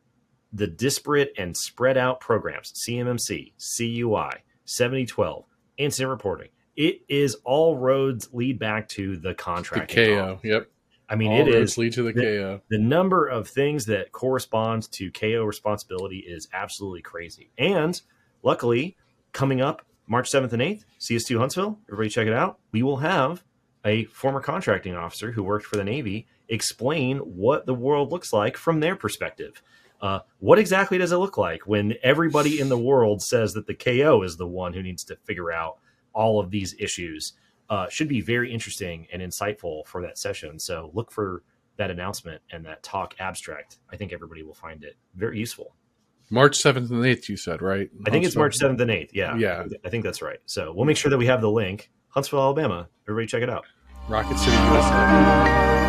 the 0.52 0.68
disparate 0.68 1.32
and 1.38 1.56
spread 1.56 1.98
out 1.98 2.20
programs, 2.20 2.74
CMMC, 2.86 3.54
CUI, 3.78 4.44
7012, 4.66 5.46
incident 5.78 6.10
reporting, 6.10 6.50
it 6.82 7.04
is 7.08 7.36
all 7.46 7.78
roads 7.78 8.28
lead 8.34 8.58
back 8.58 8.90
to 8.90 9.16
the 9.16 9.36
contract. 9.36 9.94
The 9.94 10.08
KO. 10.08 10.40
Yep. 10.44 10.68
I 11.08 11.16
mean, 11.16 11.32
all 11.32 11.42
it 11.42 11.48
is 11.50 11.78
lead 11.78 11.94
to 11.94 12.04
the, 12.04 12.12
the, 12.12 12.22
KO. 12.22 12.62
The 12.70 12.80
number 12.80 13.28
of 13.28 13.48
things 13.48 13.86
that 13.86 14.12
corresponds 14.12 14.88
to 14.88 15.12
KO 15.12 15.44
responsibility 15.44 16.20
is 16.20 16.48
absolutely 16.54 17.04
crazy. 17.04 17.52
And 17.56 18.02
luckily, 18.42 18.98
coming 19.32 19.62
up 19.62 19.86
March 20.08 20.32
7th 20.32 20.54
and 20.54 20.62
8th, 20.62 20.86
CS2 21.00 21.38
Huntsville, 21.38 21.78
everybody 21.88 22.10
check 22.10 22.26
it 22.26 22.34
out. 22.34 22.58
We 22.72 22.82
will 22.82 22.98
have 22.98 23.44
a 23.86 24.06
former 24.06 24.40
contracting 24.40 24.96
officer 24.96 25.32
who 25.32 25.44
worked 25.44 25.68
for 25.68 25.76
the 25.76 25.84
Navy 25.84 26.26
explain 26.50 27.18
what 27.20 27.68
the 27.68 27.76
world 27.76 28.12
looks 28.12 28.34
like 28.34 28.58
from 28.58 28.80
their 28.80 28.96
perspective. 28.96 29.62
Uh, 30.02 30.22
what 30.40 30.58
exactly 30.58 30.98
does 30.98 31.12
it 31.12 31.18
look 31.18 31.38
like 31.38 31.68
when 31.68 31.94
everybody 32.02 32.60
in 32.60 32.70
the 32.70 32.78
world 32.78 33.22
says 33.22 33.54
that 33.54 33.68
the 33.68 33.76
KO 33.76 34.24
is 34.24 34.38
the 34.38 34.48
one 34.48 34.74
who 34.74 34.82
needs 34.82 35.04
to 35.04 35.16
figure 35.18 35.52
out 35.52 35.78
all 36.14 36.40
of 36.40 36.52
these 36.52 36.76
issues 36.80 37.34
uh, 37.70 37.88
should 37.90 38.08
be 38.08 38.22
very 38.22 38.52
interesting 38.52 39.08
and 39.14 39.22
insightful 39.22 39.86
for 39.88 40.02
that 40.02 40.18
session. 40.18 40.60
So 40.60 40.92
look 40.94 41.12
for 41.12 41.44
that 41.78 41.90
announcement 41.90 42.42
and 42.52 42.66
that 42.66 42.84
talk 42.84 43.16
abstract. 43.20 43.78
I 43.92 43.96
think 43.96 44.14
everybody 44.14 44.44
will 44.44 44.54
find 44.54 44.84
it 44.84 44.98
very 45.16 45.40
useful. 45.40 45.76
March 46.30 46.58
7th 46.58 46.92
and 46.92 47.04
8th, 47.04 47.28
you 47.28 47.36
said, 47.36 47.62
right? 47.62 47.90
I 48.06 48.10
think 48.10 48.26
it's 48.26 48.36
March 48.36 48.58
7th 48.58 48.80
and 48.80 48.90
8th. 48.90 49.10
Yeah. 49.14 49.36
Yeah. 49.36 49.66
I 49.84 49.90
think 49.90 50.04
that's 50.04 50.22
right. 50.22 50.40
So 50.46 50.74
we'll 50.74 50.86
make 50.86 50.98
sure 50.98 51.10
that 51.10 51.18
we 51.18 51.26
have 51.26 51.42
the 51.42 51.52
link. 51.52 51.92
Huntsville, 52.10 52.42
Alabama. 52.42 52.88
Everybody 53.08 53.28
check 53.28 53.42
it 53.42 53.50
out. 53.50 53.66
Rocket 54.08 54.38
City, 54.38 54.56
USA. 54.56 55.81